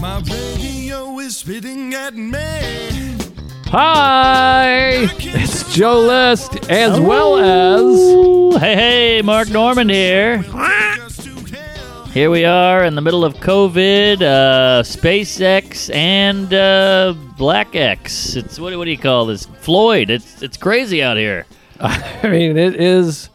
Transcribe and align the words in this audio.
My 0.00 0.18
radio 0.20 1.18
is 1.18 1.36
spitting 1.36 1.92
at 1.92 2.14
me. 2.14 3.18
Hi, 3.66 5.10
it's 5.18 5.74
Joe 5.74 6.00
List, 6.00 6.70
as 6.70 6.98
well 6.98 7.36
as 7.36 8.62
hey, 8.62 8.74
hey, 8.74 9.22
Mark 9.22 9.50
Normand 9.50 9.90
here. 9.90 10.38
Just 10.38 11.24
to 11.24 11.54
hell. 11.54 12.06
Here 12.06 12.30
we 12.30 12.46
are 12.46 12.82
in 12.84 12.94
the 12.94 13.02
middle 13.02 13.26
of 13.26 13.34
COVID, 13.34 14.22
uh, 14.22 14.82
SpaceX, 14.84 15.94
and 15.94 16.54
uh, 16.54 17.12
Black 17.36 17.76
X. 17.76 18.36
It's 18.36 18.58
what, 18.58 18.74
what 18.78 18.86
do 18.86 18.90
you 18.90 18.96
call 18.96 19.26
this? 19.26 19.44
Floyd. 19.44 20.08
It's 20.08 20.40
it's 20.40 20.56
crazy 20.56 21.02
out 21.02 21.18
here. 21.18 21.44
I 21.78 22.22
mean, 22.22 22.56
it 22.56 22.80
is 22.80 23.28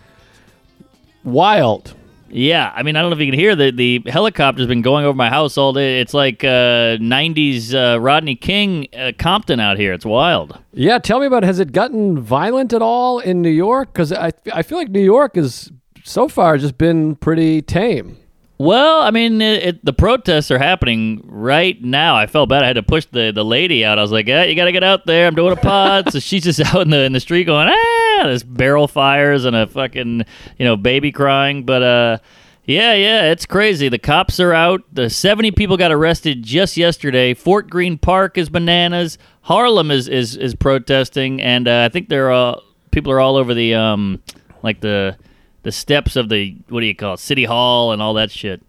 wild. 1.23 1.93
Yeah, 2.29 2.71
I 2.75 2.83
mean, 2.83 2.95
I 2.95 3.01
don't 3.01 3.11
know 3.11 3.15
if 3.15 3.21
you 3.21 3.31
can 3.31 3.39
hear 3.39 3.55
the 3.55 3.71
the 3.71 4.01
helicopter's 4.09 4.67
been 4.67 4.81
going 4.81 5.05
over 5.05 5.15
my 5.15 5.29
house 5.29 5.57
all 5.57 5.73
day. 5.73 6.01
It's 6.01 6.13
like 6.13 6.43
uh, 6.43 6.97
'90s 6.97 7.73
uh, 7.73 7.99
Rodney 7.99 8.35
King 8.35 8.87
uh, 8.97 9.11
Compton 9.17 9.59
out 9.59 9.77
here. 9.77 9.93
It's 9.93 10.05
wild. 10.05 10.57
Yeah, 10.73 10.97
tell 10.97 11.19
me 11.19 11.27
about. 11.27 11.43
It. 11.43 11.47
Has 11.47 11.59
it 11.59 11.71
gotten 11.71 12.19
violent 12.19 12.73
at 12.73 12.81
all 12.81 13.19
in 13.19 13.41
New 13.41 13.49
York? 13.49 13.93
Because 13.93 14.11
I 14.11 14.31
I 14.51 14.63
feel 14.63 14.77
like 14.77 14.89
New 14.89 15.03
York 15.03 15.35
has 15.35 15.71
so 16.03 16.27
far 16.27 16.57
just 16.57 16.77
been 16.77 17.15
pretty 17.15 17.61
tame. 17.61 18.17
Well, 18.57 19.01
I 19.01 19.11
mean, 19.11 19.41
it, 19.41 19.63
it, 19.63 19.85
the 19.85 19.91
protests 19.91 20.49
are 20.49 20.57
happening 20.57 21.21
right 21.25 21.81
now. 21.83 22.15
I 22.15 22.25
felt 22.25 22.47
bad. 22.47 22.63
I 22.63 22.67
had 22.67 22.77
to 22.77 22.83
push 22.83 23.05
the, 23.11 23.31
the 23.35 23.43
lady 23.43 23.83
out. 23.83 23.99
I 23.99 24.01
was 24.01 24.13
like, 24.13 24.27
"Yeah, 24.27 24.43
you 24.43 24.55
got 24.55 24.65
to 24.65 24.71
get 24.71 24.83
out 24.83 25.05
there. 25.05 25.27
I'm 25.27 25.35
doing 25.35 25.51
a 25.51 25.57
pod." 25.57 26.11
so 26.11 26.19
she's 26.19 26.43
just 26.43 26.59
out 26.73 26.81
in 26.81 26.89
the 26.89 27.03
in 27.03 27.11
the 27.11 27.19
street 27.19 27.43
going, 27.43 27.67
"Ah!" 27.69 27.94
There's 28.23 28.43
barrel 28.43 28.87
fires 28.87 29.45
and 29.45 29.55
a 29.55 29.67
fucking 29.67 30.25
you 30.57 30.65
know 30.65 30.75
baby 30.77 31.11
crying. 31.11 31.63
But 31.63 31.83
uh, 31.83 32.17
yeah, 32.65 32.93
yeah, 32.93 33.31
it's 33.31 33.45
crazy. 33.45 33.89
The 33.89 33.99
cops 33.99 34.39
are 34.39 34.53
out. 34.53 34.81
The 34.91 35.09
70 35.09 35.51
people 35.51 35.77
got 35.77 35.91
arrested 35.91 36.41
just 36.41 36.77
yesterday. 36.77 37.33
Fort 37.33 37.69
Greene 37.69 37.97
Park 37.97 38.37
is 38.37 38.49
bananas. 38.49 39.17
Harlem 39.41 39.91
is 39.91 40.07
is 40.07 40.35
is 40.35 40.55
protesting, 40.55 41.41
and 41.41 41.67
uh, 41.67 41.83
I 41.85 41.89
think 41.89 42.09
they're 42.09 42.31
uh, 42.31 42.59
people 42.91 43.11
are 43.11 43.19
all 43.19 43.35
over 43.35 43.53
the 43.53 43.75
um 43.75 44.23
like 44.63 44.79
the 44.81 45.17
the 45.61 45.71
steps 45.71 46.15
of 46.15 46.29
the 46.29 46.55
what 46.69 46.79
do 46.79 46.85
you 46.87 46.95
call 46.95 47.15
it, 47.15 47.19
city 47.19 47.43
hall 47.43 47.91
and 47.91 48.01
all 48.01 48.15
that 48.15 48.31
shit. 48.31 48.63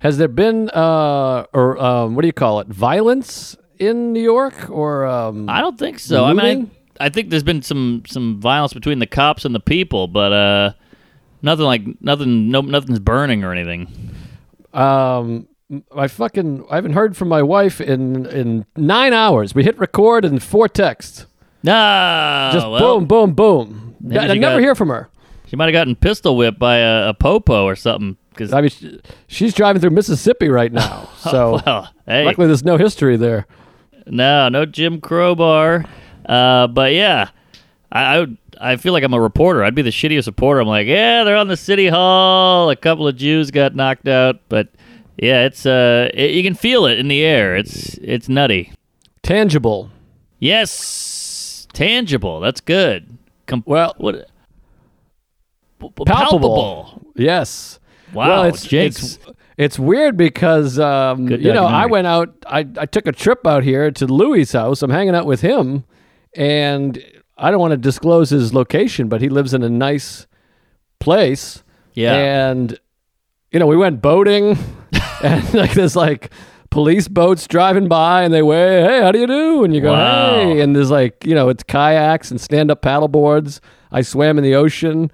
Has 0.00 0.18
there 0.18 0.28
been 0.28 0.68
uh 0.70 1.46
or 1.52 1.78
um 1.78 2.14
what 2.14 2.22
do 2.22 2.28
you 2.28 2.32
call 2.32 2.60
it 2.60 2.66
violence 2.66 3.56
in 3.78 4.12
New 4.12 4.22
York 4.22 4.68
or 4.68 5.06
um 5.06 5.48
I 5.48 5.60
don't 5.60 5.78
think 5.78 5.98
so. 5.98 6.24
I 6.24 6.32
mean, 6.32 6.70
I, 6.72 6.77
I 7.00 7.08
think 7.08 7.30
there's 7.30 7.42
been 7.42 7.62
some 7.62 8.02
some 8.06 8.40
violence 8.40 8.72
between 8.74 8.98
the 8.98 9.06
cops 9.06 9.44
and 9.44 9.54
the 9.54 9.60
people, 9.60 10.08
but 10.08 10.32
uh, 10.32 10.72
nothing 11.42 11.64
like 11.64 11.82
nothing. 12.00 12.50
No, 12.50 12.60
nothing's 12.60 12.98
burning 12.98 13.44
or 13.44 13.52
anything. 13.52 14.12
um 14.72 15.48
I 15.94 16.08
fucking 16.08 16.64
I 16.70 16.76
haven't 16.76 16.92
heard 16.94 17.16
from 17.16 17.28
my 17.28 17.42
wife 17.42 17.80
in 17.80 18.26
in 18.26 18.64
nine 18.76 19.12
hours. 19.12 19.54
We 19.54 19.64
hit 19.64 19.78
record 19.78 20.24
and 20.24 20.42
four 20.42 20.68
texts. 20.68 21.26
Ah, 21.66 22.50
Just 22.52 22.66
well, 22.68 23.00
boom, 23.00 23.06
boom, 23.06 23.34
boom. 23.34 23.96
I, 24.12 24.18
I 24.18 24.26
never 24.34 24.40
got- 24.56 24.60
hear 24.60 24.74
from 24.74 24.88
her. 24.88 25.08
She 25.46 25.56
might 25.56 25.64
have 25.64 25.72
gotten 25.72 25.96
pistol 25.96 26.36
whipped 26.36 26.58
by 26.58 26.76
a, 26.76 27.08
a 27.08 27.14
popo 27.14 27.64
or 27.64 27.74
something. 27.74 28.16
Because 28.30 28.52
I 28.52 28.60
mean, 28.60 28.70
she, 28.70 29.00
she's 29.28 29.54
driving 29.54 29.80
through 29.80 29.90
Mississippi 29.90 30.48
right 30.48 30.72
now. 30.72 31.08
So 31.18 31.60
well, 31.66 31.88
hey, 32.06 32.24
luckily 32.24 32.46
there's 32.46 32.64
no 32.64 32.76
history 32.76 33.16
there. 33.16 33.46
no, 34.06 34.48
no 34.48 34.64
Jim 34.66 35.00
Crowbar. 35.00 35.84
Uh, 36.28 36.66
but 36.66 36.92
yeah, 36.92 37.30
I, 37.90 38.02
I 38.16 38.18
would. 38.20 38.36
I 38.60 38.76
feel 38.76 38.92
like 38.92 39.04
I'm 39.04 39.14
a 39.14 39.20
reporter. 39.20 39.62
I'd 39.62 39.74
be 39.76 39.82
the 39.82 39.90
shittiest 39.90 40.26
reporter. 40.26 40.60
I'm 40.60 40.66
like, 40.66 40.88
yeah, 40.88 41.22
they're 41.24 41.36
on 41.36 41.46
the 41.48 41.56
city 41.56 41.86
hall. 41.86 42.70
A 42.70 42.76
couple 42.76 43.06
of 43.06 43.14
Jews 43.16 43.50
got 43.52 43.74
knocked 43.76 44.08
out, 44.08 44.40
but 44.48 44.68
yeah, 45.16 45.44
it's 45.44 45.64
uh, 45.64 46.10
it, 46.12 46.32
you 46.32 46.42
can 46.42 46.54
feel 46.54 46.84
it 46.86 46.98
in 46.98 47.06
the 47.08 47.22
air. 47.24 47.56
It's 47.56 47.94
it's 47.98 48.28
nutty. 48.28 48.72
Tangible. 49.22 49.90
Yes, 50.40 51.66
tangible. 51.72 52.40
That's 52.40 52.60
good. 52.60 53.16
Com- 53.46 53.62
Well, 53.66 53.94
what? 53.98 54.28
P- 55.80 55.88
p- 55.96 56.04
palpable. 56.04 57.00
Yes. 57.14 57.78
Wow, 58.12 58.28
well, 58.28 58.42
it's 58.44 58.64
Jake's 58.64 59.02
it's 59.16 59.18
it's 59.56 59.78
weird 59.78 60.16
because 60.16 60.78
um, 60.78 61.28
you 61.28 61.52
know 61.52 61.64
I 61.66 61.86
went 61.86 62.06
out. 62.06 62.34
I 62.46 62.66
I 62.78 62.86
took 62.86 63.06
a 63.06 63.12
trip 63.12 63.46
out 63.46 63.62
here 63.64 63.90
to 63.90 64.06
Louis' 64.06 64.50
house. 64.52 64.82
I'm 64.82 64.90
hanging 64.90 65.14
out 65.14 65.26
with 65.26 65.42
him, 65.42 65.84
and 66.38 67.02
I 67.36 67.50
don't 67.50 67.60
want 67.60 67.72
to 67.72 67.76
disclose 67.76 68.30
his 68.30 68.54
location, 68.54 69.08
but 69.08 69.20
he 69.20 69.28
lives 69.28 69.52
in 69.52 69.62
a 69.62 69.68
nice 69.68 70.26
place. 71.00 71.62
yeah. 71.94 72.14
And 72.50 72.78
you 73.52 73.58
know, 73.58 73.66
we 73.66 73.76
went 73.76 74.02
boating, 74.02 74.58
and 75.22 75.54
like 75.54 75.72
there's 75.72 75.96
like 75.96 76.30
police 76.70 77.08
boats 77.08 77.46
driving 77.46 77.88
by, 77.88 78.22
and 78.22 78.32
they 78.34 78.42
wave, 78.42 78.84
"Hey, 78.88 79.00
how 79.00 79.10
do 79.10 79.18
you 79.18 79.26
do?" 79.26 79.64
And 79.64 79.74
you 79.74 79.80
go, 79.80 79.92
Wow. 79.92 80.34
"Hey," 80.34 80.60
and 80.60 80.76
there's 80.76 80.90
like 80.90 81.24
you 81.24 81.34
know, 81.34 81.48
it's 81.48 81.62
kayaks 81.62 82.30
and 82.30 82.40
stand-up 82.40 82.82
paddle 82.82 83.08
boards. 83.08 83.60
I 83.90 84.02
swam 84.02 84.36
in 84.38 84.44
the 84.44 84.54
ocean. 84.54 85.10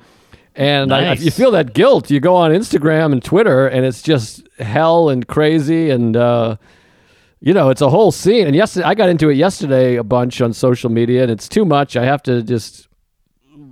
And 0.56 0.92
I, 0.94 1.00
Nice. 1.00 1.22
you 1.24 1.32
feel 1.32 1.50
that 1.50 1.74
guilt. 1.74 2.12
You 2.12 2.20
go 2.20 2.36
on 2.36 2.52
Instagram 2.52 3.10
and 3.12 3.20
Twitter, 3.24 3.66
and 3.66 3.84
it's 3.84 4.02
just 4.02 4.48
hell 4.60 5.08
and 5.08 5.26
crazy, 5.26 5.90
and 5.90 6.16
uh, 6.16 6.56
you 7.44 7.52
know 7.52 7.68
it's 7.68 7.82
a 7.82 7.90
whole 7.90 8.10
scene. 8.10 8.46
And 8.46 8.56
yesterday, 8.56 8.86
I 8.86 8.94
got 8.94 9.10
into 9.10 9.28
it 9.28 9.36
yesterday 9.36 9.96
a 9.96 10.02
bunch 10.02 10.40
on 10.40 10.54
social 10.54 10.88
media, 10.90 11.22
and 11.22 11.30
it's 11.30 11.48
too 11.48 11.66
much. 11.66 11.94
I 11.94 12.04
have 12.06 12.22
to 12.22 12.42
just 12.42 12.88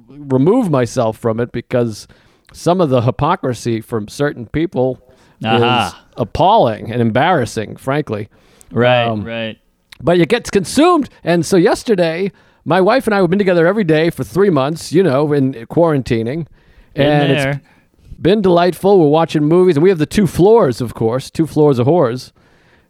remove 0.08 0.70
myself 0.70 1.16
from 1.16 1.40
it 1.40 1.52
because 1.52 2.06
some 2.52 2.82
of 2.82 2.90
the 2.90 3.00
hypocrisy 3.00 3.80
from 3.80 4.08
certain 4.08 4.46
people 4.46 5.00
Aha. 5.42 5.86
is 5.88 6.12
appalling 6.18 6.92
and 6.92 7.00
embarrassing, 7.00 7.76
frankly. 7.76 8.28
right. 8.70 9.06
um, 9.06 9.24
right. 9.24 9.58
But 10.02 10.20
it 10.20 10.28
gets 10.28 10.50
consumed. 10.50 11.08
And 11.24 11.46
so 11.46 11.56
yesterday, 11.56 12.30
my 12.66 12.80
wife 12.80 13.06
and 13.06 13.14
I 13.14 13.20
have 13.20 13.30
been 13.30 13.38
together 13.38 13.66
every 13.66 13.84
day 13.84 14.10
for 14.10 14.22
three 14.22 14.50
months, 14.50 14.92
you 14.92 15.02
know, 15.02 15.32
in 15.32 15.54
quarantining. 15.66 16.46
Been 16.94 17.06
and 17.06 17.30
there. 17.30 17.50
it's 17.50 18.20
been 18.20 18.42
delightful. 18.42 19.00
We're 19.00 19.08
watching 19.08 19.44
movies, 19.44 19.76
and 19.76 19.82
we 19.82 19.88
have 19.88 19.98
the 19.98 20.06
two 20.06 20.26
floors, 20.26 20.82
of 20.82 20.92
course, 20.92 21.30
two 21.30 21.46
floors 21.46 21.78
of 21.78 21.86
whores. 21.86 22.32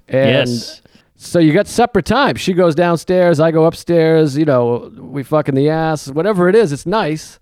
And 0.08 0.48
yes. 0.48 0.82
so 1.16 1.38
you 1.38 1.52
got 1.52 1.66
separate 1.66 2.06
times. 2.06 2.40
She 2.40 2.52
goes 2.52 2.74
downstairs, 2.74 3.40
I 3.40 3.50
go 3.50 3.64
upstairs. 3.64 4.36
You 4.36 4.44
know, 4.44 4.92
we 4.96 5.22
fuck 5.22 5.48
in 5.48 5.54
the 5.54 5.68
ass, 5.68 6.08
whatever 6.08 6.48
it 6.48 6.54
is. 6.54 6.72
It's 6.72 6.86
nice. 6.86 7.38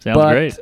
Sounds 0.00 0.16
but- 0.16 0.32
great. 0.32 0.58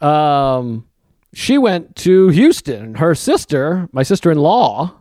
Um, 0.00 0.86
she 1.32 1.58
went 1.58 1.96
to 1.96 2.28
Houston. 2.28 2.94
Her 2.96 3.14
sister, 3.14 3.88
my 3.92 4.02
sister-in-law, 4.02 4.94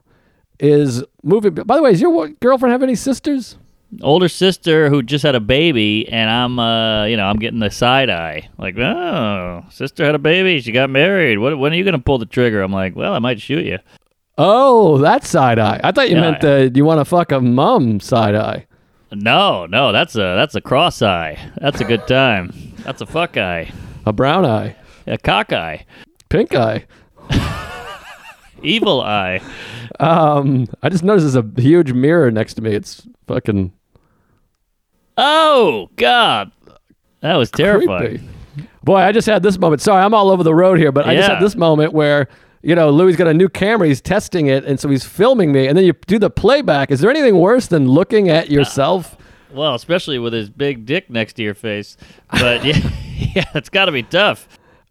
is 0.60 1.04
moving. 1.24 1.54
By 1.54 1.76
the 1.76 1.82
way, 1.82 1.92
does 1.92 2.02
your 2.02 2.30
girlfriend 2.42 2.72
have 2.72 2.84
any 2.84 2.96
sisters? 2.96 3.58
Older 4.02 4.28
sister 4.28 4.90
who 4.90 5.02
just 5.04 5.24
had 5.24 5.36
a 5.36 5.40
baby, 5.40 6.08
and 6.10 6.30
I'm, 6.30 6.60
uh, 6.60 7.06
you 7.06 7.16
know, 7.16 7.26
I'm 7.26 7.38
getting 7.38 7.60
the 7.60 7.70
side 7.70 8.10
eye. 8.10 8.50
Like, 8.58 8.78
oh, 8.78 9.64
sister 9.70 10.04
had 10.04 10.16
a 10.16 10.20
baby. 10.20 10.60
She 10.60 10.72
got 10.72 10.90
married. 10.90 11.38
What, 11.40 11.58
when 11.58 11.72
are 11.72 11.76
you 11.76 11.84
gonna 11.86 12.00
pull 12.00 12.18
the 12.18 12.26
trigger? 12.26 12.62
I'm 12.62 12.74
like, 12.74 12.96
well, 12.96 13.14
I 13.14 13.20
might 13.20 13.40
shoot 13.40 13.66
you. 13.66 13.80
Oh, 14.38 14.98
that 15.00 15.24
side 15.24 15.60
eye. 15.60 15.80
I 15.84 15.92
thought 15.92 16.10
you 16.10 16.16
Yeah. 16.16 16.22
meant 16.22 16.42
the 16.42 16.72
you 16.76 16.84
want 16.86 17.00
to 17.00 17.06
fuck 17.06 17.32
a 17.32 17.40
mum 17.40 18.00
side 18.00 18.36
eye. 18.36 18.66
No, 19.12 19.66
no, 19.66 19.92
that's 19.92 20.16
a 20.16 20.36
that's 20.36 20.56
a 20.56 20.62
cross 20.62 21.02
eye. 21.02 21.38
That's 21.62 21.80
a 21.80 21.86
good 21.86 22.06
time. 22.08 22.52
That's 22.84 23.02
a 23.02 23.06
fuck 23.06 23.38
eye. 23.38 23.72
A 24.06 24.12
brown 24.12 24.46
eye. 24.46 24.76
A 25.08 25.18
cock 25.18 25.54
eye. 25.54 25.86
Pink 26.30 26.54
eye. 26.56 26.86
Evil 28.64 29.02
eye. 29.02 29.42
Um, 30.00 30.68
I 30.84 30.90
just 30.90 31.04
noticed 31.04 31.32
there's 31.34 31.46
a 31.58 31.62
huge 31.62 31.94
mirror 31.94 32.32
next 32.32 32.56
to 32.56 32.62
me. 32.62 32.72
It's 32.74 33.08
fucking 33.28 33.72
Oh 35.18 35.90
God, 35.96 36.52
that 37.22 37.36
was 37.36 37.50
terrifying. 37.52 38.18
creepy. 38.18 38.30
Boy, 38.84 38.98
I 38.98 39.12
just 39.14 39.28
had 39.28 39.42
this 39.44 39.58
moment. 39.58 39.82
Sorry, 39.82 40.04
I'm 40.04 40.14
all 40.14 40.30
over 40.30 40.44
the 40.44 40.54
road 40.54 40.78
here, 40.78 40.92
but 40.92 41.08
I 41.08 41.16
just 41.16 41.30
had 41.30 41.40
this 41.42 41.56
moment 41.56 41.94
where 41.94 42.28
you 42.66 42.76
know 42.76 42.90
Louis 42.90 43.16
got 43.16 43.28
a 43.28 43.34
new 43.34 43.48
camera. 43.48 43.88
He's 43.88 44.02
testing 44.02 44.48
it, 44.48 44.66
and 44.66 44.80
so 44.80 44.90
he's 44.90 45.06
filming 45.06 45.52
me, 45.52 45.68
and 45.68 45.78
then 45.78 45.86
you 45.86 45.94
do 46.08 46.20
the 46.20 46.30
playback. 46.30 46.92
Is 46.92 47.00
there 47.00 47.10
anything 47.10 47.38
worse 47.38 47.68
than 47.68 47.88
looking 47.88 48.28
at 48.30 48.50
yourself? 48.50 49.16
Well, 49.54 49.76
especially 49.76 50.20
with 50.20 50.34
his 50.34 50.50
big 50.50 50.86
dick 50.86 51.10
next 51.10 51.34
to 51.34 51.44
your 51.44 51.54
face. 51.54 51.96
But 52.32 52.66
yeah, 52.66 52.78
yeah, 53.16 53.46
it's 53.54 53.70
got 53.70 53.86
to 53.86 53.92
be 53.92 54.04
tough. 54.04 54.48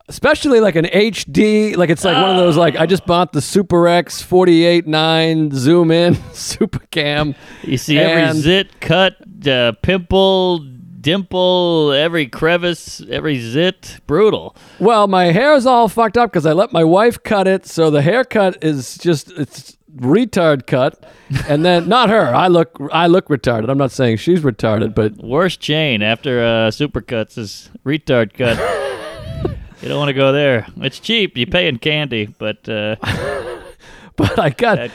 especially 0.08 0.60
like 0.60 0.76
an 0.76 0.84
HD, 0.86 1.76
like 1.76 1.90
it's 1.90 2.04
like 2.04 2.16
one 2.16 2.30
of 2.30 2.36
those 2.36 2.56
like 2.56 2.76
I 2.76 2.86
just 2.86 3.04
bought 3.06 3.32
the 3.32 3.40
Super 3.42 3.88
X 3.88 4.22
48 4.22 4.86
9 4.86 5.50
zoom 5.52 5.90
in 5.90 6.14
super 6.32 6.78
cam. 6.90 7.34
You 7.62 7.76
see 7.76 7.98
every 7.98 8.40
zit, 8.40 8.80
cut, 8.80 9.16
uh, 9.46 9.72
pimple, 9.82 10.60
dimple, 11.04 11.92
every 11.92 12.26
crevice, 12.26 13.00
every 13.08 13.38
zit. 13.38 14.00
Brutal. 14.08 14.56
Well, 14.80 15.06
my 15.06 15.26
hair's 15.26 15.66
all 15.66 15.88
fucked 15.88 16.16
up 16.16 16.32
because 16.32 16.46
I 16.46 16.52
let 16.52 16.72
my 16.72 16.82
wife 16.82 17.22
cut 17.22 17.46
it, 17.46 17.66
so 17.66 17.90
the 17.90 18.02
haircut 18.02 18.64
is 18.64 18.98
just 18.98 19.30
it's 19.32 19.76
retard 19.94 20.66
cut, 20.66 21.04
and 21.46 21.64
then 21.64 21.88
not 21.96 22.08
her. 22.08 22.34
I 22.34 22.48
look 22.48 22.76
I 22.90 23.06
look 23.06 23.28
retarded. 23.28 23.68
I'm 23.68 23.78
not 23.78 23.92
saying 23.92 24.16
she's 24.16 24.40
retarded, 24.40 24.94
but 24.94 25.18
Worst 25.18 25.60
chain 25.60 26.02
after 26.02 26.42
uh, 26.42 26.70
supercuts 26.70 27.38
is 27.38 27.70
retard 27.84 28.32
cut. 28.34 28.58
you 29.82 29.88
don't 29.88 29.98
want 29.98 30.08
to 30.08 30.14
go 30.14 30.32
there. 30.32 30.66
It's 30.78 30.98
cheap. 30.98 31.36
You 31.36 31.46
pay 31.46 31.68
in 31.68 31.78
candy, 31.78 32.26
but 32.26 32.66
uh, 32.68 32.96
but 34.16 34.38
I 34.38 34.50
got. 34.50 34.90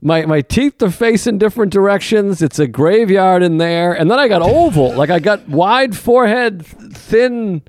My 0.00 0.24
my 0.26 0.40
teeth 0.42 0.80
are 0.82 0.90
facing 0.90 1.38
different 1.38 1.72
directions. 1.72 2.40
It's 2.42 2.58
a 2.58 2.66
graveyard 2.66 3.42
in 3.42 3.58
there, 3.58 3.92
and 3.92 4.10
then 4.10 4.18
I 4.18 4.28
got 4.28 4.42
oval. 4.42 4.94
like 4.94 5.10
I 5.10 5.18
got 5.18 5.48
wide 5.48 5.96
forehead, 5.96 6.64
thin 6.64 7.62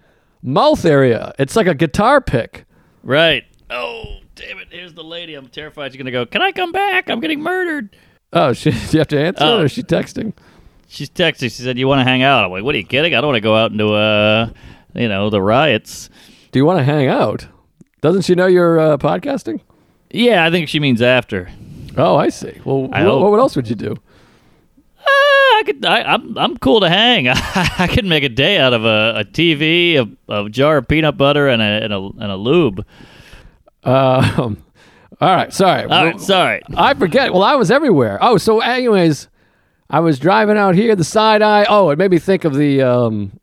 mouth 0.44 0.86
area. 0.86 1.34
It's 1.40 1.56
like 1.56 1.68
a 1.68 1.74
guitar 1.74 2.22
pick. 2.22 2.66
Right. 3.04 3.46
Oh, 3.70 4.18
damn 4.36 4.58
it. 4.60 4.68
Here's 4.72 4.94
the 4.94 5.04
lady. 5.04 5.36
I'm 5.36 5.48
terrified 5.48 5.92
she's 5.92 5.98
going 5.98 6.06
to 6.06 6.12
go, 6.12 6.26
Can 6.26 6.42
I 6.42 6.52
come 6.52 6.72
back? 6.72 7.10
I'm 7.10 7.20
getting 7.20 7.42
murdered. 7.42 7.96
Oh, 8.34 8.54
she, 8.54 8.72
do 8.72 8.78
you 8.92 9.00
have 9.00 9.08
to 9.10 9.20
answer 9.20 9.44
Oh. 9.44 9.62
or 9.62 9.66
is 9.66 9.72
she 9.72 9.84
texting? 9.84 10.34
She's 10.88 11.10
texting. 11.10 11.42
She 11.44 11.62
said, 11.64 11.78
You 11.78 11.88
want 11.88 12.00
to 12.00 12.04
hang 12.04 12.24
out? 12.24 12.44
I'm 12.46 12.52
like, 12.52 12.64
What 12.64 12.74
are 12.76 12.78
you 12.78 12.86
kidding? 12.86 13.14
I 13.16 13.22
don't 13.22 13.28
want 13.28 13.38
to 13.38 13.42
go 13.42 13.56
out 13.56 13.72
into, 13.72 13.94
uh, 13.94 14.50
you 14.94 15.08
know, 15.08 15.30
the 15.30 15.42
riots. 15.42 16.10
Do 16.52 16.60
you 16.60 16.66
want 16.66 16.80
to 16.80 16.84
hang 16.84 17.08
out? 17.08 17.48
Doesn't 18.02 18.24
she 18.24 18.34
know 18.36 18.48
you're 18.48 18.80
uh, 18.80 18.98
podcasting? 18.98 19.62
Yeah, 20.10 20.46
I 20.46 20.50
think 20.52 20.68
she 20.70 20.80
means 20.80 21.02
after. 21.02 21.50
Oh, 22.00 22.16
I 22.16 22.30
see. 22.30 22.60
Well, 22.66 22.90
I 22.92 23.04
wh- 23.04 23.22
what 23.22 23.40
else 23.40 23.56
would 23.56 23.70
you 23.70 23.76
do? 23.76 23.92
Uh, 23.92 25.06
I 25.06 25.64
could. 25.66 25.86
I, 25.86 26.02
I'm. 26.04 26.38
I'm 26.38 26.58
cool 26.58 26.82
to 26.82 26.90
hang. 26.90 27.28
I 27.34 27.88
could 27.94 28.06
make 28.06 28.24
a 28.24 28.30
day 28.30 28.58
out 28.58 28.74
of 28.74 28.86
a, 28.86 29.20
a 29.20 29.26
TV, 29.26 29.96
a, 29.98 30.34
a 30.34 30.50
jar 30.50 30.78
of 30.78 30.88
peanut 30.88 31.18
butter, 31.18 31.48
and 31.48 31.62
a 31.62 31.66
and 31.84 31.94
a, 31.94 31.98
and 31.98 32.32
a 32.32 32.36
lube. 32.36 32.86
Um, 33.82 34.62
all 35.22 35.36
right, 35.36 35.54
sorry. 35.54 35.84
All 35.86 36.06
right. 36.06 36.20
Sorry. 36.20 36.62
I 36.76 36.94
forget. 36.96 37.32
Well, 37.32 37.44
I 37.44 37.56
was 37.56 37.72
everywhere. 37.72 38.18
Oh, 38.22 38.38
so 38.38 38.60
anyways, 38.60 39.30
I 39.90 40.02
was 40.02 40.20
driving 40.20 40.58
out 40.58 40.76
here, 40.76 40.98
the 40.98 41.06
side 41.06 41.42
eye. 41.42 41.66
Oh, 41.70 41.90
it 41.90 41.98
made 41.98 42.12
me 42.12 42.20
think 42.20 42.44
of 42.44 42.54
the 42.56 42.82
um, 42.82 43.40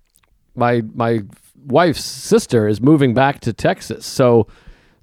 my 0.54 0.82
my 0.94 1.22
wife's 1.64 2.04
sister 2.04 2.68
is 2.68 2.82
moving 2.82 3.14
back 3.14 3.40
to 3.40 3.52
Texas, 3.54 4.04
so 4.04 4.46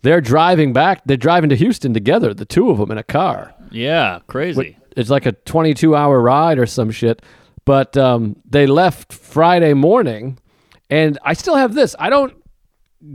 they're 0.03 0.21
driving 0.21 0.71
back. 0.73 1.01
They're 1.05 1.17
driving 1.17 1.49
to 1.49 1.55
Houston 1.55 1.93
together, 1.93 2.33
the 2.33 2.45
two 2.45 2.69
of 2.69 2.77
them 2.77 2.91
in 2.91 2.97
a 2.97 3.03
car. 3.03 3.53
Yeah. 3.71 4.19
Crazy. 4.27 4.77
It's 4.95 5.09
like 5.09 5.25
a 5.25 5.31
22 5.31 5.95
hour 5.95 6.21
ride 6.21 6.59
or 6.59 6.67
some 6.67 6.91
shit. 6.91 7.21
But 7.65 7.97
um, 7.97 8.35
they 8.47 8.67
left 8.67 9.11
Friday 9.13 9.73
morning, 9.73 10.37
and 10.89 11.17
I 11.23 11.33
still 11.33 11.55
have 11.55 11.73
this. 11.73 11.95
I 11.97 12.09
don't 12.09 12.33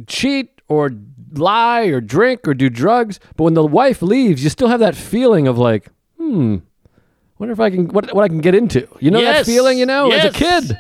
cheat 0.07 0.61
or 0.69 0.91
lie 1.35 1.83
or 1.87 2.01
drink 2.01 2.49
or 2.49 2.55
do 2.55 2.69
drugs, 2.71 3.21
but 3.37 3.45
when 3.45 3.55
the 3.55 3.65
wife 3.65 4.03
leaves, 4.03 4.43
you 4.43 4.51
still 4.51 4.69
have 4.69 4.81
that 4.81 4.95
feeling 4.97 5.47
of 5.47 5.59
like, 5.59 5.89
hmm, 6.17 6.57
wonder 7.39 7.53
if 7.53 7.61
I 7.61 7.71
can 7.71 7.89
what 7.89 8.13
what 8.15 8.25
I 8.25 8.29
can 8.29 8.41
get 8.41 8.55
into. 8.55 8.89
You 9.01 9.11
know 9.11 9.21
Yes. 9.21 9.47
that 9.47 9.51
feeling, 9.53 9.79
you 9.79 9.87
know, 9.87 10.11
as 10.11 10.25
a 10.25 10.31
kid. 10.33 10.79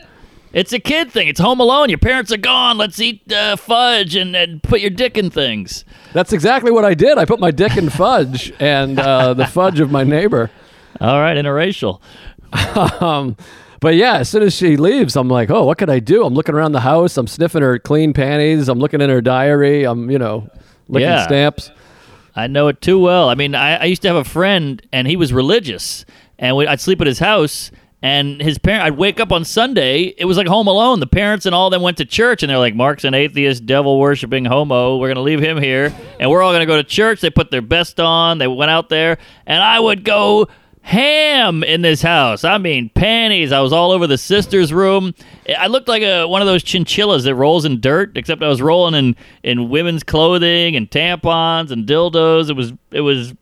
It's 0.53 0.73
a 0.73 0.79
kid 0.79 1.11
thing. 1.13 1.29
It's 1.29 1.41
Home 1.41 1.61
Alone. 1.61 1.89
Your 1.91 1.99
parents 1.99 2.33
are 2.33 2.37
gone. 2.39 2.79
Let's 2.79 2.99
eat 3.01 3.31
uh, 3.33 3.57
fudge 3.57 4.15
and, 4.17 4.35
and 4.35 4.63
put 4.63 4.81
your 4.81 4.91
dick 4.91 5.19
in 5.19 5.31
things. 5.31 5.85
That's 6.15 6.33
exactly 6.33 6.71
what 6.71 6.85
I 6.85 6.95
did. 6.95 7.19
I 7.19 7.25
put 7.27 7.39
my 7.39 7.51
dick 7.51 7.77
in 7.77 7.91
fudge 7.91 8.53
and 8.61 8.99
uh, 8.99 9.35
the 9.35 9.47
fudge 9.47 9.79
of 9.81 9.91
my 9.91 10.05
neighbor. 10.05 10.51
All 11.01 11.21
right, 11.21 11.37
interracial. 11.37 12.01
Um, 13.03 13.37
but 13.81 13.95
yeah, 13.95 14.17
as 14.17 14.29
soon 14.29 14.43
as 14.43 14.55
she 14.55 14.77
leaves, 14.77 15.15
I'm 15.17 15.29
like, 15.29 15.51
oh, 15.51 15.65
what 15.65 15.79
could 15.79 15.91
I 15.91 16.01
do? 16.01 16.25
I'm 16.25 16.35
looking 16.35 16.55
around 16.55 16.73
the 16.73 16.81
house. 16.81 17.17
I'm 17.17 17.29
sniffing 17.29 17.63
her 17.63 17.79
clean 17.79 18.13
panties. 18.13 18.69
I'm 18.69 18.79
looking 18.81 19.01
in 19.01 19.09
her 19.11 19.21
diary. 19.21 19.85
I'm, 19.85 20.11
you 20.11 20.19
know, 20.19 20.49
licking 20.89 21.09
Yeah. 21.09 21.25
stamps. 21.25 21.71
I 22.35 22.47
know 22.49 22.67
it 22.69 22.81
too 22.81 22.99
well. 22.99 23.29
I 23.29 23.35
mean, 23.37 23.55
I, 23.55 23.77
I 23.77 23.85
used 23.85 24.03
to 24.03 24.09
have 24.09 24.17
a 24.17 24.25
friend, 24.25 24.81
and 24.93 25.07
he 25.07 25.15
was 25.17 25.33
religious, 25.33 26.05
and 26.41 26.57
we, 26.57 26.67
I'd 26.67 26.81
sleep 26.81 27.01
at 27.01 27.07
his 27.07 27.19
house. 27.21 27.71
And 28.01 28.41
his 28.41 28.59
parent, 28.59 28.85
I'd 28.85 28.97
wake 28.97 29.19
up 29.19 29.33
on 29.33 29.45
Sunday. 29.45 30.15
It 30.17 30.25
was 30.25 30.37
like 30.37 30.47
Home 30.47 30.69
Alone. 30.69 31.01
The 31.01 31.07
parents 31.07 31.47
and 31.47 31.55
all 31.55 31.67
of 31.67 31.73
them 31.73 31.83
went 31.83 31.97
to 31.97 32.05
church, 32.05 32.45
and 32.45 32.51
they're 32.51 32.59
like, 32.59 32.77
"Mark's 32.77 33.05
an 33.05 33.13
atheist, 33.13 33.67
devil 33.67 33.99
worshiping 33.99 34.45
homo. 34.45 34.99
We're 34.99 35.09
gonna 35.09 35.23
leave 35.23 35.41
him 35.41 35.61
here, 35.61 35.93
and 36.21 36.31
we're 36.31 36.43
all 36.43 36.53
gonna 36.53 36.67
go 36.67 36.77
to 36.77 36.85
church." 36.85 37.21
They 37.21 37.31
put 37.31 37.51
their 37.51 37.63
best 37.63 37.99
on. 37.99 38.39
They 38.39 38.47
went 38.47 38.71
out 38.71 38.89
there, 38.89 39.19
and 39.47 39.63
I 39.63 39.81
would 39.81 40.05
go 40.05 40.47
ham 40.83 41.63
in 41.65 41.83
this 41.83 42.01
house. 42.01 42.45
I 42.45 42.57
mean, 42.57 42.91
panties. 42.95 43.53
I 43.53 43.61
was 43.61 43.73
all 43.73 43.91
over 43.91 44.07
the 44.07 44.17
sister's 44.17 44.73
room. 44.73 45.13
I 45.59 45.67
looked 45.67 45.89
like 45.89 46.03
a 46.03 46.25
one 46.27 46.41
of 46.41 46.47
those 46.47 46.63
chinchillas 46.63 47.25
that 47.25 47.35
rolls 47.35 47.65
in 47.65 47.81
dirt, 47.81 48.13
except 48.17 48.43
I 48.43 48.49
was 48.49 48.63
rolling 48.63 48.95
in 48.95 49.17
in 49.43 49.69
women's 49.71 50.03
clothing 50.03 50.77
and 50.77 50.89
tampons 50.91 51.71
and 51.73 51.87
dildos. 51.87 52.49
It 52.49 52.55
was 52.55 52.73
it 52.93 53.01
was 53.01 53.35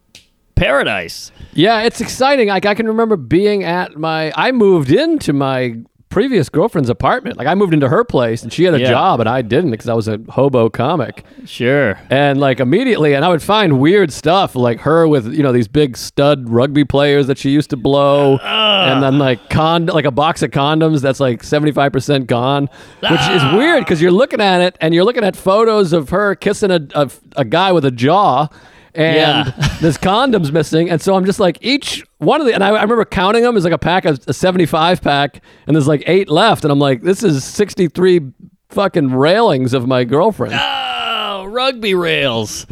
paradise. 0.57 1.31
Yeah, 1.55 1.83
it's 1.83 2.01
exciting. 2.01 2.49
Like 2.49 2.67
I 2.67 2.75
can 2.75 2.87
remember 2.87 3.17
being 3.17 3.63
at 3.65 3.97
my. 3.97 4.33
I 4.35 4.53
moved 4.53 4.91
into 4.91 5.33
my 5.33 5.77
previous 6.09 6.49
girlfriend's 6.49 6.89
apartment. 6.89 7.37
Like 7.37 7.47
I 7.47 7.55
moved 7.55 7.75
into 7.75 7.89
her 7.89 8.03
place, 8.03 8.43
and 8.43 8.51
she 8.53 8.65
had 8.65 8.73
a 8.75 8.81
Yeah. 8.81 8.89
job, 8.89 9.21
and 9.21 9.29
I 9.29 9.43
didn't 9.43 9.71
because 9.71 9.89
I 9.89 9.93
was 9.95 10.09
a 10.09 10.19
hobo 10.31 10.71
comic. 10.71 11.25
Sure. 11.45 11.99
And 12.11 12.41
like 12.41 12.59
immediately, 12.59 13.13
and 13.15 13.25
I 13.25 13.29
would 13.29 13.43
find 13.43 13.79
weird 13.81 14.13
stuff 14.13 14.55
like 14.55 14.81
her 14.81 15.07
with 15.07 15.33
you 15.33 15.43
know 15.43 15.53
these 15.53 15.69
big 15.69 15.97
stud 15.97 16.49
rugby 16.49 16.85
players 16.85 17.27
that 17.27 17.37
she 17.39 17.51
used 17.51 17.71
to 17.71 17.77
blow, 17.77 18.39
ah. 18.43 18.93
and 18.93 19.03
then 19.03 19.19
like 19.19 19.51
con 19.51 19.87
like 19.87 20.05
a 20.07 20.11
box 20.11 20.43
of 20.43 20.51
condoms 20.53 21.03
that's 21.03 21.21
like 21.21 21.43
seventy 21.43 21.73
five 21.73 21.93
percent 21.93 22.27
gone, 22.27 22.69
which 23.01 23.13
is 23.13 23.43
ah. 23.43 23.57
weird 23.57 23.81
because 23.85 24.01
you're 24.01 24.11
looking 24.11 24.41
at 24.41 24.61
it 24.63 24.77
and 24.81 24.95
you're 24.95 25.05
looking 25.05 25.25
at 25.25 25.37
photos 25.37 25.93
of 25.93 26.11
her 26.11 26.35
kissing 26.35 26.71
a 26.71 26.81
a, 26.95 27.11
a 27.37 27.45
guy 27.45 27.73
with 27.73 27.85
a 27.85 27.91
jaw. 27.91 28.49
And 28.97 29.17
Yeah. 29.17 29.77
there's 29.81 29.99
condoms 29.99 30.51
missing, 30.53 30.89
and 30.91 31.01
so 31.01 31.15
I'm 31.15 31.25
just 31.25 31.39
like 31.39 31.59
each 31.61 32.05
one 32.19 32.41
of 32.41 32.47
the, 32.47 32.55
and 32.55 32.65
I, 32.65 32.69
I 32.69 32.83
remember 32.83 33.05
counting 33.05 33.43
them 33.43 33.57
as 33.57 33.65
like 33.65 33.73
a 33.73 33.79
pack 33.79 34.05
of 34.07 34.21
a 34.27 34.33
75 34.33 35.03
pack, 35.03 35.43
and 35.67 35.77
there's 35.77 35.87
like 35.87 36.03
eight 36.07 36.29
left, 36.31 36.65
and 36.65 36.73
I'm 36.73 36.79
like, 36.79 37.03
this 37.03 37.23
is 37.23 37.45
63 37.45 38.33
fucking 38.71 39.13
railings 39.13 39.75
of 39.75 39.87
my 39.87 40.05
girlfriend. 40.05 40.55
Oh, 40.59 41.45
rugby 41.49 41.95
rails. 41.95 42.67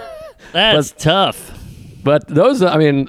That's 0.52 0.92
tough. 0.92 1.56
But 2.02 2.26
those, 2.28 2.62
I 2.62 2.76
mean, 2.76 3.08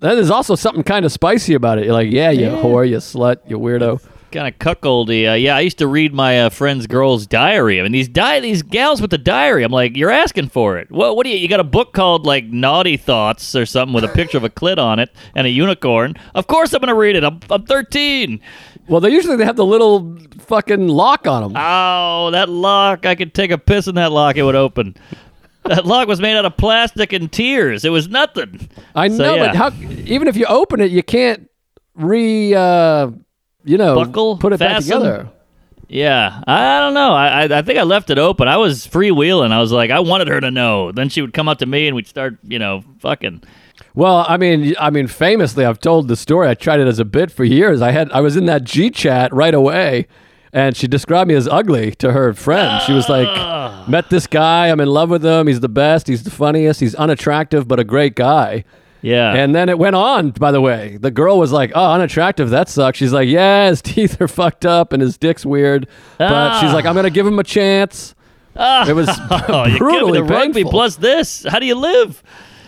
then 0.00 0.16
there's 0.16 0.30
also 0.30 0.54
something 0.54 0.82
kind 0.82 1.04
of 1.04 1.12
spicy 1.12 1.54
about 1.54 1.78
it. 1.78 1.84
You're 1.84 1.94
like, 1.94 2.10
yeah, 2.10 2.30
you 2.30 2.46
whore, 2.46 2.88
you 2.88 2.96
slut, 2.96 3.36
you 3.48 3.58
weirdo. 3.58 4.02
Kind 4.32 4.46
of 4.48 4.58
cuckoldy. 4.58 5.28
Uh, 5.30 5.34
yeah, 5.34 5.56
I 5.56 5.60
used 5.60 5.78
to 5.78 5.86
read 5.86 6.14
my 6.14 6.42
uh, 6.42 6.50
friend's 6.50 6.86
girl's 6.86 7.26
diary. 7.26 7.80
I 7.80 7.82
mean, 7.82 7.92
these 7.92 8.08
di- 8.08 8.40
these 8.40 8.62
gals 8.62 9.00
with 9.00 9.10
the 9.10 9.18
diary. 9.18 9.64
I'm 9.64 9.72
like, 9.72 9.96
you're 9.96 10.10
asking 10.10 10.48
for 10.50 10.78
it. 10.78 10.90
What? 10.90 11.16
What 11.16 11.24
do 11.24 11.30
you? 11.30 11.36
You 11.36 11.48
got 11.48 11.60
a 11.60 11.64
book 11.64 11.92
called 11.92 12.26
like 12.26 12.44
Naughty 12.46 12.96
Thoughts 12.96 13.54
or 13.56 13.66
something 13.66 13.92
with 13.94 14.04
a 14.04 14.08
picture 14.08 14.38
of 14.38 14.44
a 14.44 14.50
clit 14.50 14.78
on 14.78 14.98
it 14.98 15.10
and 15.34 15.46
a 15.46 15.50
unicorn. 15.50 16.14
Of 16.34 16.46
course, 16.46 16.72
I'm 16.72 16.80
gonna 16.80 16.94
read 16.94 17.16
it. 17.16 17.24
I'm, 17.24 17.40
I'm 17.50 17.64
13. 17.64 18.40
Well, 18.88 19.00
they 19.00 19.10
usually 19.10 19.36
they 19.36 19.44
have 19.44 19.56
the 19.56 19.64
little 19.64 20.16
fucking 20.40 20.88
lock 20.88 21.26
on 21.26 21.42
them. 21.42 21.52
Oh, 21.56 22.30
that 22.32 22.48
lock! 22.48 23.06
I 23.06 23.14
could 23.14 23.34
take 23.34 23.50
a 23.50 23.58
piss 23.58 23.86
in 23.88 23.94
that 23.96 24.12
lock. 24.12 24.36
It 24.36 24.42
would 24.42 24.56
open. 24.56 24.96
That 25.64 25.84
lock 25.84 26.08
was 26.08 26.20
made 26.20 26.36
out 26.36 26.44
of 26.46 26.56
plastic 26.56 27.12
and 27.12 27.30
tears. 27.30 27.84
It 27.84 27.90
was 27.90 28.08
nothing. 28.08 28.68
I 28.94 29.08
So, 29.08 29.16
know, 29.18 29.34
yeah. 29.34 29.46
but 29.48 29.56
how? 29.56 29.70
Even 30.06 30.26
if 30.26 30.36
you 30.36 30.46
open 30.46 30.80
it, 30.80 30.90
you 30.90 31.02
can't 31.02 31.48
re, 31.94 32.54
uh, 32.54 33.10
you 33.64 33.78
know, 33.78 33.94
Buckle? 33.94 34.36
put 34.36 34.52
it 34.52 34.58
back 34.58 34.82
together. 34.82 35.28
Yeah, 35.88 36.42
I 36.46 36.78
don't 36.78 36.94
know. 36.94 37.12
I, 37.12 37.42
I 37.42 37.58
I 37.58 37.62
think 37.62 37.78
I 37.78 37.82
left 37.82 38.10
it 38.10 38.18
open. 38.18 38.46
I 38.46 38.58
was 38.58 38.86
freewheeling. 38.86 39.50
I 39.50 39.60
was 39.60 39.72
like, 39.72 39.90
I 39.90 39.98
wanted 39.98 40.28
her 40.28 40.40
to 40.40 40.50
know. 40.50 40.92
Then 40.92 41.08
she 41.08 41.20
would 41.20 41.32
come 41.32 41.48
up 41.48 41.58
to 41.58 41.66
me 41.66 41.88
and 41.88 41.96
we'd 41.96 42.06
start, 42.06 42.38
you 42.44 42.60
know, 42.60 42.84
fucking. 43.00 43.42
Well, 43.94 44.24
I 44.28 44.36
mean, 44.36 44.74
I 44.78 44.90
mean, 44.90 45.08
famously, 45.08 45.64
I've 45.64 45.80
told 45.80 46.06
the 46.06 46.14
story. 46.14 46.48
I 46.48 46.54
tried 46.54 46.78
it 46.78 46.86
as 46.86 47.00
a 47.00 47.04
bit 47.04 47.32
for 47.32 47.42
years. 47.42 47.82
I 47.82 47.90
had, 47.90 48.10
I 48.12 48.20
was 48.20 48.36
in 48.36 48.46
that 48.46 48.62
G 48.62 48.88
chat 48.90 49.32
right 49.34 49.52
away, 49.52 50.06
and 50.52 50.76
she 50.76 50.86
described 50.86 51.26
me 51.26 51.34
as 51.34 51.48
ugly 51.48 51.90
to 51.96 52.12
her 52.12 52.32
friend. 52.34 52.80
She 52.84 52.92
was 52.92 53.08
like, 53.08 53.26
ah. 53.28 53.84
"Met 53.88 54.10
this 54.10 54.28
guy. 54.28 54.68
I'm 54.68 54.78
in 54.78 54.88
love 54.88 55.10
with 55.10 55.24
him. 55.24 55.48
He's 55.48 55.60
the 55.60 55.68
best. 55.68 56.06
He's 56.06 56.22
the 56.22 56.30
funniest. 56.30 56.78
He's 56.78 56.94
unattractive, 56.94 57.66
but 57.66 57.80
a 57.80 57.84
great 57.84 58.14
guy." 58.14 58.64
Yeah. 59.02 59.32
And 59.34 59.54
then 59.54 59.68
it 59.68 59.78
went 59.78 59.96
on, 59.96 60.30
by 60.32 60.52
the 60.52 60.60
way. 60.60 60.98
The 61.00 61.10
girl 61.10 61.38
was 61.38 61.52
like, 61.52 61.72
oh, 61.74 61.92
unattractive. 61.92 62.50
That 62.50 62.68
sucks. 62.68 62.98
She's 62.98 63.12
like, 63.12 63.28
yeah, 63.28 63.68
his 63.68 63.80
teeth 63.82 64.20
are 64.20 64.28
fucked 64.28 64.66
up 64.66 64.92
and 64.92 65.00
his 65.00 65.16
dick's 65.16 65.46
weird. 65.46 65.86
But 66.18 66.60
she's 66.60 66.70
Ah. 66.70 66.74
like, 66.74 66.84
I'm 66.84 66.94
going 66.94 67.04
to 67.04 67.10
give 67.10 67.26
him 67.26 67.38
a 67.38 67.44
chance. 67.44 68.14
It 68.56 68.94
was 68.94 69.08
oh, 69.30 69.66
you 69.66 69.78
brutally 69.78 70.18
the 70.18 70.24
rugby 70.24 70.52
painful. 70.54 70.70
plus 70.72 70.96
this. 70.96 71.46
How 71.48 71.58
do 71.58 71.66
you 71.66 71.76
live? 71.76 72.22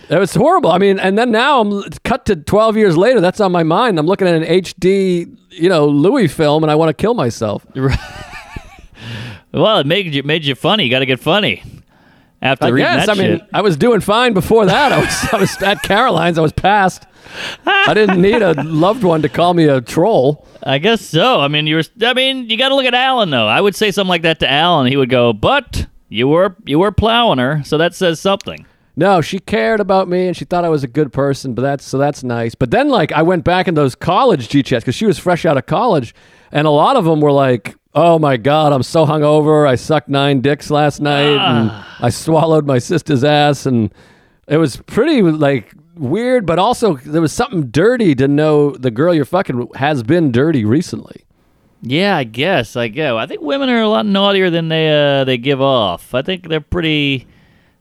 It 0.08 0.18
was 0.18 0.34
horrible. 0.34 0.70
I 0.72 0.78
mean, 0.78 0.98
and 0.98 1.16
then 1.18 1.30
now 1.30 1.60
I'm 1.60 1.82
cut 2.04 2.26
to 2.26 2.36
12 2.36 2.76
years 2.76 2.96
later. 2.96 3.20
That's 3.20 3.40
on 3.40 3.52
my 3.52 3.62
mind. 3.62 3.98
I'm 3.98 4.06
looking 4.06 4.26
at 4.28 4.34
an 4.34 4.44
HD, 4.44 5.36
you 5.50 5.68
know, 5.68 5.86
Louis 5.86 6.28
film 6.28 6.64
and 6.64 6.70
I 6.70 6.74
want 6.76 6.88
to 6.90 6.94
kill 7.00 7.14
myself. 7.14 7.66
Well, 9.54 9.80
it 9.80 9.86
made 9.86 10.14
you 10.14 10.22
made 10.22 10.44
you 10.46 10.54
funny. 10.54 10.84
You 10.84 10.90
got 10.90 11.00
to 11.00 11.06
get 11.06 11.20
funny 11.20 11.62
after 12.42 12.66
I 12.66 12.68
reading 12.68 12.92
guess. 12.92 13.06
that 13.06 13.16
I 13.16 13.20
mean, 13.20 13.38
shit. 13.38 13.48
I 13.54 13.62
was 13.62 13.76
doing 13.76 14.00
fine 14.00 14.34
before 14.34 14.66
that. 14.66 14.92
I 14.92 14.98
was 15.00 15.28
I 15.32 15.36
was 15.38 15.62
at 15.62 15.82
Caroline's. 15.82 16.38
I 16.38 16.42
was 16.42 16.52
past. 16.52 17.06
I 17.64 17.94
didn't 17.94 18.20
need 18.20 18.42
a 18.42 18.52
loved 18.62 19.04
one 19.04 19.22
to 19.22 19.28
call 19.28 19.54
me 19.54 19.64
a 19.64 19.80
troll. 19.80 20.46
I 20.62 20.78
guess 20.78 21.00
so. 21.00 21.40
I 21.40 21.48
mean, 21.48 21.66
you 21.66 21.76
were. 21.76 21.82
I 22.02 22.12
mean, 22.14 22.50
you 22.50 22.58
got 22.58 22.68
to 22.68 22.74
look 22.74 22.84
at 22.84 22.94
Alan 22.94 23.30
though. 23.30 23.46
I 23.46 23.60
would 23.60 23.74
say 23.74 23.90
something 23.90 24.08
like 24.10 24.22
that 24.22 24.40
to 24.40 24.50
Alan. 24.50 24.88
He 24.88 24.96
would 24.96 25.08
go, 25.08 25.32
"But 25.32 25.86
you 26.08 26.28
were 26.28 26.56
you 26.66 26.78
were 26.78 26.92
plowing 26.92 27.38
her, 27.38 27.62
so 27.64 27.78
that 27.78 27.94
says 27.94 28.20
something." 28.20 28.66
No, 28.94 29.22
she 29.22 29.38
cared 29.38 29.80
about 29.80 30.06
me 30.06 30.26
and 30.26 30.36
she 30.36 30.44
thought 30.44 30.66
I 30.66 30.68
was 30.68 30.84
a 30.84 30.88
good 30.88 31.14
person, 31.14 31.54
but 31.54 31.62
that's 31.62 31.82
so 31.84 31.96
that's 31.96 32.22
nice. 32.22 32.54
But 32.54 32.70
then 32.70 32.90
like 32.90 33.10
I 33.12 33.22
went 33.22 33.42
back 33.44 33.66
in 33.66 33.74
those 33.74 33.94
college 33.94 34.50
G 34.50 34.62
chats 34.62 34.84
because 34.84 34.94
she 34.94 35.06
was 35.06 35.18
fresh 35.18 35.46
out 35.46 35.56
of 35.56 35.64
college, 35.64 36.14
and 36.50 36.66
a 36.66 36.70
lot 36.70 36.96
of 36.96 37.06
them 37.06 37.20
were 37.22 37.32
like, 37.32 37.74
"Oh 37.94 38.18
my 38.18 38.36
god, 38.36 38.72
I'm 38.72 38.82
so 38.82 39.06
hungover. 39.06 39.68
I 39.68 39.74
sucked 39.74 40.08
nine 40.08 40.40
dicks 40.40 40.70
last 40.70 41.00
night, 41.00 41.36
and 41.36 41.70
I 42.00 42.10
swallowed 42.10 42.66
my 42.66 42.78
sister's 42.78 43.24
ass, 43.24 43.66
and 43.66 43.92
it 44.48 44.56
was 44.56 44.76
pretty 44.76 45.22
like 45.22 45.72
weird, 45.96 46.46
but 46.46 46.58
also 46.58 46.96
there 46.96 47.20
was 47.20 47.32
something 47.32 47.66
dirty 47.70 48.14
to 48.14 48.26
know 48.28 48.70
the 48.70 48.90
girl 48.90 49.14
you're 49.14 49.24
fucking 49.24 49.68
has 49.74 50.02
been 50.02 50.32
dirty 50.32 50.64
recently. 50.64 51.24
Yeah, 51.82 52.16
I 52.16 52.24
guess. 52.24 52.76
I 52.76 52.88
go. 52.88 53.18
I 53.18 53.26
think 53.26 53.40
women 53.40 53.68
are 53.68 53.82
a 53.82 53.88
lot 53.88 54.06
naughtier 54.06 54.50
than 54.50 54.68
they 54.68 54.88
uh, 54.88 55.24
they 55.24 55.36
give 55.36 55.60
off. 55.60 56.14
I 56.14 56.22
think 56.22 56.48
they're 56.48 56.60
pretty. 56.60 57.26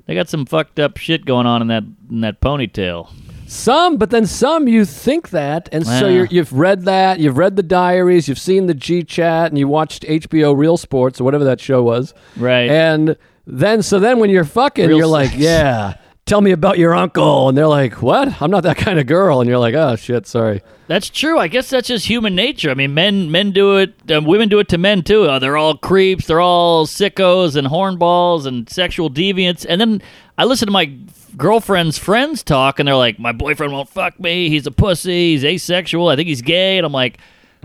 They 0.07 0.15
got 0.15 0.27
some 0.27 0.45
fucked 0.45 0.79
up 0.79 0.97
shit 0.97 1.23
going 1.25 1.45
on 1.45 1.61
in 1.61 1.67
that 1.67 1.83
in 2.09 2.21
that 2.21 2.41
ponytail. 2.41 3.09
Some, 3.53 3.97
but 3.97 4.11
then 4.11 4.25
some 4.25 4.69
you 4.69 4.85
think 4.85 5.31
that, 5.31 5.67
and 5.73 5.85
so 5.85 6.07
Yeah. 6.07 6.13
you're, 6.15 6.25
you've 6.27 6.53
read 6.53 6.85
that, 6.85 7.19
you've 7.19 7.37
read 7.37 7.57
the 7.57 7.63
diaries, 7.63 8.29
you've 8.29 8.39
seen 8.39 8.67
the 8.67 8.73
G 8.73 9.03
chat, 9.03 9.51
and 9.51 9.57
you 9.57 9.67
watched 9.67 10.03
HBO 10.03 10.57
Real 10.57 10.77
Sports 10.77 11.19
or 11.19 11.25
whatever 11.25 11.43
that 11.43 11.59
show 11.59 11.83
was, 11.83 12.13
Right. 12.37 12.69
And 12.71 13.17
then, 13.45 13.81
so 13.83 13.99
then 13.99 14.19
when 14.19 14.29
you're 14.29 14.45
fucking, 14.45 14.87
Real 14.87 14.99
you're 14.99 15.07
like, 15.07 15.31
sex. 15.31 15.41
yeah, 15.41 15.95
tell 16.25 16.41
me 16.41 16.51
about 16.51 16.77
your 16.77 16.93
uncle, 16.93 17.49
and 17.49 17.57
they're 17.57 17.67
like, 17.67 18.01
what? 18.01 18.41
I'm 18.41 18.51
not 18.51 18.63
that 18.63 18.77
kind 18.77 18.99
of 18.99 19.07
girl, 19.07 19.41
and 19.41 19.49
you're 19.49 19.59
like, 19.59 19.75
oh 19.75 19.95
shit, 19.95 20.27
sorry. 20.27 20.61
That's 20.87 21.09
true. 21.09 21.37
I 21.39 21.47
guess 21.47 21.69
that's 21.69 21.87
just 21.87 22.07
human 22.07 22.35
nature. 22.35 22.69
I 22.69 22.73
mean, 22.73 22.93
men 22.93 23.31
men 23.31 23.51
do 23.51 23.77
it. 23.77 23.93
Uh, 24.11 24.21
women 24.21 24.49
do 24.49 24.59
it 24.59 24.67
to 24.69 24.77
men 24.77 25.03
too. 25.03 25.23
Uh, 25.23 25.39
they're 25.39 25.57
all 25.57 25.77
creeps. 25.77 26.27
They're 26.27 26.41
all 26.41 26.85
sickos 26.85 27.55
and 27.55 27.67
hornballs 27.67 28.45
and 28.45 28.69
sexual 28.69 29.09
deviants. 29.09 29.65
And 29.67 29.79
then 29.79 30.01
I 30.37 30.43
listen 30.45 30.65
to 30.65 30.71
my 30.71 30.93
girlfriend's 31.37 31.97
friends 31.97 32.43
talk, 32.43 32.79
and 32.79 32.87
they're 32.87 32.95
like, 32.95 33.19
"My 33.19 33.31
boyfriend 33.31 33.71
won't 33.71 33.87
fuck 33.89 34.19
me. 34.19 34.49
He's 34.49 34.67
a 34.67 34.71
pussy. 34.71 35.31
He's 35.31 35.45
asexual. 35.45 36.09
I 36.09 36.15
think 36.17 36.27
he's 36.27 36.41
gay." 36.41 36.77
And 36.77 36.85
I'm 36.85 36.91
like, 36.91 37.19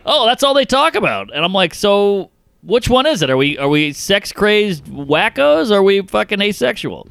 "Oh, 0.05 0.25
that's 0.27 0.45
all 0.45 0.55
they 0.55 0.65
talk 0.65 0.95
about." 0.95 1.35
And 1.35 1.45
I'm 1.45 1.53
like, 1.53 1.75
"So." 1.75 2.31
Which 2.63 2.89
one 2.89 3.07
is 3.07 3.23
it? 3.23 3.31
Are 3.31 3.37
we 3.37 3.57
are 3.59 3.69
we 3.69 3.93
sex 3.93 4.33
crazed 4.33 4.87
wackos? 4.87 5.71
Or 5.71 5.75
are 5.77 5.83
we 5.85 6.03
fucking 6.03 6.41
asexual? 6.41 7.07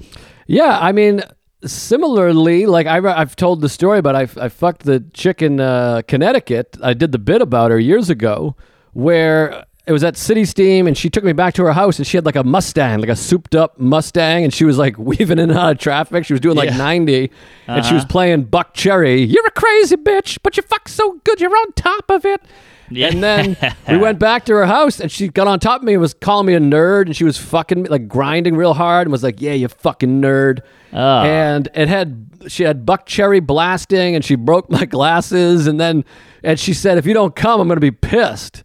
Yeah, 0.45 0.77
I 0.79 0.91
mean, 0.91 1.21
similarly, 1.65 2.65
like 2.65 2.87
I, 2.87 2.97
I've 2.97 3.35
told 3.35 3.61
the 3.61 3.69
story, 3.69 4.01
but 4.01 4.15
I, 4.15 4.21
I 4.39 4.49
fucked 4.49 4.83
the 4.83 5.03
chick 5.13 5.41
in 5.41 5.59
uh, 5.59 6.03
Connecticut. 6.07 6.77
I 6.81 6.93
did 6.93 7.11
the 7.11 7.19
bit 7.19 7.41
about 7.41 7.71
her 7.71 7.79
years 7.79 8.09
ago, 8.09 8.55
where 8.93 9.65
it 9.87 9.91
was 9.91 10.03
at 10.03 10.17
City 10.17 10.45
Steam, 10.45 10.87
and 10.87 10.97
she 10.97 11.09
took 11.09 11.23
me 11.23 11.31
back 11.33 11.53
to 11.55 11.63
her 11.63 11.73
house, 11.73 11.97
and 11.99 12.07
she 12.07 12.17
had 12.17 12.25
like 12.25 12.35
a 12.35 12.43
Mustang, 12.43 12.99
like 12.99 13.09
a 13.09 13.15
souped 13.15 13.55
up 13.55 13.79
Mustang, 13.79 14.43
and 14.43 14.53
she 14.53 14.65
was 14.65 14.77
like 14.77 14.97
weaving 14.99 15.37
in 15.39 15.49
and 15.51 15.59
out 15.59 15.71
of 15.73 15.77
traffic. 15.77 16.25
She 16.25 16.33
was 16.33 16.39
doing 16.39 16.55
like 16.57 16.69
Yeah. 16.71 16.77
90, 16.77 17.31
and 17.67 17.85
she 17.85 17.93
was 17.93 18.05
playing 18.05 18.45
Buckcherry. 18.47 19.27
You're 19.29 19.45
a 19.45 19.51
crazy 19.51 19.95
bitch, 19.95 20.39
but 20.43 20.57
you 20.57 20.63
fuck 20.63 20.87
so 20.89 21.19
good, 21.23 21.39
you're 21.39 21.55
on 21.55 21.71
top 21.73 22.09
of 22.09 22.25
it. 22.25 22.41
Yeah. 22.89 23.07
And 23.07 23.23
then 23.23 23.57
we 23.89 23.97
went 23.97 24.19
back 24.19 24.45
to 24.45 24.53
her 24.53 24.65
house, 24.65 24.99
and 24.99 25.11
she 25.11 25.27
got 25.27 25.47
on 25.47 25.59
top 25.59 25.81
of 25.81 25.85
me 25.85 25.93
and 25.93 26.01
was 26.01 26.13
calling 26.13 26.45
me 26.47 26.53
a 26.53 26.59
nerd, 26.59 27.05
and 27.07 27.15
she 27.15 27.23
was 27.23 27.37
fucking 27.37 27.83
me, 27.83 27.89
like 27.89 28.07
grinding 28.07 28.55
real 28.55 28.73
hard, 28.73 29.07
and 29.07 29.11
was 29.11 29.23
like, 29.23 29.41
"Yeah, 29.41 29.53
you 29.53 29.67
fucking 29.67 30.21
nerd." 30.21 30.59
Ah. 30.93 31.23
And 31.25 31.67
it 31.73 31.87
had 31.87 32.27
she 32.47 32.63
had 32.63 32.85
Buckcherry 32.85 33.45
blasting, 33.45 34.15
and 34.15 34.23
she 34.23 34.35
broke 34.35 34.69
my 34.69 34.85
glasses, 34.85 35.65
and 35.67 35.79
then 35.79 36.05
and 36.43 36.59
she 36.59 36.73
said, 36.73 36.97
"If 36.99 37.05
you 37.07 37.13
don't 37.15 37.35
come, 37.35 37.59
I'm 37.59 37.67
gonna 37.67 37.79
be 37.79 37.91
pissed." 37.91 38.63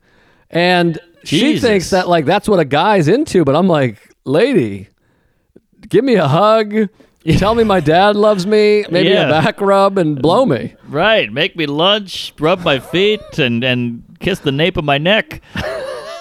And 0.50 0.99
she 1.25 1.41
Jesus. 1.41 1.62
thinks 1.69 1.91
that 1.91 2.09
like 2.09 2.25
that's 2.25 2.49
what 2.49 2.61
a 2.61 2.65
guy's 2.65 3.09
into, 3.09 3.45
but 3.45 3.55
I'm 3.57 3.69
like, 3.69 3.99
lady, 4.25 4.89
give 5.89 6.05
me 6.05 6.15
a 6.15 6.29
hug. 6.29 6.89
Tell 7.37 7.55
me 7.55 7.65
my 7.65 7.81
dad 7.81 8.17
loves 8.17 8.47
me. 8.47 8.85
Maybe 8.91 9.11
Yeah. 9.11 9.27
a 9.27 9.31
back 9.43 9.61
rub 9.61 9.99
and 9.99 10.21
blow 10.21 10.47
me. 10.47 10.75
Right. 10.89 11.31
Make 11.31 11.55
me 11.55 11.67
lunch, 11.67 12.33
rub 12.41 12.61
my 12.65 12.79
feet, 12.81 13.21
and 13.39 13.62
and 13.62 14.03
kiss 14.21 14.39
the 14.39 14.53
nape 14.53 14.77
of 14.79 14.85
my 14.85 14.97
neck. 14.99 15.43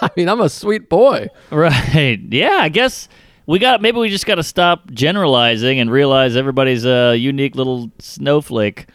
I 0.01 0.09
mean, 0.17 0.27
I'm 0.29 0.41
a 0.41 0.49
sweet 0.49 0.89
boy. 0.89 1.27
Right. 1.51 2.19
Yeah, 2.29 2.57
I 2.61 2.69
guess 2.69 3.07
we 3.45 3.59
got 3.59 3.81
maybe 3.81 3.97
we 3.99 4.09
just 4.09 4.25
got 4.25 4.35
to 4.35 4.43
stop 4.43 4.91
generalizing 4.91 5.79
and 5.79 5.89
realize 5.89 6.35
everybody's 6.35 6.85
a 6.85 7.15
unique 7.15 7.55
little 7.55 7.91
snowflake. 7.99 8.87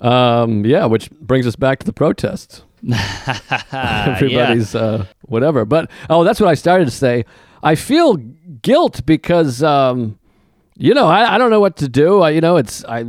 Um, 0.00 0.64
yeah, 0.64 0.86
which 0.86 1.10
brings 1.10 1.46
us 1.46 1.56
back 1.56 1.78
to 1.80 1.86
the 1.86 1.92
protests. 1.92 2.62
Everybody's 3.72 4.74
uh, 4.74 5.06
whatever. 5.22 5.64
But 5.64 5.90
oh, 6.08 6.24
that's 6.24 6.40
what 6.40 6.48
I 6.48 6.54
started 6.54 6.86
to 6.86 6.90
say. 6.90 7.24
I 7.62 7.74
feel 7.74 8.16
guilt 8.16 9.04
because 9.06 9.62
um, 9.62 10.18
you 10.76 10.94
know 10.94 11.06
I, 11.06 11.34
I 11.34 11.38
don't 11.38 11.50
know 11.50 11.60
what 11.60 11.76
to 11.78 11.88
do. 11.88 12.20
I, 12.20 12.30
you 12.30 12.40
know, 12.40 12.56
it's 12.56 12.84
I 12.84 13.00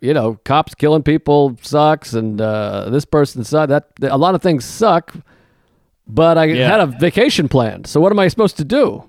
you 0.00 0.14
know 0.14 0.38
cops 0.44 0.74
killing 0.74 1.02
people 1.02 1.56
sucks, 1.62 2.12
and 2.14 2.40
uh, 2.40 2.90
this 2.90 3.04
person 3.04 3.44
suck. 3.44 3.68
That 3.68 3.88
a 4.02 4.18
lot 4.18 4.34
of 4.34 4.42
things 4.42 4.64
suck. 4.64 5.14
But 6.06 6.36
I 6.36 6.44
Yeah. 6.46 6.68
had 6.68 6.80
a 6.80 6.86
vacation 6.86 7.48
planned, 7.48 7.86
so 7.86 8.00
what 8.00 8.10
am 8.12 8.18
I 8.18 8.28
supposed 8.28 8.56
to 8.58 8.64
do? 8.64 9.04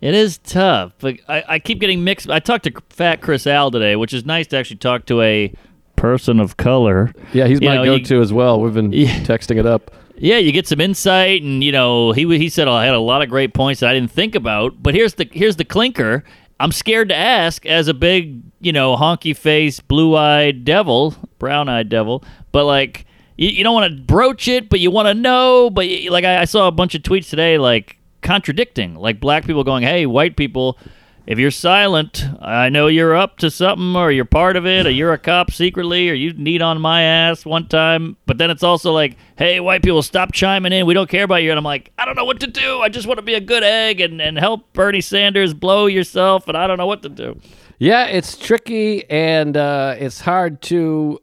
It 0.00 0.14
is 0.14 0.38
tough, 0.38 0.92
but 0.98 1.16
I, 1.28 1.44
I 1.48 1.58
keep 1.58 1.80
getting 1.80 2.02
mixed. 2.04 2.28
I 2.28 2.38
talked 2.38 2.64
to 2.64 2.72
Fat 2.90 3.20
Chris 3.22 3.46
Al 3.46 3.70
today, 3.70 3.94
which 3.96 4.12
is 4.12 4.24
nice 4.26 4.46
to 4.48 4.56
actually 4.56 4.76
talk 4.78 5.06
to 5.06 5.20
a 5.22 5.52
person 5.96 6.40
of 6.40 6.56
color. 6.56 7.12
Yeah, 7.32 7.46
he's 7.46 7.60
You 7.60 7.68
my 7.68 7.76
know, 7.76 7.84
go-to 7.84 8.20
as 8.20 8.32
well. 8.32 8.60
We've 8.60 8.74
been 8.74 8.92
Yeah. 8.92 9.20
texting 9.20 9.58
it 9.58 9.66
up. 9.66 9.90
Yeah, 10.16 10.38
you 10.38 10.52
get 10.52 10.68
some 10.68 10.80
insight, 10.80 11.42
and 11.42 11.62
you 11.64 11.72
know 11.72 12.12
he 12.12 12.22
he 12.38 12.48
said 12.48 12.68
oh, 12.68 12.72
I 12.72 12.84
had 12.84 12.94
a 12.94 13.00
lot 13.00 13.22
of 13.22 13.28
great 13.28 13.52
points 13.52 13.80
that 13.80 13.90
I 13.90 13.94
didn't 13.94 14.12
think 14.12 14.34
about. 14.34 14.80
But 14.82 14.94
here's 14.94 15.14
the 15.14 15.28
here's 15.32 15.56
the 15.56 15.64
clinker. 15.64 16.22
I'm 16.60 16.70
scared 16.70 17.08
to 17.08 17.16
ask 17.16 17.66
as 17.66 17.88
a 17.88 17.94
big 17.94 18.40
you 18.60 18.72
know 18.72 18.96
honky 18.96 19.36
face, 19.36 19.80
blue 19.80 20.14
eyed 20.16 20.64
devil, 20.64 21.14
brown 21.40 21.68
eyed 21.68 21.88
devil. 21.88 22.22
But 22.52 22.64
like 22.64 23.06
you, 23.36 23.48
you 23.48 23.64
don't 23.64 23.74
want 23.74 23.92
to 23.92 24.00
broach 24.02 24.46
it, 24.46 24.68
but 24.68 24.78
you 24.78 24.92
want 24.92 25.08
to 25.08 25.14
know. 25.14 25.68
But 25.68 25.86
like 26.10 26.24
I, 26.24 26.42
I 26.42 26.44
saw 26.44 26.68
a 26.68 26.72
bunch 26.72 26.94
of 26.94 27.02
tweets 27.02 27.28
today, 27.28 27.58
like 27.58 27.96
contradicting, 28.22 28.94
like 28.94 29.18
black 29.18 29.44
people 29.44 29.64
going, 29.64 29.82
"Hey, 29.82 30.06
white 30.06 30.36
people." 30.36 30.78
If 31.26 31.38
you're 31.38 31.50
silent, 31.50 32.22
I 32.42 32.68
know 32.68 32.86
you're 32.86 33.16
up 33.16 33.38
to 33.38 33.50
something, 33.50 33.96
or 33.96 34.12
you're 34.12 34.26
part 34.26 34.56
of 34.56 34.66
it, 34.66 34.86
or 34.86 34.90
you're 34.90 35.14
a 35.14 35.18
cop 35.18 35.50
secretly, 35.50 36.10
or 36.10 36.12
you 36.12 36.34
need 36.34 36.60
on 36.60 36.80
my 36.82 37.02
ass 37.02 37.46
one 37.46 37.66
time. 37.66 38.18
But 38.26 38.36
then 38.36 38.50
it's 38.50 38.62
also 38.62 38.92
like, 38.92 39.16
hey, 39.38 39.58
white 39.58 39.82
people, 39.82 40.02
stop 40.02 40.32
chiming 40.32 40.74
in. 40.74 40.84
We 40.84 40.92
don't 40.92 41.08
care 41.08 41.24
about 41.24 41.42
you. 41.42 41.50
And 41.50 41.56
I'm 41.56 41.64
like, 41.64 41.92
I 41.96 42.04
don't 42.04 42.14
know 42.14 42.26
what 42.26 42.40
to 42.40 42.46
do. 42.46 42.80
I 42.80 42.90
just 42.90 43.06
want 43.06 43.18
to 43.18 43.24
be 43.24 43.34
a 43.34 43.40
good 43.40 43.62
egg 43.62 44.02
and, 44.02 44.20
and 44.20 44.38
help 44.38 44.70
Bernie 44.74 45.00
Sanders 45.00 45.54
blow 45.54 45.86
yourself, 45.86 46.46
and 46.46 46.58
I 46.58 46.66
don't 46.66 46.76
know 46.76 46.86
what 46.86 47.02
to 47.02 47.08
do. 47.08 47.40
Yeah, 47.78 48.04
it's 48.04 48.36
tricky 48.36 49.08
and 49.10 49.56
uh, 49.56 49.96
it's 49.98 50.20
hard 50.20 50.60
to 50.62 51.20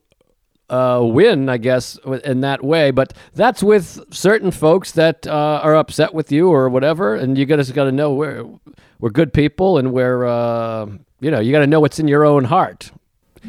uh, 0.72 1.02
win, 1.04 1.48
I 1.48 1.58
guess, 1.58 2.00
in 2.24 2.42
that 2.42 2.64
way. 2.64 2.90
But 2.90 3.14
that's 3.36 3.62
with 3.62 4.00
certain 4.12 4.50
folks 4.50 4.94
that 4.94 5.28
uh, 5.28 5.60
are 5.62 5.76
upset 5.76 6.14
with 6.16 6.32
you 6.32 6.50
or 6.50 6.70
whatever, 6.70 7.16
and 7.16 7.38
you 7.38 7.46
just 7.46 7.76
got 7.76 7.84
to 7.84 7.92
know 7.92 8.14
we're 8.14 8.48
we're 9.02 9.10
good 9.10 9.34
people 9.34 9.78
and 9.78 9.92
we're 9.92 10.26
uh, 10.26 10.86
you 11.20 11.30
know 11.32 11.40
you 11.42 11.52
got 11.52 11.60
to 11.60 11.68
know 11.68 11.80
what's 11.82 12.00
in 12.00 12.08
your 12.08 12.24
own 12.24 12.46
heart. 12.46 12.92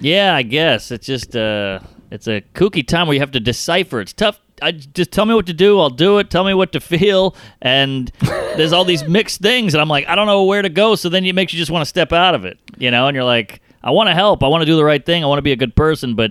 Yeah, 0.01 0.35
I 0.35 0.43
guess 0.43 0.91
it's 0.91 1.07
just 1.07 1.37
uh, 1.37 1.79
it's 2.11 2.27
a 2.27 2.41
kooky 2.55 2.87
time 2.87 3.07
where 3.07 3.15
you 3.15 3.21
have 3.21 3.31
to 3.33 3.41
decipher. 3.41 4.01
It's 4.01 4.13
tough. 4.13 4.41
I 4.61 4.73
just 4.73 5.11
tell 5.13 5.27
me 5.27 5.35
what 5.35 5.47
to 5.47 5.53
do. 5.53 5.79
I'll 5.81 5.91
do 5.91 6.19
it. 6.19 6.31
Tell 6.31 6.45
me 6.45 6.55
what 6.55 6.73
to 6.73 6.81
feel. 6.81 7.35
And 7.61 8.11
there's 8.21 8.73
all 8.73 8.85
these 8.85 9.05
mixed 9.05 9.41
things, 9.41 9.75
and 9.75 9.81
I'm 9.81 9.89
like, 9.89 10.07
I 10.09 10.15
don't 10.15 10.27
know 10.27 10.45
where 10.45 10.63
to 10.63 10.69
go. 10.69 10.95
So 10.95 11.09
then 11.09 11.25
it 11.27 11.35
makes 11.35 11.53
you 11.53 11.59
just 11.59 11.71
want 11.71 11.83
to 11.83 11.87
step 11.89 12.13
out 12.13 12.35
of 12.35 12.45
it, 12.45 12.59
you 12.79 12.91
know. 12.91 13.07
And 13.07 13.15
you're 13.15 13.25
like, 13.25 13.61
I 13.83 13.91
want 13.91 14.09
to 14.09 14.15
help. 14.15 14.43
I 14.43 14.49
want 14.49 14.63
to 14.63 14.67
do 14.67 14.77
the 14.77 14.85
right 14.85 15.05
thing. 15.05 15.23
I 15.23 15.27
want 15.27 15.39
to 15.39 15.43
be 15.43 15.53
a 15.53 15.57
good 15.57 15.75
person, 15.77 16.15
but 16.15 16.31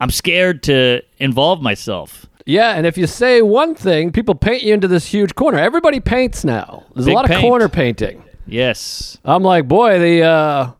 I'm 0.00 0.10
scared 0.10 0.62
to 0.64 1.02
involve 1.18 1.60
myself. 1.60 2.26
Yeah, 2.46 2.74
and 2.74 2.86
if 2.86 2.96
you 2.98 3.06
say 3.06 3.42
one 3.42 3.74
thing, 3.74 4.12
people 4.12 4.34
paint 4.34 4.62
you 4.62 4.74
into 4.74 4.86
this 4.88 5.06
huge 5.06 5.34
corner. 5.34 5.58
Everybody 5.58 5.98
paints 6.00 6.44
now. 6.44 6.84
There's 6.94 7.06
Big 7.06 7.12
a 7.12 7.16
lot 7.16 7.26
paint. 7.26 7.38
of 7.38 7.42
corner 7.42 7.68
painting. 7.68 8.23
Yes. 8.46 9.18
I'm 9.24 9.42
like, 9.42 9.66
boy, 9.66 9.98
the 9.98 10.22
uh, 10.22 10.72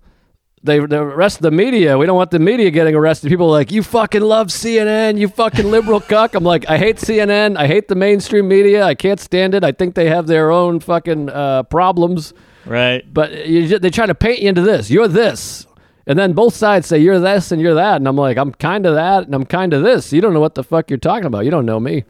they 0.62 0.78
the 0.78 1.04
rest 1.04 1.36
of 1.36 1.42
the 1.42 1.50
media. 1.50 1.98
We 1.98 2.06
don't 2.06 2.16
want 2.16 2.30
the 2.30 2.38
media 2.38 2.70
getting 2.70 2.94
arrested. 2.94 3.28
People 3.28 3.46
are 3.48 3.58
like, 3.58 3.70
you 3.70 3.82
fucking 3.82 4.22
love 4.22 4.48
CNN, 4.48 5.18
you 5.18 5.28
fucking 5.28 5.70
liberal 5.70 6.00
cuck. 6.12 6.34
I'm 6.34 6.44
like, 6.44 6.68
I 6.68 6.78
hate 6.78 6.96
CNN. 6.96 7.56
I 7.56 7.66
hate 7.66 7.88
the 7.88 7.94
mainstream 7.94 8.48
media. 8.48 8.84
I 8.84 8.94
can't 8.94 9.20
stand 9.20 9.54
it. 9.54 9.62
I 9.62 9.72
think 9.72 9.94
they 9.94 10.08
have 10.08 10.26
their 10.26 10.50
own 10.50 10.80
fucking 10.80 11.28
uh, 11.28 11.64
problems. 11.64 12.32
Right. 12.64 13.04
But 13.12 13.46
you, 13.46 13.78
they 13.78 13.90
try 13.90 14.06
to 14.06 14.14
paint 14.14 14.40
you 14.40 14.48
into 14.48 14.62
this. 14.62 14.90
You're 14.90 15.08
this. 15.08 15.66
And 16.06 16.18
then 16.18 16.32
both 16.32 16.54
sides 16.54 16.86
say 16.86 16.98
you're 16.98 17.20
this 17.20 17.50
and 17.50 17.60
you're 17.62 17.74
that, 17.74 17.96
and 17.96 18.06
I'm 18.06 18.16
like, 18.16 18.36
I'm 18.36 18.52
kind 18.52 18.84
of 18.84 18.94
that, 18.94 19.24
and 19.24 19.34
I'm 19.34 19.46
kind 19.46 19.72
of 19.72 19.82
this. 19.82 20.12
You 20.12 20.20
don't 20.20 20.34
know 20.34 20.40
what 20.40 20.54
the 20.54 20.62
fuck 20.62 20.90
you're 20.90 20.98
talking 20.98 21.24
about. 21.24 21.46
You 21.46 21.50
don't 21.50 21.64
know 21.64 21.80
me. 21.80 22.04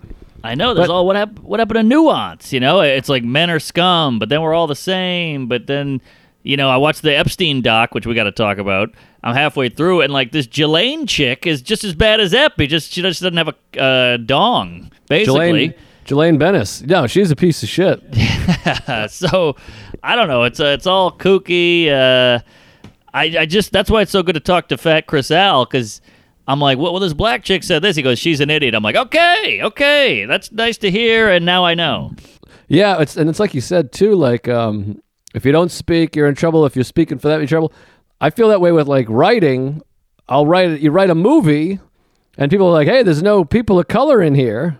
I 0.44 0.54
know. 0.54 0.74
There's 0.74 0.88
But- 0.88 0.94
all 0.94 1.06
what 1.06 1.16
happened. 1.16 1.38
What 1.40 1.58
happened 1.58 1.78
to 1.78 1.82
nuance? 1.82 2.52
You 2.52 2.60
know, 2.60 2.80
it's 2.80 3.08
like 3.08 3.24
men 3.24 3.50
are 3.50 3.58
scum, 3.58 4.18
but 4.18 4.28
then 4.28 4.42
we're 4.42 4.54
all 4.54 4.66
the 4.66 4.76
same. 4.76 5.46
But 5.48 5.66
then, 5.66 6.00
you 6.42 6.56
know, 6.56 6.68
I 6.68 6.76
watched 6.76 7.02
the 7.02 7.16
Epstein 7.16 7.62
doc, 7.62 7.94
which 7.94 8.06
we 8.06 8.14
got 8.14 8.24
to 8.24 8.32
talk 8.32 8.58
about. 8.58 8.90
I'm 9.22 9.34
halfway 9.34 9.70
through, 9.70 10.02
and 10.02 10.12
like 10.12 10.32
this 10.32 10.46
Ghislaine 10.46 11.06
chick 11.06 11.46
is 11.46 11.62
just 11.62 11.82
as 11.82 11.94
bad 11.94 12.20
as 12.20 12.34
Epi. 12.34 12.66
Just 12.66 12.92
she 12.92 13.00
just 13.00 13.22
doesn't 13.22 13.36
have 13.38 13.48
a 13.48 13.80
uh, 13.80 14.16
dong, 14.18 14.92
basically. 15.08 15.68
Ghislaine, 15.68 15.74
Ghislaine 16.04 16.38
Bennis. 16.38 16.86
No, 16.86 17.06
she's 17.06 17.30
a 17.30 17.36
piece 17.36 17.62
of 17.62 17.68
shit. 17.70 18.02
So 19.08 19.56
I 20.02 20.14
don't 20.16 20.28
know. 20.28 20.42
It's 20.44 20.60
uh, 20.60 20.66
it's 20.66 20.86
all 20.86 21.10
kooky. 21.10 21.88
Uh, 21.88 22.40
I 23.14 23.24
I 23.38 23.46
just 23.46 23.72
that's 23.72 23.90
why 23.90 24.02
it's 24.02 24.10
so 24.12 24.22
good 24.22 24.34
to 24.34 24.40
talk 24.40 24.68
to 24.68 24.76
Fat 24.78 25.06
Chris 25.06 25.30
Al 25.30 25.64
because 25.64 26.00
I'm 26.46 26.60
like, 26.60 26.78
well, 26.78 26.92
well, 26.92 27.00
this 27.00 27.14
black 27.14 27.42
chick 27.42 27.62
said 27.62 27.80
this. 27.82 27.96
He 27.96 28.02
goes, 28.02 28.18
she's 28.18 28.40
an 28.40 28.50
idiot. 28.50 28.74
I'm 28.74 28.82
like, 28.82 28.96
okay, 28.96 29.62
okay, 29.62 30.26
that's 30.26 30.52
nice 30.52 30.76
to 30.78 30.90
hear, 30.90 31.30
and 31.30 31.44
now 31.46 31.64
I 31.64 31.74
know. 31.74 32.12
Yeah, 32.68 33.00
it's 33.00 33.16
and 33.16 33.28
it's 33.30 33.40
like 33.40 33.54
you 33.54 33.60
said 33.60 33.92
too. 33.92 34.14
Like, 34.14 34.48
um, 34.48 35.00
if 35.34 35.44
you 35.44 35.52
don't 35.52 35.70
speak, 35.70 36.14
you're 36.16 36.28
in 36.28 36.34
trouble. 36.34 36.64
If 36.66 36.76
you're 36.76 36.84
speaking 36.84 37.18
for 37.18 37.28
that, 37.28 37.34
you're 37.34 37.42
in 37.42 37.48
trouble. 37.48 37.72
I 38.20 38.30
feel 38.30 38.48
that 38.48 38.60
way 38.60 38.72
with 38.72 38.88
like 38.88 39.06
writing. 39.08 39.82
I'll 40.28 40.46
write. 40.46 40.80
You 40.80 40.90
write 40.90 41.10
a 41.10 41.14
movie, 41.14 41.78
and 42.38 42.50
people 42.50 42.66
are 42.68 42.72
like, 42.72 42.88
"Hey, 42.88 43.02
there's 43.02 43.22
no 43.22 43.44
people 43.44 43.78
of 43.78 43.88
color 43.88 44.22
in 44.22 44.34
here," 44.34 44.78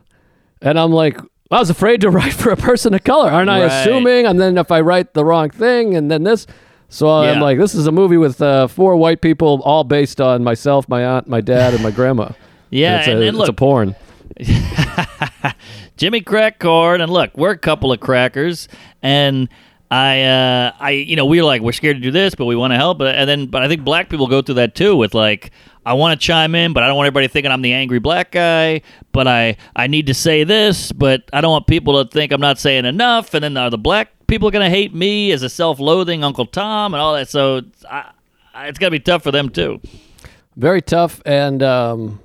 and 0.63 0.79
I'm 0.79 0.93
like, 0.93 1.19
I 1.51 1.59
was 1.61 1.69
afraid 1.71 2.01
to 2.03 2.11
write 2.19 2.33
for 2.33 2.51
a 2.51 2.57
person 2.57 2.95
of 2.95 3.05
color. 3.05 3.31
Aren't 3.31 3.51
I 3.51 3.61
Right. 3.63 3.67
assuming? 3.73 4.27
And 4.27 4.41
then 4.41 4.57
if 4.59 4.71
I 4.71 4.81
write 4.81 5.13
the 5.15 5.25
wrong 5.25 5.51
thing, 5.51 5.95
and 5.95 6.11
then 6.11 6.25
this. 6.25 6.47
So 6.95 7.09
I'm 7.11 7.39
Yeah. 7.39 7.43
like, 7.43 7.59
this 7.59 7.75
is 7.75 7.89
a 7.89 7.93
movie 7.93 8.17
with 8.17 8.41
uh, 8.41 8.69
four 8.69 8.95
white 8.95 9.21
people, 9.21 9.61
all 9.65 9.83
based 9.83 10.21
on 10.21 10.45
myself, 10.45 10.89
my 10.89 11.05
aunt, 11.05 11.27
my 11.27 11.41
dad, 11.41 11.75
and 11.75 11.83
my 11.83 11.91
grandma. 11.91 12.29
Yeah, 12.71 12.99
it's 12.99 13.09
and, 13.09 13.23
a, 13.23 13.29
and 13.29 13.37
it's 13.39 13.49
a 13.49 13.53
porn. 13.53 13.95
Jimmy 15.97 16.21
crack 16.23 16.59
corn, 16.59 17.01
and 17.01 17.13
look, 17.13 17.31
we're 17.37 17.53
a 17.53 17.59
couple 17.59 17.93
of 17.93 18.01
crackers, 18.01 18.69
and 19.01 19.49
I, 19.93 20.23
uh, 20.23 20.73
I, 20.81 20.91
you 20.91 21.15
know, 21.15 21.25
we 21.25 21.39
were 21.41 21.45
like, 21.47 21.63
we're 21.63 21.71
scared 21.73 21.97
to 21.99 22.01
do 22.03 22.11
this, 22.11 22.35
but 22.35 22.47
we 22.47 22.57
want 22.57 22.73
to 22.73 22.77
help, 22.77 22.99
but 22.99 23.15
and 23.15 23.29
then, 23.29 23.47
but 23.47 23.63
I 23.63 23.69
think 23.69 23.85
black 23.85 24.09
people 24.09 24.27
go 24.27 24.43
through 24.43 24.57
that 24.57 24.75
too, 24.75 24.97
with 24.97 25.15
like, 25.15 25.53
I 25.87 25.95
want 25.95 26.19
to 26.19 26.27
chime 26.27 26.55
in, 26.55 26.73
but 26.73 26.83
I 26.83 26.87
don't 26.87 26.97
want 26.97 27.07
everybody 27.07 27.29
thinking 27.29 27.53
I'm 27.53 27.63
the 27.63 27.73
angry 27.73 27.99
black 27.99 28.31
guy, 28.33 28.83
but 29.13 29.27
I, 29.29 29.57
I 29.77 29.87
need 29.87 30.07
to 30.07 30.15
say 30.15 30.45
this, 30.45 30.93
but 30.93 31.23
I 31.33 31.41
don't 31.41 31.51
want 31.51 31.67
people 31.67 32.03
to 32.03 32.11
think 32.11 32.33
I'm 32.33 32.41
not 32.41 32.59
saying 32.59 32.85
enough, 32.87 33.35
and 33.35 33.45
then 33.45 33.57
are 33.57 33.71
the 33.71 33.79
black 33.79 34.09
people 34.27 34.51
gonna 34.51 34.71
hate 34.71 34.95
me 34.95 35.31
as 35.33 35.43
a 35.43 35.49
self-loathing 35.49 36.25
Uncle 36.25 36.47
Tom 36.47 36.95
and 36.95 37.01
all 37.01 37.15
that? 37.15 37.29
So 37.29 37.63
I, 37.91 38.11
I, 38.55 38.69
it's 38.69 38.79
gonna 38.79 38.91
be 38.91 39.01
tough 39.01 39.23
for 39.23 39.31
them 39.31 39.49
too. 39.51 39.81
very 40.57 40.81
tough 40.81 41.21
and 41.27 41.63
um, 41.63 42.21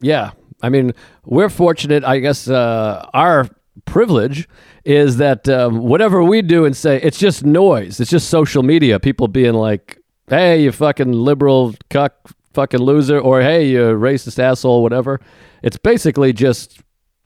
yeah 0.00 0.32
i 0.62 0.68
mean 0.68 0.92
we're 1.24 1.48
fortunate 1.48 2.04
i 2.04 2.18
guess 2.18 2.46
uh, 2.48 3.08
our 3.14 3.48
privilege 3.86 4.46
is 4.84 5.16
that 5.16 5.48
um, 5.48 5.78
whatever 5.78 6.22
we 6.22 6.42
do 6.42 6.64
and 6.66 6.76
say 6.76 7.00
it's 7.00 7.18
just 7.18 7.44
noise 7.44 8.00
it's 8.00 8.10
just 8.10 8.28
social 8.28 8.62
media 8.62 9.00
people 9.00 9.28
being 9.28 9.54
like 9.54 9.98
hey 10.28 10.62
you 10.62 10.70
fucking 10.70 11.10
liberal 11.12 11.74
cuck 11.90 12.30
fucking 12.52 12.80
loser 12.80 13.18
or 13.18 13.40
hey 13.42 13.66
you 13.66 13.80
racist 13.80 14.38
asshole 14.38 14.82
whatever 14.82 15.20
it's 15.62 15.76
basically 15.76 16.32
just 16.32 16.80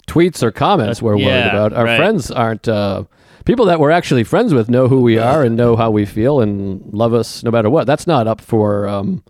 tweets 0.09 0.43
or 0.43 0.51
comments 0.51 1.01
we're 1.01 1.17
worried 1.17 1.47
about 1.47 1.73
our 1.73 1.85
right. 1.85 1.97
friends 1.97 2.31
aren't 2.31 2.67
uh, 2.69 3.05
people 3.45 3.65
that 3.67 3.79
we're 3.81 3.91
actually 3.91 4.25
friends 4.25 4.53
with 4.53 4.69
know 4.69 4.89
who 4.89 5.01
we 5.01 5.19
are 5.19 5.45
and 5.45 5.57
know 5.57 5.77
how 5.77 5.91
we 5.91 6.05
feel 6.05 6.41
and 6.41 6.83
love 6.93 7.15
us 7.15 7.43
no 7.43 7.51
matter 7.51 7.71
what 7.71 7.87
that's 7.87 8.07
not 8.07 8.27
up 8.27 8.41
for 8.41 8.89
um, 8.89 9.23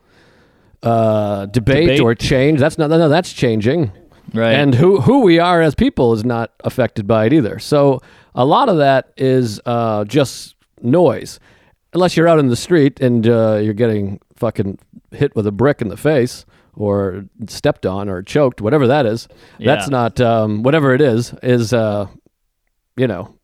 uh, 0.83 1.47
debate, 1.47 1.87
Debate. 1.87 2.01
or 2.01 2.15
change. 2.15 2.61
That's 2.61 2.79
not 2.79 2.91
no, 2.91 2.99
no, 2.99 3.09
that's 3.09 3.33
changing. 3.33 3.93
Right. 4.35 4.53
And 4.53 4.75
who 4.75 5.01
who 5.01 5.21
we 5.21 5.39
are 5.39 5.61
as 5.61 5.75
people 5.75 6.13
is 6.13 6.25
not 6.25 6.53
affected 6.61 7.07
by 7.07 7.27
it 7.27 7.33
either. 7.33 7.59
So 7.59 8.01
a 8.35 8.45
lot 8.45 8.69
of 8.69 8.79
that 8.79 9.13
is 9.17 9.61
uh, 9.67 10.05
just 10.05 10.57
noise, 10.81 11.39
unless 11.93 12.17
you're 12.17 12.29
out 12.29 12.39
in 12.39 12.49
the 12.49 12.57
street 12.57 13.01
and 13.01 13.27
uh, 13.27 13.61
you're 13.63 13.75
getting 13.75 14.21
fucking 14.43 14.77
hit 15.13 15.37
with 15.37 15.47
a 15.47 15.53
brick 15.53 15.81
in 15.81 15.87
the 15.87 15.97
face 15.97 16.45
or 16.75 17.25
stepped 17.47 17.87
on 17.87 18.09
or 18.09 18.23
choked, 18.23 18.61
whatever 18.61 18.89
that 18.89 19.07
is. 19.07 19.29
That's 19.61 19.89
not 19.89 20.21
um, 20.21 20.65
whatever 20.65 20.93
it 20.95 21.01
is 21.01 21.33
is 21.45 21.73
uh, 21.73 22.09
you 22.97 23.07
know 23.07 23.37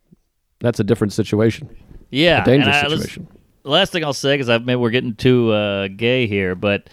that's 0.59 0.81
a 0.81 0.85
different 0.85 1.13
situation, 1.13 1.71
yeah, 2.11 2.43
a 2.43 2.45
dangerous 2.45 2.75
I- 2.77 2.89
situation. 2.89 3.29
the 3.63 3.71
last 3.71 3.93
thing 3.93 4.03
I'll 4.03 4.13
say 4.13 4.37
because 4.37 4.49
maybe 4.63 4.75
we're 4.75 4.91
getting 4.91 5.15
too 5.15 5.53
uh, 5.53 5.87
gay 5.87 6.27
here, 6.27 6.57
but 6.57 6.91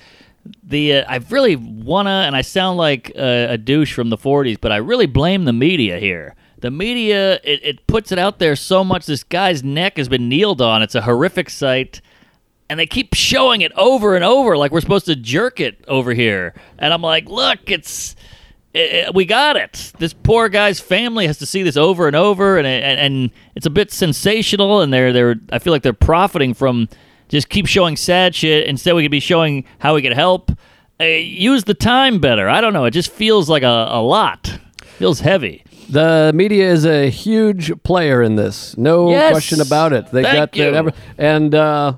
the 0.61 0.97
uh, 0.97 1.05
I 1.07 1.15
really 1.31 1.55
wanna, 1.55 2.25
and 2.27 2.35
I 2.35 2.41
sound 2.41 2.77
like 2.77 3.11
uh, 3.17 3.47
a 3.49 3.57
douche 3.57 3.95
from 3.95 4.11
the 4.11 4.17
'40s, 4.17 4.61
but 4.61 4.71
I 4.71 4.77
really 4.77 5.07
blame 5.07 5.45
the 5.45 5.53
media 5.53 5.97
here. 5.97 6.35
The 6.59 6.69
media 6.69 7.39
it, 7.43 7.59
it 7.63 7.87
puts 7.87 8.11
it 8.11 8.19
out 8.19 8.37
there 8.37 8.55
so 8.55 8.83
much. 8.83 9.07
This 9.07 9.23
guy's 9.23 9.63
neck 9.63 9.97
has 9.97 10.07
been 10.09 10.29
kneeled 10.29 10.61
on. 10.61 10.83
It's 10.83 10.93
a 10.93 11.01
horrific 11.01 11.49
sight. 11.49 12.01
And 12.69 12.79
they 12.79 12.87
keep 12.87 13.13
showing 13.13 13.61
it 13.61 13.71
over 13.73 14.15
and 14.15 14.23
over, 14.25 14.57
like 14.57 14.71
we're 14.71 14.81
supposed 14.81 15.05
to 15.05 15.15
jerk 15.15 15.59
it 15.59 15.83
over 15.87 16.13
here. 16.13 16.55
And 16.79 16.91
I'm 16.93 17.01
like, 17.01 17.29
look, 17.29 17.69
it's 17.69 18.15
eh, 18.73 18.79
eh, 19.05 19.11
we 19.13 19.25
got 19.25 19.55
it. 19.55 19.93
This 19.99 20.13
poor 20.13 20.49
guy's 20.49 20.79
family 20.79 21.27
has 21.27 21.37
to 21.37 21.45
see 21.45 21.61
this 21.61 21.77
over 21.77 22.07
and 22.07 22.15
over, 22.15 22.57
and 22.57 22.65
and, 22.65 22.99
and 22.99 23.31
it's 23.55 23.67
a 23.67 23.69
bit 23.69 23.91
sensational. 23.91 24.81
And 24.81 24.91
they're 24.91 25.13
they're 25.13 25.35
I 25.51 25.59
feel 25.59 25.73
like 25.73 25.83
they're 25.83 25.93
profiting 25.93 26.55
from 26.55 26.89
just 27.29 27.49
keep 27.49 27.67
showing 27.67 27.95
sad 27.97 28.33
shit. 28.33 28.65
Instead, 28.67 28.93
we 28.95 29.03
could 29.03 29.11
be 29.11 29.19
showing 29.19 29.65
how 29.79 29.93
we 29.93 30.01
could 30.01 30.13
help. 30.13 30.51
Uh, 30.99 31.03
use 31.03 31.65
the 31.65 31.73
time 31.73 32.19
better. 32.19 32.47
I 32.49 32.61
don't 32.61 32.71
know. 32.73 32.85
It 32.85 32.91
just 32.91 33.11
feels 33.11 33.49
like 33.49 33.63
a, 33.63 33.87
a 33.91 34.01
lot. 34.01 34.59
Feels 34.97 35.19
heavy. 35.19 35.63
The 35.89 36.31
media 36.33 36.71
is 36.71 36.85
a 36.85 37.09
huge 37.09 37.71
player 37.83 38.23
in 38.23 38.37
this. 38.37 38.75
No 38.77 39.09
Yes. 39.11 39.31
question 39.33 39.59
about 39.61 39.91
it. 39.93 40.09
They 40.11 40.23
Thank 40.23 40.53
got 40.53 40.55
you. 40.55 40.91
and 41.17 41.53
uh, 41.53 41.97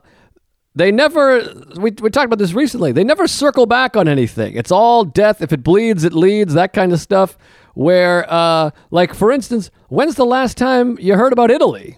they 0.78 0.92
never. 0.92 1.42
We 1.76 1.92
we 2.02 2.10
talked 2.10 2.26
about 2.26 2.40
this 2.40 2.54
recently. 2.54 2.92
They 2.92 3.04
never 3.04 3.28
circle 3.28 3.66
back 3.66 3.98
on 3.98 4.08
anything. 4.08 4.56
It's 4.56 4.72
all 4.72 5.04
death. 5.04 5.42
If 5.42 5.52
it 5.52 5.64
bleeds, 5.64 6.04
it 6.04 6.14
leads. 6.14 6.54
That 6.54 6.74
kind 6.74 6.94
of 6.94 7.00
stuff. 7.00 7.38
Where, 7.74 8.26
uh, 8.32 8.72
like 8.90 9.14
for 9.14 9.32
instance, 9.32 9.70
when's 9.90 10.16
the 10.16 10.26
last 10.26 10.58
time 10.58 10.98
you 11.00 11.16
heard 11.16 11.34
about 11.34 11.52
Italy? 11.52 11.98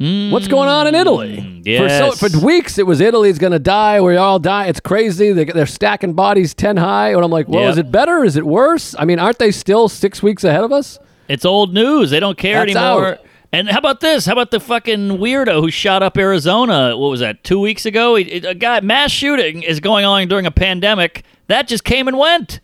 What's 0.00 0.46
going 0.46 0.68
on 0.68 0.86
in 0.86 0.94
Italy? 0.94 1.38
Mm, 1.38 1.62
yes. 1.66 2.10
For, 2.20 2.28
so, 2.28 2.28
for 2.28 2.46
weeks, 2.46 2.78
it 2.78 2.86
was 2.86 3.00
Italy's 3.00 3.36
going 3.38 3.50
to 3.52 3.58
die. 3.58 4.00
We 4.00 4.16
all 4.16 4.38
die. 4.38 4.66
It's 4.68 4.78
crazy. 4.78 5.32
They, 5.32 5.44
they're 5.44 5.66
stacking 5.66 6.12
bodies 6.12 6.54
ten 6.54 6.76
high. 6.76 7.08
And 7.14 7.24
I'm 7.24 7.32
like, 7.32 7.48
well, 7.48 7.62
Yep. 7.62 7.70
is 7.72 7.78
it 7.78 7.90
better? 7.90 8.22
Is 8.22 8.36
it 8.36 8.46
worse? 8.46 8.94
I 8.96 9.04
mean, 9.04 9.18
aren't 9.18 9.38
they 9.40 9.50
still 9.50 9.88
six 9.88 10.22
weeks 10.22 10.44
ahead 10.44 10.62
of 10.62 10.70
us? 10.70 11.00
It's 11.26 11.44
old 11.44 11.74
news. 11.74 12.10
They 12.10 12.20
don't 12.20 12.38
care 12.38 12.64
That's 12.64 12.76
anymore. 12.76 13.06
out. 13.14 13.18
And 13.52 13.68
how 13.68 13.78
about 13.78 14.00
this? 14.00 14.26
How 14.26 14.32
about 14.32 14.50
the 14.50 14.60
fucking 14.60 15.18
weirdo 15.18 15.60
who 15.60 15.70
shot 15.70 16.02
up 16.02 16.18
Arizona? 16.18 16.96
What 16.96 17.08
was 17.08 17.20
that? 17.20 17.44
Two 17.44 17.60
weeks 17.60 17.86
ago, 17.86 18.14
He- 18.16 18.30
a 18.38 18.54
guy 18.54 18.80
mass 18.80 19.10
shooting 19.10 19.62
is 19.62 19.80
going 19.80 20.04
on 20.04 20.28
during 20.28 20.44
a 20.44 20.50
pandemic. 20.50 21.24
That 21.46 21.66
just 21.66 21.84
came 21.84 22.08
and 22.08 22.18
went. 22.18 22.60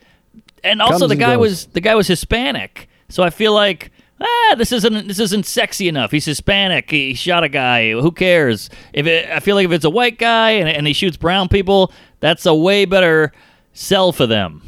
And 0.62 0.83
also, 0.83 1.01
Comes 1.01 1.11
the 1.11 1.16
guy 1.16 1.37
was 1.37 1.66
the 1.66 1.81
guy 1.81 1.94
was 1.94 2.07
Hispanic. 2.07 2.88
So 3.09 3.23
I 3.23 3.31
feel 3.31 3.53
like 3.55 3.90
ah, 4.20 4.55
this 4.57 4.73
isn't 4.73 5.09
this 5.09 5.18
isn't 5.18 5.47
sexy 5.47 5.88
enough. 5.88 6.11
He's 6.11 6.25
Hispanic. 6.25 6.90
He 6.90 7.14
shot 7.14 7.44
a 7.44 7.49
guy. 7.49 7.92
Who 7.92 8.11
cares? 8.12 8.70
If 8.92 9.07
it, 9.07 9.29
I 9.31 9.40
feel 9.40 9.57
like 9.57 9.66
if 9.66 9.73
it's 9.73 9.85
a 9.85 9.90
white 9.90 10.18
guy 10.18 10.51
and, 10.53 10.68
and 10.68 10.87
he 10.87 10.92
shoots 10.92 11.16
brown 11.16 11.49
people, 11.49 11.92
that's 12.20 12.44
a 12.47 12.55
way 12.55 12.85
better 12.85 13.33
sell 13.73 14.12
for 14.12 14.27
them. 14.27 14.62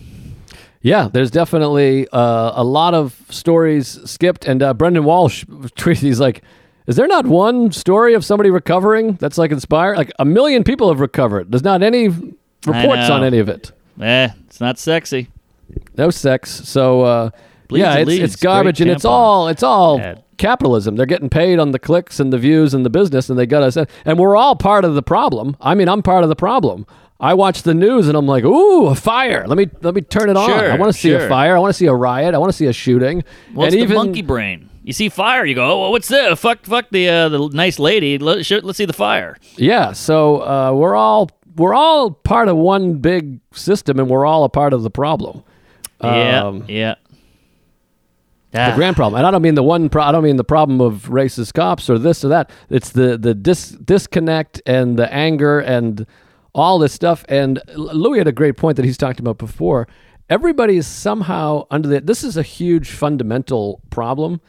Yeah, 0.87 1.09
there's 1.13 1.33
definitely 1.33 2.07
uh, 2.13 2.53
a 2.55 2.63
lot 2.63 2.95
of 2.95 3.21
stories 3.29 3.99
skipped. 4.09 4.45
And 4.47 4.63
uh, 4.63 4.73
Brendon 4.73 5.03
Walsh 5.03 5.45
tweeted, 5.49 5.97
he's 5.97 6.21
like, 6.21 6.45
is 6.87 6.95
there 6.95 7.09
not 7.09 7.27
one 7.27 7.73
story 7.73 8.15
of 8.15 8.25
somebody 8.25 8.51
recovering 8.51 9.15
that's 9.15 9.37
like 9.37 9.51
inspired? 9.51 9.97
Like 9.97 10.13
a 10.21 10.25
million 10.25 10.63
people 10.63 10.89
have 10.89 11.01
recovered. 11.01 11.51
There's 11.51 11.65
not 11.65 11.83
any 11.83 12.07
reports 12.09 13.11
on 13.11 13.25
any 13.25 13.41
of 13.41 13.49
it. 13.49 13.73
Eh, 14.01 14.29
it's 14.47 14.61
not 14.61 14.79
sexy. 14.79 15.27
No 15.97 16.11
sex. 16.11 16.51
So 16.53 17.01
uh, 17.03 17.31
yeah, 17.69 17.97
it's, 17.97 18.13
it's 18.13 18.37
garbage, 18.37 18.77
Great 18.77 18.89
and 18.89 18.97
it's 18.97 19.05
all 19.05 19.49
it's 19.49 19.65
all 19.65 20.23
capitalism. 20.37 20.95
They're 20.95 21.07
getting 21.07 21.31
paid 21.31 21.59
on 21.59 21.73
the 21.73 21.81
clicks 21.81 22.21
and 22.21 22.33
the 22.33 22.39
views 22.39 22.75
and 22.75 22.85
the 22.85 22.91
business, 22.91 23.29
and 23.29 23.37
they 23.37 23.47
got 23.47 23.65
us. 23.65 23.77
And 24.05 24.19
we're 24.21 24.37
all 24.37 24.55
part 24.55 24.85
of 24.85 24.95
the 24.95 25.03
problem. 25.03 25.57
I 25.61 25.75
mean, 25.75 25.89
I'm 25.89 26.03
part 26.03 26.23
of 26.23 26.29
the 26.29 26.37
problem. 26.37 26.87
I 27.19 27.35
watch 27.35 27.63
the 27.63 27.73
news 27.75 28.09
and 28.09 28.17
I'm 28.17 28.27
like, 28.27 28.45
ooh, 28.45 28.87
a 28.87 28.95
fire. 28.95 29.47
Let 29.47 29.57
me 29.57 29.69
let 29.83 29.95
me 29.95 30.03
turn 30.03 30.29
it 30.29 30.37
on. 30.37 30.51
I 30.51 30.77
want 30.77 30.93
to 30.93 30.99
see 30.99 31.13
a 31.13 31.29
fire. 31.29 31.57
I 31.57 31.59
want 31.59 31.71
to 31.71 31.79
see 31.79 31.87
a 31.87 31.95
riot. 31.95 32.35
I 32.35 32.39
want 32.39 32.51
to 32.53 32.57
see 32.57 32.67
a 32.67 32.73
shooting. 32.73 33.25
Well, 33.55 33.67
it's 33.67 33.75
even 33.77 33.89
the 33.91 33.95
monkey 33.95 34.23
brain. 34.23 34.69
You 34.83 34.93
see 34.93 35.09
fire, 35.09 35.45
you 35.45 35.55
go, 35.57 35.87
oh, 35.87 35.91
what's 35.91 36.07
this? 36.09 36.39
Fuck, 36.39 36.65
fuck 36.65 36.91
the 36.91 37.09
uh, 37.09 37.29
the 37.29 37.49
nice 37.49 37.79
lady. 37.79 38.19
Let, 38.19 38.45
sh- 38.47 38.63
let's 38.63 38.77
see 38.79 38.85
the 38.85 38.93
fire. 38.93 39.37
yeah. 39.57 39.93
So 39.93 40.37
uh, 40.43 40.73
we're 40.75 40.95
all 40.95 41.31
we're 41.57 41.75
all 41.75 42.11
part 42.11 42.49
of 42.49 42.57
one 42.57 42.99
big 42.99 43.41
system, 43.53 43.99
and 43.99 44.09
we're 44.11 44.27
all 44.27 44.45
a 44.45 44.49
part 44.49 44.73
of 44.75 44.83
the 44.83 44.91
problem. 44.91 45.43
yeah, 46.03 46.45
Um, 46.45 46.65
yeah. 46.69 46.95
the 48.53 48.61
Ah, 48.61 48.75
grand 48.77 48.95
problem. 48.95 49.19
And 49.19 49.27
I 49.27 49.31
don't 49.31 49.43
mean 49.43 49.55
the 49.55 49.63
one. 49.63 49.89
Pro- 49.89 50.05
I 50.05 50.13
don't 50.13 50.23
mean 50.23 50.37
the 50.37 50.45
problem 50.45 50.81
of 50.81 51.09
racist 51.09 51.55
cops 51.55 51.91
or 51.91 51.99
this 51.99 52.25
or 52.25 52.29
that. 52.29 52.51
It's 52.71 52.91
the 52.91 53.17
the 53.19 53.35
dis- 53.35 53.71
disconnect 53.71 54.61
and 54.67 54.99
the 54.99 55.13
anger 55.13 55.59
and 55.61 56.07
all 56.57 56.79
this 56.79 56.93
stuff. 56.93 57.25
And 57.29 57.61
Louis 57.77 58.19
had 58.19 58.27
a 58.27 58.33
great 58.33 58.57
point 58.57 58.77
that 58.77 58.85
he's 58.85 58.97
talked 58.97 59.21
about 59.21 59.39
before. 59.39 59.87
everybody 60.29 60.77
is 60.77 60.89
somehow 60.89 61.67
under 61.71 61.87
the. 61.89 62.01
This 62.01 62.25
is 62.25 62.37
a 62.37 62.43
huge 62.43 62.91
fundamental 62.91 63.81
problem, 63.91 64.41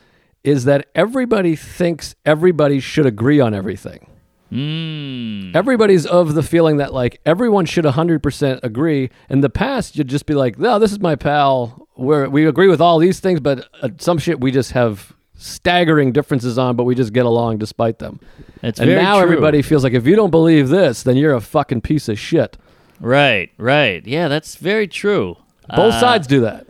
is 0.43 0.65
that 0.65 0.87
everybody 0.95 1.55
thinks 1.55 2.15
everybody 2.25 2.79
should 2.79 3.05
agree 3.05 3.39
on 3.39 3.53
everything. 3.53 4.09
Mm. 4.51 5.53
Everybody's 5.53 6.05
of 6.05 6.33
the 6.33 6.41
feeling 6.41 6.77
that 6.77 6.93
like 6.93 7.19
everyone 7.25 7.65
should 7.65 7.83
100% 7.83 8.59
agree. 8.63 9.09
In 9.29 9.41
the 9.41 9.49
past, 9.49 9.97
you'd 9.97 10.07
just 10.07 10.25
be 10.25 10.35
like, 10.35 10.57
no, 10.57 10.79
this 10.79 10.93
is 10.93 11.01
my 11.01 11.15
pal. 11.15 11.87
We're, 11.97 12.29
we 12.29 12.47
agree 12.47 12.69
with 12.69 12.79
all 12.79 12.97
these 12.97 13.19
things, 13.19 13.41
but 13.41 13.67
uh, 13.81 13.89
some 13.97 14.17
shit 14.17 14.39
we 14.39 14.51
just 14.51 14.71
have 14.71 15.13
staggering 15.37 16.11
differences 16.11 16.57
on, 16.57 16.75
but 16.75 16.83
we 16.83 16.95
just 16.95 17.13
get 17.13 17.25
along 17.25 17.57
despite 17.59 17.99
them. 17.99 18.19
It's 18.63 18.79
and 18.79 18.89
now 18.89 19.15
true. 19.15 19.23
everybody 19.23 19.61
feels 19.61 19.83
like 19.83 19.93
if 19.93 20.05
you 20.05 20.15
don't 20.15 20.31
believe 20.31 20.69
this, 20.69 21.03
then 21.03 21.15
you're 21.17 21.33
a 21.33 21.41
fucking 21.41 21.81
piece 21.81 22.09
of 22.09 22.19
shit. 22.19 22.57
Right, 22.99 23.51
right. 23.57 24.05
Yeah, 24.05 24.27
that's 24.27 24.55
very 24.55 24.87
true. 24.87 25.37
Both 25.75 25.93
Uh, 25.93 25.99
sides 25.99 26.27
do 26.27 26.41
that. 26.41 26.65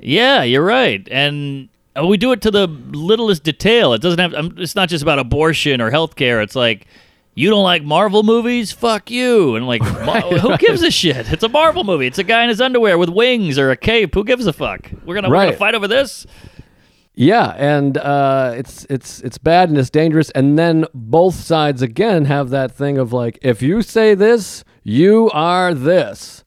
Yeah, 0.00 0.42
you're 0.42 0.64
right, 0.64 1.06
and 1.10 1.68
uh, 1.98 2.06
we 2.06 2.16
do 2.16 2.30
it 2.32 2.40
to 2.42 2.50
the 2.50 2.66
littlest 2.68 3.42
detail. 3.42 3.92
It 3.94 4.00
doesn't 4.02 4.18
have. 4.20 4.34
um, 4.34 4.54
It's 4.58 4.74
not 4.76 4.88
just 4.88 5.02
about 5.02 5.18
abortion 5.18 5.80
or 5.80 5.90
healthcare. 5.90 6.42
It's 6.42 6.56
like. 6.56 6.86
You 7.36 7.50
don't 7.50 7.64
like 7.64 7.82
Marvel 7.82 8.22
movies? 8.22 8.70
Fuck 8.70 9.10
you! 9.10 9.56
And 9.56 9.66
like, 9.66 9.80
Ma- 10.06 10.20
who 10.20 10.56
gives 10.56 10.84
a 10.84 10.90
shit? 10.92 11.32
It's 11.32 11.42
a 11.42 11.48
Marvel 11.48 11.82
movie. 11.82 12.06
It's 12.06 12.18
a 12.20 12.22
guy 12.22 12.44
in 12.44 12.48
his 12.48 12.60
underwear 12.60 12.96
with 12.96 13.08
wings 13.08 13.58
or 13.58 13.72
a 13.72 13.76
cape. 13.76 14.14
Who 14.14 14.22
gives 14.22 14.46
a 14.46 14.52
fuck? 14.52 14.88
We're 15.04 15.16
gonna, 15.16 15.28
we're 15.28 15.34
Right. 15.34 15.46
gonna 15.46 15.56
fight 15.56 15.74
over 15.74 15.88
this. 15.88 16.28
Yeah, 17.16 17.54
and 17.56 17.96
uh, 17.96 18.54
it's 18.56 18.86
it's 18.90 19.20
it's 19.20 19.38
bad 19.38 19.68
and 19.68 19.78
it's 19.78 19.90
dangerous. 19.90 20.30
And 20.30 20.58
then 20.58 20.84
both 20.94 21.34
sides 21.36 21.80
again 21.80 22.24
have 22.24 22.50
that 22.50 22.72
thing 22.72 22.98
of 22.98 23.12
like, 23.12 23.38
if 23.42 23.62
you 23.62 23.82
say 23.82 24.14
this, 24.16 24.64
you 24.82 25.30
are 25.32 25.74
this. 25.74 26.42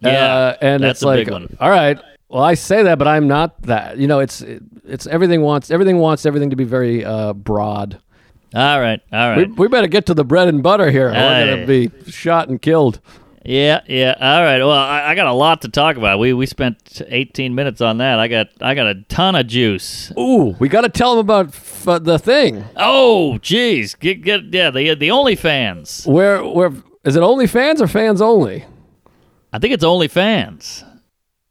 Yeah, 0.00 0.10
Uh, 0.34 0.56
and 0.60 0.82
that's 0.82 0.98
it's 0.98 1.02
a 1.02 1.06
like, 1.06 1.24
big 1.26 1.32
one. 1.32 1.56
all 1.60 1.70
right, 1.70 1.98
well, 2.28 2.42
I 2.42 2.54
say 2.54 2.82
that, 2.82 2.98
but 2.98 3.06
I'm 3.08 3.28
not 3.28 3.62
that. 3.62 3.96
You 3.98 4.08
know, 4.08 4.18
it's 4.18 4.42
it's 4.84 5.06
everything 5.06 5.42
wants 5.42 5.70
everything 5.70 5.98
wants 5.98 6.26
everything 6.26 6.50
to 6.50 6.56
be 6.56 6.64
very 6.64 7.04
uh, 7.04 7.32
broad. 7.32 7.98
All 8.54 8.80
right, 8.80 9.00
all 9.12 9.30
right. 9.30 9.48
We, 9.48 9.54
we 9.54 9.68
better 9.68 9.86
get 9.86 10.06
to 10.06 10.14
the 10.14 10.24
bread 10.24 10.48
and 10.48 10.62
butter 10.62 10.90
here. 10.90 11.08
or 11.08 11.12
We're 11.12 11.56
gonna 11.56 11.66
be 11.66 11.90
shot 12.10 12.48
and 12.48 12.60
killed. 12.60 13.00
Yeah, 13.46 13.80
yeah. 13.86 14.16
All 14.20 14.42
right. 14.42 14.58
Well, 14.58 14.70
I, 14.72 15.10
I 15.10 15.14
got 15.14 15.26
a 15.26 15.32
lot 15.32 15.62
to 15.62 15.68
talk 15.68 15.96
about. 15.96 16.18
We 16.18 16.32
we 16.32 16.46
spent 16.46 17.00
18 17.06 17.54
minutes 17.54 17.80
on 17.80 17.98
that. 17.98 18.18
I 18.18 18.26
got 18.28 18.48
I 18.60 18.74
got 18.74 18.88
a 18.88 18.94
ton 19.08 19.36
of 19.36 19.46
juice. 19.46 20.12
Ooh, 20.18 20.56
we 20.58 20.68
got 20.68 20.80
to 20.80 20.88
tell 20.88 21.12
them 21.16 21.20
about 21.20 21.48
f- 21.48 22.02
the 22.02 22.18
thing. 22.18 22.64
Oh, 22.76 23.38
jeez. 23.40 23.98
Get 23.98 24.22
get 24.22 24.52
yeah. 24.52 24.70
The 24.70 24.94
the 24.94 25.08
OnlyFans. 25.08 26.06
Where 26.06 26.44
where 26.44 26.72
is 27.04 27.14
it? 27.14 27.22
Only 27.22 27.46
fans 27.46 27.80
or 27.80 27.86
fans 27.86 28.20
only? 28.20 28.64
I 29.52 29.58
think 29.58 29.72
it's 29.72 29.84
OnlyFans. 29.84 30.82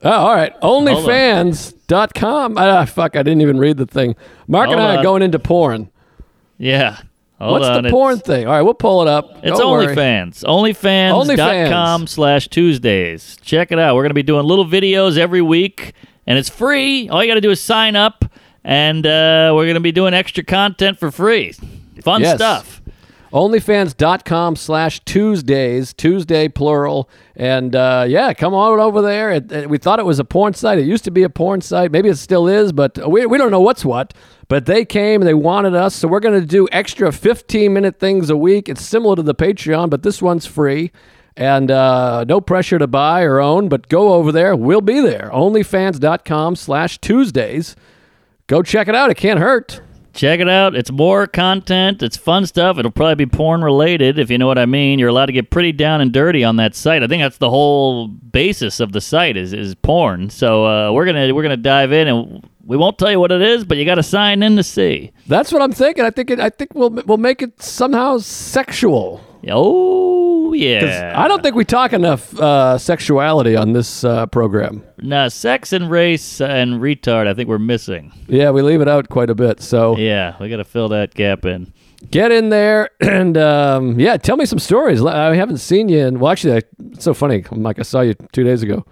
Oh, 0.01 0.11
all 0.11 0.35
right. 0.35 0.53
OnlyFans.com. 0.61 2.57
Ah, 2.57 2.85
fuck, 2.85 3.15
I 3.15 3.23
didn't 3.23 3.41
even 3.41 3.57
read 3.57 3.77
the 3.77 3.85
thing. 3.85 4.15
Mark 4.47 4.69
and 4.69 4.79
Hold 4.79 4.91
I 4.91 4.97
are 4.97 5.03
going 5.03 5.21
into 5.21 5.39
porn. 5.39 5.89
Yeah. 6.57 6.99
Hold 7.39 7.51
What's 7.59 7.65
on. 7.67 7.83
the 7.83 7.89
porn 7.89 8.19
thing? 8.19 8.47
All 8.47 8.53
right, 8.53 8.61
we'll 8.61 8.73
pull 8.73 9.01
it 9.01 9.07
up. 9.09 9.29
It's 9.43 9.59
Don't 9.59 9.71
worry. 9.71 9.93
OnlyFans. 9.93 10.43
OnlyFans.com 10.45 12.07
slash 12.07 12.47
Tuesdays. 12.47 13.37
Check 13.41 13.71
it 13.71 13.79
out. 13.79 13.95
We're 13.95 14.03
going 14.03 14.11
to 14.11 14.13
be 14.15 14.23
doing 14.23 14.45
little 14.45 14.65
videos 14.65 15.17
every 15.17 15.41
week, 15.41 15.93
and 16.25 16.37
it's 16.37 16.49
free. 16.49 17.09
All 17.09 17.21
you 17.23 17.29
got 17.29 17.35
to 17.35 17.41
do 17.41 17.51
is 17.51 17.59
sign 17.59 17.95
up, 17.97 18.23
and 18.63 19.05
uh, 19.05 19.51
we're 19.53 19.65
going 19.65 19.73
to 19.75 19.79
be 19.81 19.91
doing 19.91 20.13
extra 20.13 20.43
content 20.45 20.97
for 20.97 21.11
free. 21.11 21.53
Fun 22.01 22.21
Yes. 22.21 22.37
stuff. 22.37 22.81
Onlyfans.com 23.33 24.55
slash 24.55 25.01
Tuesdays, 25.01 25.93
Tuesday 25.93 26.47
plural. 26.47 27.09
And 27.37 27.75
uh, 27.75 28.05
yeah, 28.07 28.33
come 28.33 28.53
on 28.53 28.79
over 28.79 29.01
there. 29.01 29.31
It, 29.31 29.51
it- 29.51 29.69
we 29.69 29.77
thought 29.77 29.99
it 29.99 30.05
was 30.05 30.19
a 30.19 30.23
porn 30.25 30.53
site. 30.53 30.79
It 30.79 30.85
used 30.85 31.03
to 31.03 31.11
be 31.11 31.23
a 31.23 31.29
porn 31.29 31.61
site. 31.61 31.91
Maybe 31.91 32.09
it 32.09 32.15
still 32.17 32.47
is, 32.47 32.71
but 32.71 32.97
we, 33.09 33.25
we 33.25 33.37
don't 33.37 33.51
know 33.51 33.59
what's 33.61 33.83
what. 33.83 34.13
But 34.47 34.65
they 34.67 34.85
came 34.85 35.21
and 35.21 35.27
they 35.27 35.33
wanted 35.33 35.73
us. 35.75 35.95
So 35.95 36.07
we're 36.07 36.19
going 36.19 36.39
to 36.39 36.45
do 36.45 36.67
extra 36.71 37.11
15 37.11 37.73
minute 37.73 37.99
things 37.99 38.29
a 38.29 38.37
week. 38.37 38.69
It's 38.69 38.81
similar 38.83 39.15
to 39.17 39.23
the 39.23 39.35
Patreon, 39.35 39.89
but 39.89 40.03
this 40.03 40.21
one's 40.21 40.45
free. 40.45 40.91
And 41.37 41.69
uh, 41.69 42.23
no 42.25 42.39
pressure 42.39 42.79
to 42.79 42.87
buy 42.87 43.23
or 43.23 43.41
own, 43.41 43.67
but 43.67 43.89
go 43.89 44.13
over 44.13 44.31
there. 44.31 44.55
We'll 44.55 44.79
be 44.79 45.01
there. 45.01 45.29
Onlyfans.com 45.33 46.55
slash 46.55 46.99
Tuesdays. 46.99 47.75
Go 48.47 48.61
check 48.61 48.87
it 48.87 48.95
out. 48.95 49.09
It 49.09 49.15
can't 49.15 49.39
hurt. 49.39 49.81
Check 50.15 50.39
it 50.39 50.47
out. 50.47 50.75
It's 50.75 50.91
more 50.91 51.27
content. 51.27 52.01
It's 52.01 52.15
fun 52.15 52.45
stuff. 52.45 52.77
It'll 52.77 52.89
probably 52.89 53.25
be 53.25 53.29
porn 53.29 53.61
related, 53.61 54.17
if 54.17 54.31
you 54.31 54.37
know 54.37 54.47
what 54.47 54.57
I 54.57 54.65
mean. 54.65 54.97
You're 54.97 55.09
allowed 55.09 55.25
to 55.25 55.33
get 55.33 55.49
pretty 55.49 55.73
down 55.73 55.99
and 55.99 56.13
dirty 56.13 56.41
on 56.43 56.55
that 56.55 56.73
site. 56.73 57.03
I 57.03 57.07
think 57.07 57.21
that's 57.21 57.37
the 57.37 57.49
whole 57.49 58.07
basis 58.07 58.79
of 58.79 58.93
the 58.93 59.01
site 59.01 59.35
is 59.35 59.51
is 59.51 59.75
porn. 59.75 60.29
So 60.29 60.65
uh, 60.65 60.91
we're 60.93 61.05
gonna 61.05 61.33
we're 61.35 61.43
gonna 61.43 61.57
dive 61.57 61.91
in 61.91 62.07
and 62.07 62.49
we 62.65 62.77
won't 62.77 62.97
tell 62.97 63.11
you 63.11 63.19
what 63.19 63.33
it 63.33 63.41
is, 63.41 63.65
but 63.65 63.77
you 63.77 63.85
got 63.85 63.95
to 63.95 64.03
sign 64.03 64.41
in 64.41 64.55
to 64.55 64.63
see. 64.63 65.11
That's 65.27 65.51
what 65.51 65.61
I'm 65.61 65.73
thinking. 65.73 66.05
I 66.05 66.09
think 66.09 66.31
it, 66.31 66.39
I 66.39 66.49
think 66.49 66.73
we'll 66.73 66.89
we'll 66.89 67.17
make 67.17 67.41
it 67.41 67.61
somehow 67.61 68.17
sexual. 68.19 69.21
Oh 69.51 70.53
yeah. 70.53 71.13
I 71.15 71.27
don't 71.27 71.43
think 71.43 71.55
we 71.55 71.65
talk 71.65 71.93
enough 71.93 72.37
uh, 72.39 72.77
sexuality 72.77 73.55
on 73.55 73.73
this 73.73 74.03
uh, 74.03 74.25
program. 74.27 74.83
Nah, 74.99 75.27
sex 75.27 75.73
and 75.73 75.89
race 75.89 76.41
and 76.41 76.81
retard. 76.81 77.27
I 77.27 77.33
think 77.33 77.49
we're 77.49 77.59
missing. 77.59 78.11
Yeah, 78.27 78.51
we 78.51 78.61
leave 78.61 78.81
it 78.81 78.87
out 78.87 79.09
quite 79.09 79.29
a 79.29 79.35
bit. 79.35 79.61
So 79.61 79.97
Yeah, 79.97 80.35
we 80.39 80.49
got 80.49 80.57
to 80.57 80.63
fill 80.63 80.89
that 80.89 81.13
gap 81.13 81.45
in. 81.45 81.73
get 82.11 82.31
in 82.31 82.49
there 82.49 82.89
and 82.99 83.37
um, 83.37 83.99
yeah, 83.99 84.17
tell 84.17 84.37
me 84.37 84.45
some 84.45 84.59
stories. 84.59 85.03
I 85.03 85.35
haven't 85.35 85.57
seen 85.57 85.89
you, 85.89 86.05
and 86.05 86.19
well, 86.19 86.31
actually, 86.31 86.55
I, 86.55 86.61
it's 86.91 87.03
so 87.03 87.13
funny. 87.13 87.43
I'm 87.51 87.63
like 87.63 87.79
I 87.79 87.83
saw 87.83 88.01
you 88.01 88.13
two 88.31 88.43
days 88.43 88.63
ago. 88.63 88.85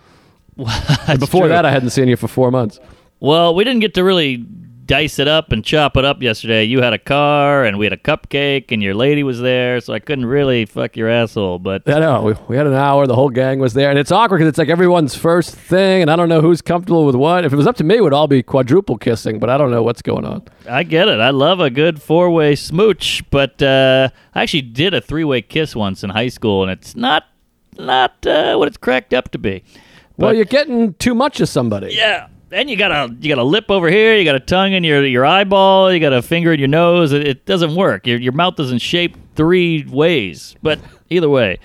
And 1.08 1.20
before 1.20 1.42
true. 1.42 1.50
that, 1.50 1.66
I 1.66 1.72
hadn't 1.72 1.90
seen 1.90 2.08
you 2.08 2.16
for 2.16 2.28
four 2.28 2.52
months. 2.52 2.80
Well, 3.20 3.56
we 3.56 3.64
didn't 3.64 3.80
get 3.82 3.94
to 3.96 4.04
really 4.04 4.46
dice 4.86 5.20
it 5.20 5.28
up 5.28 5.52
and 5.52 5.64
chop 5.64 5.98
it 5.98 6.06
up 6.06 6.22
yesterday. 6.22 6.64
You 6.64 6.82
had 6.82 6.94
a 6.94 6.98
car 6.98 7.64
and 7.64 7.78
we 7.78 7.86
had 7.86 7.94
a 7.94 7.98
cupcake 7.98 8.72
and 8.72 8.82
your 8.82 8.94
lady 8.94 9.24
was 9.24 9.40
there, 9.40 9.80
so 9.82 9.94
I 9.94 10.00
couldn't 10.00 10.26
really 10.26 10.66
fuck 10.66 10.96
your 10.96 11.10
asshole. 11.10 11.60
But 11.60 11.88
I 11.88 12.00
know 12.00 12.22
we, 12.24 12.34
we 12.48 12.58
had 12.58 12.68
an 12.68 12.74
hour. 12.74 13.08
The 13.08 13.16
whole 13.16 13.30
gang 13.30 13.60
was 13.60 13.74
there, 13.74 13.90
and 13.90 13.98
it's 13.98 14.12
awkward 14.12 14.40
because 14.40 14.50
it's 14.50 14.58
like 14.58 14.70
everyone's 14.70 15.16
first 15.16 15.56
thing, 15.56 16.02
and 16.02 16.12
I 16.12 16.16
don't 16.16 16.30
know 16.30 16.42
who's 16.42 16.62
comfortable 16.62 17.06
with 17.06 17.16
what. 17.16 17.46
If 17.46 17.54
it 17.54 17.56
was 17.56 17.68
up 17.68 17.76
to 17.78 17.84
me, 17.84 17.98
it 17.98 18.02
would 18.02 18.14
all 18.14 18.28
be 18.28 18.44
quadruple 18.44 18.98
kissing, 18.98 19.40
but 19.40 19.50
I 19.50 19.58
don't 19.58 19.72
know 19.72 19.84
what's 19.84 20.02
going 20.02 20.26
on. 20.26 20.44
I 20.70 20.84
get 20.84 21.08
it. 21.08 21.20
I 21.20 21.30
love 21.30 21.60
a 21.60 21.70
good 21.70 22.02
four 22.02 22.30
way 22.30 22.56
smooch, 22.56 23.24
but 23.30 23.62
uh, 23.62 24.10
I 24.34 24.44
actually 24.44 24.62
did 24.64 24.94
a 24.94 25.02
three 25.02 25.24
way 25.24 25.42
kiss 25.42 25.76
once 25.76 26.04
in 26.04 26.10
high 26.10 26.30
school, 26.30 26.64
and 26.64 26.72
it's 26.72 26.96
not 26.96 27.26
not 27.78 28.26
uh, 28.26 28.56
what 28.56 28.68
it's 28.68 28.78
cracked 28.78 29.14
up 29.14 29.32
to 29.32 29.38
be. 29.38 29.64
Well, 30.18 30.34
you're 30.34 30.46
getting 30.46 30.94
too 30.96 31.16
much 31.16 31.42
of 31.42 31.50
somebody. 31.50 31.96
Yeah. 31.96 32.28
Then 32.54 32.68
you 32.68 32.76
got 32.78 32.92
a 32.92 33.14
you 33.20 33.30
got 33.34 33.42
a 33.42 33.44
lip 33.44 33.66
over 33.70 33.90
here, 33.90 34.16
you 34.16 34.24
got 34.24 34.36
a 34.36 34.40
tongue 34.40 34.74
in 34.74 34.84
your 34.84 35.04
your 35.06 35.26
eyeball, 35.26 35.92
you 35.92 36.00
got 36.00 36.14
a 36.14 36.22
finger 36.22 36.54
in 36.54 36.60
your 36.60 36.68
nose. 36.68 37.12
It, 37.12 37.28
it 37.28 37.46
doesn't 37.48 37.74
work. 37.76 38.06
Your 38.06 38.20
your 38.20 38.32
mouth 38.34 38.56
doesn't 38.56 38.80
shape 38.80 39.18
three 39.36 39.86
ways. 39.90 40.56
But 40.62 40.80
either 41.10 41.30
way, 41.30 41.54
It 41.54 41.60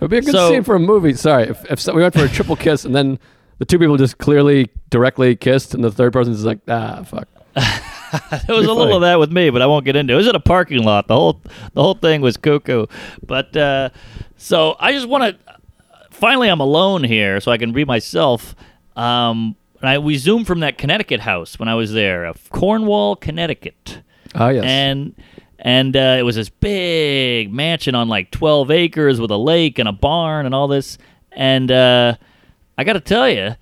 would 0.00 0.10
be 0.10 0.16
a 0.18 0.22
good 0.22 0.32
So- 0.32 0.48
scene 0.50 0.64
for 0.64 0.76
a 0.76 0.80
movie. 0.80 1.12
Sorry, 1.12 1.44
if, 1.48 1.70
if 1.70 1.78
so, 1.78 1.92
we 1.94 2.00
went 2.00 2.14
for 2.14 2.24
a 2.24 2.28
triple 2.28 2.56
kiss 2.56 2.86
and 2.86 2.94
then 2.96 3.18
the 3.58 3.66
two 3.66 3.78
people 3.78 3.98
just 3.98 4.16
clearly 4.16 4.70
directly 4.88 5.36
kissed, 5.36 5.74
and 5.74 5.84
the 5.84 5.90
third 5.92 6.14
person's 6.14 6.38
just 6.38 6.46
like, 6.46 6.60
ah, 6.68 7.02
fuck. 7.04 7.28
there 7.54 8.56
was 8.56 8.64
a 8.66 8.72
little 8.72 8.94
of 8.94 9.02
that 9.02 9.18
with 9.18 9.30
me, 9.30 9.50
but 9.50 9.60
I 9.60 9.66
won't 9.66 9.84
get 9.84 9.94
into. 9.96 10.12
it. 10.12 10.14
It 10.14 10.16
was 10.16 10.26
at 10.28 10.34
a 10.34 10.40
parking 10.40 10.82
lot. 10.82 11.06
The 11.08 11.14
whole 11.14 11.42
the 11.74 11.82
whole 11.82 11.94
thing 11.94 12.22
was 12.22 12.38
cuckoo. 12.38 12.86
But 13.26 13.54
uh, 13.54 13.90
so 14.38 14.76
I 14.80 14.92
just 14.92 15.06
want 15.06 15.24
to. 15.24 15.58
Finally, 16.10 16.48
I'm 16.48 16.60
alone 16.60 17.04
here, 17.04 17.38
so 17.40 17.52
I 17.52 17.58
can 17.58 17.72
be 17.72 17.84
myself. 17.84 18.54
Um, 18.96 19.56
I 19.88 19.98
we 19.98 20.16
zoomed 20.16 20.46
from 20.46 20.60
that 20.60 20.78
Connecticut 20.78 21.20
house 21.20 21.58
when 21.58 21.68
I 21.68 21.74
was 21.74 21.92
there, 21.92 22.24
of 22.24 22.50
Cornwall, 22.50 23.16
Connecticut. 23.16 24.02
Ah, 24.34 24.50
yes. 24.50 24.64
and 24.64 25.14
and 25.58 25.96
uh, 25.96 26.16
it 26.18 26.22
was 26.22 26.36
this 26.36 26.48
big 26.48 27.52
mansion 27.52 27.94
on 27.94 28.08
like 28.08 28.30
12 28.30 28.70
acres 28.70 29.20
with 29.20 29.30
a 29.30 29.36
lake 29.36 29.78
and 29.78 29.88
a 29.88 29.92
barn 29.92 30.46
and 30.46 30.54
all 30.54 30.68
this 30.68 30.96
and 31.32 31.70
uh, 31.70 32.14
i 32.78 32.84
gotta 32.84 33.00
tell 33.00 33.28
you 33.28 33.56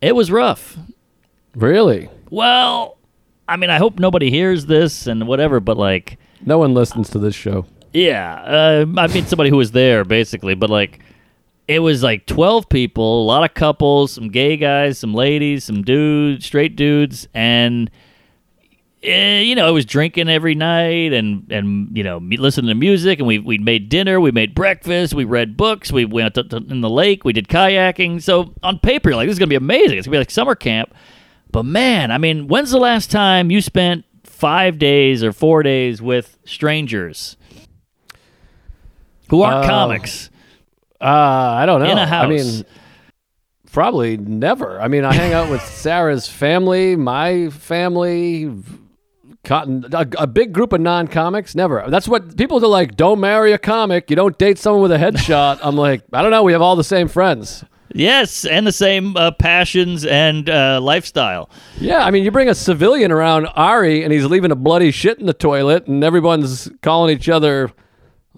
it 0.00 0.14
was 0.14 0.30
rough 0.30 0.78
really? 1.54 2.08
well 2.30 2.96
i 3.48 3.56
mean 3.56 3.70
i 3.70 3.76
hope 3.78 3.98
nobody 3.98 4.30
hears 4.30 4.66
this 4.66 5.06
and 5.06 5.26
whatever 5.26 5.60
but 5.60 5.76
like 5.76 6.16
No 6.46 6.58
one 6.58 6.72
listens 6.74 7.10
to 7.10 7.18
this 7.18 7.34
show. 7.34 7.66
yeah 7.92 8.40
uh, 8.42 8.86
i 8.98 9.06
mean 9.08 9.26
somebody 9.26 9.50
who 9.50 9.56
was 9.56 9.72
there 9.72 10.04
basically 10.04 10.54
but 10.54 10.70
like 10.70 11.00
it 11.68 11.78
was 11.78 12.02
like 12.02 12.26
12 12.26 12.68
people 12.68 13.22
a 13.22 13.26
lot 13.26 13.44
of 13.44 13.54
couples 13.54 14.12
some 14.12 14.28
gay 14.28 14.56
guys 14.56 14.98
some 14.98 15.14
ladies 15.14 15.64
some 15.64 15.82
dudes 15.82 16.44
straight 16.44 16.76
dudes 16.76 17.28
and 17.34 17.90
eh, 19.02 19.40
you 19.40 19.54
know, 19.54 19.66
I 19.66 19.70
was 19.70 19.84
drinking 19.84 20.28
every 20.28 20.54
night 20.54 21.12
and 21.12 21.50
and 21.50 21.96
you 21.96 22.02
know, 22.04 22.18
listening 22.18 22.68
to 22.68 22.74
music, 22.74 23.18
and 23.18 23.26
we 23.26 23.38
we 23.38 23.58
made 23.58 23.88
dinner, 23.88 24.20
we 24.20 24.30
made 24.30 24.54
breakfast, 24.54 25.14
we 25.14 25.24
read 25.24 25.56
books, 25.56 25.90
we 25.90 26.04
went 26.04 26.34
to, 26.34 26.44
to, 26.44 26.56
in 26.56 26.80
the 26.80 26.90
lake, 26.90 27.24
we 27.24 27.32
did 27.32 27.48
kayaking. 27.48 28.22
So 28.22 28.54
on 28.62 28.78
paper, 28.78 29.10
you're 29.10 29.16
like 29.16 29.26
this 29.26 29.34
is 29.34 29.38
gonna 29.38 29.48
be 29.48 29.56
amazing. 29.56 29.98
It's 29.98 30.06
gonna 30.06 30.14
be 30.14 30.18
like 30.18 30.30
summer 30.30 30.54
camp. 30.54 30.94
But 31.50 31.64
man, 31.64 32.10
I 32.10 32.18
mean, 32.18 32.48
when's 32.48 32.70
the 32.70 32.78
last 32.78 33.10
time 33.10 33.50
you 33.50 33.60
spent 33.60 34.04
five 34.24 34.78
days 34.78 35.22
or 35.22 35.32
four 35.32 35.62
days 35.62 36.00
with 36.00 36.38
strangers 36.44 37.36
who 39.28 39.42
aren't 39.42 39.64
Uh, 39.64 39.68
comics? 39.68 40.30
Uh, 41.02 41.06
I 41.06 41.66
don't 41.66 41.82
know. 41.82 41.90
In 41.90 41.98
a 41.98 42.02
I 42.02 42.06
house. 42.06 42.28
mean, 42.28 42.64
probably 43.72 44.16
never. 44.16 44.80
I 44.80 44.88
mean, 44.88 45.04
I 45.04 45.12
hang 45.12 45.32
out 45.32 45.50
with 45.50 45.62
Sarah's 45.66 46.28
family, 46.28 46.94
my 46.94 47.50
family, 47.50 48.52
cotton, 49.44 49.84
a, 49.92 50.06
a 50.18 50.26
big 50.26 50.52
group 50.52 50.72
of 50.72 50.80
non-comics. 50.80 51.54
Never. 51.54 51.84
That's 51.88 52.06
what 52.06 52.36
people 52.36 52.64
are 52.64 52.68
like. 52.68 52.96
Don't 52.96 53.18
marry 53.20 53.52
a 53.52 53.58
comic. 53.58 54.10
You 54.10 54.16
don't 54.16 54.38
date 54.38 54.58
someone 54.58 54.82
with 54.82 54.92
a 54.92 54.98
headshot. 54.98 55.58
I'm 55.62 55.76
like, 55.76 56.02
I 56.12 56.22
don't 56.22 56.30
know. 56.30 56.44
We 56.44 56.52
have 56.52 56.62
all 56.62 56.76
the 56.76 56.84
same 56.84 57.08
friends. 57.08 57.64
Yes, 57.94 58.46
and 58.46 58.66
the 58.66 58.72
same 58.72 59.16
uh, 59.18 59.32
passions 59.32 60.06
and 60.06 60.48
uh, 60.48 60.80
lifestyle. 60.80 61.50
Yeah, 61.78 62.04
I 62.04 62.10
mean, 62.10 62.24
you 62.24 62.30
bring 62.30 62.48
a 62.48 62.54
civilian 62.54 63.12
around 63.12 63.46
Ari, 63.48 64.02
and 64.02 64.10
he's 64.12 64.24
leaving 64.24 64.50
a 64.50 64.56
bloody 64.56 64.90
shit 64.92 65.18
in 65.18 65.26
the 65.26 65.34
toilet, 65.34 65.88
and 65.88 66.02
everyone's 66.02 66.70
calling 66.80 67.14
each 67.14 67.28
other 67.28 67.70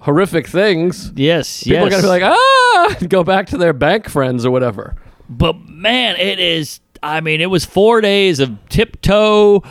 horrific 0.05 0.47
things. 0.47 1.12
Yes, 1.17 1.64
People 1.64 1.81
yes. 1.81 1.87
are 1.87 1.90
gonna 1.90 2.03
be 2.03 2.09
like, 2.09 2.23
ah, 2.23 2.97
and 3.01 3.11
go 3.11 3.25
back 3.25 3.47
to 3.49 3.59
their 3.59 3.73
bank 3.73 4.09
friends 4.09 4.45
or 4.47 4.51
whatever. 4.51 4.97
But 5.29 5.59
man, 5.67 6.17
it 6.17 6.38
is. 6.38 6.81
I 7.03 7.21
mean, 7.21 7.40
it 7.40 7.51
was 7.51 7.64
four 7.64 8.01
days 8.01 8.38
of 8.40 8.57
tiptoe, 8.69 9.62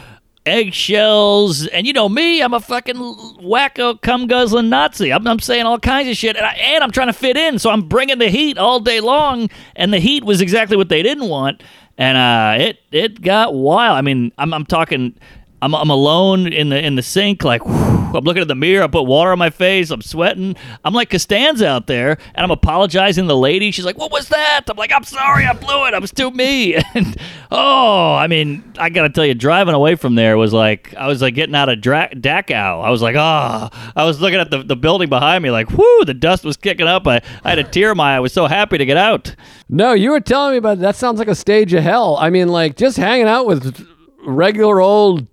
eggshells, 0.45 1.67
and 1.67 1.87
you 1.87 1.93
know 1.93 2.09
me, 2.09 2.41
I'm 2.41 2.53
a 2.53 2.59
fucking 2.59 2.95
wacko, 2.95 3.99
cum 4.01 4.27
guzzling 4.27 4.69
Nazi. 4.69 5.11
I'm, 5.11 5.25
I'm 5.27 5.39
saying 5.39 5.65
all 5.65 5.79
kinds 5.79 6.09
of 6.09 6.17
shit, 6.17 6.35
and, 6.35 6.45
I, 6.45 6.53
and 6.53 6.83
I'm 6.83 6.91
trying 6.91 7.07
to 7.07 7.13
fit 7.13 7.37
in, 7.37 7.57
so 7.59 7.69
I'm 7.69 7.87
bringing 7.87 8.19
the 8.19 8.29
heat 8.29 8.57
all 8.57 8.79
day 8.79 8.99
long, 8.99 9.49
and 9.75 9.93
the 9.93 9.99
heat 9.99 10.23
was 10.23 10.41
exactly 10.41 10.77
what 10.77 10.89
they 10.89 11.01
didn't 11.01 11.29
want, 11.29 11.63
and 11.97 12.17
uh, 12.17 12.63
it 12.63 12.79
it 12.91 13.21
got 13.21 13.53
wild. 13.53 13.97
I 13.97 14.01
mean, 14.01 14.31
I'm 14.37 14.53
I'm 14.53 14.65
talking. 14.65 15.15
I'm, 15.61 15.73
I'm 15.73 15.89
alone 15.89 16.51
in 16.51 16.69
the 16.69 16.83
in 16.83 16.95
the 16.95 17.01
sink, 17.03 17.43
like 17.45 17.63
whew, 17.65 18.02
I'm 18.17 18.23
looking 18.23 18.41
at 18.41 18.47
the 18.47 18.55
mirror. 18.55 18.83
I 18.83 18.87
put 18.87 19.03
water 19.03 19.31
on 19.31 19.39
my 19.39 19.49
face. 19.49 19.89
I'm 19.91 20.01
sweating. 20.01 20.55
I'm 20.83 20.93
like 20.93 21.09
Costanza 21.09 21.67
out 21.67 21.87
there, 21.87 22.17
and 22.35 22.43
I'm 22.43 22.51
apologizing 22.51 23.25
to 23.25 23.27
the 23.27 23.37
lady. 23.37 23.71
She's 23.71 23.85
like, 23.85 23.97
"What 23.97 24.11
was 24.11 24.29
that?" 24.29 24.61
I'm 24.69 24.77
like, 24.77 24.91
"I'm 24.91 25.03
sorry, 25.03 25.45
I 25.45 25.53
blew 25.53 25.85
it. 25.87 25.93
I 25.93 25.99
was 25.99 26.11
too 26.11 26.31
me." 26.31 26.81
And 26.95 27.17
oh, 27.51 28.13
I 28.13 28.27
mean, 28.27 28.63
I 28.77 28.89
gotta 28.89 29.09
tell 29.09 29.25
you, 29.25 29.33
driving 29.33 29.73
away 29.73 29.95
from 29.95 30.13
there 30.13 30.37
was 30.37 30.53
like 30.53 30.93
I 30.95 31.07
was 31.07 31.21
like 31.23 31.33
getting 31.33 31.55
out 31.55 31.69
of 31.69 31.81
Dra- 31.81 32.13
Dachau. 32.13 32.83
I 32.83 32.89
was 32.91 33.01
like, 33.01 33.15
ah, 33.17 33.69
I 33.95 34.05
was 34.05 34.21
looking 34.21 34.39
at 34.39 34.51
the, 34.51 34.61
the 34.61 34.75
building 34.75 35.09
behind 35.09 35.43
me, 35.43 35.49
like, 35.49 35.71
whoo, 35.71 36.05
the 36.05 36.13
dust 36.13 36.43
was 36.43 36.55
kicking 36.55 36.87
up. 36.87 37.07
I, 37.07 37.21
I 37.43 37.49
had 37.49 37.59
a 37.59 37.63
tear 37.63 37.91
in 37.91 37.97
my 37.97 38.13
eye. 38.13 38.17
I 38.17 38.19
was 38.19 38.33
so 38.33 38.45
happy 38.45 38.77
to 38.77 38.85
get 38.85 38.97
out. 38.97 39.35
No, 39.69 39.93
you 39.93 40.11
were 40.11 40.19
telling 40.19 40.51
me 40.51 40.57
about 40.57 40.79
that. 40.79 40.95
Sounds 40.95 41.17
like 41.19 41.27
a 41.27 41.35
stage 41.35 41.73
of 41.73 41.83
hell. 41.83 42.17
I 42.17 42.29
mean, 42.29 42.49
like 42.49 42.75
just 42.75 42.97
hanging 42.97 43.27
out 43.27 43.45
with 43.47 43.87
regular 44.25 44.79
old 44.79 45.27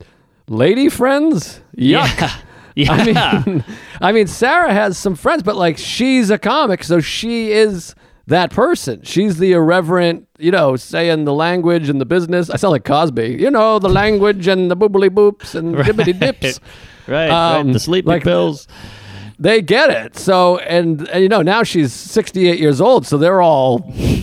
lady 0.49 0.89
friends. 0.89 1.61
Yuck. 1.77 2.21
Yeah. 2.21 2.37
I 2.89 3.05
Yeah. 3.07 3.43
mean, 3.47 3.65
I 4.01 4.13
mean, 4.13 4.27
Sarah 4.27 4.73
has 4.73 4.97
some 4.99 5.15
friends, 5.15 5.43
but 5.43 5.57
like 5.57 5.79
she's 5.79 6.31
a 6.31 6.39
comic, 6.39 6.85
so 6.85 7.01
she 7.01 7.51
is 7.53 7.95
that 8.27 8.51
person. 8.53 9.03
She's 9.03 9.39
the 9.39 9.53
irreverent, 9.53 10.29
you 10.39 10.51
know, 10.53 10.77
saying 10.77 11.25
the 11.25 11.33
language 11.35 11.89
and 11.89 12.01
the 12.01 12.07
business. 12.07 12.49
I 12.49 12.57
sound 12.57 12.73
like 12.73 12.85
Cosby. 12.85 13.37
You 13.41 13.51
know, 13.51 13.79
the 13.81 13.89
language 13.89 14.47
and 14.47 14.71
the 14.71 14.77
boobly 14.77 15.09
boops 15.11 15.55
and 15.55 15.75
dippity 15.85 16.19
dips. 16.19 16.61
right, 17.09 17.29
Um, 17.29 17.67
right. 17.67 17.73
The 17.73 17.81
sleeping 17.81 18.09
like- 18.09 18.23
pills. 18.23 18.69
They 19.43 19.63
get 19.63 19.89
it. 19.89 20.19
So, 20.19 20.59
and, 20.59 21.09
and 21.09 21.23
you 21.23 21.29
know, 21.31 21.41
now 21.41 21.63
she's 21.63 21.95
68 21.95 22.61
years 22.61 22.79
old, 22.79 23.07
so 23.07 23.17
they're 23.17 23.41
all 23.41 23.79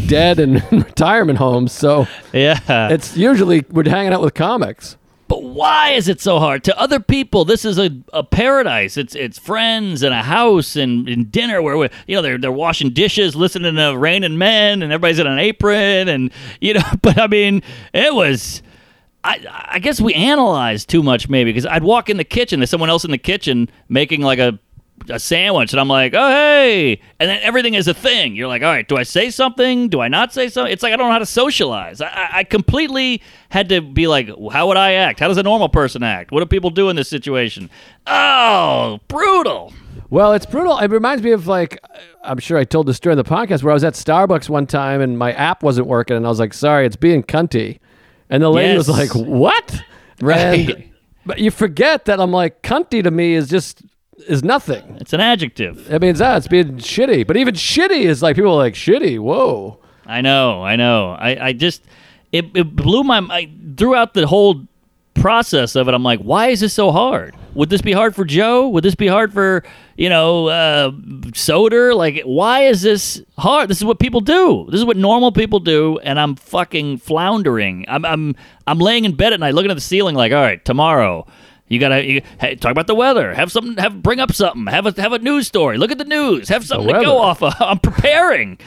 dead 0.06 0.38
and 0.40 0.64
in 0.72 0.82
retirement 0.82 1.40
homes. 1.40 1.72
So 1.72 2.06
Yeah. 2.34 2.60
it's 2.90 3.18
usually 3.18 3.66
we're 3.72 3.90
hanging 3.90 4.14
out 4.14 4.22
with 4.22 4.36
comics. 4.36 4.96
Why 5.58 5.94
is 5.94 6.08
it 6.08 6.22
so 6.22 6.38
hard? 6.38 6.64
To 6.66 6.80
other 6.80 7.00
people, 7.00 7.44
this 7.44 7.66
is 7.66 7.80
a, 7.80 7.90
a 8.14 8.24
paradise. 8.24 8.96
It's 8.96 9.16
it's 9.16 9.40
friends 9.40 10.04
and 10.04 10.14
a 10.14 10.22
house 10.22 10.76
and, 10.76 11.10
and 11.10 11.32
dinner 11.32 11.64
where 11.64 11.76
we, 11.76 11.90
you 12.06 12.16
know 12.16 12.22
they're 12.22 12.38
they're 12.38 12.52
washing 12.52 12.92
dishes, 12.92 13.36
listening 13.36 13.74
to 13.76 13.98
Rain 13.98 14.24
and 14.24 14.38
Men, 14.38 14.84
and 14.84 14.92
everybody's 14.94 15.18
in 15.18 15.26
an 15.26 15.40
apron, 15.40 16.10
and 16.10 16.32
you 16.62 16.76
know. 16.76 16.82
But 17.02 17.20
I 17.20 17.26
mean, 17.26 17.64
it 17.92 18.14
was. 18.14 18.62
I, 19.24 19.44
I 19.70 19.80
guess 19.80 20.00
we 20.00 20.14
analyzed 20.14 20.90
too 20.90 21.02
much 21.02 21.28
maybe 21.28 21.50
because 21.52 21.66
I'd 21.66 21.84
walk 21.84 22.10
in 22.12 22.18
the 22.18 22.24
kitchen, 22.24 22.60
there's 22.60 22.70
someone 22.70 22.90
else 22.92 23.04
in 23.04 23.10
the 23.12 23.18
kitchen 23.18 23.68
making 23.90 24.22
like 24.22 24.38
a 24.40 24.60
a 25.10 25.20
sandwich 25.20 25.74
and 25.74 25.80
I'm 25.80 25.88
like, 25.88 26.14
oh 26.14 26.30
hey, 26.30 27.02
and 27.20 27.30
then 27.30 27.40
everything 27.42 27.74
is 27.74 27.88
a 27.88 27.94
thing. 27.96 28.36
You're 28.36 28.48
like, 28.48 28.62
all 28.62 28.70
right, 28.70 28.88
do 28.88 28.96
I 28.96 29.04
say 29.04 29.30
something? 29.32 29.90
Do 29.90 30.02
I 30.02 30.08
not 30.08 30.34
say 30.34 30.50
something? 30.50 30.72
It's 30.72 30.84
like 30.84 30.94
I 30.94 30.98
don't 30.98 31.08
know 31.08 31.14
how 31.14 31.20
to 31.20 31.26
socialize. 31.26 32.00
I- 32.00 32.30
I 32.32 32.44
completely 32.44 33.22
had 33.50 33.70
to 33.70 33.82
be 33.82 34.08
like, 34.08 34.30
how 34.52 34.68
would 34.68 34.78
I 34.78 34.94
act? 34.94 35.20
How 35.20 35.28
does 35.28 35.38
a 35.38 35.44
normal 35.44 35.70
person 35.70 36.04
act? 36.04 36.32
What 36.32 36.40
do 36.42 36.46
people 36.46 36.70
do 36.70 36.90
in 36.90 36.96
this 36.96 37.08
situation? 37.10 37.70
Oh, 38.06 39.00
brutal. 39.08 39.74
Well, 40.10 40.34
it's 40.34 40.46
brutal. 40.46 40.78
It 40.80 40.90
reminds 40.92 41.24
me 41.24 41.32
of 41.32 41.48
like 41.48 41.80
I'm 42.24 42.40
sure 42.40 42.58
I 42.58 42.64
told 42.64 42.88
this 42.88 43.00
during 43.00 43.18
the 43.18 43.24
podcast 43.24 43.64
where 43.64 43.72
I 43.72 43.74
was 43.74 43.84
at 43.84 43.94
Starbucks 43.94 44.50
one 44.50 44.66
time 44.68 45.02
and 45.02 45.18
my 45.18 45.34
app 45.34 45.64
wasn't 45.64 45.88
working 45.88 46.16
and 46.18 46.26
I 46.26 46.30
was 46.30 46.40
like, 46.40 46.54
"Sorry, 46.54 46.86
it's 46.86 46.96
being 46.96 47.24
cunty," 47.24 47.80
and 48.30 48.42
the 48.42 48.50
lady 48.50 48.78
was 48.78 48.88
like, 48.90 49.10
"What?" 49.14 49.82
Right. 50.22 50.70
And- 50.70 50.84
but 51.26 51.40
you 51.40 51.52
forget 51.52 52.06
that 52.06 52.22
I'm 52.22 52.32
like, 52.32 52.62
"Cunty" 52.62 53.04
to 53.04 53.12
me 53.12 53.34
is 53.34 53.50
just 53.50 53.82
is 54.30 54.44
nothing. 54.46 54.98
It's 55.02 55.12
an 55.14 55.20
adjective. 55.20 55.92
It 55.92 56.02
means 56.02 56.20
that 56.20 56.38
it's 56.38 56.48
being 56.48 56.78
shitty, 56.78 57.28
but 57.28 57.36
even 57.36 57.54
shitty 57.54 58.06
is 58.06 58.22
like 58.24 58.36
people 58.38 58.52
are 58.54 58.56
like 58.64 58.76
shitty. 58.76 59.20
Whoa. 59.20 59.80
I 60.06 60.22
know, 60.22 60.64
I 60.64 60.78
know. 60.78 61.12
I, 61.20 61.48
I 61.48 61.54
just 61.54 61.84
it, 62.32 62.46
it 62.56 62.76
blew 62.76 63.04
my 63.04 63.20
mind 63.20 63.76
throughout 63.78 64.14
the 64.14 64.28
whole 64.28 64.66
process 65.16 65.76
of 65.76 65.88
it. 65.88 65.94
I'm 65.94 66.04
like, 66.04 66.20
why 66.20 66.50
is 66.50 66.60
this 66.60 66.74
so 66.74 66.92
hard? 66.92 67.36
Would 67.54 67.70
this 67.70 67.82
be 67.82 67.92
hard 67.92 68.16
for 68.16 68.24
Joe? 68.24 68.68
Would 68.70 68.84
this 68.84 68.96
be 68.96 69.08
hard 69.08 69.34
for 69.34 69.64
you 69.98 70.10
know 70.10 70.48
uh, 70.48 70.92
Soder? 71.32 71.96
Like, 71.96 72.22
why 72.24 72.62
is 72.62 72.84
this 72.84 73.22
hard? 73.38 73.70
This 73.70 73.78
is 73.78 73.86
what 73.86 74.00
people 74.00 74.22
do. 74.22 74.68
This 74.70 74.80
is 74.80 74.86
what 74.86 74.96
normal 74.96 75.32
people 75.32 75.60
do, 75.60 75.98
and 76.04 76.20
I'm 76.20 76.36
fucking 76.36 77.00
floundering. 77.00 77.86
I'm 77.88 78.06
I'm 78.06 78.36
I'm 78.68 78.78
laying 78.78 79.06
in 79.06 79.16
bed 79.16 79.34
at 79.34 79.40
night, 79.40 79.56
looking 79.56 79.72
at 79.72 79.76
the 79.76 79.82
ceiling, 79.82 80.16
like, 80.16 80.32
all 80.32 80.42
right, 80.42 80.64
tomorrow. 80.64 81.26
You 81.68 81.80
gotta 81.80 82.06
you, 82.06 82.22
hey, 82.40 82.56
talk 82.56 82.72
about 82.72 82.88
the 82.88 82.96
weather. 82.96 83.34
Have 83.34 83.52
something. 83.52 83.76
Have 83.78 84.02
bring 84.02 84.20
up 84.20 84.32
something. 84.34 84.68
Have 84.68 84.86
a 84.86 85.02
have 85.02 85.12
a 85.12 85.20
news 85.20 85.48
story. 85.48 85.78
Look 85.78 85.92
at 85.92 85.98
the 85.98 86.06
news. 86.06 86.48
Have 86.50 86.66
something 86.66 86.94
to 86.94 87.02
go 87.04 87.18
off 87.18 87.42
of. 87.42 87.54
I'm 87.60 87.80
preparing. 87.80 88.60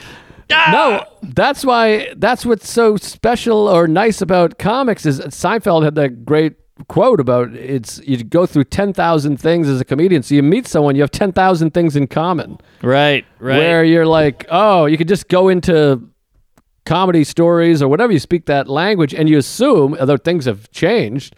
No, 0.71 1.05
that's 1.23 1.65
why. 1.65 2.13
That's 2.15 2.45
what's 2.45 2.69
so 2.69 2.97
special 2.97 3.67
or 3.67 3.87
nice 3.87 4.21
about 4.21 4.59
comics 4.59 5.05
is 5.05 5.19
Seinfeld 5.19 5.83
had 5.83 5.95
that 5.95 6.25
great 6.25 6.53
quote 6.87 7.19
about 7.19 7.53
it's 7.53 7.99
you 8.05 8.23
go 8.23 8.45
through 8.45 8.65
ten 8.65 8.93
thousand 8.93 9.37
things 9.37 9.67
as 9.67 9.79
a 9.79 9.85
comedian. 9.85 10.23
So 10.23 10.35
you 10.35 10.43
meet 10.43 10.67
someone, 10.67 10.95
you 10.95 11.01
have 11.01 11.11
ten 11.11 11.31
thousand 11.31 11.73
things 11.73 11.95
in 11.95 12.07
common. 12.07 12.57
Right, 12.81 13.25
right. 13.39 13.57
Where 13.57 13.83
you're 13.83 14.07
like, 14.07 14.45
oh, 14.49 14.85
you 14.85 14.97
could 14.97 15.07
just 15.07 15.27
go 15.27 15.49
into 15.49 16.07
comedy 16.85 17.23
stories 17.23 17.81
or 17.81 17.87
whatever 17.87 18.11
you 18.11 18.19
speak 18.19 18.45
that 18.47 18.67
language, 18.67 19.13
and 19.13 19.29
you 19.29 19.37
assume, 19.37 19.95
although 19.99 20.17
things 20.17 20.45
have 20.45 20.71
changed, 20.71 21.35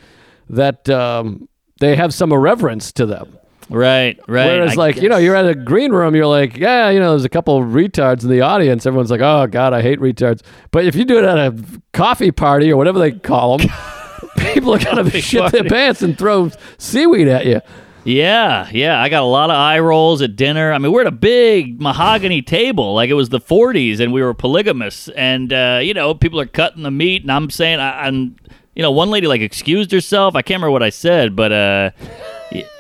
that 0.50 0.90
um, 0.90 1.48
they 1.80 1.96
have 1.96 2.14
some 2.14 2.32
irreverence 2.32 2.92
to 2.94 3.06
them. 3.06 3.38
Right, 3.70 4.20
right. 4.28 4.46
Whereas, 4.48 4.72
I 4.72 4.76
like, 4.76 4.98
you 4.98 5.10
know, 5.10 5.18
you're 5.18 5.36
at 5.36 5.48
a 5.48 5.56
green 5.56 5.92
room, 5.92 6.16
you're 6.16 6.28
like, 6.28 6.58
yeah, 6.58 6.90
you 6.90 7.00
know, 7.00 7.12
there's 7.12 7.26
a 7.26 7.30
couple 7.30 7.58
of 7.58 7.70
retards 7.70 8.24
in 8.24 8.30
the 8.30 8.42
audience. 8.42 8.86
Everyone's 8.86 9.12
like, 9.12 9.22
oh, 9.22 9.48
God, 9.48 9.74
I 9.74 9.82
hate 9.82 10.00
retards. 10.00 10.42
But 10.72 10.86
if 10.86 10.96
you 10.96 11.06
do 11.06 11.18
it 11.18 11.24
at 11.24 11.38
a 11.38 11.82
coffee 11.94 12.32
party 12.32 12.72
or 12.72 12.78
whatever 12.78 13.00
they 13.00 13.12
call 13.12 13.58
them, 13.58 13.70
people 14.38 14.76
are 14.76 14.80
going 14.80 15.10
to 15.10 15.22
shit 15.22 15.52
their 15.52 15.64
pants 15.64 16.02
and 16.02 16.18
throw 16.18 16.52
seaweed 16.78 17.28
at 17.28 17.46
you. 17.46 17.62
Yeah, 18.06 18.70
yeah. 18.72 19.02
I 19.02 19.08
got 19.08 19.24
a 19.24 19.26
lot 19.26 19.50
of 19.50 19.56
eye 19.56 19.80
rolls 19.80 20.22
at 20.22 20.36
dinner. 20.36 20.74
I 20.74 20.78
mean, 20.78 20.92
we're 20.92 21.02
at 21.02 21.08
a 21.08 21.12
big 21.12 21.80
mahogany 21.82 22.42
table, 22.42 22.94
like 22.94 23.10
it 23.10 23.14
was 23.14 23.30
the 23.30 23.40
40s, 23.40 24.00
and 24.00 24.12
we 24.12 24.22
were 24.22 24.34
polygamous. 24.34 25.08
And 25.10 25.54
uh, 25.54 25.80
you 25.82 25.94
know, 25.94 26.14
people 26.14 26.40
are 26.40 26.46
cutting 26.46 26.84
the 26.84 26.92
meat, 26.92 27.22
and 27.22 27.32
I'm 27.32 27.50
saying, 27.50 27.80
I, 27.80 28.08
I'm, 28.08 28.36
you 28.76 28.82
know, 28.82 28.92
one 28.92 29.10
lady 29.10 29.28
like 29.28 29.42
excused 29.42 29.92
herself. 29.92 30.36
I 30.36 30.42
can't 30.42 30.58
remember 30.58 30.72
what 30.72 30.84
I 30.84 30.90
said, 30.90 31.36
but 31.36 31.54
uh, 31.54 31.92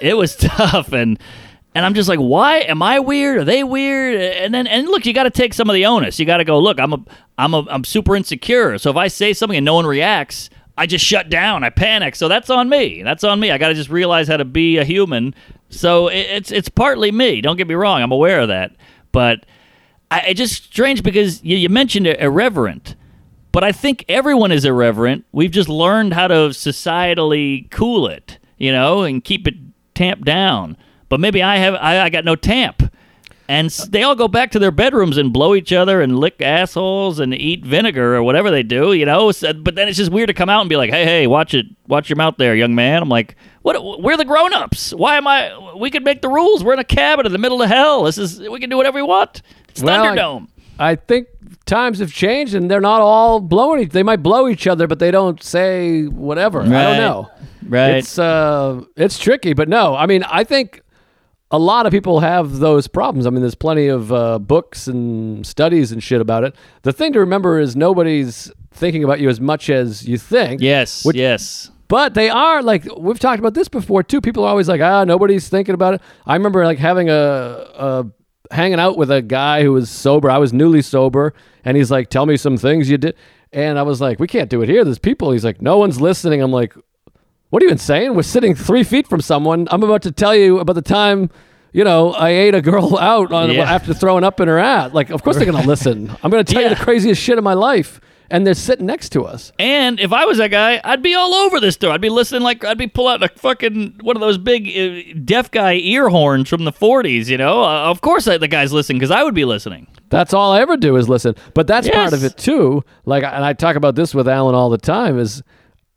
it 0.01 0.15
was 0.15 0.36
tough, 0.38 0.93
and 0.93 1.19
and 1.75 1.86
I'm 1.86 1.93
just 1.93 2.09
like, 2.09 2.19
why 2.19 2.59
am 2.59 2.81
I 2.81 2.99
weird? 2.99 3.39
Are 3.39 3.43
they 3.43 3.63
weird? 3.63 4.15
And 4.15 4.53
then 4.53 4.67
and 4.67 4.88
look, 4.88 5.05
you 5.05 5.13
got 5.13 5.23
to 5.23 5.31
take 5.31 5.53
some 5.53 5.69
of 5.69 5.73
the 5.73 5.86
onus. 5.86 6.19
You 6.19 6.25
got 6.25 6.38
to 6.38 6.45
go. 6.45 6.59
Look, 6.59 6.79
I'm 6.79 6.93
a, 6.93 7.03
I'm 7.38 7.53
a, 7.53 7.65
I'm 7.69 7.83
super 7.83 8.15
insecure. 8.15 8.77
So 8.77 8.89
if 8.89 8.95
I 8.95 9.07
say 9.07 9.33
something 9.33 9.57
and 9.57 9.65
no 9.65 9.75
one 9.75 9.86
reacts. 9.86 10.49
I 10.75 10.88
just 10.88 11.05
shut 11.05 11.29
down. 11.29 11.63
I 11.63 11.69
panic. 11.69 12.15
So 12.15 12.27
that's 12.27 12.49
on 12.49 12.67
me. 12.67 13.03
That's 13.03 13.23
on 13.23 13.39
me. 13.39 13.51
I 13.51 13.59
got 13.59 13.67
to 13.67 13.75
just 13.75 13.91
realize 13.91 14.27
how 14.27 14.38
to 14.38 14.45
be 14.45 14.79
a 14.79 14.83
human. 14.83 15.36
So 15.69 16.07
it, 16.07 16.25
it's 16.31 16.51
it's 16.51 16.67
partly 16.67 17.12
me. 17.12 17.41
Don't 17.41 17.57
get 17.57 17.67
me 17.67 17.75
wrong. 17.75 18.01
I'm 18.01 18.12
aware 18.12 18.39
of 18.39 18.47
that. 18.47 18.71
But 19.12 19.45
I, 20.13 20.21
it's 20.27 20.38
just 20.38 20.65
strange 20.65 21.01
because 21.01 21.43
you, 21.43 21.57
you 21.57 21.69
mentioned 21.69 22.05
irreverent, 22.05 22.95
but 23.51 23.63
I 23.63 23.71
think 23.71 24.05
everyone 24.07 24.51
is 24.51 24.63
irreverent. 24.63 25.25
We've 25.31 25.51
just 25.51 25.69
learned 25.69 26.13
how 26.13 26.27
to 26.27 26.49
societally 26.49 27.69
cool 27.71 28.07
it, 28.07 28.38
you 28.63 28.71
know, 28.71 29.04
and 29.04 29.23
keep 29.23 29.47
it 29.47 29.56
tamped 29.93 30.26
down. 30.26 30.78
But 31.10 31.19
maybe 31.19 31.43
I 31.43 31.58
have 31.58 31.76
I, 31.76 32.02
I 32.06 32.10
got 32.10 32.26
no 32.26 32.36
tamp. 32.36 32.91
And 33.49 33.69
they 33.89 34.04
all 34.04 34.15
go 34.15 34.30
back 34.30 34.52
to 34.52 34.60
their 34.60 34.71
bedrooms 34.71 35.17
and 35.17 35.34
blow 35.34 35.54
each 35.54 35.73
other 35.73 36.02
and 36.02 36.17
lick 36.17 36.41
assholes 36.41 37.19
and 37.19 37.34
eat 37.34 37.63
vinegar 37.65 38.15
or 38.15 38.23
whatever 38.23 38.49
they 38.49 38.63
do, 38.63 38.93
you 38.93 39.06
know. 39.06 39.32
So, 39.34 39.52
but 39.52 39.76
then 39.76 39.89
it's 39.89 39.97
just 39.97 40.12
weird 40.13 40.28
to 40.28 40.34
come 40.34 40.47
out 40.49 40.62
and 40.62 40.69
be 40.69 40.78
like, 40.78 40.91
"Hey, 40.91 41.04
hey, 41.04 41.28
watch 41.28 41.54
it, 41.54 41.65
watch 41.88 42.10
your 42.10 42.15
mouth 42.15 42.36
there, 42.38 42.56
young 42.56 42.73
man." 42.73 43.02
I'm 43.04 43.10
like, 43.10 43.36
"What? 43.62 44.02
We're 44.02 44.15
the 44.15 44.23
grown-ups. 44.23 44.93
Why 44.93 45.17
am 45.17 45.28
I? 45.28 45.76
We 45.76 45.91
could 45.91 46.06
make 46.06 46.21
the 46.21 46.30
rules. 46.30 46.63
We're 46.63 46.73
in 46.73 46.80
a 46.80 46.86
cabin 46.86 47.26
in 47.26 47.34
the 47.34 47.38
middle 47.38 47.62
of 47.62 47.69
hell. 47.69 48.04
This 48.04 48.17
is 48.17 48.39
we 48.39 48.60
can 48.62 48.69
do 48.69 48.78
whatever 48.78 48.95
we 48.95 49.04
want. 49.04 49.41
It's 49.69 49.84
Well, 49.84 50.02
I- 50.02 50.15
Thunderdome." 50.15 50.47
I 50.80 50.95
think 50.95 51.28
times 51.65 51.99
have 51.99 52.12
changed 52.12 52.54
and 52.56 52.69
they're 52.69 52.82
not 52.82 53.02
all 53.02 53.39
blowing 53.39 53.82
each 53.84 53.89
they 53.91 54.04
might 54.04 54.21
blow 54.23 54.47
each 54.49 54.67
other 54.67 54.86
but 54.88 54.99
they 54.99 55.12
don't 55.12 55.41
say 55.41 56.04
whatever 56.06 56.62
i 56.62 56.63
don't 56.65 56.97
know 56.97 57.30
Right. 57.65 57.95
it's 57.95 58.19
uh 58.19 58.82
it's 58.97 59.17
tricky 59.17 59.54
but 59.54 59.69
no 59.69 59.95
i 59.95 60.06
mean 60.06 60.23
i 60.23 60.43
think 60.43 60.82
a 61.52 61.58
lot 61.60 61.86
of 61.86 61.91
people 61.91 62.19
have 62.19 62.60
those 62.60 62.88
problems 62.88 63.26
i 63.26 63.30
mean 63.30 63.39
there's 63.41 63.56
plenty 63.56 63.88
of 63.88 64.12
uh, 64.12 64.39
books 64.39 64.88
and 64.88 65.45
studies 65.47 65.91
and 65.93 66.04
shit 66.04 66.19
about 66.19 66.43
it 66.43 66.54
the 66.82 66.91
thing 66.91 67.13
to 67.13 67.19
remember 67.19 67.60
is 67.60 67.76
nobody's 67.76 68.52
thinking 68.71 69.04
about 69.04 69.19
you 69.21 69.30
as 69.30 69.39
much 69.39 69.69
as 69.69 70.06
you 70.08 70.17
think 70.17 70.60
yes. 70.62 71.06
Which- 71.06 71.15
yes. 71.15 71.71
but 71.88 72.13
they 72.15 72.28
are 72.30 72.62
like 72.62 72.86
we've 72.97 73.19
talked 73.19 73.38
about 73.39 73.54
this 73.54 73.67
before 73.69 74.02
too. 74.04 74.19
People 74.19 74.43
are 74.43 74.49
always 74.49 74.67
like, 74.67 74.82
ah, 74.82 75.04
nobody's 75.04 75.47
thinking 75.47 75.76
about 75.76 75.93
it. 75.93 76.02
I 76.26 76.34
remember 76.36 76.65
like 76.65 76.80
having 76.80 77.08
a, 77.10 77.13
a 77.13 78.06
hanging 78.51 78.79
out 78.79 78.97
with 78.97 79.10
a 79.12 79.21
guy 79.21 79.63
who 79.63 79.71
was 79.73 79.89
sober. 79.89 80.29
I 80.29 80.38
was 80.38 80.53
newly 80.53 80.82
sober, 80.82 81.34
and 81.65 81.77
he's 81.77 81.91
like, 81.91 82.10
"Tell 82.10 82.25
me 82.25 82.38
some 82.38 82.58
things 82.58 82.89
you 82.89 82.97
did." 82.97 83.15
And 83.51 83.77
I 83.77 83.84
was 83.84 84.01
like, 84.01 84.19
"We 84.19 84.27
can't 84.27 84.49
do 84.49 84.62
it 84.62 84.69
here. 84.69 84.84
There's 84.84 84.99
people." 84.99 85.32
He's 85.32 85.45
like, 85.45 85.62
"No 85.62 85.77
one's 85.77 86.01
listening." 86.01 86.41
I'm 86.41 86.51
like, 86.51 86.73
"What 87.49 87.62
are 87.62 87.65
you 87.65 87.71
insane? 87.71 88.15
We're 88.15 88.23
sitting 88.23 88.56
three 88.56 88.84
feet 88.84 89.08
from 89.08 89.21
someone. 89.21 89.67
I'm 89.71 89.84
about 89.84 90.01
to 90.03 90.12
tell 90.12 90.36
you 90.36 90.60
about 90.60 90.73
the 90.73 90.82
time." 90.82 91.29
You 91.75 91.84
know, 91.84 92.13
I 92.13 92.29
ate 92.29 92.53
a 92.53 92.62
girl 92.62 92.97
out 92.99 93.32
on, 93.32 93.49
Yeah. 93.51 93.63
after 93.63 93.95
throwing 93.95 94.23
up 94.23 94.39
in 94.39 94.47
her 94.47 94.60
ass. 94.60 94.93
Like, 94.93 95.10
of 95.10 95.23
course 95.23 95.38
they're 95.38 95.45
gonna 95.51 95.65
listen. 95.65 96.12
I'm 96.21 96.29
gonna 96.29 96.43
tell 96.43 96.62
you 96.62 96.69
the 96.69 96.75
craziest 96.75 97.19
shit 97.21 97.38
of 97.39 97.43
my 97.43 97.53
life, 97.56 97.99
and 98.33 98.47
they're 98.47 98.55
sitting 98.55 98.87
next 98.87 99.09
to 99.09 99.25
us. 99.25 99.51
And 99.59 99.99
if 99.99 100.11
I 100.11 100.25
was 100.25 100.39
that 100.39 100.47
guy, 100.49 100.81
I'd 100.83 101.03
be 101.03 101.13
all 101.13 101.35
over 101.35 101.59
this 101.59 101.77
door. 101.77 101.91
I'd 101.91 102.01
be 102.01 102.09
listening 102.09 102.41
like 102.41 102.65
I'd 102.65 102.79
be 102.79 102.87
pull 102.87 103.07
out 103.07 103.21
a 103.21 103.27
fucking 103.29 103.99
one 104.01 104.17
of 104.17 104.21
those 104.21 104.39
big 104.39 104.67
uh, 104.75 105.19
deaf 105.23 105.51
guy 105.51 105.73
ear 105.75 106.09
horns 106.09 106.49
from 106.49 106.63
the 106.65 106.71
40s. 106.71 107.27
You 107.27 107.37
know, 107.37 107.63
uh, 107.63 107.83
of 107.91 108.01
course 108.01 108.27
I, 108.27 108.39
the 108.39 108.47
guy's 108.47 108.73
listening 108.73 108.97
because 108.97 109.11
I 109.11 109.21
would 109.21 109.35
be 109.35 109.45
listening. 109.45 109.85
That's 110.09 110.33
all 110.33 110.51
I 110.51 110.61
ever 110.61 110.77
do 110.77 110.95
is 110.95 111.07
listen. 111.07 111.35
But 111.53 111.67
that's 111.67 111.87
part 111.87 112.13
of 112.13 112.23
it 112.23 112.35
too. 112.35 112.83
Like, 113.05 113.23
and 113.23 113.45
I 113.45 113.53
talk 113.53 113.75
about 113.75 113.93
this 113.93 114.15
with 114.15 114.27
Alan 114.27 114.55
all 114.55 114.71
the 114.71 114.79
time. 114.79 115.19
Is 115.19 115.43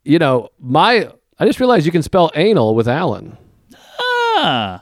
you 0.04 0.18
know 0.18 0.50
my 0.60 1.10
I 1.38 1.46
just 1.46 1.58
realized 1.58 1.86
you 1.86 1.92
can 1.92 2.02
spell 2.02 2.30
anal 2.34 2.74
with 2.74 2.86
Alan. 2.86 3.38
Ah, 3.98 4.80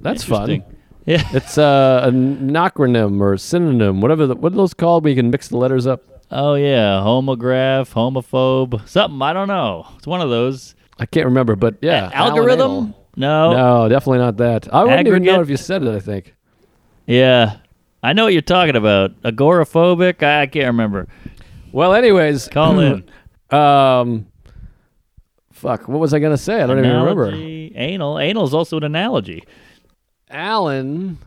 That's 0.00 0.24
fun. 0.24 0.64
Yeah. 1.04 1.26
It's 1.32 1.58
uh, 1.58 2.02
an 2.04 2.50
acronym 2.52 3.20
or 3.20 3.36
synonym, 3.36 4.00
whatever. 4.00 4.26
The, 4.26 4.34
what 4.36 4.52
are 4.52 4.56
those 4.56 4.72
called? 4.74 5.04
Where 5.04 5.10
you 5.10 5.16
can 5.16 5.30
mix 5.30 5.48
the 5.48 5.56
letters 5.56 5.86
up. 5.86 6.17
Oh 6.30 6.54
yeah, 6.54 7.00
homograph, 7.02 7.92
homophobe, 7.92 8.86
something. 8.88 9.22
I 9.22 9.32
don't 9.32 9.48
know. 9.48 9.86
It's 9.96 10.06
one 10.06 10.20
of 10.20 10.28
those. 10.28 10.74
I 10.98 11.06
can't 11.06 11.26
remember, 11.26 11.56
but 11.56 11.76
yeah, 11.80 12.10
algorithm? 12.12 12.94
No. 13.16 13.52
No, 13.52 13.88
definitely 13.88 14.18
not 14.18 14.36
that. 14.36 14.72
I 14.72 14.84
wouldn't 14.84 15.08
even 15.08 15.24
know 15.24 15.40
if 15.40 15.50
you 15.50 15.56
said 15.56 15.82
it. 15.82 15.94
I 15.94 16.00
think. 16.00 16.34
Yeah. 17.06 17.56
I 18.02 18.12
know 18.12 18.24
what 18.24 18.32
you're 18.32 18.42
talking 18.42 18.76
about. 18.76 19.20
Agoraphobic. 19.22 20.22
I, 20.22 20.42
I 20.42 20.46
can't 20.46 20.66
remember. 20.66 21.08
Well, 21.72 21.94
anyways, 21.94 22.48
Call 22.48 22.78
in. 22.78 23.10
um, 23.50 24.26
fuck. 25.52 25.88
What 25.88 25.98
was 25.98 26.14
I 26.14 26.18
gonna 26.20 26.36
say? 26.36 26.62
I 26.62 26.66
don't 26.66 26.78
even 26.78 26.92
remember. 26.96 27.32
Anal. 27.32 28.18
Anal 28.18 28.44
is 28.44 28.54
also 28.54 28.76
an 28.76 28.84
analogy. 28.84 29.42
Alan 30.30 31.18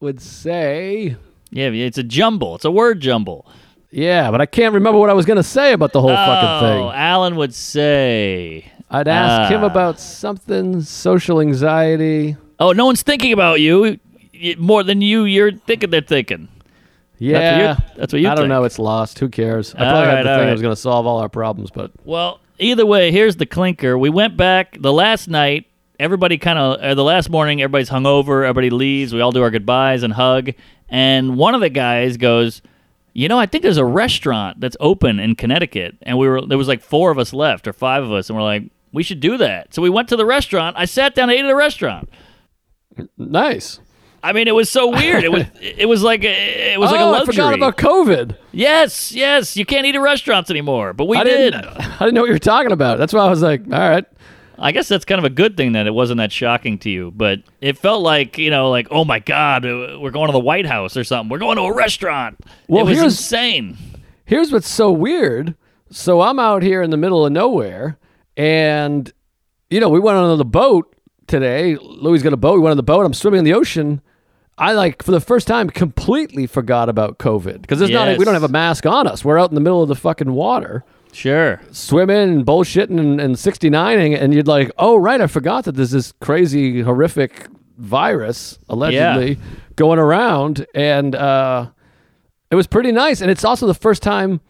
would 0.00 0.20
say. 0.20 1.16
Yeah, 1.50 1.70
it's 1.70 1.98
a 1.98 2.04
jumble. 2.04 2.54
It's 2.54 2.64
a 2.64 2.70
word 2.70 3.00
jumble. 3.00 3.48
Yeah, 3.90 4.30
but 4.30 4.40
I 4.40 4.46
can't 4.46 4.74
remember 4.74 4.98
what 4.98 5.10
I 5.10 5.14
was 5.14 5.26
going 5.26 5.36
to 5.36 5.42
say 5.42 5.72
about 5.72 5.92
the 5.92 6.00
whole 6.00 6.10
fucking 6.14 6.48
Oh, 6.48 6.60
thing. 6.60 6.96
Alan 6.98 7.36
would 7.36 7.54
say. 7.54 8.70
I'd 8.90 9.08
ask 9.08 9.50
him 9.50 9.62
Ah. 9.62 9.66
about 9.66 9.98
something, 10.00 10.80
social 10.82 11.40
anxiety. 11.40 12.36
Oh, 12.58 12.72
no 12.72 12.86
one's 12.86 13.02
thinking 13.02 13.32
about 13.32 13.60
you 13.60 13.98
more 14.58 14.82
than 14.82 15.00
you. 15.00 15.24
You're 15.24 15.52
thinking 15.52 15.90
they're 15.90 16.00
thinking. 16.00 16.48
Yeah, 17.18 17.72
you- 17.72 17.76
that's 17.96 18.12
what 18.12 18.22
you 18.22 18.28
I 18.28 18.30
don't 18.30 18.44
think. 18.44 18.48
know. 18.48 18.64
It's 18.64 18.78
lost. 18.78 19.18
Who 19.18 19.28
cares? 19.28 19.74
I 19.74 19.78
probably 19.78 20.00
right, 20.00 20.06
had 20.08 20.18
the 20.26 20.30
thing 20.30 20.38
right. 20.38 20.46
that 20.46 20.52
was 20.52 20.62
going 20.62 20.74
to 20.74 20.80
solve 20.80 21.06
all 21.06 21.18
our 21.18 21.28
problems, 21.28 21.70
but 21.70 21.90
Well, 22.04 22.40
either 22.58 22.86
way, 22.86 23.10
here's 23.12 23.36
the 23.36 23.46
clinker. 23.46 23.98
We 23.98 24.08
went 24.10 24.36
back 24.36 24.76
the 24.80 24.92
last 24.92 25.28
night. 25.28 25.66
Everybody 25.98 26.38
kind 26.38 26.58
of, 26.58 26.80
uh, 26.80 26.94
the 26.94 27.04
last 27.04 27.28
morning, 27.28 27.60
everybody's 27.60 27.90
hungover. 27.90 28.42
Everybody 28.44 28.70
leaves. 28.70 29.12
We 29.12 29.20
all 29.20 29.32
do 29.32 29.42
our 29.42 29.50
goodbyes 29.50 30.02
and 30.02 30.14
hug. 30.14 30.50
And 30.88 31.36
one 31.36 31.54
of 31.54 31.60
the 31.60 31.68
guys 31.68 32.16
goes, 32.16 32.62
"You 33.12 33.28
know, 33.28 33.38
I 33.38 33.46
think 33.46 33.62
there's 33.62 33.76
a 33.76 33.84
restaurant 33.84 34.60
that's 34.60 34.76
open 34.80 35.18
in 35.18 35.34
Connecticut." 35.34 35.96
And 36.02 36.18
we 36.18 36.28
were 36.28 36.44
there 36.46 36.58
was 36.58 36.68
like 36.68 36.82
four 36.82 37.10
of 37.10 37.18
us 37.18 37.32
left 37.32 37.66
or 37.66 37.72
five 37.72 38.02
of 38.02 38.12
us, 38.12 38.28
and 38.28 38.36
we're 38.36 38.44
like, 38.44 38.64
"We 38.92 39.02
should 39.02 39.20
do 39.20 39.36
that." 39.38 39.74
So 39.74 39.82
we 39.82 39.90
went 39.90 40.08
to 40.08 40.16
the 40.16 40.26
restaurant. 40.26 40.76
I 40.78 40.84
sat 40.84 41.14
down 41.14 41.30
and 41.30 41.38
ate 41.38 41.44
at 41.44 41.48
the 41.48 41.56
restaurant. 41.56 42.08
nice. 43.16 43.80
I 44.22 44.32
mean, 44.32 44.48
it 44.48 44.54
was 44.54 44.68
so 44.68 44.88
weird. 44.88 45.24
It 45.24 45.32
was 45.32 45.44
it 45.60 45.88
was 45.88 46.02
like 46.02 46.24
a, 46.24 46.72
it 46.74 46.78
was 46.78 46.90
like 46.90 47.00
a 47.00 47.04
oh, 47.04 47.10
luxury. 47.10 47.42
I 47.42 47.52
forgot 47.52 47.54
about 47.54 47.76
COVID. 47.78 48.36
yes, 48.52 49.12
yes. 49.12 49.56
You 49.56 49.64
can't 49.64 49.86
eat 49.86 49.94
at 49.94 50.00
restaurants 50.00 50.50
anymore, 50.50 50.92
but 50.92 51.06
we 51.06 51.16
I 51.16 51.24
did. 51.24 51.52
didn't. 51.52 51.66
I 51.80 51.98
didn't 52.00 52.14
know 52.14 52.20
what 52.20 52.26
you 52.28 52.34
were 52.34 52.38
talking 52.38 52.72
about. 52.72 52.98
That's 52.98 53.12
why 53.12 53.20
I 53.20 53.30
was 53.30 53.42
like, 53.42 53.62
all 53.64 53.78
right. 53.78 54.04
I 54.60 54.72
guess 54.72 54.88
that's 54.88 55.04
kind 55.04 55.18
of 55.18 55.24
a 55.24 55.30
good 55.30 55.56
thing 55.56 55.72
that 55.72 55.86
it 55.86 55.94
wasn't 55.94 56.18
that 56.18 56.30
shocking 56.32 56.78
to 56.80 56.90
you, 56.90 57.10
but 57.10 57.40
it 57.60 57.78
felt 57.78 58.02
like 58.02 58.36
you 58.38 58.50
know, 58.50 58.70
like 58.70 58.88
oh 58.90 59.04
my 59.04 59.18
god, 59.18 59.64
uh, 59.64 59.98
we're 60.00 60.10
going 60.10 60.26
to 60.26 60.32
the 60.32 60.38
White 60.38 60.66
House 60.66 60.96
or 60.96 61.04
something. 61.04 61.30
We're 61.30 61.38
going 61.38 61.56
to 61.56 61.62
a 61.62 61.74
restaurant. 61.74 62.38
Well, 62.68 62.82
it 62.86 62.90
was 62.90 62.98
here's- 62.98 63.12
insane. 63.12 63.76
Here's 64.26 64.52
what's 64.52 64.68
so 64.68 64.92
weird. 64.92 65.56
So 65.90 66.20
I'm 66.20 66.38
out 66.38 66.62
here 66.62 66.82
in 66.82 66.90
the 66.90 66.96
middle 66.96 67.26
of 67.26 67.32
nowhere, 67.32 67.98
and 68.36 69.12
you 69.70 69.80
know, 69.80 69.88
we 69.88 69.98
went 69.98 70.18
on 70.18 70.38
the 70.38 70.44
boat 70.44 70.94
today. 71.26 71.76
Louis 71.80 72.22
got 72.22 72.32
a 72.32 72.36
boat. 72.36 72.54
We 72.54 72.60
went 72.60 72.70
on 72.72 72.76
the 72.76 72.82
boat. 72.82 73.04
I'm 73.06 73.14
swimming 73.14 73.38
in 73.38 73.44
the 73.44 73.54
ocean. 73.54 74.00
I 74.58 74.72
like 74.72 75.02
for 75.02 75.10
the 75.10 75.20
first 75.20 75.46
time 75.46 75.70
completely 75.70 76.46
forgot 76.46 76.88
about 76.90 77.18
COVID 77.18 77.62
because 77.62 77.78
there's 77.78 77.90
not 77.90 78.18
we 78.18 78.24
don't 78.26 78.34
have 78.34 78.42
a 78.42 78.48
mask 78.48 78.84
on 78.84 79.06
us. 79.06 79.24
We're 79.24 79.38
out 79.38 79.48
in 79.50 79.54
the 79.54 79.60
middle 79.60 79.82
of 79.82 79.88
the 79.88 79.94
fucking 79.96 80.32
water, 80.32 80.84
Sure. 81.12 81.60
swimming 81.72 82.16
and 82.16 82.46
bullshitting 82.46 82.98
and, 82.98 83.20
and 83.20 83.34
69ing, 83.34 84.18
and 84.20 84.32
you'd 84.34 84.46
like, 84.48 84.70
oh 84.78 84.96
right, 84.96 85.20
I 85.20 85.26
forgot 85.26 85.64
that 85.64 85.72
there's 85.76 85.90
this 85.90 86.12
crazy 86.20 86.80
horrific 86.82 87.46
virus 87.78 88.58
allegedly 88.68 89.38
going 89.76 89.98
around, 89.98 90.66
and 90.74 91.14
uh, 91.14 91.70
it 92.50 92.54
was 92.54 92.66
pretty 92.66 92.92
nice. 92.92 93.20
And 93.20 93.30
it's 93.30 93.44
also 93.44 93.66
the 93.66 93.74
first 93.74 94.02
time 94.02 94.40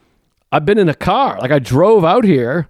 I've 0.52 0.64
been 0.64 0.78
in 0.78 0.88
a 0.88 0.94
car. 0.94 1.38
Like 1.40 1.50
I 1.50 1.58
drove 1.60 2.04
out 2.04 2.24
here, 2.24 2.68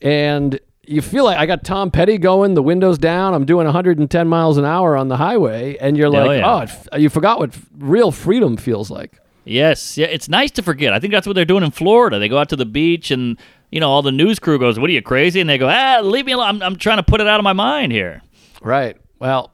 and 0.00 0.58
you 0.84 1.00
feel 1.00 1.24
like 1.24 1.38
I 1.38 1.46
got 1.46 1.62
Tom 1.64 1.90
Petty 1.92 2.18
going, 2.18 2.54
the 2.54 2.62
windows 2.62 2.98
down. 2.98 3.34
I'm 3.34 3.44
doing 3.44 3.64
110 3.66 4.28
miles 4.28 4.58
an 4.58 4.64
hour 4.64 4.96
on 4.96 5.08
the 5.08 5.16
highway, 5.16 5.76
and 5.80 5.96
you're 5.96 6.10
like, 6.10 6.40
yeah. 6.40 6.54
oh, 6.54 6.58
f- 6.60 6.88
you 6.98 7.08
forgot 7.08 7.38
what 7.38 7.50
f- 7.54 7.66
real 7.78 8.10
freedom 8.10 8.56
feels 8.56 8.90
like. 8.90 9.18
Yes. 9.44 9.98
Yeah. 9.98 10.06
It's 10.06 10.28
nice 10.28 10.50
to 10.52 10.62
forget. 10.62 10.92
I 10.92 11.00
think 11.00 11.12
that's 11.12 11.26
what 11.26 11.34
they're 11.34 11.44
doing 11.44 11.64
in 11.64 11.70
Florida. 11.70 12.18
They 12.18 12.28
go 12.28 12.38
out 12.38 12.48
to 12.50 12.56
the 12.56 12.64
beach 12.66 13.10
and 13.10 13.38
you 13.70 13.80
know 13.80 13.90
all 13.90 14.02
the 14.02 14.12
news 14.12 14.38
crew 14.38 14.58
goes, 14.58 14.78
"What 14.78 14.88
are 14.90 14.92
you 14.92 15.02
crazy?" 15.02 15.40
And 15.40 15.48
they 15.50 15.58
go, 15.58 15.68
"Ah, 15.68 16.00
leave 16.02 16.26
me 16.26 16.32
alone. 16.32 16.46
I'm, 16.56 16.62
I'm 16.62 16.76
trying 16.76 16.98
to 16.98 17.02
put 17.02 17.20
it 17.20 17.26
out 17.26 17.40
of 17.40 17.44
my 17.44 17.52
mind 17.52 17.90
here." 17.92 18.22
Right. 18.60 18.96
Well, 19.18 19.52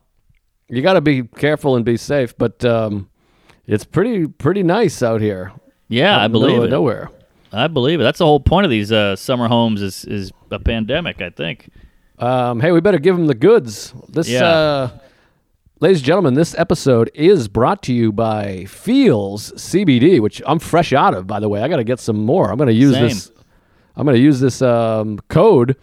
you 0.68 0.82
got 0.82 0.94
to 0.94 1.00
be 1.00 1.22
careful 1.22 1.76
and 1.76 1.84
be 1.84 1.96
safe, 1.96 2.36
but 2.36 2.64
um, 2.64 3.08
it's 3.66 3.84
pretty 3.84 4.26
pretty 4.26 4.62
nice 4.62 5.02
out 5.02 5.20
here. 5.20 5.52
Yeah, 5.88 6.14
out 6.16 6.20
I 6.20 6.24
in 6.26 6.32
the 6.32 6.38
middle 6.40 6.54
believe 6.56 6.68
it. 6.68 6.70
Nowhere. 6.72 7.10
I 7.52 7.66
believe 7.68 7.98
it. 8.00 8.02
That's 8.02 8.18
the 8.18 8.26
whole 8.26 8.40
point 8.40 8.64
of 8.66 8.70
these 8.70 8.92
uh, 8.92 9.16
summer 9.16 9.48
homes 9.48 9.80
is 9.80 10.04
is 10.04 10.32
a 10.50 10.58
pandemic. 10.58 11.22
I 11.22 11.30
think. 11.30 11.70
Um, 12.18 12.58
hey, 12.60 12.72
we 12.72 12.80
better 12.80 12.98
give 12.98 13.16
them 13.16 13.26
the 13.26 13.34
goods. 13.34 13.94
This, 14.08 14.28
Yeah. 14.28 14.44
uh, 14.44 14.90
ladies 15.80 15.98
and 15.98 16.06
gentlemen, 16.06 16.34
this 16.34 16.54
episode 16.58 17.10
is 17.14 17.48
brought 17.48 17.82
to 17.84 17.92
you 17.92 18.10
by 18.12 18.64
Feals 18.64 19.52
CBD, 19.52 20.20
which 20.20 20.42
I'm 20.46 20.58
fresh 20.58 20.92
out 20.92 21.14
of. 21.14 21.26
By 21.26 21.40
the 21.40 21.48
way, 21.48 21.62
I 21.62 21.68
got 21.68 21.76
to 21.76 21.84
get 21.84 22.00
some 22.00 22.24
more. 22.24 22.50
I'm 22.50 22.56
going 22.56 22.68
to 22.68 22.72
use 22.72 22.94
Same. 22.94 23.04
this. 23.04 23.30
I'm 23.96 24.04
going 24.04 24.16
to 24.16 24.22
use 24.22 24.40
this 24.40 24.62
um, 24.62 25.18
code. 25.28 25.76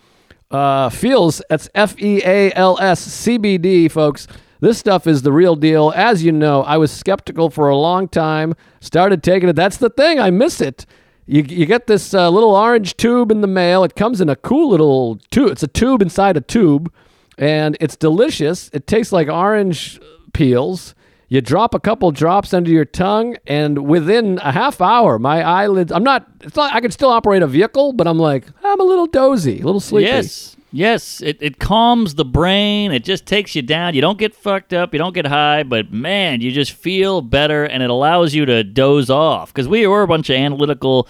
Uh, 0.52 0.90
Feals. 0.90 1.42
That's 1.50 1.70
F 1.76 2.00
E 2.02 2.22
A 2.24 2.52
L 2.54 2.78
S 2.80 3.08
CBD, 3.26 3.90
folks. 3.92 4.28
This 4.62 4.78
stuff 4.78 5.06
is 5.06 5.22
the 5.22 5.32
real 5.32 5.56
deal. 5.56 5.92
As 5.96 6.24
you 6.24 6.32
know, 6.32 6.64
I 6.64 6.78
was 6.78 6.92
skeptical 6.92 7.50
for 7.50 7.70
a 7.70 7.78
long 7.78 8.08
time. 8.08 8.54
Started 8.80 9.22
taking 9.22 9.50
it. 9.50 9.56
That's 9.56 9.78
the 9.78 9.90
thing. 9.90 10.20
I 10.20 10.30
miss 10.30 10.62
it. 10.62 10.86
You, 11.28 11.42
you 11.42 11.66
get 11.66 11.88
this 11.88 12.14
uh, 12.14 12.30
little 12.30 12.56
orange 12.56 12.96
tube 12.98 13.32
in 13.32 13.42
the 13.42 13.48
mail. 13.48 13.84
It 13.84 13.96
comes 13.96 14.22
in 14.22 14.30
a 14.30 14.36
cool 14.36 14.70
little 14.70 15.20
tube. 15.32 15.52
It's 15.52 15.64
a 15.64 15.68
tube 15.68 16.02
inside 16.02 16.38
a 16.38 16.42
tube, 16.42 16.94
and 17.38 17.78
it's 17.80 17.96
delicious. 17.96 18.70
It 18.74 18.88
tastes 18.88 19.12
like 19.12 19.28
orange 19.28 20.00
peels. 20.34 20.96
You 21.28 21.42
drop 21.42 21.74
a 21.74 21.80
couple 21.80 22.12
drops 22.12 22.54
under 22.54 22.70
your 22.70 22.86
tongue, 22.86 23.38
and 23.48 23.88
within 23.88 24.38
a 24.44 24.52
half 24.52 24.80
hour, 24.80 25.18
my 25.18 25.42
eyelids. 25.42 25.92
I'm 25.92 26.04
not. 26.04 26.28
It's 26.42 26.56
not. 26.56 26.74
I 26.74 26.82
can 26.82 26.92
still 26.92 27.10
operate 27.10 27.42
a 27.42 27.48
vehicle, 27.48 27.94
but 27.94 28.08
I'm 28.08 28.20
like 28.20 28.46
I'm 28.64 28.80
a 28.80 28.84
little 28.84 29.08
dozy, 29.08 29.60
a 29.60 29.66
little 29.66 29.80
sleepy. 29.80 30.08
Yes. 30.08 30.56
Yes. 30.72 31.22
It, 31.22 31.38
it 31.40 31.58
calms 31.58 32.16
the 32.16 32.26
brain. 32.26 32.92
It 32.92 33.06
just 33.06 33.26
takes 33.26 33.56
you 33.56 33.62
down. 33.62 33.96
You 33.96 34.02
don't 34.02 34.20
get 34.20 34.36
fucked 34.36 34.74
up. 34.74 34.94
You 34.94 34.98
don't 34.98 35.14
get 35.14 35.26
high, 35.26 35.64
but 35.64 35.94
man, 35.94 36.42
you 36.42 36.52
just 36.52 36.74
feel 36.74 37.22
better 37.22 37.64
and 37.64 37.82
it 37.82 37.90
allows 37.90 38.36
you 38.36 38.46
to 38.46 38.62
doze 38.62 39.10
off. 39.10 39.54
Because 39.54 39.70
we 39.70 39.88
were 39.88 40.02
a 40.02 40.08
bunch 40.08 40.30
of 40.30 40.36
analytical 40.36 41.08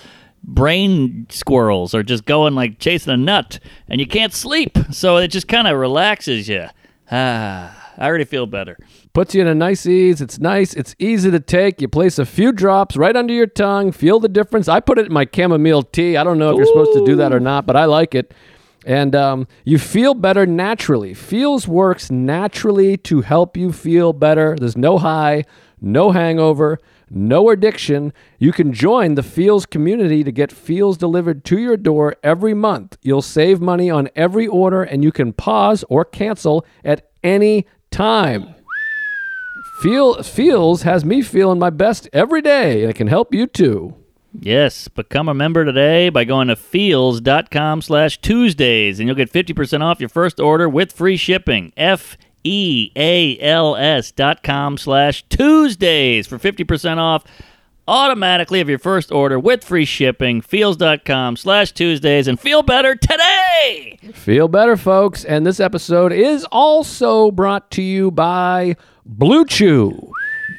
brain 0.47 1.27
squirrels 1.29 1.93
are 1.93 2.03
just 2.03 2.25
going 2.25 2.55
like 2.55 2.79
chasing 2.79 3.13
a 3.13 3.17
nut 3.17 3.59
and 3.87 3.99
you 3.99 4.07
can't 4.07 4.33
sleep. 4.33 4.77
So 4.91 5.17
it 5.17 5.29
just 5.29 5.47
kind 5.47 5.67
of 5.67 5.77
relaxes 5.77 6.47
you. 6.47 6.67
Ah. 7.11 7.81
I 7.97 8.07
already 8.07 8.25
feel 8.25 8.45
better. 8.45 8.77
Puts 9.13 9.33
you 9.33 9.41
in 9.41 9.47
a 9.47 9.55
nice 9.55 9.85
ease. 9.85 10.21
It's 10.21 10.39
nice. 10.39 10.73
It's 10.73 10.95
easy 10.99 11.31
to 11.31 11.39
take. 11.39 11.81
You 11.81 11.87
place 11.87 12.19
a 12.19 12.25
few 12.25 12.51
drops 12.51 12.97
right 12.97 13.15
under 13.15 13.33
your 13.33 13.47
tongue. 13.47 13.91
Feel 13.91 14.19
the 14.19 14.27
difference. 14.27 14.67
I 14.67 14.79
put 14.79 14.99
it 14.99 15.05
in 15.05 15.13
my 15.13 15.27
chamomile 15.33 15.83
tea. 15.83 16.17
I 16.17 16.23
don't 16.23 16.37
know 16.37 16.51
if 16.51 16.57
you're 16.57 16.65
supposed 16.65 16.93
to 16.93 17.05
do 17.05 17.15
that 17.17 17.33
or 17.33 17.39
not, 17.39 17.65
but 17.65 17.75
I 17.75 17.85
like 17.85 18.13
it. 18.15 18.33
And 18.85 19.15
um, 19.15 19.47
you 19.63 19.79
feel 19.79 20.13
better 20.13 20.45
naturally. 20.45 21.13
Feals 21.13 21.67
works 21.67 22.11
naturally 22.11 22.97
to 22.97 23.21
help 23.21 23.57
you 23.57 23.71
feel 23.71 24.13
better. 24.13 24.55
There's 24.59 24.77
no 24.77 24.97
high, 24.97 25.45
no 25.81 26.11
hangover, 26.11 26.79
no 27.15 27.49
addiction. 27.49 28.13
You 28.37 28.51
can 28.51 28.73
join 28.73 29.15
the 29.15 29.23
Feals 29.23 29.65
community 29.65 30.23
to 30.23 30.31
get 30.31 30.51
Feals 30.51 30.97
delivered 30.97 31.45
to 31.45 31.57
your 31.57 31.77
door 31.77 32.17
every 32.21 32.53
month. 32.53 32.97
You'll 33.01 33.21
save 33.21 33.61
money 33.61 33.89
on 33.89 34.09
every 34.15 34.47
order 34.47 34.83
and 34.83 35.03
you 35.03 35.11
can 35.11 35.33
pause 35.33 35.85
or 35.89 36.03
cancel 36.03 36.65
at 36.83 37.09
any 37.23 37.65
time. 37.89 38.53
Feel 39.81 40.21
Feals 40.23 40.83
has 40.83 41.05
me 41.05 41.21
feeling 41.21 41.59
my 41.59 41.69
best 41.69 42.09
every 42.13 42.41
day 42.41 42.81
and 42.81 42.91
it 42.91 42.95
can 42.95 43.07
help 43.07 43.33
you 43.33 43.47
too. 43.47 43.95
Yes, 44.37 44.89
become 44.89 45.29
a 45.29 45.33
member 45.33 45.63
today 45.63 46.09
by 46.09 46.25
going 46.25 46.49
to 46.49 46.57
feals.com 46.57 47.81
slash 47.81 48.19
Tuesdays 48.19 48.99
and 48.99 49.07
you'll 49.07 49.15
get 49.15 49.31
50% 49.31 49.81
off 49.81 50.01
your 50.01 50.09
first 50.09 50.39
order 50.39 50.67
with 50.67 50.91
free 50.91 51.15
shipping. 51.15 51.71
F 51.77 52.17
E 52.45 52.91
A 52.95 53.37
L 53.39 53.75
S 53.75 54.11
dot 54.11 54.43
com 54.43 54.77
slash 54.77 55.25
Tuesdays 55.29 56.27
for 56.27 56.37
50% 56.37 56.97
off 56.97 57.23
automatically 57.87 58.61
of 58.61 58.69
your 58.69 58.79
first 58.79 59.11
order 59.11 59.39
with 59.39 59.63
free 59.63 59.85
shipping. 59.85 60.41
Feals.com 60.41 61.37
slash 61.37 61.71
Tuesdays 61.71 62.27
and 62.27 62.39
feel 62.39 62.63
better 62.63 62.95
today. 62.95 63.99
Feel 64.13 64.47
better, 64.47 64.77
folks. 64.77 65.25
And 65.25 65.45
this 65.45 65.59
episode 65.59 66.11
is 66.11 66.45
also 66.51 67.31
brought 67.31 67.71
to 67.71 67.81
you 67.81 68.11
by 68.11 68.75
Blue 69.05 69.45
Chew, 69.45 70.11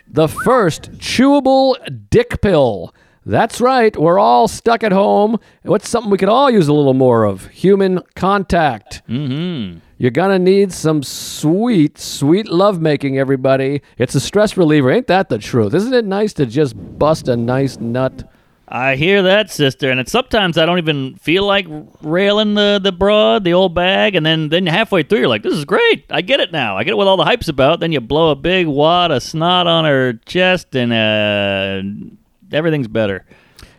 the 0.09 0.29
first 0.29 0.93
chewable 0.93 1.77
dick 2.11 2.41
pill. 2.43 2.95
That's 3.25 3.61
right, 3.61 3.97
we're 3.97 4.21
all 4.21 4.47
stuck 4.47 4.85
at 4.85 4.93
home. 4.93 5.39
What's 5.63 5.89
something 5.89 6.13
we 6.13 6.19
could 6.19 6.29
all 6.29 6.49
use 6.49 6.69
a 6.69 6.73
little 6.73 6.95
more 6.95 7.25
of? 7.25 7.49
Human 7.49 8.01
contact. 8.15 9.03
Mm-hmm. 9.09 9.81
You're 9.99 10.11
gonna 10.11 10.39
need 10.39 10.73
some 10.73 11.03
sweet, 11.03 11.99
sweet 11.99 12.49
lovemaking, 12.49 13.19
everybody. 13.19 13.81
It's 13.97 14.15
a 14.15 14.21
stress 14.21 14.57
reliever. 14.57 14.91
Ain't 14.91 15.07
that 15.07 15.31
the 15.31 15.39
truth? 15.39 15.73
Isn't 15.73 15.95
it 15.95 16.05
nice 16.05 16.35
to 16.35 16.45
just 16.45 16.75
bust 16.99 17.29
a 17.29 17.37
nice 17.37 17.79
nut? 17.79 18.31
I 18.69 18.97
hear 18.97 19.23
that, 19.23 19.51
sister, 19.51 19.91
and 19.91 20.01
it's 20.01 20.11
sometimes 20.11 20.59
I 20.59 20.67
don't 20.67 20.79
even 20.79 21.15
feel 21.17 21.47
like 21.47 21.67
railing 22.03 22.55
the 22.55 22.81
the 22.83 22.93
broad, 22.93 23.45
the 23.45 23.55
old 23.55 23.75
bag, 23.75 24.17
and 24.17 24.27
then 24.27 24.49
then 24.51 24.67
halfway 24.67 25.03
through 25.03 25.21
you're 25.21 25.29
like, 25.29 25.45
"This 25.45 25.55
is 25.55 25.65
great! 25.65 26.05
I 26.11 26.21
get 26.21 26.41
it 26.41 26.53
now. 26.53 26.77
I 26.77 26.85
get 26.85 26.97
what 26.97 27.07
all 27.07 27.17
the 27.17 27.25
hype's 27.25 27.49
about." 27.49 27.81
Then 27.81 27.93
you 27.93 28.01
blow 28.01 28.33
a 28.33 28.37
big 28.37 28.67
wad 28.67 29.13
of 29.13 29.23
snot 29.23 29.67
on 29.67 29.85
her 29.85 30.15
chest, 30.27 30.75
and 30.75 30.93
uh, 30.93 32.55
everything's 32.55 32.89
better. 32.89 33.25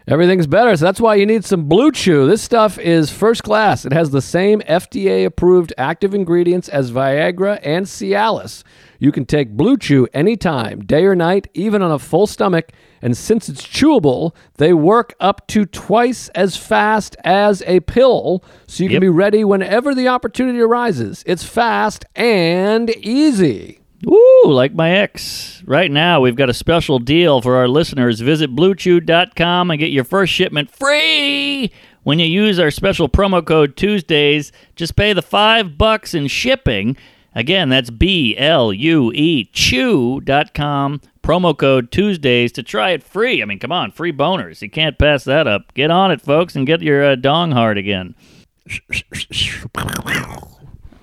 Everything's 0.10 0.48
better. 0.48 0.74
So 0.78 0.86
that's 0.86 1.02
why 1.02 1.16
you 1.16 1.26
need 1.26 1.44
some 1.44 1.66
Blue 1.66 1.92
Chew. 1.92 2.28
This 2.28 2.42
stuff 2.42 2.80
is 2.80 3.12
first 3.12 3.44
class. 3.44 3.84
It 3.84 3.92
has 3.92 4.10
the 4.10 4.22
same 4.22 4.62
FDA 4.62 5.26
approved 5.26 5.74
active 5.78 6.14
ingredients 6.14 6.70
as 6.70 6.92
Viagra 6.92 7.60
and 7.62 7.86
Cialis. 7.86 8.64
You 9.00 9.12
can 9.12 9.26
take 9.26 9.58
Blue 9.58 9.76
Chew 9.76 10.08
anytime, 10.14 10.80
day 10.80 11.04
or 11.04 11.14
night, 11.14 11.50
even 11.54 11.82
on 11.82 11.92
a 11.92 12.00
full 12.00 12.26
stomach. 12.26 12.72
And 13.02 13.18
since 13.18 13.50
it's 13.50 13.68
chewable, 13.68 14.34
they 14.56 14.74
work 14.74 15.14
up 15.20 15.46
to 15.48 15.66
twice 15.66 16.30
as 16.30 16.56
fast 16.56 17.18
as 17.26 17.62
a 17.68 17.82
pill, 17.82 18.46
so 18.66 18.86
you 18.86 18.90
can 18.90 19.02
be 19.02 19.10
ready 19.10 19.44
whenever 19.44 19.94
the 19.94 20.08
opportunity 20.08 20.62
arises. 20.62 21.22
It's 21.28 21.44
fast 21.44 22.06
and 22.16 22.90
easy. 22.92 23.82
Woo, 24.04 24.44
like 24.46 24.74
my 24.74 24.92
ex. 24.92 25.64
Right 25.66 25.90
now, 25.90 26.22
we've 26.22 26.36
got 26.36 26.50
a 26.50 26.54
special 26.54 27.00
deal 27.00 27.42
for 27.42 27.56
our 27.56 27.68
listeners. 27.68 28.20
Visit 28.20 28.56
bluechew.com 28.56 29.72
and 29.72 29.80
get 29.80 29.90
your 29.90 30.04
first 30.04 30.32
shipment 30.32 30.70
free. 30.70 31.72
When 32.04 32.20
you 32.20 32.26
use 32.26 32.60
our 32.60 32.72
special 32.72 33.10
promo 33.10 33.46
code 33.46 33.76
Tuesdays, 33.76 34.52
just 34.76 34.96
pay 34.96 35.14
the 35.14 35.22
five 35.22 35.78
bucks 35.78 36.14
in 36.14 36.28
shipping. 36.28 36.96
Again, 37.36 37.70
that's 37.70 37.90
B 37.90 38.36
L 38.38 38.72
U 38.72 39.12
E 39.14 39.46
chew.com. 39.52 41.02
Promo 41.22 41.58
code 41.58 41.92
Tuesdays 41.92 42.54
to 42.54 42.64
try 42.64 42.92
it 42.92 43.04
free. 43.04 43.42
I 43.42 43.46
mean, 43.46 43.60
come 43.60 43.74
on, 43.74 43.92
free 43.92 44.14
boners. 44.14 44.62
You 44.62 44.70
can't 44.70 44.98
pass 44.98 45.26
that 45.26 45.48
up. 45.48 45.74
Get 45.74 45.92
on 45.92 46.12
it, 46.12 46.22
folks, 46.22 46.56
and 46.56 46.66
get 46.66 46.82
your 46.82 47.04
uh, 47.04 47.16
dong 47.16 47.52
hard 47.52 47.78
again. 47.78 48.16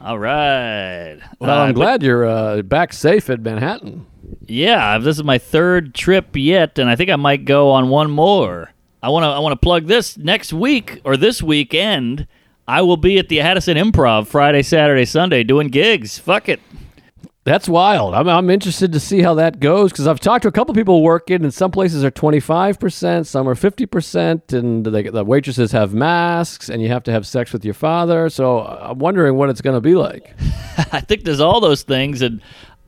All 0.05 0.19
right. 0.19 1.17
Well, 1.39 1.51
Uh, 1.51 1.65
I'm 1.65 1.69
but- 1.73 1.81
glad 1.81 2.03
you're 2.03 2.27
uh, 2.27 2.61
back 2.63 2.93
safe 2.93 3.31
at 3.31 3.41
Manhattan. 3.41 4.05
Yeah, 4.47 4.99
this 4.99 5.17
is 5.17 5.25
my 5.25 5.39
third 5.39 5.95
trip 5.95 6.37
yet, 6.37 6.79
and 6.79 6.91
I 6.91 6.97
think 6.97 7.09
I 7.11 7.17
might 7.17 7.47
go 7.47 7.71
on 7.71 7.89
one 7.89 8.11
more. 8.11 8.71
I 9.03 9.09
want 9.09 9.25
to 9.25 9.29
I 9.29 9.39
want 9.39 9.53
to 9.53 9.65
plug 9.65 9.87
this 9.87 10.17
next 10.19 10.53
week 10.53 11.01
or 11.05 11.17
this 11.17 11.43
weekend. 11.43 12.27
I 12.69 12.83
will 12.83 12.97
be 12.99 13.19
at 13.19 13.29
the 13.29 13.41
Addison 13.41 13.77
Improv 13.79 14.27
Friday, 14.27 14.63
Saturday, 14.63 15.05
Sunday 15.07 15.43
doing 15.43 15.69
gigs. 15.69 16.19
Fuck 16.19 16.49
it. 16.51 16.61
That's 17.45 17.69
wild. 17.69 18.15
I'm, 18.15 18.27
I'm 18.27 18.49
interested 18.49 18.93
to 18.93 19.01
see 19.01 19.21
how 19.21 19.35
that 19.35 19.61
goes 19.61 19.93
because 19.93 20.07
I've 20.07 20.19
talked 20.19 20.43
to 20.43 20.49
a 20.49 20.53
couple 20.53 20.75
people 20.75 21.03
working, 21.03 21.45
and 21.45 21.53
some 21.53 21.71
places 21.71 22.03
are 22.03 22.11
25%, 22.11 23.27
some 23.27 23.47
are 23.47 23.55
50%, 23.55 24.53
and 24.55 24.87
they, 24.87 25.03
the 25.03 25.25
waitresses 25.25 25.71
have 25.73 25.93
masks, 25.93 26.71
and 26.71 26.81
you 26.81 26.89
have 26.89 27.03
to 27.03 27.13
have 27.13 27.27
sex 27.27 27.53
with 27.53 27.63
your 27.63 27.75
father. 27.75 28.31
So 28.31 28.61
uh, 28.61 28.89
I'm 28.91 28.99
wondering 28.99 29.37
what 29.37 29.51
it's 29.51 29.61
going 29.61 29.77
to 29.77 29.83
be 29.83 29.95
like. 29.95 30.35
I 30.91 31.03
think 31.03 31.25
there's 31.25 31.41
all 31.41 31.61
those 31.61 31.83
things, 31.83 32.23
and 32.23 32.41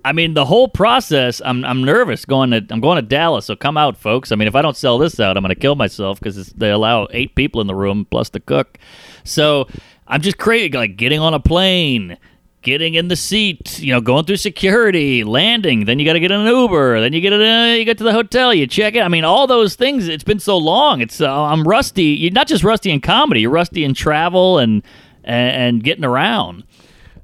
I 0.07 0.13
mean 0.13 0.33
the 0.33 0.47
whole 0.47 0.69
process. 0.69 1.43
I'm 1.45 1.63
I'm 1.67 1.85
nervous 1.85 2.25
going 2.25 2.51
to 2.53 2.65
I'm 2.71 2.81
going 2.81 2.97
to 2.97 3.03
Dallas, 3.03 3.45
so 3.45 3.57
come 3.57 3.77
out, 3.77 3.99
folks. 3.99 4.33
I 4.33 4.37
mean, 4.37 4.49
if 4.49 4.55
I 4.55 4.63
don't 4.63 4.77
sell 4.77 4.97
this 4.97 5.21
out, 5.21 5.37
I'm 5.37 5.43
going 5.43 5.55
to 5.55 5.61
kill 5.61 5.75
myself 5.75 6.19
because 6.19 6.47
they 6.51 6.71
allow 6.71 7.09
eight 7.11 7.35
people 7.35 7.61
in 7.61 7.67
the 7.67 7.75
room 7.75 8.07
plus 8.11 8.31
the 8.31 8.41
cook. 8.41 8.79
So 9.23 9.69
I'm 10.07 10.23
just 10.23 10.39
crazy, 10.39 10.71
like 10.71 10.97
getting 10.97 11.21
on 11.21 11.35
a 11.35 11.41
plane. 11.41 12.17
Getting 12.67 12.95
in 12.95 13.07
the 13.07 13.15
seat, 13.15 13.79
you 13.79 13.93
know, 13.93 14.01
going 14.01 14.25
through 14.25 14.39
security, 14.39 15.23
landing. 15.23 15.85
Then 15.85 16.01
you 16.01 16.05
got 16.05 16.15
to 16.15 16.21
get 16.21 16.33
an 16.33 16.45
Uber. 16.45 17.01
Then 17.01 17.13
you 17.13 17.21
get 17.21 17.33
uh, 17.33 17.75
you 17.75 17.85
get 17.85 17.97
to 17.99 18.03
the 18.03 18.13
hotel. 18.13 18.53
You 18.53 18.67
check 18.67 18.97
in. 18.97 19.05
I 19.05 19.09
mean, 19.09 19.23
all 19.23 19.47
those 19.47 19.77
things. 19.77 20.09
It's 20.09 20.25
been 20.25 20.41
so 20.41 20.59
long. 20.59 21.01
It's 21.01 21.21
uh, 21.21 21.33
I'm 21.33 21.63
rusty. 21.63 22.07
You're 22.07 22.33
not 22.33 22.49
just 22.49 22.65
rusty 22.65 22.91
in 22.91 23.01
comedy. 23.01 23.43
You're 23.43 23.53
rusty 23.53 23.85
in 23.85 23.95
travel 23.95 24.59
and 24.59 24.83
and, 25.23 25.57
and 25.57 25.85
getting 25.85 26.05
around. 26.05 26.65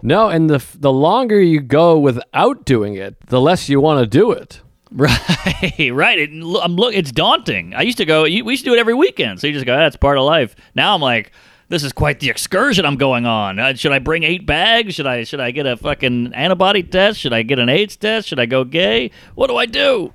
No, 0.01 0.29
and 0.29 0.49
the, 0.49 0.65
the 0.79 0.93
longer 0.93 1.41
you 1.41 1.61
go 1.61 1.99
without 1.99 2.65
doing 2.65 2.95
it, 2.95 3.17
the 3.27 3.41
less 3.41 3.69
you 3.69 3.81
want 3.81 3.99
to 3.99 4.07
do 4.07 4.31
it. 4.31 4.61
Right, 4.95 5.91
right. 5.93 6.19
It, 6.19 6.31
I'm 6.31 6.77
look. 6.77 6.95
It's 6.95 7.11
daunting. 7.11 7.75
I 7.75 7.83
used 7.83 7.99
to 7.99 8.05
go. 8.05 8.23
We 8.23 8.31
used 8.31 8.63
to 8.63 8.71
do 8.71 8.75
it 8.75 8.79
every 8.79 8.95
weekend. 8.95 9.41
So 9.41 9.49
you 9.49 9.55
just 9.55 9.67
go. 9.67 9.75
That's 9.75 9.97
part 9.97 10.19
of 10.19 10.25
life. 10.25 10.55
Now 10.77 10.95
I'm 10.95 11.01
like, 11.01 11.33
this 11.73 11.83
is 11.83 11.93
quite 11.95 12.21
the 12.21 12.29
excursion 12.29 12.85
I'm 12.85 12.97
going 12.97 13.25
on. 13.25 13.59
Uh, 13.59 13.73
should 13.73 13.93
I 13.93 13.99
bring 13.99 14.25
eight 14.25 14.45
bags? 14.45 14.95
Should 14.95 15.07
I 15.07 15.25
should 15.25 15.41
I 15.41 15.53
get 15.53 15.65
a 15.65 15.75
fucking 15.75 16.35
antibody 16.35 16.83
test? 16.83 17.19
Should 17.19 17.33
I 17.33 17.43
get 17.43 17.59
an 17.59 17.71
AIDS 17.71 17.97
test? 17.97 18.29
Should 18.29 18.39
I 18.39 18.45
go 18.45 18.63
gay? 18.63 19.11
What 19.37 19.47
do 19.47 19.57
I 19.57 19.65
do? 19.65 20.13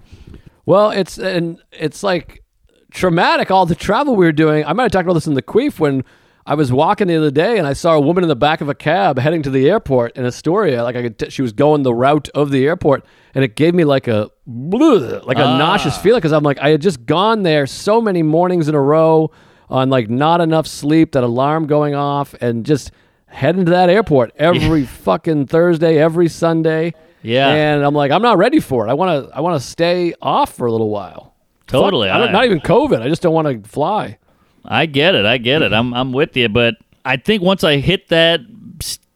Well, 0.68 0.92
it's 0.92 1.18
and 1.18 1.58
it's 1.72 2.04
like 2.04 2.44
traumatic. 2.92 3.50
All 3.50 3.66
the 3.66 3.74
travel 3.74 4.16
we 4.16 4.28
were 4.28 4.32
doing. 4.32 4.66
I 4.66 4.74
might 4.74 4.84
have 4.84 4.92
talked 4.92 5.08
about 5.08 5.16
this 5.16 5.26
in 5.26 5.34
the 5.34 5.42
queef 5.42 5.80
when 5.80 6.04
I 6.46 6.54
was 6.54 6.72
walking 6.72 7.08
the 7.08 7.16
other 7.16 7.32
day 7.32 7.58
and 7.58 7.66
I 7.66 7.74
saw 7.74 7.96
a 7.96 8.00
woman 8.00 8.24
in 8.24 8.28
the 8.28 8.36
back 8.36 8.62
of 8.62 8.70
a 8.70 8.76
cab 8.76 9.18
heading 9.18 9.42
to 9.42 9.50
the 9.50 9.68
airport 9.68 10.16
in 10.16 10.28
Astoria. 10.28 10.84
Like 10.84 10.96
I 10.96 11.02
could, 11.02 11.18
t- 11.18 11.32
she 11.32 11.42
was 11.42 11.54
going 11.54 11.82
the 11.82 11.94
route 11.94 12.30
of 12.36 12.52
the 12.52 12.68
airport, 12.68 13.04
and 13.34 13.44
it 13.44 13.56
gave 13.56 13.74
me 13.74 13.84
like 13.84 14.08
a 14.08 14.30
bleh, 14.48 15.26
like 15.26 15.38
a 15.38 15.58
nauseous 15.58 15.98
feeling 15.98 16.20
because 16.20 16.34
I'm 16.34 16.44
like 16.44 16.60
I 16.60 16.70
had 16.70 16.84
just 16.84 17.08
gone 17.08 17.42
there 17.42 17.66
so 17.66 18.00
many 18.00 18.22
mornings 18.22 18.68
in 18.68 18.76
a 18.76 18.82
row 18.82 19.32
on 19.70 19.90
like 19.90 20.10
not 20.10 20.42
enough 20.42 20.68
sleep, 20.68 21.12
that 21.14 21.24
alarm 21.24 21.68
going 21.68 21.96
off, 21.96 22.34
and 22.36 22.66
just 22.66 22.92
heading 23.28 23.66
to 23.66 23.72
that 23.72 23.90
airport 23.90 24.32
every 24.38 24.86
fucking 24.86 25.48
Thursday, 25.48 25.98
every 26.00 26.28
Sunday. 26.30 26.94
Yeah. 27.24 27.50
and 27.50 27.84
I'm 27.84 27.94
like 27.94 28.12
I'm 28.12 28.22
not 28.22 28.38
ready 28.38 28.60
for 28.60 28.88
it. 28.88 28.90
I 28.90 28.94
want 28.94 29.28
to 29.28 29.36
I 29.36 29.42
want 29.42 29.62
to 29.62 29.68
stay 29.68 30.14
off 30.22 30.54
for 30.54 30.68
a 30.68 30.72
little 30.72 30.90
while. 30.90 31.36
Totally. 31.66 32.08
Fuck, 32.08 32.30
I 32.30 32.32
not 32.32 32.46
even 32.46 32.62
COVID. 32.62 33.02
I 33.02 33.10
just 33.10 33.22
don't 33.22 33.34
want 33.34 33.64
to 33.64 33.70
fly. 33.70 34.18
I 34.64 34.86
get 34.86 35.16
it. 35.16 35.26
I 35.26 35.38
get 35.38 35.62
it. 35.62 35.74
I'm 35.74 35.94
I'm 35.94 36.14
with 36.14 36.38
you, 36.38 36.48
but 36.48 36.76
I 37.04 37.18
think 37.18 37.42
once 37.42 37.64
I 37.64 37.78
hit 37.78 38.08
that 38.10 38.42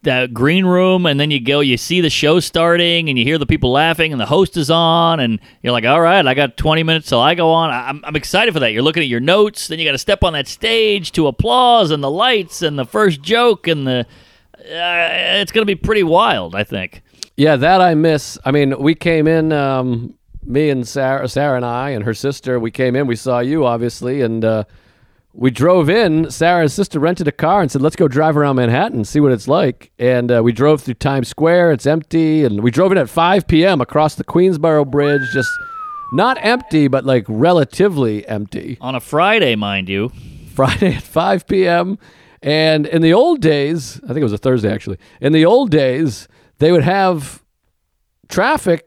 that 0.02 0.34
green 0.34 0.64
room 0.66 1.06
and 1.06 1.18
then 1.20 1.30
you 1.30 1.38
go 1.40 1.60
you 1.60 1.76
see 1.76 2.00
the 2.00 2.10
show 2.10 2.40
starting 2.40 3.08
and 3.08 3.16
you 3.18 3.24
hear 3.24 3.38
the 3.38 3.46
people 3.46 3.70
laughing 3.70 4.10
and 4.10 4.20
the 4.20 4.26
host 4.26 4.56
is 4.56 4.68
on 4.70 5.20
and 5.20 5.38
you're 5.62 5.72
like 5.72 5.84
all 5.84 6.00
right 6.00 6.26
i 6.26 6.34
got 6.34 6.56
20 6.56 6.82
minutes 6.82 7.08
till 7.08 7.20
i 7.20 7.34
go 7.34 7.50
on 7.50 7.70
i'm, 7.70 8.04
I'm 8.04 8.16
excited 8.16 8.52
for 8.52 8.60
that 8.60 8.72
you're 8.72 8.82
looking 8.82 9.02
at 9.04 9.08
your 9.08 9.20
notes 9.20 9.68
then 9.68 9.78
you 9.78 9.84
got 9.84 9.92
to 9.92 9.98
step 9.98 10.24
on 10.24 10.32
that 10.32 10.48
stage 10.48 11.12
to 11.12 11.28
applause 11.28 11.90
and 11.92 12.02
the 12.02 12.10
lights 12.10 12.62
and 12.62 12.76
the 12.78 12.84
first 12.84 13.22
joke 13.22 13.68
and 13.68 13.86
the 13.86 14.06
uh, 14.58 15.40
it's 15.40 15.52
going 15.52 15.62
to 15.62 15.66
be 15.66 15.76
pretty 15.76 16.02
wild 16.02 16.54
i 16.54 16.64
think 16.64 17.02
Yeah, 17.36 17.56
that 17.56 17.80
I 17.80 17.94
miss. 17.94 18.38
I 18.44 18.50
mean, 18.50 18.78
we 18.78 18.94
came 18.94 19.26
in, 19.26 19.52
um, 19.52 20.14
me 20.44 20.68
and 20.68 20.86
Sarah, 20.86 21.26
Sarah 21.28 21.56
and 21.56 21.64
I 21.64 21.90
and 21.90 22.04
her 22.04 22.12
sister. 22.14 22.60
We 22.60 22.70
came 22.70 22.94
in. 22.94 23.06
We 23.06 23.16
saw 23.16 23.38
you, 23.40 23.64
obviously, 23.64 24.20
and 24.20 24.44
uh, 24.44 24.64
we 25.34 25.50
drove 25.50 25.88
in. 25.88 26.30
Sarah's 26.30 26.74
sister 26.74 27.00
rented 27.00 27.28
a 27.28 27.32
car 27.32 27.62
and 27.62 27.70
said, 27.70 27.82
"Let's 27.82 27.96
go 27.96 28.08
drive 28.08 28.36
around 28.36 28.56
Manhattan, 28.56 29.04
see 29.04 29.20
what 29.20 29.32
it's 29.32 29.48
like." 29.48 29.92
And 29.98 30.30
uh, 30.30 30.42
we 30.42 30.52
drove 30.52 30.82
through 30.82 30.94
Times 30.94 31.28
Square. 31.28 31.72
It's 31.72 31.86
empty, 31.86 32.44
and 32.44 32.62
we 32.62 32.70
drove 32.70 32.92
in 32.92 32.98
at 32.98 33.08
5 33.08 33.46
p.m. 33.46 33.80
across 33.80 34.14
the 34.14 34.24
Queensboro 34.24 34.90
Bridge, 34.90 35.22
just 35.32 35.50
not 36.12 36.36
empty, 36.40 36.88
but 36.88 37.04
like 37.04 37.24
relatively 37.28 38.26
empty. 38.28 38.76
On 38.80 38.94
a 38.94 39.00
Friday, 39.00 39.56
mind 39.56 39.88
you. 39.88 40.10
Friday 40.54 40.94
at 40.96 41.02
5 41.02 41.46
p.m. 41.46 41.98
And 42.42 42.86
in 42.86 43.02
the 43.02 43.14
old 43.14 43.40
days, 43.40 44.00
I 44.04 44.08
think 44.08 44.18
it 44.18 44.24
was 44.24 44.32
a 44.32 44.38
Thursday 44.38 44.70
actually. 44.72 44.98
In 45.20 45.32
the 45.32 45.46
old 45.46 45.70
days, 45.70 46.28
they 46.58 46.72
would 46.72 46.82
have 46.82 47.42
traffic 48.28 48.86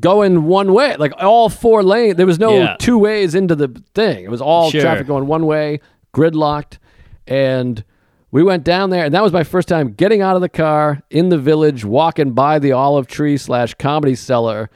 going 0.00 0.44
one 0.44 0.72
way, 0.72 0.96
like 0.96 1.12
all 1.18 1.48
four 1.48 1.82
lanes. 1.82 2.16
There 2.16 2.26
was 2.26 2.38
no 2.38 2.56
Yeah. 2.56 2.76
two 2.78 2.98
ways 2.98 3.34
into 3.34 3.54
the 3.54 3.68
thing. 3.94 4.24
It 4.24 4.30
was 4.30 4.40
all 4.40 4.70
Sure. 4.70 4.80
traffic 4.80 5.06
going 5.06 5.26
one 5.26 5.46
way, 5.46 5.80
gridlocked. 6.14 6.78
And 7.26 7.84
we 8.30 8.42
went 8.42 8.64
down 8.64 8.90
there, 8.90 9.04
and 9.04 9.14
that 9.14 9.22
was 9.22 9.32
my 9.32 9.44
first 9.44 9.68
time 9.68 9.92
getting 9.92 10.22
out 10.22 10.34
of 10.36 10.40
the 10.42 10.48
car 10.48 11.02
in 11.10 11.28
the 11.28 11.38
village, 11.38 11.84
walking 11.84 12.32
by 12.32 12.58
the 12.58 12.72
olive 12.72 13.06
tree 13.06 13.36
slash 13.36 13.74
comedy 13.74 14.14
cellar, 14.14 14.70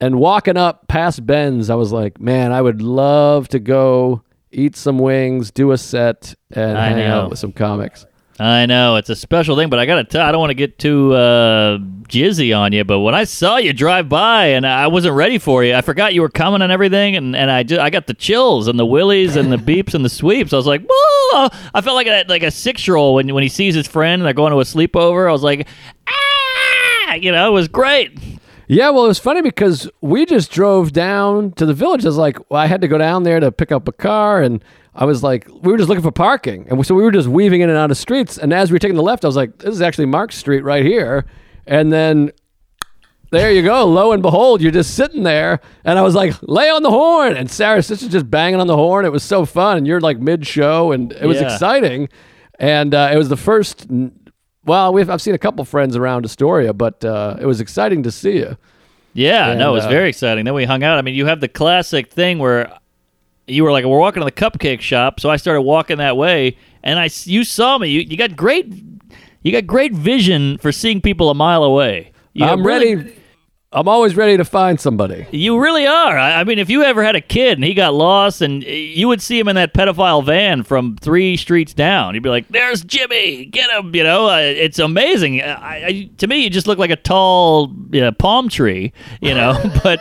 and 0.00 0.16
walking 0.18 0.56
up 0.56 0.88
past 0.88 1.24
Ben's. 1.26 1.68
I 1.70 1.74
was 1.74 1.92
like, 1.92 2.20
man, 2.20 2.50
I 2.52 2.62
would 2.62 2.80
love 2.82 3.48
to 3.48 3.58
go 3.58 4.22
eat 4.50 4.76
some 4.76 4.98
wings, 4.98 5.50
do 5.50 5.72
a 5.72 5.78
set, 5.78 6.34
and 6.52 6.78
I 6.78 6.88
hang 6.88 6.98
know. 7.08 7.20
out 7.22 7.30
with 7.30 7.38
some 7.38 7.52
comics. 7.52 8.06
I 8.38 8.66
know 8.66 8.96
it's 8.96 9.10
a 9.10 9.14
special 9.14 9.56
thing, 9.56 9.70
but 9.70 9.78
I 9.78 9.86
gotta 9.86 10.02
tell, 10.02 10.26
I 10.26 10.32
don't 10.32 10.40
want 10.40 10.50
to 10.50 10.54
get 10.54 10.76
too 10.78 11.14
uh, 11.14 11.78
jizzy 12.08 12.56
on 12.56 12.72
you, 12.72 12.82
but 12.82 12.98
when 12.98 13.14
I 13.14 13.22
saw 13.24 13.58
you 13.58 13.72
drive 13.72 14.08
by 14.08 14.46
and 14.46 14.66
I 14.66 14.88
wasn't 14.88 15.14
ready 15.14 15.38
for 15.38 15.62
you, 15.62 15.74
I 15.74 15.82
forgot 15.82 16.14
you 16.14 16.20
were 16.20 16.28
coming 16.28 16.60
and 16.60 16.72
everything, 16.72 17.14
and, 17.14 17.36
and 17.36 17.48
I 17.48 17.62
just, 17.62 17.80
I 17.80 17.90
got 17.90 18.08
the 18.08 18.14
chills 18.14 18.66
and 18.66 18.76
the 18.76 18.86
willies 18.86 19.36
and 19.36 19.52
the 19.52 19.56
beeps 19.56 19.94
and 19.94 20.04
the 20.04 20.08
sweeps. 20.08 20.52
I 20.52 20.56
was 20.56 20.66
like, 20.66 20.82
whoa! 20.88 21.48
I 21.74 21.80
felt 21.80 21.94
like 21.94 22.08
a 22.08 22.24
like 22.28 22.42
a 22.42 22.50
six 22.50 22.88
year 22.88 22.96
old 22.96 23.14
when 23.14 23.32
when 23.32 23.44
he 23.44 23.48
sees 23.48 23.74
his 23.76 23.86
friend 23.86 24.20
and 24.20 24.26
they're 24.26 24.34
going 24.34 24.50
to 24.50 24.58
a 24.58 24.64
sleepover. 24.64 25.28
I 25.28 25.32
was 25.32 25.44
like, 25.44 25.68
ah! 26.08 27.14
You 27.14 27.30
know, 27.30 27.48
it 27.48 27.52
was 27.52 27.68
great. 27.68 28.18
Yeah, 28.66 28.90
well, 28.90 29.04
it 29.04 29.08
was 29.08 29.18
funny 29.18 29.42
because 29.42 29.88
we 30.00 30.26
just 30.26 30.50
drove 30.50 30.92
down 30.92 31.52
to 31.52 31.66
the 31.66 31.74
village. 31.74 32.04
I 32.04 32.08
was 32.08 32.16
like, 32.16 32.38
well, 32.50 32.60
I 32.60 32.66
had 32.66 32.80
to 32.80 32.88
go 32.88 32.98
down 32.98 33.22
there 33.22 33.38
to 33.38 33.52
pick 33.52 33.70
up 33.70 33.86
a 33.86 33.92
car, 33.92 34.42
and 34.42 34.64
I 34.94 35.04
was 35.04 35.22
like, 35.22 35.48
we 35.48 35.72
were 35.72 35.76
just 35.76 35.88
looking 35.88 36.02
for 36.04 36.12
parking, 36.12 36.66
and 36.70 36.86
so 36.86 36.94
we 36.94 37.02
were 37.02 37.10
just 37.10 37.28
weaving 37.28 37.60
in 37.62 37.68
and 37.68 37.76
out 37.78 37.90
of 37.90 37.96
streets. 37.96 38.38
And 38.38 38.52
as 38.52 38.70
we 38.70 38.76
were 38.76 38.78
taking 38.78 38.96
the 38.96 39.02
left, 39.02 39.24
I 39.24 39.28
was 39.28 39.36
like, 39.36 39.58
this 39.58 39.74
is 39.74 39.82
actually 39.82 40.06
Mark 40.06 40.30
Street 40.32 40.62
right 40.62 40.84
here, 40.84 41.24
and 41.66 41.92
then. 41.92 42.32
There 43.30 43.50
you 43.50 43.62
go. 43.62 43.84
Lo 43.86 44.12
and 44.12 44.22
behold, 44.22 44.62
you're 44.62 44.70
just 44.70 44.94
sitting 44.94 45.24
there. 45.24 45.58
And 45.84 45.98
I 45.98 46.02
was 46.02 46.14
like, 46.14 46.34
lay 46.42 46.70
on 46.70 46.84
the 46.84 46.90
horn. 46.90 47.34
And 47.36 47.50
Sarah's 47.50 47.84
sister 47.88 48.08
just 48.08 48.30
banging 48.30 48.60
on 48.60 48.68
the 48.68 48.76
horn. 48.76 49.04
It 49.04 49.10
was 49.10 49.24
so 49.24 49.44
fun. 49.44 49.76
And 49.76 49.88
you're 49.88 50.00
like 50.00 50.20
mid 50.20 50.46
show, 50.46 50.92
and 50.92 51.10
it 51.10 51.26
was 51.26 51.40
Yeah. 51.40 51.52
exciting. 51.52 52.08
And 52.60 52.94
uh, 52.94 53.10
it 53.12 53.16
was 53.16 53.28
the 53.28 53.36
first. 53.36 53.88
Well, 54.64 54.92
we've, 54.92 55.10
I've 55.10 55.20
seen 55.20 55.34
a 55.34 55.38
couple 55.38 55.64
friends 55.64 55.96
around 55.96 56.24
Astoria, 56.24 56.72
but 56.72 57.04
uh, 57.04 57.36
it 57.40 57.46
was 57.46 57.60
exciting 57.60 58.04
to 58.04 58.12
see 58.12 58.36
you. 58.36 58.56
Yeah, 59.14 59.50
And, 59.50 59.58
no, 59.58 59.70
it 59.70 59.74
was 59.74 59.86
uh, 59.86 59.88
very 59.88 60.10
exciting. 60.10 60.44
Then 60.44 60.54
we 60.54 60.64
hung 60.64 60.84
out. 60.84 60.98
I 60.98 61.02
mean, 61.02 61.16
you 61.16 61.26
have 61.26 61.40
the 61.40 61.48
classic 61.48 62.12
thing 62.12 62.38
where 62.38 62.72
you 63.46 63.64
were 63.64 63.72
like, 63.72 63.84
"We're 63.84 63.98
walking 63.98 64.20
to 64.20 64.24
the 64.24 64.32
cupcake 64.32 64.80
shop," 64.80 65.20
so 65.20 65.30
I 65.30 65.36
started 65.36 65.62
walking 65.62 65.98
that 65.98 66.16
way, 66.16 66.56
and 66.82 66.98
I 66.98 67.08
you 67.24 67.44
saw 67.44 67.78
me. 67.78 67.88
You, 67.88 68.00
you 68.00 68.16
got 68.16 68.36
great, 68.36 68.72
you 69.42 69.52
got 69.52 69.66
great 69.66 69.92
vision 69.92 70.58
for 70.58 70.72
seeing 70.72 71.00
people 71.00 71.30
a 71.30 71.34
mile 71.34 71.62
away. 71.64 72.12
You 72.32 72.46
I'm 72.46 72.66
really- 72.66 72.94
ready. 72.96 73.14
I'm 73.74 73.88
always 73.88 74.14
ready 74.14 74.36
to 74.36 74.44
find 74.44 74.78
somebody. 74.78 75.26
You 75.32 75.58
really 75.58 75.84
are. 75.84 76.16
I, 76.16 76.40
I 76.40 76.44
mean, 76.44 76.60
if 76.60 76.70
you 76.70 76.84
ever 76.84 77.02
had 77.02 77.16
a 77.16 77.20
kid 77.20 77.58
and 77.58 77.64
he 77.64 77.74
got 77.74 77.92
lost, 77.92 78.40
and 78.40 78.62
you 78.62 79.08
would 79.08 79.20
see 79.20 79.36
him 79.36 79.48
in 79.48 79.56
that 79.56 79.74
pedophile 79.74 80.24
van 80.24 80.62
from 80.62 80.96
three 80.96 81.36
streets 81.36 81.74
down, 81.74 82.14
you'd 82.14 82.22
be 82.22 82.28
like, 82.28 82.46
"There's 82.48 82.84
Jimmy, 82.84 83.46
get 83.46 83.68
him!" 83.72 83.92
You 83.92 84.04
know, 84.04 84.28
uh, 84.28 84.38
it's 84.38 84.78
amazing. 84.78 85.42
I, 85.42 85.86
I, 85.86 86.10
to 86.18 86.28
me, 86.28 86.44
you 86.44 86.50
just 86.50 86.68
look 86.68 86.78
like 86.78 86.90
a 86.90 86.96
tall 86.96 87.74
you 87.90 88.00
know, 88.00 88.12
palm 88.12 88.48
tree. 88.48 88.92
You 89.20 89.34
know, 89.34 89.60
but 89.82 90.00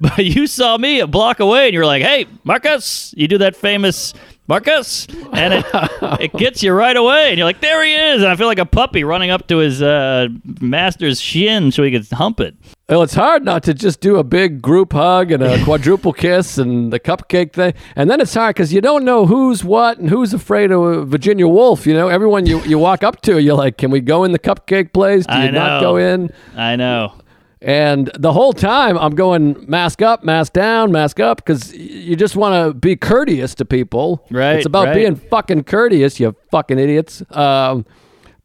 but 0.00 0.24
you 0.24 0.46
saw 0.46 0.78
me 0.78 1.00
a 1.00 1.06
block 1.06 1.40
away, 1.40 1.66
and 1.66 1.74
you're 1.74 1.86
like, 1.86 2.02
"Hey, 2.02 2.24
Marcus!" 2.44 3.12
You 3.18 3.28
do 3.28 3.38
that 3.38 3.54
famous. 3.54 4.14
Marcus, 4.48 5.06
and 5.32 5.54
it, 5.54 5.64
it 6.20 6.32
gets 6.32 6.60
you 6.60 6.72
right 6.72 6.96
away, 6.96 7.28
and 7.28 7.38
you're 7.38 7.44
like, 7.44 7.60
"There 7.60 7.84
he 7.84 7.94
is!" 7.94 8.22
And 8.22 8.32
I 8.32 8.34
feel 8.34 8.48
like 8.48 8.58
a 8.58 8.66
puppy 8.66 9.04
running 9.04 9.30
up 9.30 9.46
to 9.46 9.58
his 9.58 9.80
uh, 9.80 10.26
master's 10.60 11.20
shin 11.20 11.70
so 11.70 11.84
he 11.84 11.92
can 11.92 12.04
hump 12.10 12.40
it. 12.40 12.56
Well, 12.90 13.02
it's 13.02 13.14
hard 13.14 13.44
not 13.44 13.62
to 13.62 13.72
just 13.72 14.00
do 14.00 14.16
a 14.16 14.24
big 14.24 14.60
group 14.60 14.92
hug 14.92 15.30
and 15.30 15.44
a 15.44 15.62
quadruple 15.64 16.12
kiss 16.12 16.58
and 16.58 16.92
the 16.92 16.98
cupcake 16.98 17.52
thing. 17.52 17.74
And 17.94 18.10
then 18.10 18.20
it's 18.20 18.34
hard 18.34 18.56
because 18.56 18.72
you 18.72 18.80
don't 18.80 19.04
know 19.04 19.26
who's 19.26 19.62
what 19.62 19.98
and 19.98 20.10
who's 20.10 20.34
afraid 20.34 20.72
of 20.72 21.06
Virginia 21.06 21.46
Woolf. 21.46 21.86
You 21.86 21.94
know, 21.94 22.08
everyone 22.08 22.46
you, 22.46 22.60
you 22.64 22.80
walk 22.80 23.04
up 23.04 23.22
to, 23.22 23.40
you're 23.40 23.54
like, 23.54 23.78
can 23.78 23.92
we 23.92 24.00
go 24.00 24.24
in 24.24 24.32
the 24.32 24.40
cupcake 24.40 24.92
place? 24.92 25.24
Do 25.24 25.34
you 25.34 25.42
I 25.44 25.50
not 25.50 25.80
go 25.80 25.98
in? 25.98 26.32
I 26.56 26.74
know. 26.74 27.14
And 27.62 28.10
the 28.18 28.32
whole 28.32 28.54
time 28.54 28.98
I'm 28.98 29.14
going 29.14 29.64
mask 29.68 30.02
up, 30.02 30.24
mask 30.24 30.54
down, 30.54 30.90
mask 30.90 31.20
up 31.20 31.36
because 31.36 31.72
you 31.72 32.16
just 32.16 32.34
want 32.34 32.54
to 32.54 32.74
be 32.74 32.96
courteous 32.96 33.54
to 33.56 33.64
people. 33.64 34.26
Right, 34.32 34.56
It's 34.56 34.66
about 34.66 34.86
right. 34.86 34.94
being 34.94 35.14
fucking 35.14 35.64
courteous, 35.64 36.18
you 36.18 36.34
fucking 36.50 36.78
idiots. 36.78 37.22
Um, 37.30 37.86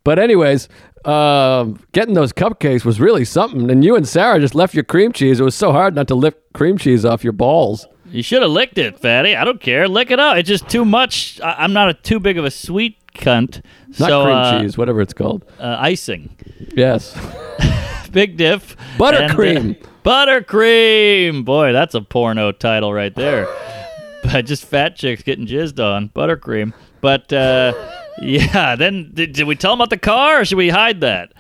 but 0.04 0.20
anyways, 0.20 0.68
um, 1.06 1.80
getting 1.92 2.14
those 2.14 2.34
cupcakes 2.34 2.84
was 2.86 3.00
really 3.00 3.26
something. 3.26 3.70
And 3.70 3.84
you 3.84 3.96
and 3.96 4.08
Sarah 4.08 4.40
just 4.40 4.56
left 4.56 4.74
your 4.74 4.84
cream 4.84 5.12
cheese. 5.12 5.40
It 5.40 5.44
was 5.44 5.56
so 5.56 5.72
hard 5.72 5.96
not 5.96 6.08
to 6.10 6.16
lift 6.16 6.38
cream 6.54 6.78
cheese 6.78 7.06
off 7.06 7.24
your 7.24 7.34
balls. 7.34 7.88
You 8.10 8.24
should 8.24 8.42
have 8.42 8.52
licked 8.52 8.78
it, 8.78 9.00
fatty. 9.00 9.36
I 9.36 9.44
don't 9.44 9.60
care. 9.60 9.88
Lick 9.88 10.12
it 10.12 10.20
up. 10.20 10.38
It's 10.38 10.48
just 10.48 10.70
too 10.70 10.86
much. 10.86 11.40
I- 11.42 11.56
I'm 11.60 11.74
not 11.74 11.90
a 11.90 11.94
too 11.94 12.20
big 12.20 12.38
of 12.38 12.46
a 12.46 12.52
sweet 12.52 12.98
cunt. 13.14 13.62
Not 14.00 14.10
so, 14.10 14.24
cream 14.24 14.36
uh, 14.36 14.62
cheese, 14.62 14.78
whatever 14.78 15.02
it's 15.02 15.14
called. 15.14 15.46
Uh, 15.60 15.76
icing. 15.80 16.36
Yes. 16.76 17.18
Big 18.12 18.38
diff. 18.38 18.78
Buttercream. 18.98 19.82
Uh, 19.84 19.88
buttercream. 20.06 21.44
Boy, 21.44 21.74
that's 21.74 21.96
a 21.96 22.02
porno 22.02 22.52
title 22.54 22.94
right 22.94 23.14
there. 23.14 23.46
but 24.24 24.46
just 24.46 24.64
fat 24.66 24.96
chicks 24.96 25.22
getting 25.24 25.46
jizzed 25.46 25.84
on. 25.84 26.10
Buttercream. 26.10 26.74
But 27.02 27.32
uh, 27.34 27.74
yeah, 28.22 28.76
then 28.76 29.12
did, 29.14 29.34
did 29.34 29.44
we 29.48 29.56
tell 29.56 29.72
them 29.74 29.82
about 29.82 29.90
the 29.90 29.98
car 29.98 30.42
or 30.42 30.46
should 30.46 30.58
we 30.58 30.70
hide 30.70 31.02
that? 31.02 31.34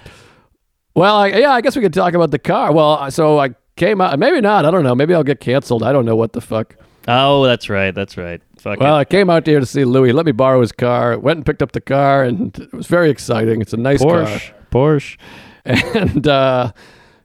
Well, 0.95 1.15
I, 1.17 1.27
yeah, 1.27 1.51
I 1.51 1.61
guess 1.61 1.75
we 1.75 1.81
could 1.81 1.93
talk 1.93 2.13
about 2.13 2.31
the 2.31 2.39
car. 2.39 2.71
Well, 2.71 3.11
so 3.11 3.39
I 3.39 3.49
came 3.75 3.99
out. 3.99 4.17
Maybe 4.17 4.39
not. 4.41 4.65
I 4.65 4.71
don't 4.71 4.83
know. 4.83 4.95
Maybe 4.95 5.13
I'll 5.13 5.23
get 5.23 5.39
canceled. 5.39 5.83
I 5.83 5.91
don't 5.91 6.05
know 6.05 6.15
what 6.15 6.33
the 6.33 6.41
fuck. 6.41 6.75
Oh, 7.07 7.43
that's 7.45 7.69
right. 7.69 7.93
That's 7.93 8.17
right. 8.17 8.41
Fuck 8.57 8.79
Well, 8.79 8.95
it. 8.95 8.99
I 9.01 9.05
came 9.05 9.29
out 9.29 9.45
here 9.45 9.59
to 9.59 9.65
see 9.65 9.83
Louis. 9.85 10.11
Let 10.13 10.25
me 10.25 10.31
borrow 10.31 10.61
his 10.61 10.71
car. 10.71 11.19
Went 11.19 11.37
and 11.37 11.45
picked 11.45 11.61
up 11.61 11.73
the 11.73 11.81
car, 11.81 12.23
and 12.23 12.57
it 12.57 12.73
was 12.73 12.87
very 12.87 13.09
exciting. 13.09 13.61
It's 13.61 13.73
a 13.73 13.77
nice 13.77 14.01
Porsche. 14.01 14.53
Porsche. 14.71 15.17
and 15.65 16.27
uh, 16.27 16.71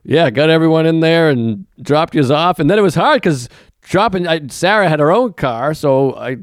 yeah, 0.03 0.29
got 0.29 0.49
everyone 0.49 0.85
in 0.85 0.99
there 0.99 1.29
and 1.29 1.65
dropped 1.81 2.13
you 2.13 2.23
off. 2.33 2.59
And 2.59 2.69
then 2.69 2.77
it 2.77 2.81
was 2.83 2.95
hard 2.95 3.21
because 3.21 3.49
dropping. 3.81 4.27
I, 4.27 4.47
Sarah 4.47 4.89
had 4.89 4.99
her 4.99 5.11
own 5.11 5.33
car, 5.33 5.73
so 5.73 6.15
I 6.15 6.37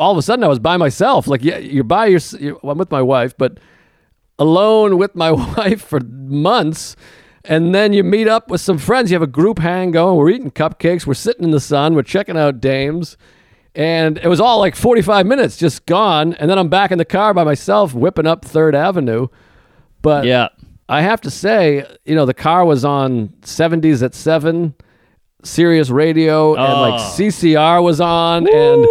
all 0.00 0.10
of 0.12 0.18
a 0.18 0.22
sudden 0.22 0.42
I 0.42 0.48
was 0.48 0.58
by 0.58 0.76
myself. 0.76 1.28
Like, 1.28 1.44
yeah, 1.44 1.58
you're 1.58 1.84
by 1.84 2.06
your. 2.06 2.20
You're, 2.40 2.58
well, 2.62 2.72
I'm 2.72 2.78
with 2.78 2.90
my 2.90 3.02
wife, 3.02 3.36
but 3.38 3.58
alone 4.38 4.98
with 4.98 5.14
my 5.14 5.30
wife 5.56 5.82
for 5.82 6.00
months. 6.00 6.96
And 7.44 7.74
then 7.74 7.92
you 7.92 8.02
meet 8.04 8.28
up 8.28 8.50
with 8.50 8.60
some 8.60 8.76
friends. 8.78 9.10
You 9.10 9.14
have 9.14 9.22
a 9.22 9.26
group 9.26 9.58
hang 9.60 9.92
going. 9.92 10.16
We're 10.16 10.30
eating 10.30 10.50
cupcakes. 10.50 11.06
We're 11.06 11.14
sitting 11.14 11.44
in 11.44 11.50
the 11.52 11.60
sun. 11.60 11.94
We're 11.94 12.02
checking 12.02 12.36
out 12.36 12.60
dames. 12.60 13.16
And 13.74 14.18
it 14.18 14.26
was 14.28 14.40
all 14.40 14.58
like 14.58 14.74
45 14.76 15.24
minutes 15.26 15.56
just 15.56 15.86
gone. 15.86 16.34
And 16.34 16.50
then 16.50 16.58
I'm 16.58 16.68
back 16.68 16.90
in 16.90 16.98
the 16.98 17.04
car 17.04 17.32
by 17.32 17.44
myself, 17.44 17.94
whipping 17.94 18.26
up 18.26 18.44
Third 18.44 18.74
Avenue. 18.74 19.28
But 20.02 20.24
Yeah. 20.24 20.48
I 20.88 21.02
have 21.02 21.20
to 21.22 21.30
say, 21.30 21.86
you 22.04 22.14
know, 22.16 22.26
the 22.26 22.34
car 22.34 22.64
was 22.64 22.84
on 22.84 23.28
70s 23.42 24.02
at 24.02 24.12
7, 24.14 24.74
Sirius 25.44 25.88
Radio, 25.88 26.54
and 26.56 26.80
like 26.80 27.00
Oh. 27.00 27.14
CCR 27.16 27.80
was 27.82 28.00
on. 28.00 28.48
And 28.48 28.84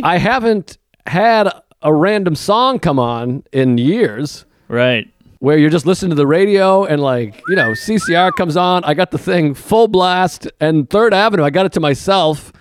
I 0.04 0.18
haven't 0.18 0.78
had 1.06 1.48
a 1.82 1.92
random 1.94 2.34
song 2.34 2.78
come 2.78 2.98
on 2.98 3.42
in 3.52 3.78
years 3.78 4.44
Right. 4.68 5.08
where 5.38 5.56
you're 5.56 5.70
just 5.70 5.86
listening 5.86 6.10
to 6.10 6.14
the 6.16 6.26
radio 6.26 6.84
and 6.84 7.00
like 7.02 7.40
you 7.48 7.56
know 7.56 7.70
CCR 7.70 8.32
comes 8.36 8.56
on. 8.56 8.84
I 8.84 8.94
got 8.94 9.10
the 9.10 9.18
thing 9.18 9.54
full 9.54 9.88
blast 9.88 10.46
and 10.60 10.88
Third 10.90 11.14
Avenue. 11.14 11.42
I 11.44 11.50
got 11.50 11.66
it 11.66 11.72
to 11.72 11.80
myself, 11.80 12.52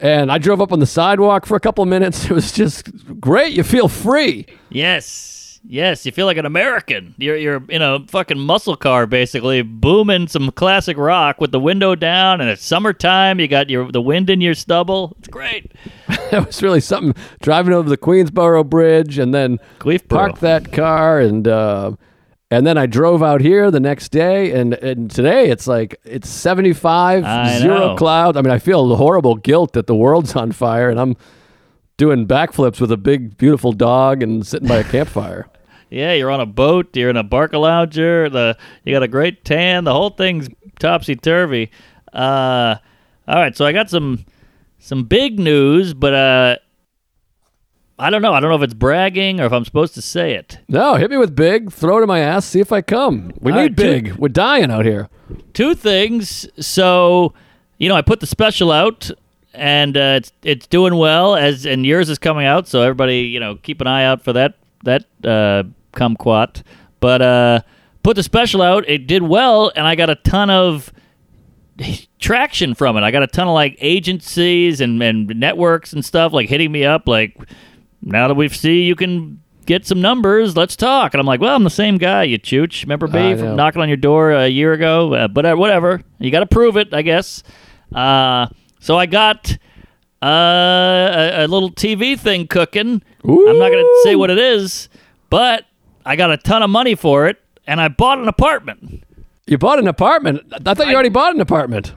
and 0.00 0.32
I 0.32 0.38
drove 0.38 0.60
up 0.62 0.72
on 0.72 0.78
the 0.80 0.86
sidewalk 0.86 1.44
for 1.46 1.56
a 1.56 1.60
couple 1.60 1.82
of 1.82 1.88
minutes. 1.88 2.24
It 2.30 2.32
was 2.32 2.50
just 2.52 2.90
great. 3.20 3.52
You 3.52 3.62
feel 3.62 3.88
free. 3.88 4.46
Yes. 4.70 5.32
Yes, 5.68 6.06
you 6.06 6.12
feel 6.12 6.26
like 6.26 6.36
an 6.36 6.46
American. 6.46 7.14
You're 7.18 7.36
you're 7.36 7.62
in 7.68 7.82
a 7.82 8.04
fucking 8.06 8.38
muscle 8.38 8.76
car 8.76 9.06
basically, 9.06 9.62
booming 9.62 10.28
some 10.28 10.50
classic 10.52 10.96
rock 10.96 11.40
with 11.40 11.50
the 11.50 11.58
window 11.60 11.94
down 11.94 12.40
and 12.40 12.48
it's 12.48 12.64
summertime, 12.64 13.40
you 13.40 13.48
got 13.48 13.68
your 13.68 13.90
the 13.90 14.00
wind 14.00 14.30
in 14.30 14.40
your 14.40 14.54
stubble. 14.54 15.14
It's 15.18 15.28
great. 15.28 15.72
it 16.08 16.46
was 16.46 16.62
really 16.62 16.80
something. 16.80 17.20
Driving 17.42 17.74
over 17.74 17.88
the 17.88 17.98
Queensboro 17.98 18.68
Bridge 18.68 19.18
and 19.18 19.34
then 19.34 19.58
Queefboro. 19.80 20.08
parked 20.08 20.40
that 20.40 20.72
car 20.72 21.20
and. 21.20 21.46
Uh, 21.46 21.92
and 22.48 22.64
then 22.64 22.78
I 22.78 22.86
drove 22.86 23.24
out 23.24 23.40
here 23.40 23.72
the 23.72 23.80
next 23.80 24.10
day, 24.10 24.52
and, 24.52 24.74
and 24.74 25.10
today 25.10 25.50
it's 25.50 25.66
like 25.66 25.96
it's 26.04 26.28
75, 26.28 27.24
I 27.24 27.58
zero 27.58 27.78
know. 27.78 27.96
clouds. 27.96 28.38
I 28.38 28.42
mean, 28.42 28.52
I 28.52 28.60
feel 28.60 28.86
the 28.86 28.94
horrible 28.94 29.34
guilt 29.34 29.72
that 29.72 29.88
the 29.88 29.96
world's 29.96 30.36
on 30.36 30.52
fire, 30.52 30.88
and 30.88 31.00
I'm 31.00 31.16
doing 31.96 32.24
backflips 32.24 32.80
with 32.80 32.92
a 32.92 32.96
big, 32.96 33.36
beautiful 33.36 33.72
dog 33.72 34.22
and 34.22 34.46
sitting 34.46 34.68
by 34.68 34.76
a 34.76 34.84
campfire. 34.84 35.48
Yeah, 35.90 36.12
you're 36.14 36.30
on 36.30 36.40
a 36.40 36.46
boat. 36.46 36.94
You're 36.96 37.10
in 37.10 37.16
a 37.16 37.22
barca 37.22 37.58
lounger. 37.58 38.28
The 38.28 38.56
you 38.84 38.92
got 38.92 39.02
a 39.02 39.08
great 39.08 39.44
tan. 39.44 39.84
The 39.84 39.92
whole 39.92 40.10
thing's 40.10 40.48
topsy 40.78 41.16
turvy. 41.16 41.70
Uh, 42.12 42.76
all 43.28 43.36
right, 43.36 43.56
so 43.56 43.64
I 43.64 43.72
got 43.72 43.90
some 43.90 44.24
some 44.78 45.04
big 45.04 45.38
news, 45.38 45.94
but 45.94 46.14
uh, 46.14 46.56
I 47.98 48.10
don't 48.10 48.22
know. 48.22 48.34
I 48.34 48.40
don't 48.40 48.50
know 48.50 48.56
if 48.56 48.62
it's 48.62 48.74
bragging 48.74 49.40
or 49.40 49.46
if 49.46 49.52
I'm 49.52 49.64
supposed 49.64 49.94
to 49.94 50.02
say 50.02 50.34
it. 50.34 50.58
No, 50.68 50.94
hit 50.94 51.10
me 51.10 51.16
with 51.16 51.34
big, 51.34 51.72
throw 51.72 51.98
it 51.98 52.02
in 52.02 52.08
my 52.08 52.20
ass, 52.20 52.44
see 52.44 52.60
if 52.60 52.72
I 52.72 52.82
come. 52.82 53.32
We 53.40 53.52
All 53.52 53.58
need 53.58 53.62
right, 53.64 53.76
big. 53.76 54.12
We're 54.16 54.28
dying 54.28 54.70
out 54.70 54.84
here. 54.84 55.08
Two 55.54 55.74
things. 55.74 56.46
So, 56.64 57.32
you 57.78 57.88
know, 57.88 57.96
I 57.96 58.02
put 58.02 58.20
the 58.20 58.26
special 58.26 58.70
out, 58.70 59.10
and 59.54 59.96
uh, 59.96 60.14
it's 60.18 60.32
it's 60.42 60.66
doing 60.66 60.96
well. 60.96 61.36
As 61.36 61.64
and 61.64 61.86
yours 61.86 62.10
is 62.10 62.18
coming 62.18 62.44
out, 62.44 62.68
so 62.68 62.82
everybody, 62.82 63.20
you 63.20 63.40
know, 63.40 63.56
keep 63.56 63.80
an 63.80 63.86
eye 63.86 64.04
out 64.04 64.22
for 64.22 64.32
that 64.34 64.54
that 64.84 65.04
uh, 65.24 65.64
kumquat. 65.96 66.62
But 67.00 67.22
uh, 67.22 67.60
put 68.02 68.14
the 68.16 68.22
special 68.22 68.62
out. 68.62 68.88
It 68.88 69.06
did 69.06 69.22
well, 69.22 69.72
and 69.74 69.86
I 69.86 69.96
got 69.96 70.10
a 70.10 70.14
ton 70.14 70.50
of 70.50 70.92
traction 72.18 72.74
from 72.74 72.96
it. 72.96 73.02
I 73.02 73.10
got 73.10 73.22
a 73.22 73.26
ton 73.26 73.48
of 73.48 73.54
like 73.54 73.76
agencies 73.80 74.80
and, 74.80 75.02
and 75.02 75.26
networks 75.28 75.92
and 75.92 76.04
stuff 76.04 76.32
like 76.32 76.48
hitting 76.48 76.72
me 76.72 76.84
up 76.84 77.06
like 77.06 77.36
now 78.02 78.28
that 78.28 78.34
we 78.34 78.48
see 78.48 78.82
you 78.82 78.94
can 78.94 79.42
get 79.66 79.84
some 79.84 80.00
numbers, 80.00 80.56
let's 80.56 80.76
talk. 80.76 81.12
And 81.12 81.20
I'm 81.20 81.26
like, 81.26 81.40
well, 81.40 81.54
I'm 81.54 81.64
the 81.64 81.70
same 81.70 81.98
guy, 81.98 82.22
you 82.22 82.38
chooch. 82.38 82.82
Remember 82.82 83.08
I 83.08 83.10
me 83.10 83.30
know. 83.34 83.38
from 83.38 83.56
knocking 83.56 83.82
on 83.82 83.88
your 83.88 83.96
door 83.96 84.30
a 84.32 84.48
year 84.48 84.72
ago? 84.72 85.12
Uh, 85.12 85.28
but 85.28 85.44
uh, 85.44 85.56
whatever. 85.56 86.00
You 86.18 86.30
got 86.30 86.40
to 86.40 86.46
prove 86.46 86.76
it, 86.76 86.94
I 86.94 87.02
guess. 87.02 87.42
Uh, 87.94 88.46
so 88.80 88.96
I 88.96 89.06
got 89.06 89.58
uh, 90.22 90.26
a, 90.26 91.44
a 91.44 91.46
little 91.48 91.70
TV 91.70 92.18
thing 92.18 92.46
cooking. 92.46 93.02
I'm 93.24 93.58
not 93.58 93.70
going 93.70 93.84
to 93.84 94.00
say 94.04 94.14
what 94.14 94.30
it 94.30 94.38
is, 94.38 94.88
but 95.30 95.64
I 96.06 96.16
got 96.16 96.30
a 96.30 96.36
ton 96.38 96.62
of 96.62 96.70
money 96.70 96.94
for 96.94 97.26
it, 97.26 97.36
and 97.66 97.80
I 97.80 97.88
bought 97.88 98.18
an 98.18 98.28
apartment. 98.28 99.02
You 99.46 99.58
bought 99.58 99.78
an 99.78 99.88
apartment. 99.88 100.52
I 100.64 100.72
thought 100.74 100.86
you 100.86 100.94
already 100.94 101.08
bought 101.10 101.34
an 101.34 101.40
apartment. 101.40 101.92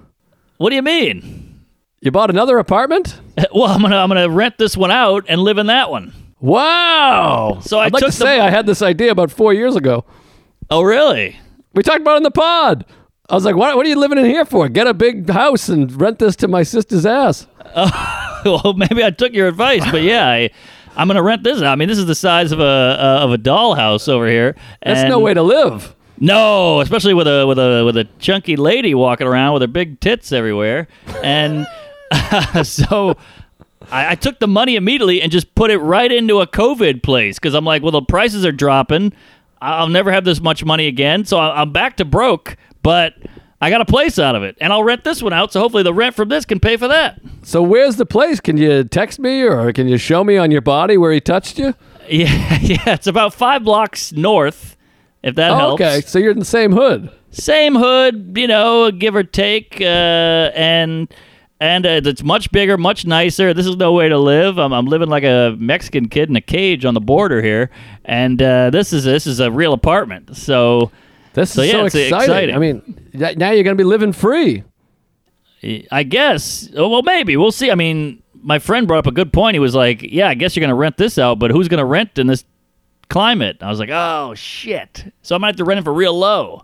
What 0.57 0.72
do 0.72 0.76
you 0.76 0.82
mean? 0.82 1.64
You 2.01 2.12
bought 2.12 2.30
another 2.30 2.57
apartment? 2.57 3.20
Well, 3.53 3.66
I'm 3.72 3.82
gonna 3.82 3.95
I'm 3.95 4.10
gonna 4.10 4.30
rent 4.30 4.57
this 4.57 4.76
one 4.76 4.91
out 4.91 5.24
and 5.30 5.39
live 5.41 5.57
in 5.60 5.68
that 5.68 5.89
one. 5.89 6.14
Wow. 6.41 7.60
So 7.62 7.80
I 7.80 7.86
I'd 7.86 7.93
like 7.93 8.01
to 8.01 8.07
the- 8.07 8.12
say 8.12 8.39
I 8.41 8.49
had 8.49 8.66
this 8.66 8.82
idea 8.82 9.12
about 9.12 9.32
four 9.32 9.53
years 9.53 9.76
ago. 9.78 10.03
Oh, 10.70 10.82
really? 10.82 11.39
We 11.74 11.82
talked 11.84 12.01
about 12.01 12.16
it 12.16 12.18
in 12.18 12.24
the 12.24 12.32
pod. 12.32 12.86
I 13.30 13.36
was 13.36 13.45
like, 13.45 13.55
what, 13.55 13.76
what 13.78 13.86
are 13.86 13.89
you 13.89 13.95
living 13.99 14.18
in 14.18 14.26
here 14.26 14.43
for? 14.43 14.68
Get 14.68 14.88
a 14.88 14.93
big 14.93 15.30
house 15.30 15.70
and 15.70 15.89
rent 16.01 16.20
this 16.20 16.36
to 16.38 16.47
my 16.47 16.64
sister's 16.64 17.05
ass. 17.05 17.47
well, 18.45 18.74
maybe 18.76 19.03
I 19.03 19.12
took 19.12 19.34
your 19.34 19.47
advice, 19.47 19.89
but 19.89 20.01
yeah, 20.01 20.28
I, 20.28 20.49
I'm 20.98 21.08
gonna 21.08 21.24
rent 21.24 21.44
this. 21.44 21.60
out. 21.60 21.66
I 21.72 21.76
mean, 21.76 21.88
this 21.88 21.98
is 21.98 22.06
the 22.06 22.16
size 22.16 22.52
of 22.52 22.60
a 22.60 22.64
uh, 22.64 23.20
of 23.24 23.32
a 23.32 23.38
dollhouse 23.38 24.08
over 24.10 24.28
here. 24.28 24.56
That's 24.84 25.02
and- 25.02 25.10
no 25.10 25.20
way 25.20 25.34
to 25.34 25.42
live. 25.44 25.96
No, 26.22 26.82
especially 26.82 27.14
with 27.14 27.28
a 27.28 27.48
with 27.48 27.58
a 27.58 27.84
with 27.86 27.96
a 27.96 28.06
chunky 28.20 28.58
lady 28.58 28.94
walking 28.94 29.26
around 29.26 29.54
with 29.54 29.62
her 29.62 29.68
big 29.70 30.02
tits 30.02 30.34
everywhere, 30.34 30.90
and 31.24 31.66
so 32.64 33.16
I, 33.90 34.12
I 34.12 34.16
took 34.16 34.40
the 34.40 34.48
money 34.48 34.76
immediately 34.76 35.22
and 35.22 35.32
just 35.32 35.56
put 35.56 35.72
it 35.72 35.78
right 35.78 36.12
into 36.12 36.42
a 36.42 36.48
COVID 36.48 37.04
place 37.04 37.40
because 37.40 37.54
I'm 37.54 37.64
like, 37.64 37.84
well, 37.84 37.94
the 37.94 38.02
prices 38.02 38.46
are 38.46 38.52
dropping. 38.52 39.14
I'll 39.62 39.88
never 39.88 40.12
have 40.12 40.26
this 40.26 40.42
much 40.42 40.66
money 40.66 40.88
again, 40.88 41.24
so 41.24 41.38
I- 41.38 41.62
I'm 41.62 41.72
back 41.72 41.96
to 41.98 42.06
broke. 42.06 42.58
But 42.84 43.14
I 43.62 43.70
got 43.70 43.82
a 43.82 43.86
place 43.86 44.18
out 44.20 44.36
of 44.36 44.43
it, 44.43 44.57
and 44.62 44.72
I'll 44.72 44.84
rent 44.84 45.03
this 45.03 45.22
one 45.22 45.34
out. 45.34 45.51
So 45.51 45.60
hopefully, 45.60 45.84
the 45.84 45.93
rent 45.93 46.16
from 46.16 46.30
this 46.30 46.45
can 46.45 46.60
pay 46.60 46.78
for 46.78 46.88
that. 46.88 47.20
So 47.43 47.62
where's 47.62 47.97
the 47.97 48.05
place? 48.05 48.39
Can 48.39 48.55
you 48.57 48.84
text 48.86 49.20
me 49.20 49.41
or 49.43 49.74
can 49.74 49.88
you 49.89 49.97
show 49.97 50.24
me 50.24 50.38
on 50.38 50.49
your 50.51 50.62
body 50.62 50.97
where 50.97 51.12
he 51.12 51.20
touched 51.22 51.60
you? 51.60 51.74
Yeah, 52.10 52.57
yeah, 52.62 52.93
it's 52.95 53.05
about 53.05 53.36
five 53.36 53.64
blocks 53.64 54.12
north. 54.12 54.76
If 55.22 55.36
that 55.36 55.51
Oh, 55.51 55.55
helps. 55.57 55.82
okay, 55.82 56.01
so 56.01 56.18
you're 56.18 56.32
in 56.32 56.39
the 56.39 56.45
same 56.45 56.72
hood. 56.72 57.12
same 57.30 57.76
hood, 57.76 58.34
you 58.36 58.47
know, 58.47 58.89
give 58.89 59.14
or 59.16 59.22
take, 59.24 59.78
uh, 59.80 59.84
and 60.55 61.07
and 61.60 61.86
uh, 61.86 62.01
it's 62.05 62.24
much 62.24 62.51
bigger, 62.51 62.78
much 62.80 63.05
nicer. 63.05 63.53
This 63.53 63.68
is 63.68 63.76
no 63.76 63.91
way 63.93 64.10
to 64.10 64.18
live. 64.18 64.57
I'm, 64.57 64.74
I'm 64.74 64.88
living 64.88 65.10
like 65.10 65.24
a 65.24 65.55
Mexican 65.60 66.07
kid 66.10 66.30
in 66.30 66.36
a 66.36 66.41
cage 66.41 66.84
on 66.84 66.95
the 66.95 66.99
border 67.01 67.43
here, 67.43 67.70
and 68.05 68.41
uh, 68.41 68.72
this 68.72 68.91
is 68.91 69.03
this 69.03 69.28
is 69.28 69.39
a 69.39 69.51
real 69.51 69.74
apartment. 69.74 70.36
So 70.36 70.89
This 71.34 71.52
So, 71.54 71.62
is 71.62 71.68
yeah, 71.68 71.74
so 71.74 71.86
exciting. 71.86 72.14
exciting. 72.16 72.56
I 72.56 72.60
mean, 72.60 73.10
now 73.14 73.52
you're 73.52 73.64
going 73.64 73.78
to 73.78 73.82
be 73.82 73.84
living 73.84 74.14
free. 74.14 74.64
I 75.92 76.04
guess, 76.04 76.70
oh, 76.76 76.88
well, 76.88 77.02
maybe 77.02 77.36
we'll 77.36 77.52
see. 77.52 77.70
I 77.70 77.76
mean, 77.76 78.24
my 78.42 78.60
friend 78.60 78.88
brought 78.88 79.00
up 79.00 79.08
a 79.08 79.12
good 79.12 79.34
point. 79.34 79.56
He 79.56 79.60
was 79.60 79.76
like, 79.76 80.02
"Yeah, 80.02 80.30
I 80.30 80.34
guess 80.34 80.56
you're 80.56 80.62
going 80.62 80.70
to 80.70 80.76
rent 80.76 80.96
this 80.98 81.18
out, 81.18 81.38
but 81.40 81.52
who's 81.52 81.68
going 81.68 81.80
to 81.80 81.86
rent 81.86 82.18
in 82.18 82.28
this 82.28 82.46
climate?" 83.10 83.58
I 83.62 83.70
was 83.70 83.78
like, 83.80 83.90
"Oh 83.92 84.34
shit!" 84.36 85.12
So 85.22 85.36
I 85.36 85.38
might 85.38 85.48
have 85.48 85.56
to 85.58 85.66
rent 85.66 85.80
it 85.82 85.84
for 85.84 85.94
real 85.94 86.18
low. 86.18 86.64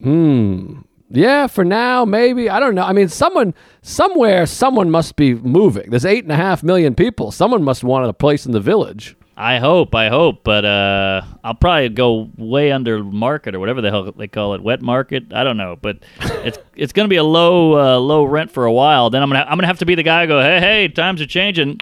Hmm. 0.00 0.80
Yeah, 1.10 1.46
for 1.48 1.64
now, 1.64 2.04
maybe. 2.04 2.48
I 2.48 2.58
don't 2.60 2.74
know. 2.74 2.82
I 2.84 2.92
mean, 2.92 3.08
someone, 3.08 3.54
somewhere, 3.82 4.46
someone 4.46 4.90
must 4.90 5.16
be 5.16 5.34
moving. 5.34 5.90
There's 5.90 6.04
eight 6.06 6.24
and 6.24 6.32
a 6.32 6.36
half 6.36 6.62
million 6.62 6.94
people. 6.94 7.30
Someone 7.32 7.62
must 7.62 7.84
want 7.84 8.06
a 8.08 8.12
place 8.12 8.46
in 8.46 8.52
the 8.52 8.60
village. 8.60 9.16
I 9.36 9.58
hope, 9.58 9.94
I 9.94 10.08
hope, 10.10 10.44
but 10.44 10.64
uh, 10.64 11.22
I'll 11.42 11.54
probably 11.54 11.88
go 11.88 12.30
way 12.36 12.70
under 12.70 13.02
market 13.02 13.54
or 13.54 13.58
whatever 13.60 13.80
the 13.80 13.90
hell 13.90 14.12
they 14.12 14.28
call 14.28 14.54
it, 14.54 14.62
wet 14.62 14.80
market. 14.80 15.32
I 15.32 15.42
don't 15.42 15.56
know, 15.56 15.76
but 15.80 15.98
it's 16.20 16.58
it's 16.76 16.92
gonna 16.92 17.08
be 17.08 17.16
a 17.16 17.24
low 17.24 17.74
uh, 17.96 17.98
low 17.98 18.24
rent 18.24 18.50
for 18.52 18.64
a 18.64 18.72
while. 18.72 19.10
Then 19.10 19.22
I'm 19.22 19.30
gonna 19.30 19.44
I'm 19.48 19.56
gonna 19.58 19.66
have 19.66 19.78
to 19.80 19.86
be 19.86 19.94
the 19.96 20.02
guy 20.04 20.22
who 20.22 20.28
go, 20.28 20.40
hey 20.40 20.60
hey, 20.60 20.88
times 20.88 21.20
are 21.20 21.26
changing. 21.26 21.80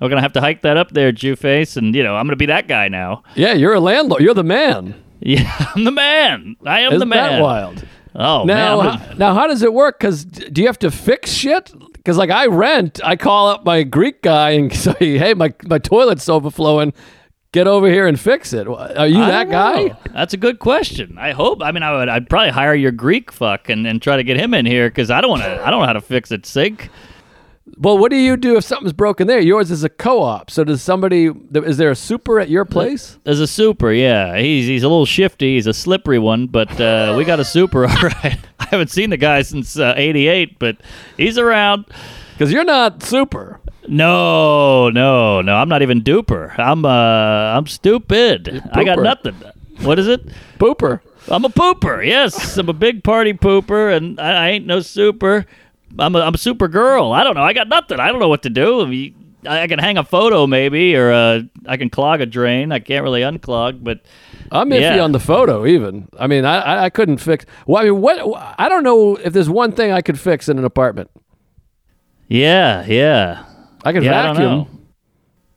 We're 0.00 0.08
gonna 0.08 0.22
have 0.22 0.32
to 0.34 0.40
hike 0.40 0.62
that 0.62 0.76
up 0.76 0.90
there, 0.92 1.12
Jew 1.12 1.36
face, 1.36 1.76
and 1.76 1.94
you 1.94 2.02
know 2.02 2.16
I'm 2.16 2.26
gonna 2.26 2.36
be 2.36 2.46
that 2.46 2.66
guy 2.68 2.88
now. 2.88 3.22
Yeah, 3.34 3.52
you're 3.52 3.74
a 3.74 3.80
landlord. 3.80 4.22
You're 4.22 4.34
the 4.34 4.44
man. 4.44 5.02
Yeah, 5.18 5.50
I'm 5.74 5.84
the 5.84 5.90
man. 5.90 6.56
I 6.66 6.80
am 6.80 6.92
Isn't 6.92 7.00
the 7.00 7.06
man. 7.06 7.32
that 7.32 7.42
wild? 7.42 7.82
Oh 8.18 8.44
Now, 8.44 8.80
man, 8.82 8.98
how, 8.98 9.14
now, 9.14 9.34
how 9.34 9.46
does 9.46 9.62
it 9.62 9.72
work? 9.74 9.98
Because 10.00 10.24
do 10.24 10.62
you 10.62 10.68
have 10.68 10.78
to 10.80 10.90
fix 10.90 11.30
shit? 11.32 11.70
Because 11.92 12.16
like 12.16 12.30
I 12.30 12.46
rent, 12.46 12.98
I 13.04 13.16
call 13.16 13.48
up 13.48 13.64
my 13.64 13.82
Greek 13.82 14.22
guy 14.22 14.50
and 14.50 14.72
say, 14.86 15.18
"Hey, 15.18 15.34
my 15.34 15.52
my 15.66 15.78
toilet's 15.78 16.28
overflowing. 16.28 16.92
Get 17.52 17.66
over 17.66 17.88
here 17.88 18.06
and 18.06 18.18
fix 18.18 18.52
it." 18.52 18.66
Are 18.66 19.06
you 19.06 19.22
I 19.22 19.30
that 19.30 19.50
guy? 19.50 19.82
know. 19.88 19.96
That's 20.12 20.32
a 20.32 20.36
good 20.38 20.60
question. 20.60 21.18
I 21.18 21.32
hope. 21.32 21.60
I 21.62 21.72
mean, 21.72 21.82
I 21.82 21.92
would. 21.96 22.08
I'd 22.08 22.30
probably 22.30 22.52
hire 22.52 22.74
your 22.74 22.92
Greek 22.92 23.32
fuck 23.32 23.68
and, 23.68 23.86
and 23.86 24.00
try 24.00 24.16
to 24.16 24.24
get 24.24 24.38
him 24.38 24.54
in 24.54 24.64
here 24.66 24.88
because 24.88 25.10
I 25.10 25.20
don't 25.20 25.30
want 25.30 25.42
to. 25.42 25.66
I 25.66 25.70
don't 25.70 25.80
know 25.80 25.86
how 25.86 25.92
to 25.92 26.00
fix 26.00 26.30
it. 26.32 26.46
Sink. 26.46 26.88
Well, 27.78 27.98
what 27.98 28.10
do 28.10 28.16
you 28.16 28.38
do 28.38 28.56
if 28.56 28.64
something's 28.64 28.94
broken 28.94 29.26
there? 29.26 29.38
Yours 29.38 29.70
is 29.70 29.84
a 29.84 29.90
co-op. 29.90 30.50
So 30.50 30.64
does 30.64 30.80
somebody? 30.80 31.30
Is 31.52 31.76
there 31.76 31.90
a 31.90 31.96
super 31.96 32.40
at 32.40 32.48
your 32.48 32.64
place? 32.64 33.18
There's 33.24 33.40
a 33.40 33.46
super, 33.46 33.92
yeah. 33.92 34.38
He's 34.38 34.66
he's 34.66 34.82
a 34.82 34.88
little 34.88 35.04
shifty. 35.04 35.54
He's 35.54 35.66
a 35.66 35.74
slippery 35.74 36.18
one, 36.18 36.46
but 36.46 36.80
uh, 36.80 37.14
we 37.18 37.24
got 37.24 37.38
a 37.38 37.44
super, 37.44 37.84
all 37.88 37.94
right. 37.94 38.38
I 38.58 38.64
haven't 38.66 38.90
seen 38.90 39.10
the 39.10 39.18
guy 39.18 39.42
since 39.42 39.78
uh, 39.78 39.92
'88, 39.96 40.58
but 40.58 40.78
he's 41.16 41.36
around. 41.36 41.84
Because 42.32 42.52
you're 42.52 42.64
not 42.64 43.02
super. 43.02 43.60
No, 43.88 44.90
no, 44.90 45.40
no. 45.40 45.54
I'm 45.54 45.68
not 45.68 45.82
even 45.82 46.02
duper. 46.02 46.58
I'm 46.58 46.84
uh, 46.84 46.88
I'm 47.56 47.66
stupid. 47.66 48.62
I 48.72 48.84
got 48.84 49.00
nothing. 49.00 49.34
What 49.82 49.98
is 49.98 50.08
it? 50.08 50.26
Pooper. 50.58 51.00
I'm 51.28 51.44
a 51.44 51.48
pooper. 51.48 52.06
Yes, 52.06 52.56
I'm 52.56 52.68
a 52.68 52.72
big 52.72 53.02
party 53.04 53.32
pooper, 53.32 53.94
and 53.94 54.18
I, 54.20 54.46
I 54.46 54.48
ain't 54.50 54.66
no 54.66 54.80
super. 54.80 55.44
I'm 55.98 56.14
a, 56.14 56.20
I'm 56.20 56.34
a 56.34 56.38
super 56.38 56.68
girl. 56.68 57.12
I 57.12 57.24
don't 57.24 57.34
know. 57.34 57.42
I 57.42 57.52
got 57.52 57.68
nothing. 57.68 58.00
I 58.00 58.08
don't 58.10 58.20
know 58.20 58.28
what 58.28 58.42
to 58.42 58.50
do. 58.50 58.82
I, 58.82 58.86
mean, 58.86 59.14
I, 59.46 59.62
I 59.62 59.66
can 59.68 59.78
hang 59.78 59.96
a 59.98 60.04
photo 60.04 60.46
maybe, 60.46 60.94
or 60.96 61.10
uh, 61.12 61.40
I 61.66 61.76
can 61.76 61.88
clog 61.90 62.20
a 62.20 62.26
drain. 62.26 62.72
I 62.72 62.78
can't 62.80 63.02
really 63.02 63.20
unclog, 63.22 63.82
but 63.84 64.00
I'm 64.52 64.70
iffy 64.70 64.80
Yeah. 64.80 65.00
on 65.02 65.12
the 65.12 65.20
photo. 65.20 65.64
Even. 65.66 66.08
I 66.18 66.26
mean, 66.26 66.44
I 66.44 66.58
I, 66.60 66.84
I 66.84 66.90
couldn't 66.90 67.18
fix. 67.18 67.46
Well, 67.66 67.82
I 67.82 67.86
mean, 67.86 68.00
what? 68.00 68.18
I 68.58 68.68
don't 68.68 68.82
know 68.82 69.16
if 69.16 69.32
there's 69.32 69.48
one 69.50 69.72
thing 69.72 69.92
I 69.92 70.02
could 70.02 70.18
fix 70.20 70.48
in 70.48 70.58
an 70.58 70.64
apartment. 70.64 71.10
yeah, 72.28 72.84
yeah. 72.86 73.44
I 73.84 73.92
can 73.92 74.02
Yeah, 74.02 74.32
vacuum. 74.32 74.50
know. 74.50 74.68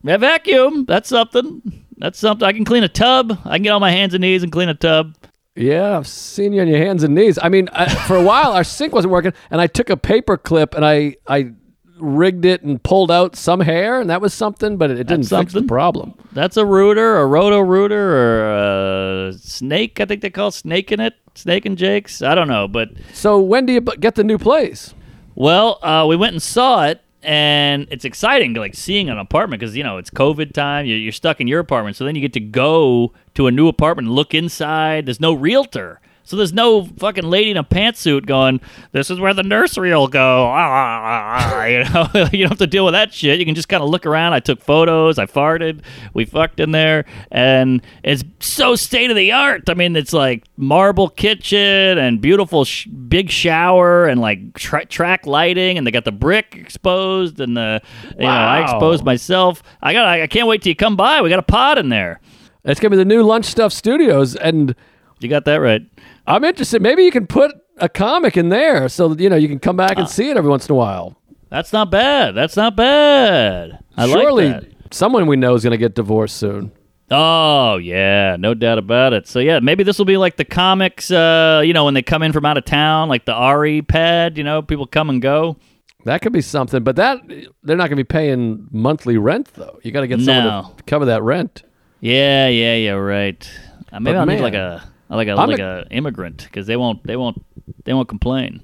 Yeah, 0.04 0.18
vacuum. 0.18 0.86
That's 0.86 1.10
something. 1.10 1.62
That's 1.98 2.18
something. 2.20 2.48
I 2.48 2.54
can 2.54 2.64
clean 2.64 2.84
a 2.84 2.88
tub. 2.88 3.38
I 3.44 3.56
can 3.58 3.64
get 3.64 3.72
on 3.72 3.82
my 3.82 3.92
hands 3.92 4.14
and 4.14 4.22
knees 4.22 4.44
and 4.44 4.52
clean 4.52 4.70
a 4.70 4.74
tub. 4.76 5.16
Yeah, 5.56 5.98
I've 5.98 6.08
seen 6.08 6.54
you 6.54 6.62
on 6.62 6.68
your 6.68 6.78
hands 6.78 7.04
and 7.04 7.16
knees. 7.16 7.38
I 7.42 7.50
mean, 7.50 7.70
I, 7.74 7.94
for 8.08 8.16
a 8.16 8.24
while 8.24 8.54
our 8.54 8.64
sink 8.64 8.94
wasn't 8.94 9.12
working, 9.12 9.34
and 9.52 9.60
I 9.60 9.68
took 9.68 9.90
a 9.90 9.98
paper 9.98 10.38
clip 10.38 10.74
and 10.74 10.86
I 10.86 11.16
I 11.28 11.52
rigged 12.00 12.46
it 12.46 12.64
and 12.64 12.82
pulled 12.82 13.12
out 13.12 13.36
some 13.36 13.60
hair, 13.60 14.00
and 14.00 14.10
that 14.10 14.22
was 14.22 14.34
something, 14.34 14.78
but 14.78 14.90
it, 14.90 15.00
it 15.00 15.08
didn't 15.08 15.26
fix 15.28 15.52
the 15.54 15.64
problem. 15.64 16.14
That's 16.32 16.56
a 16.56 16.66
rooter, 16.66 17.18
a 17.18 17.26
roto 17.26 17.60
rooter, 17.60 18.16
or 18.16 19.28
a 19.28 19.34
snake. 19.34 20.00
I 20.00 20.06
think 20.06 20.22
they 20.22 20.30
call 20.30 20.52
snake 20.52 20.92
in 20.92 21.00
it. 21.00 21.16
Snake 21.36 21.66
and 21.66 21.78
Jake's. 21.78 22.22
I 22.22 22.36
don't 22.36 22.48
know, 22.48 22.68
but 22.68 22.90
So 23.14 23.40
when 23.40 23.66
do 23.66 23.74
you 23.74 23.82
get 23.82 24.16
the 24.16 24.24
new 24.24 24.38
place? 24.38 24.94
Well, 25.36 25.80
uh, 25.84 26.06
we 26.08 26.16
went 26.16 26.34
and 26.34 26.42
saw 26.42 26.86
it, 26.86 27.02
and 27.22 27.88
it's 27.92 28.04
exciting, 28.06 28.54
like 28.54 28.76
seeing 28.76 29.10
an 29.10 29.18
apartment 29.18 29.60
because 29.60 29.76
you 29.76 29.84
know 29.84 29.98
it's 29.98 30.10
COVID 30.10 30.54
time. 30.54 30.86
You're, 30.86 30.98
you're 30.98 31.12
stuck 31.12 31.40
in 31.42 31.48
your 31.48 31.60
apartment, 31.60 31.96
so 31.98 32.06
then 32.06 32.16
you 32.16 32.22
get 32.22 32.34
to 32.34 32.40
go 32.40 33.14
to 33.40 33.48
a 33.48 33.52
new 33.52 33.70
apartment 33.70 34.08
and 34.10 34.16
look 34.16 34.34
inside. 34.34 35.06
There's 35.06 35.22
no 35.22 35.32
realtor, 35.34 36.02
So 36.26 36.36
there's 36.36 36.52
no 36.54 36.84
fucking 36.84 37.24
lady 37.24 37.50
in 37.52 37.58
a 37.58 37.64
pantsuit 37.64 38.26
going, 38.28 38.60
"This 38.92 39.10
is 39.10 39.18
where 39.18 39.34
the 39.34 39.44
nursery 39.44 39.92
will 39.96 40.10
go." 40.10 40.46
Ah, 40.54 41.00
ah, 41.02 41.02
ah, 41.02 41.52
ah, 41.56 41.66
you 41.66 41.84
know, 41.86 42.30
you 42.34 42.40
don't 42.44 42.50
have 42.50 42.58
to 42.60 42.68
deal 42.68 42.84
with 42.86 42.94
that 42.94 43.14
shit. 43.14 43.40
You 43.40 43.46
can 43.46 43.56
just 43.56 43.70
kind 43.70 43.82
of 43.82 43.90
look 43.90 44.06
around. 44.06 44.34
I 44.34 44.42
took 44.42 44.62
photos. 44.62 45.18
I 45.18 45.26
farted. 45.26 45.82
We 46.14 46.26
fucked 46.26 46.60
in 46.60 46.72
there, 46.72 47.06
and 47.32 47.82
it's 48.04 48.24
so 48.42 48.76
state 48.76 49.10
of 49.10 49.16
the 49.16 49.32
art. 49.32 49.70
I 49.70 49.74
mean, 49.74 49.96
it's 49.96 50.14
like 50.14 50.44
marble 50.58 51.08
kitchen 51.10 51.98
and 51.98 52.20
beautiful 52.22 52.66
sh- 52.66 52.86
big 52.88 53.32
shower 53.32 54.06
and 54.06 54.20
like 54.22 54.54
tra- 54.54 54.86
track 54.86 55.26
lighting, 55.26 55.78
and 55.78 55.88
they 55.88 55.92
got 55.92 56.06
the 56.06 56.12
brick 56.12 56.56
exposed, 56.60 57.40
and 57.40 57.56
the 57.56 57.82
you 58.20 58.26
know 58.26 58.30
I 58.30 58.64
exposed 58.64 59.04
myself. 59.06 59.64
I 59.82 59.94
got. 59.94 60.06
I 60.08 60.28
can't 60.28 60.46
wait 60.48 60.62
till 60.62 60.72
you 60.72 60.76
come 60.76 60.98
by. 60.98 61.22
We 61.22 61.30
got 61.30 61.40
a 61.40 61.44
pod 61.44 61.78
in 61.80 61.88
there. 61.90 62.20
It's 62.66 62.80
gonna 62.80 62.92
be 62.92 62.98
the 62.98 63.06
new 63.06 63.24
Lunch 63.24 63.46
Stuff 63.46 63.72
Studios, 63.74 64.36
and 64.36 64.76
You 65.20 65.28
got 65.30 65.46
that 65.46 65.58
right. 65.58 65.82
I'm 66.28 66.44
interested. 66.44 66.82
Maybe 66.82 67.04
you 67.04 67.12
can 67.12 67.28
put 67.28 67.52
a 67.78 67.90
comic 67.90 68.38
in 68.38 68.50
there, 68.50 68.88
so 68.90 69.10
that, 69.10 69.20
you 69.22 69.30
know 69.30 69.36
you 69.36 69.48
can 69.50 69.60
come 69.60 69.76
back 69.78 69.98
and 69.98 70.08
see 70.10 70.30
it 70.30 70.38
every 70.38 70.50
once 70.50 70.68
in 70.68 70.74
a 70.74 70.76
while. 70.76 71.18
That's 71.50 71.74
not 71.74 71.90
bad. 71.92 72.36
That's 72.36 72.56
not 72.56 72.76
bad. 72.76 73.80
I 73.98 74.08
Surely, 74.08 74.50
like 74.50 74.62
that. 74.62 74.94
someone 74.94 75.28
we 75.28 75.36
know 75.36 75.56
is 75.56 75.64
gonna 75.64 75.78
get 75.78 75.96
divorced 75.96 76.36
soon. 76.38 76.72
Oh 77.12 77.78
yeah, 77.78 78.36
no 78.40 78.54
doubt 78.54 78.78
about 78.78 79.14
it. 79.14 79.28
So 79.28 79.40
yeah, 79.40 79.60
maybe 79.60 79.84
this 79.84 79.98
will 79.98 80.06
be 80.06 80.18
like 80.18 80.36
the 80.38 80.46
comics. 80.46 81.10
Uh, 81.10 81.62
you 81.66 81.74
know, 81.74 81.86
when 81.86 81.96
they 81.96 82.04
come 82.04 82.22
in 82.24 82.32
from 82.34 82.46
out 82.46 82.58
of 82.58 82.66
town, 82.66 83.10
like 83.10 83.26
the 83.26 83.34
RE 83.58 83.82
pad. 83.82 84.38
You 84.38 84.44
know, 84.44 84.62
people 84.62 84.86
come 84.86 85.10
and 85.10 85.22
go. 85.22 85.58
That 86.06 86.22
could 86.22 86.32
be 86.34 86.42
something, 86.42 86.84
but 86.84 86.96
that 86.98 87.20
they're 87.64 87.76
not 87.76 87.88
gonna 87.90 87.96
be 87.98 88.04
paying 88.06 88.68
monthly 88.72 89.18
rent 89.18 89.50
though. 89.56 89.80
You 89.84 89.92
got 89.92 90.02
to 90.02 90.08
get 90.08 90.22
someone 90.22 90.46
No. 90.46 90.74
to 90.78 90.84
cover 90.84 91.06
that 91.06 91.24
rent. 91.24 91.64
Yeah, 92.02 92.48
yeah, 92.48 92.76
yeah. 92.76 92.92
Right. 92.92 93.50
Uh, 93.92 94.00
maybe 94.00 94.14
But 94.14 94.20
I'll 94.20 94.26
need 94.26 94.42
like 94.42 94.54
a 94.54 94.84
like 95.10 95.28
a 95.28 95.32
I'm 95.32 95.50
like 95.50 95.60
a- 95.60 95.86
a 95.90 95.94
immigrant 95.94 96.44
because 96.44 96.68
they 96.68 96.76
won't 96.78 97.04
they 97.06 97.16
won't 97.18 97.44
they 97.86 97.94
won't 97.94 98.08
complain. 98.08 98.64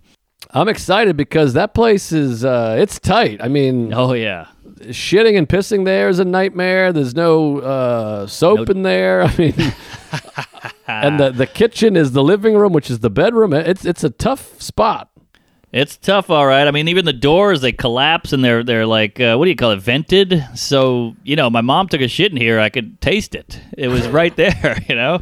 I'm 0.52 0.70
excited 0.70 1.18
because 1.18 1.54
that 1.54 1.74
place 1.74 2.12
is 2.12 2.46
uh, 2.46 2.78
it's 2.80 3.00
tight. 3.00 3.42
I 3.42 3.48
mean, 3.50 3.94
Oh 3.94 4.14
yeah. 4.14 4.48
shitting 4.88 5.38
and 5.38 5.50
pissing 5.50 5.84
there 5.86 6.08
is 6.08 6.20
a 6.20 6.26
nightmare. 6.26 6.94
There's 6.94 7.16
no 7.16 7.60
uh, 7.60 8.28
soap 8.28 8.60
No- 8.60 8.64
in 8.72 8.84
there. 8.84 9.24
I 9.24 9.36
mean, 9.38 9.56
and 10.88 11.20
the 11.20 11.32
the 11.32 11.48
kitchen 11.48 11.96
is 11.98 12.12
the 12.14 12.24
living 12.24 12.56
room, 12.56 12.72
which 12.74 12.90
is 12.90 13.00
the 13.00 13.10
bedroom. 13.10 13.54
It's 13.54 13.86
it's 13.86 14.04
a 14.04 14.10
tough 14.10 14.62
spot. 14.62 15.10
It's 15.72 15.98
tough, 15.98 16.30
all 16.30 16.48
right. 16.48 16.68
I 16.68 16.72
mean, 16.72 16.88
even 16.88 17.04
the 17.06 17.14
doors 17.14 17.62
they 17.62 17.72
collapse 17.74 18.32
and 18.32 18.44
they're 18.44 18.64
they're 18.64 18.86
like 18.86 19.20
uh, 19.20 19.36
what 19.36 19.46
do 19.46 19.50
you 19.50 19.58
call 19.58 19.72
it, 19.72 19.82
vented. 19.82 20.46
So 20.56 21.16
you 21.24 21.36
know, 21.36 21.50
my 21.50 21.62
mom 21.62 21.88
took 21.90 22.02
a 22.02 22.08
shit 22.08 22.32
in 22.32 22.38
here. 22.38 22.60
I 22.60 22.70
could 22.70 23.02
taste 23.02 23.36
it. 23.36 23.60
It 23.78 23.90
was 23.90 24.08
right 24.08 24.36
there. 24.38 24.78
You 24.90 24.96
know. 24.96 25.22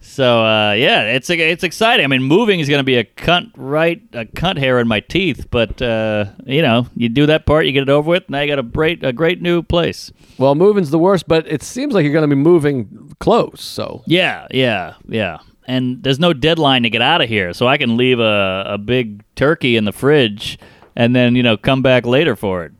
So 0.00 0.44
uh, 0.44 0.72
yeah, 0.72 1.02
it's 1.02 1.30
it's 1.30 1.62
exciting. 1.62 2.04
I 2.04 2.08
mean, 2.08 2.22
moving 2.22 2.58
is 2.60 2.68
going 2.68 2.80
to 2.80 2.84
be 2.84 2.96
a 2.96 3.04
cunt 3.04 3.52
right 3.56 4.02
a 4.12 4.24
cunt 4.24 4.58
hair 4.58 4.78
in 4.80 4.88
my 4.88 5.00
teeth, 5.00 5.46
but 5.50 5.80
uh, 5.80 6.26
you 6.44 6.60
know, 6.60 6.88
you 6.96 7.08
do 7.08 7.26
that 7.26 7.46
part, 7.46 7.66
you 7.66 7.72
get 7.72 7.82
it 7.82 7.88
over 7.88 8.10
with. 8.10 8.28
Now 8.28 8.40
you 8.40 8.48
got 8.48 8.58
a 8.58 8.64
great 8.64 9.04
a 9.04 9.12
great 9.12 9.40
new 9.40 9.62
place. 9.62 10.10
Well, 10.38 10.54
moving's 10.54 10.90
the 10.90 10.98
worst, 10.98 11.28
but 11.28 11.46
it 11.46 11.62
seems 11.62 11.94
like 11.94 12.02
you're 12.02 12.12
going 12.12 12.28
to 12.28 12.34
be 12.34 12.40
moving 12.40 13.14
close. 13.20 13.62
So 13.62 14.02
Yeah, 14.06 14.48
yeah, 14.50 14.94
yeah. 15.08 15.38
And 15.66 16.02
there's 16.02 16.18
no 16.18 16.32
deadline 16.32 16.82
to 16.82 16.90
get 16.90 17.02
out 17.02 17.20
of 17.22 17.28
here, 17.28 17.52
so 17.52 17.66
I 17.68 17.76
can 17.78 17.96
leave 17.96 18.18
a, 18.18 18.64
a 18.66 18.78
big 18.78 19.22
turkey 19.36 19.76
in 19.76 19.84
the 19.84 19.92
fridge 19.92 20.58
and 20.96 21.14
then 21.16 21.34
you 21.36 21.42
know 21.42 21.56
come 21.56 21.82
back 21.82 22.04
later 22.04 22.34
for 22.36 22.64
it. 22.64 22.72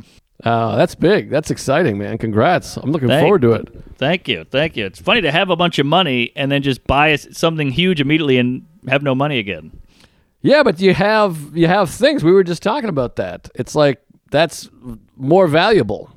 uh, 0.45 0.75
that's 0.77 0.95
big. 0.97 1.31
That's 1.31 1.51
exciting, 1.51 1.97
man. 1.99 2.19
Congrats. 2.19 2.77
I'm 2.77 2.91
looking 2.91 3.09
Thank- 3.09 3.25
forward 3.25 3.43
to 3.43 3.53
it. 3.53 3.69
Thank 3.99 4.27
you, 4.27 4.45
thank 4.51 4.77
you. 4.77 4.85
It's 4.85 5.01
funny 5.01 5.21
to 5.21 5.31
have 5.31 5.49
a 5.49 5.55
bunch 5.57 5.79
of 5.79 5.87
money 5.87 6.33
and 6.35 6.51
then 6.51 6.63
just 6.63 6.85
buy 6.89 7.15
something 7.15 7.71
huge 7.71 8.01
immediately 8.01 8.37
and 8.39 8.67
have 8.89 9.03
no 9.05 9.15
money 9.15 9.39
again. 9.39 9.71
Yeah, 10.41 10.65
but 10.65 10.81
you 10.81 10.93
have 10.93 11.57
you 11.57 11.69
have 11.69 11.89
things. 11.89 12.25
We 12.25 12.33
were 12.33 12.43
just 12.43 12.65
talking 12.65 12.89
about 12.89 13.15
that. 13.17 13.49
It's 13.55 13.77
like 13.77 14.03
that's 14.33 14.69
more 15.17 15.47
valuable. 15.47 16.11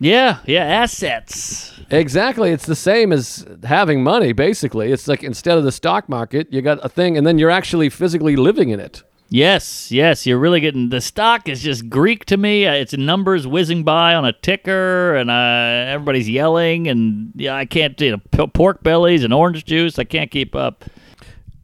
Yeah, 0.00 0.38
yeah, 0.46 0.64
assets. 0.64 1.74
Exactly. 1.90 2.50
It's 2.50 2.66
the 2.66 2.76
same 2.76 3.12
as 3.12 3.46
having 3.64 4.02
money, 4.02 4.32
basically. 4.32 4.92
It's 4.92 5.08
like 5.08 5.22
instead 5.24 5.58
of 5.58 5.64
the 5.64 5.72
stock 5.72 6.08
market, 6.08 6.52
you 6.52 6.62
got 6.62 6.84
a 6.84 6.88
thing 6.88 7.16
and 7.16 7.26
then 7.26 7.38
you're 7.38 7.50
actually 7.50 7.88
physically 7.88 8.36
living 8.36 8.70
in 8.70 8.78
it. 8.78 9.02
Yes, 9.30 9.92
yes, 9.92 10.26
you're 10.26 10.38
really 10.38 10.60
getting 10.60 10.88
the 10.88 11.02
stock 11.02 11.50
is 11.50 11.60
just 11.62 11.90
Greek 11.90 12.24
to 12.26 12.38
me. 12.38 12.66
Uh, 12.66 12.72
It's 12.72 12.96
numbers 12.96 13.46
whizzing 13.46 13.84
by 13.84 14.14
on 14.14 14.24
a 14.24 14.32
ticker, 14.32 15.16
and 15.16 15.30
uh, 15.30 15.92
everybody's 15.92 16.30
yelling, 16.30 16.88
and 16.88 17.32
yeah, 17.34 17.54
I 17.54 17.66
can't. 17.66 18.00
You 18.00 18.22
know, 18.32 18.46
pork 18.46 18.82
bellies 18.82 19.24
and 19.24 19.34
orange 19.34 19.66
juice. 19.66 19.98
I 19.98 20.04
can't 20.04 20.30
keep 20.30 20.54
up. 20.54 20.86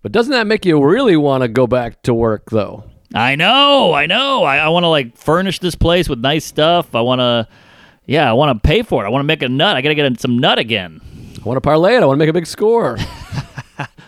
But 0.03 0.13
doesn't 0.13 0.33
that 0.33 0.47
make 0.47 0.67
you 0.67 0.85
really 0.85 1.17
want 1.17 1.41
to 1.41 1.49
go 1.49 1.67
back 1.67 2.03
to 2.03 2.13
work, 2.13 2.51
though? 2.51 2.85
I 3.15 3.35
know, 3.35 3.95
I 3.95 4.05
know. 4.05 4.45
I, 4.45 4.59
I 4.59 4.69
want 4.69 4.85
to 4.85 4.89
like 4.89 5.17
furnish 5.17 5.59
this 5.61 5.75
place 5.75 6.07
with 6.07 6.19
nice 6.19 6.45
stuff. 6.45 6.95
I 6.95 7.01
want 7.01 7.21
to, 7.21 7.49
yeah, 8.07 8.29
I 8.29 8.33
want 8.35 8.61
to 8.63 8.67
pay 8.67 8.83
for 8.83 9.05
it. 9.05 9.07
I 9.07 9.11
want 9.11 9.21
to 9.23 9.27
make 9.27 9.43
a 9.43 9.49
nut. 9.49 9.77
I 9.77 9.81
got 9.83 9.89
to 9.91 9.95
get 9.95 10.21
some 10.21 10.39
nut 10.39 10.59
again. 10.59 11.01
I 11.41 11.43
want 11.45 11.57
to 11.57 11.61
parlay 11.61 11.97
it. 11.97 12.03
I 12.03 12.07
want 12.07 12.17
to 12.17 12.19
make 12.19 12.29
a 12.31 12.33
big 12.35 12.47
score. 12.47 12.97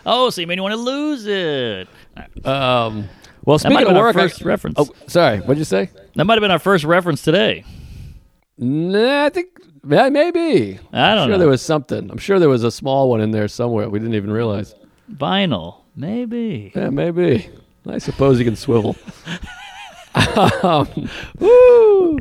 Oh, 0.09 0.29
so 0.29 0.39
you 0.39 0.47
mean 0.47 0.57
you 0.57 0.63
want 0.63 0.71
to 0.71 0.79
lose 0.79 1.25
it? 1.25 1.89
um, 2.45 3.09
well, 3.43 3.59
speaking 3.59 3.87
of 3.87 3.93
work, 3.97 4.15
I- 4.15 4.19
first 4.29 4.41
reference. 4.41 4.75
oh, 4.79 4.87
sorry. 5.07 5.39
What'd 5.39 5.57
you 5.57 5.65
say? 5.65 5.89
That 6.15 6.23
might 6.23 6.35
have 6.35 6.41
been 6.41 6.49
our 6.51 6.59
first 6.59 6.85
reference 6.85 7.21
today. 7.23 7.65
Nah, 8.57 9.25
I 9.25 9.29
think 9.29 9.49
yeah, 9.85 10.07
maybe. 10.07 10.79
I 10.93 11.09
don't 11.15 11.17
I'm 11.23 11.27
sure 11.27 11.31
know. 11.33 11.37
there 11.39 11.49
was 11.49 11.61
something. 11.61 12.09
I'm 12.09 12.17
sure 12.19 12.39
there 12.39 12.47
was 12.47 12.63
a 12.63 12.71
small 12.71 13.09
one 13.09 13.19
in 13.19 13.31
there 13.31 13.49
somewhere. 13.49 13.89
We 13.89 13.99
didn't 13.99 14.15
even 14.15 14.31
realize. 14.31 14.73
Vinyl, 15.13 15.81
maybe. 15.97 16.71
Yeah, 16.73 16.89
maybe. 16.89 17.49
I 17.85 17.97
suppose 17.97 18.39
you 18.39 18.45
can 18.45 18.55
swivel. 18.55 18.95
um, 20.15 21.09
woo! 21.39 22.17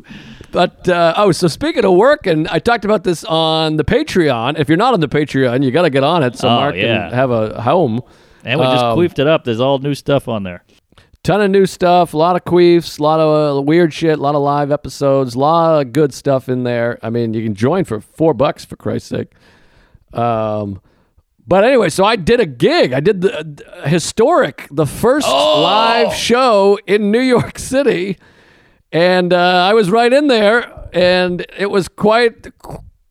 But 0.52 0.88
uh, 0.88 1.14
oh, 1.16 1.32
so 1.32 1.48
speaking 1.48 1.84
of 1.84 1.94
work, 1.94 2.26
and 2.26 2.48
I 2.48 2.58
talked 2.58 2.84
about 2.84 3.04
this 3.04 3.24
on 3.24 3.76
the 3.76 3.84
Patreon. 3.84 4.58
If 4.58 4.68
you're 4.68 4.78
not 4.78 4.94
on 4.94 5.00
the 5.00 5.08
Patreon, 5.08 5.62
you 5.64 5.70
got 5.70 5.82
to 5.82 5.90
get 5.90 6.04
on 6.04 6.22
it 6.22 6.36
so 6.36 6.48
Oh, 6.48 6.56
Mark 6.56 6.76
yeah. 6.76 7.08
can 7.08 7.12
have 7.12 7.30
a 7.30 7.60
home. 7.62 8.00
And 8.44 8.60
we 8.60 8.66
just 8.66 8.84
Um, 8.84 8.96
queefed 8.98 9.18
it 9.18 9.26
up. 9.26 9.44
There's 9.44 9.60
all 9.60 9.78
new 9.78 9.94
stuff 9.94 10.28
on 10.28 10.44
there. 10.44 10.62
Ton 11.24 11.40
of 11.42 11.50
new 11.50 11.66
stuff, 11.66 12.14
a 12.14 12.16
lot 12.16 12.36
of 12.36 12.44
queefs, 12.44 13.00
a 13.00 13.02
lot 13.02 13.18
of 13.18 13.58
uh, 13.58 13.60
weird 13.62 13.92
shit, 13.92 14.18
a 14.18 14.22
lot 14.22 14.36
of 14.36 14.42
live 14.42 14.70
episodes, 14.70 15.34
a 15.34 15.38
lot 15.40 15.80
of 15.80 15.92
good 15.92 16.14
stuff 16.14 16.48
in 16.48 16.62
there. 16.62 17.00
I 17.02 17.10
mean, 17.10 17.34
you 17.34 17.42
can 17.42 17.54
join 17.56 17.84
for 17.84 18.00
four 18.00 18.32
bucks 18.32 18.64
for 18.64 18.76
Christ's 18.76 19.08
sake. 19.08 19.32
Um, 20.12 20.80
but 21.46 21.64
anyway, 21.64 21.90
so 21.90 22.04
I 22.04 22.16
did 22.16 22.40
a 22.40 22.46
gig. 22.46 22.92
I 22.92 23.00
did 23.00 23.20
the 23.20 23.40
uh, 23.40 23.88
historic, 23.88 24.66
the 24.70 24.86
first 24.86 25.28
live 25.28 26.14
show 26.14 26.78
in 26.86 27.10
New 27.10 27.20
York 27.20 27.58
City, 27.58 28.18
and 28.90 29.32
uh, 29.32 29.66
I 29.68 29.74
was 29.74 29.90
right 29.90 30.12
in 30.12 30.26
there, 30.26 30.88
and 30.92 31.46
it 31.56 31.70
was 31.70 31.88
quite 31.88 32.48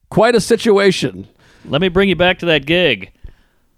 quite 0.09 0.35
a 0.35 0.41
situation. 0.41 1.27
Let 1.65 1.81
me 1.81 1.89
bring 1.89 2.09
you 2.09 2.15
back 2.15 2.39
to 2.39 2.45
that 2.47 2.65
gig. 2.65 3.11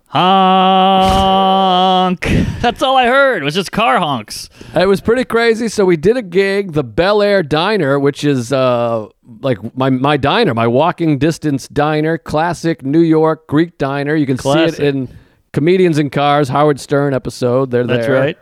Honk. 0.07 2.21
That's 2.61 2.81
all 2.81 2.97
I 2.97 3.07
heard. 3.07 3.41
It 3.41 3.45
was 3.45 3.55
just 3.55 3.71
car 3.71 3.99
honks. 3.99 4.49
It 4.73 4.87
was 4.87 5.01
pretty 5.01 5.25
crazy. 5.25 5.67
So 5.67 5.85
we 5.85 5.97
did 5.97 6.17
a 6.17 6.21
gig, 6.21 6.73
the 6.73 6.83
Bel 6.83 7.21
Air 7.21 7.43
Diner, 7.43 7.99
which 7.99 8.23
is 8.23 8.53
uh, 8.53 9.07
like 9.41 9.75
my 9.75 9.89
my 9.89 10.17
diner, 10.17 10.53
my 10.53 10.67
walking 10.67 11.17
distance 11.17 11.67
diner, 11.67 12.17
classic 12.17 12.83
New 12.83 13.01
York 13.01 13.47
Greek 13.47 13.77
diner. 13.77 14.15
You 14.15 14.25
can 14.25 14.37
Classic. 14.37 14.75
see 14.75 14.83
it 14.83 14.95
in 14.95 15.09
Comedians 15.53 15.97
in 15.97 16.09
Cars, 16.09 16.49
Howard 16.49 16.79
Stern 16.79 17.13
episode. 17.13 17.71
They're 17.71 17.85
That's 17.85 18.07
there. 18.07 18.15
right. 18.19 18.37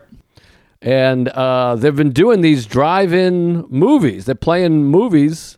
And 0.81 1.29
uh, 1.29 1.75
they've 1.77 1.95
been 1.95 2.11
doing 2.11 2.41
these 2.41 2.67
drive-in 2.67 3.65
movies. 3.69 4.25
They're 4.25 4.35
playing 4.35 4.83
movies, 4.85 5.57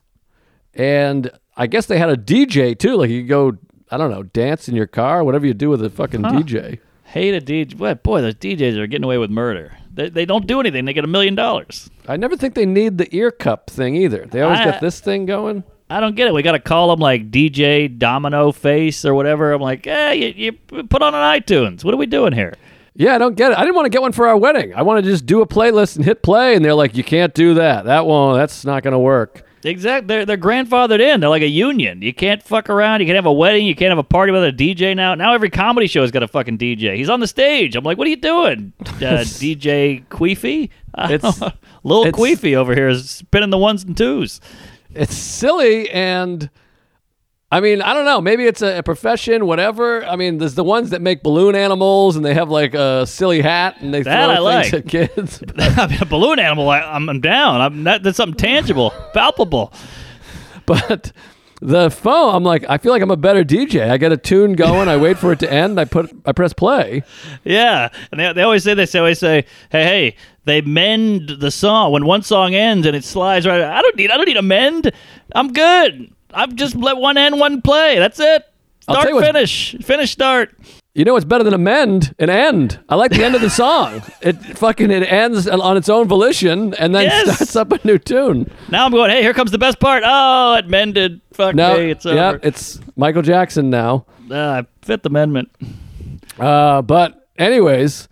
and 0.73 1.29
I 1.57 1.67
guess 1.67 1.87
they 1.87 1.97
had 1.97 2.09
a 2.09 2.15
DJ 2.15 2.77
too. 2.77 2.95
Like 2.95 3.09
you 3.09 3.23
go, 3.23 3.57
I 3.91 3.97
don't 3.97 4.09
know, 4.11 4.23
dance 4.23 4.69
in 4.69 4.75
your 4.75 4.87
car, 4.87 5.23
whatever 5.23 5.45
you 5.45 5.53
do 5.53 5.69
with 5.69 5.83
a 5.83 5.89
fucking 5.89 6.21
DJ. 6.21 6.79
Hate 7.03 7.33
a 7.33 7.41
DJ. 7.41 7.75
Boy, 7.77 7.95
boy, 7.95 8.21
those 8.21 8.35
DJs 8.35 8.77
are 8.77 8.87
getting 8.87 9.03
away 9.05 9.17
with 9.17 9.29
murder. 9.31 9.77
They, 9.97 10.09
they 10.09 10.25
don't 10.25 10.45
do 10.45 10.59
anything. 10.59 10.85
They 10.85 10.93
get 10.93 11.03
a 11.03 11.07
million 11.07 11.33
dollars. 11.33 11.89
I 12.07 12.17
never 12.17 12.37
think 12.37 12.53
they 12.53 12.67
need 12.67 12.99
the 12.99 13.13
ear 13.13 13.31
cup 13.31 13.69
thing 13.69 13.95
either. 13.95 14.27
They 14.27 14.41
always 14.41 14.59
I- 14.59 14.65
got 14.65 14.79
this 14.79 14.99
thing 14.99 15.25
going. 15.25 15.63
I 15.89 15.99
don't 16.01 16.15
get 16.15 16.27
it. 16.27 16.33
We 16.33 16.43
got 16.43 16.51
to 16.51 16.59
call 16.59 16.89
them 16.89 16.99
like 16.99 17.31
DJ 17.31 17.97
Domino 17.97 18.51
Face 18.51 19.05
or 19.05 19.15
whatever. 19.15 19.53
I'm 19.53 19.61
like, 19.61 19.87
eh, 19.87 20.11
you, 20.11 20.33
you 20.35 20.83
put 20.83 21.01
on 21.01 21.15
an 21.15 21.21
iTunes. 21.21 21.83
What 21.85 21.93
are 21.93 21.97
we 21.97 22.05
doing 22.05 22.33
here? 22.33 22.53
Yeah, 22.93 23.15
I 23.15 23.17
don't 23.17 23.35
get 23.35 23.53
it. 23.53 23.57
I 23.57 23.61
didn't 23.61 23.75
want 23.75 23.85
to 23.85 23.89
get 23.89 24.01
one 24.01 24.11
for 24.11 24.27
our 24.27 24.35
wedding. 24.35 24.73
I 24.75 24.81
wanted 24.81 25.05
to 25.05 25.09
just 25.11 25.25
do 25.25 25.41
a 25.41 25.47
playlist 25.47 25.95
and 25.95 26.03
hit 26.03 26.23
play, 26.23 26.55
and 26.55 26.65
they're 26.65 26.73
like, 26.73 26.97
"You 26.97 27.05
can't 27.05 27.33
do 27.33 27.53
that. 27.53 27.85
That 27.85 28.05
won't. 28.05 28.37
That's 28.37 28.65
not 28.65 28.83
going 28.83 28.91
to 28.93 28.99
work." 28.99 29.43
Exactly. 29.67 30.07
They're, 30.07 30.25
they're 30.25 30.37
grandfathered 30.37 30.99
in. 30.99 31.19
They're 31.19 31.29
like 31.29 31.41
a 31.41 31.47
union. 31.47 32.01
You 32.01 32.13
can't 32.13 32.41
fuck 32.41 32.69
around. 32.69 33.01
You 33.01 33.05
can't 33.05 33.15
have 33.17 33.25
a 33.25 33.33
wedding. 33.33 33.65
You 33.65 33.75
can't 33.75 33.89
have 33.89 33.97
a 33.97 34.03
party 34.03 34.31
without 34.31 34.49
a 34.49 34.53
DJ 34.53 34.95
now. 34.95 35.13
Now 35.15 35.33
every 35.33 35.49
comedy 35.49 35.87
show 35.87 36.01
has 36.01 36.11
got 36.11 36.23
a 36.23 36.27
fucking 36.27 36.57
DJ. 36.57 36.95
He's 36.95 37.09
on 37.09 37.19
the 37.19 37.27
stage. 37.27 37.75
I'm 37.75 37.83
like, 37.83 37.97
what 37.97 38.07
are 38.07 38.09
you 38.09 38.15
doing? 38.17 38.73
Uh, 38.97 39.21
DJ 39.21 40.03
Queefy? 40.07 40.69
It's-. 40.97 41.41
Little 41.83 42.05
it's- 42.07 42.19
Queefy 42.19 42.55
over 42.55 42.73
here 42.73 42.87
is 42.89 43.09
spinning 43.09 43.51
the 43.51 43.57
ones 43.57 43.83
and 43.83 43.95
twos. 43.95 44.41
It's 44.95 45.15
silly, 45.15 45.89
and 45.91 46.49
I 47.49 47.61
mean, 47.61 47.81
I 47.81 47.93
don't 47.93 48.03
know. 48.03 48.19
Maybe 48.19 48.43
it's 48.45 48.61
a, 48.61 48.79
a 48.79 48.83
profession, 48.83 49.45
whatever. 49.45 50.03
I 50.05 50.17
mean, 50.17 50.37
there's 50.37 50.55
the 50.55 50.65
ones 50.65 50.89
that 50.89 51.01
make 51.01 51.23
balloon 51.23 51.55
animals 51.55 52.17
and 52.17 52.25
they 52.25 52.33
have 52.33 52.49
like 52.49 52.73
a 52.73 53.07
silly 53.07 53.41
hat 53.41 53.77
and 53.79 53.93
they 53.93 54.01
That 54.01 54.35
throw 54.35 54.45
I 54.47 54.63
things 54.63 54.73
like. 54.73 54.93
at 54.95 55.09
kids. 55.15 55.43
I 55.57 55.87
mean, 55.87 56.01
a 56.01 56.05
balloon 56.05 56.39
animal. 56.39 56.69
I, 56.69 56.81
I'm, 56.81 57.07
I'm 57.07 57.21
down. 57.21 57.61
I'm 57.61 57.83
that, 57.85 58.03
that's 58.03 58.17
something 58.17 58.37
tangible, 58.37 58.89
palpable. 59.13 59.71
but 60.65 61.13
the 61.61 61.89
phone, 61.89 62.35
I'm 62.35 62.43
like, 62.43 62.65
I 62.69 62.77
feel 62.79 62.91
like 62.91 63.01
I'm 63.01 63.11
a 63.11 63.15
better 63.17 63.45
DJ. 63.45 63.89
I 63.89 63.97
get 63.97 64.11
a 64.11 64.17
tune 64.17 64.53
going, 64.53 64.89
I 64.89 64.97
wait 64.97 65.17
for 65.17 65.31
it 65.31 65.39
to 65.39 65.51
end, 65.51 65.79
I 65.79 65.85
put, 65.85 66.11
I 66.25 66.33
press 66.33 66.51
play. 66.51 67.01
Yeah, 67.45 67.87
and 68.11 68.19
they, 68.19 68.33
they 68.33 68.41
always 68.41 68.65
say 68.65 68.73
this. 68.73 68.91
They 68.91 68.99
always 68.99 69.19
say, 69.19 69.45
"Hey, 69.71 69.83
hey." 69.83 70.15
They 70.45 70.61
mend 70.61 71.27
the 71.41 71.51
song 71.51 71.91
when 71.91 72.05
one 72.05 72.21
song 72.23 72.55
ends 72.55 72.87
and 72.87 72.95
it 72.95 73.03
slides 73.03 73.45
right. 73.45 73.61
I 73.61 73.81
don't 73.81 73.97
need. 73.97 74.09
I 74.11 74.15
don't 74.15 74.27
need 74.29 74.37
a 74.37 74.41
mend. 74.41 74.93
I'm 75.35 75.51
good. 75.51 76.09
I'm 76.33 76.55
just 76.55 76.75
let 76.75 76.97
one 76.97 77.17
end, 77.17 77.39
one 77.39 77.61
play. 77.61 77.97
That's 77.99 78.19
it. 78.19 78.43
Start, 78.81 78.99
tell 79.01 79.09
you 79.09 79.15
what's- 79.15 79.27
finish, 79.27 79.75
finish, 79.81 80.11
start. 80.11 80.55
You 80.95 81.05
know 81.05 81.13
what's 81.13 81.25
better 81.25 81.43
than 81.43 81.53
a 81.53 81.57
amend? 81.57 82.15
An 82.17 82.29
end. 82.31 82.79
I 82.89 82.95
like 82.95 83.11
the 83.11 83.23
end 83.23 83.35
of 83.35 83.41
the 83.41 83.51
song. 83.51 84.01
It 84.21 84.33
fucking 84.57 84.89
it 84.89 85.03
ends 85.03 85.47
on 85.47 85.77
its 85.77 85.89
own 85.89 86.07
volition 86.07 86.73
and 86.73 86.95
then 86.95 87.03
Yes. 87.03 87.35
starts 87.35 87.55
up 87.55 87.71
a 87.71 87.79
new 87.85 87.99
tune. 87.99 88.49
Now 88.69 88.85
I'm 88.85 88.91
going. 88.91 89.11
Hey, 89.11 89.21
here 89.21 89.33
comes 89.35 89.51
the 89.51 89.59
best 89.59 89.79
part. 89.79 90.01
Oh, 90.03 90.55
it 90.55 90.67
mended. 90.67 91.21
Fuck 91.33 91.53
No, 91.53 91.77
me. 91.77 91.91
It's 91.91 92.03
yeah, 92.03 92.37
it's 92.41 92.79
Michael 92.95 93.21
Jackson 93.21 93.69
now. 93.69 94.07
Uh, 94.31 94.63
Fifth 94.81 95.05
Amendment. 95.05 95.51
Uh, 96.39 96.81
but 96.81 97.27
anyways, 97.37 98.07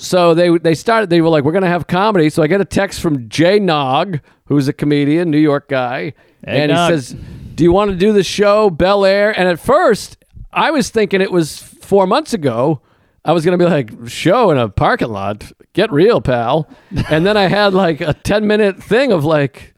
so 0.00 0.32
they 0.32 0.56
they 0.58 0.74
started. 0.74 1.10
They 1.10 1.20
were 1.20 1.28
like, 1.28 1.42
"We're 1.42 1.52
gonna 1.52 1.66
have 1.66 1.88
comedy." 1.88 2.30
So 2.30 2.42
I 2.42 2.46
get 2.46 2.60
a 2.60 2.64
text 2.64 3.00
from 3.00 3.28
Jay 3.28 3.58
Nog, 3.58 4.20
who's 4.44 4.68
a 4.68 4.72
comedian, 4.72 5.28
New 5.30 5.38
York 5.38 5.68
guy, 5.68 6.14
and 6.44 6.70
Nog. 6.70 6.92
he 6.92 6.96
says, 6.96 7.16
"Do 7.56 7.64
you 7.64 7.72
want 7.72 7.90
to 7.90 7.96
do 7.96 8.12
the 8.12 8.22
show 8.22 8.70
Bel 8.70 9.04
Air?" 9.04 9.36
And 9.36 9.48
at 9.48 9.58
first, 9.58 10.16
I 10.52 10.70
was 10.70 10.90
thinking 10.90 11.20
it 11.20 11.32
was 11.32 11.58
four 11.58 12.06
months 12.06 12.32
ago. 12.32 12.80
I 13.24 13.32
was 13.32 13.44
gonna 13.44 13.58
be 13.58 13.64
like, 13.64 13.90
"Show 14.06 14.52
in 14.52 14.58
a 14.58 14.68
parking 14.68 15.08
lot, 15.08 15.50
get 15.72 15.90
real, 15.90 16.20
pal." 16.20 16.68
and 17.10 17.26
then 17.26 17.36
I 17.36 17.48
had 17.48 17.74
like 17.74 18.00
a 18.00 18.14
ten 18.14 18.46
minute 18.46 18.80
thing 18.80 19.10
of 19.10 19.24
like, 19.24 19.74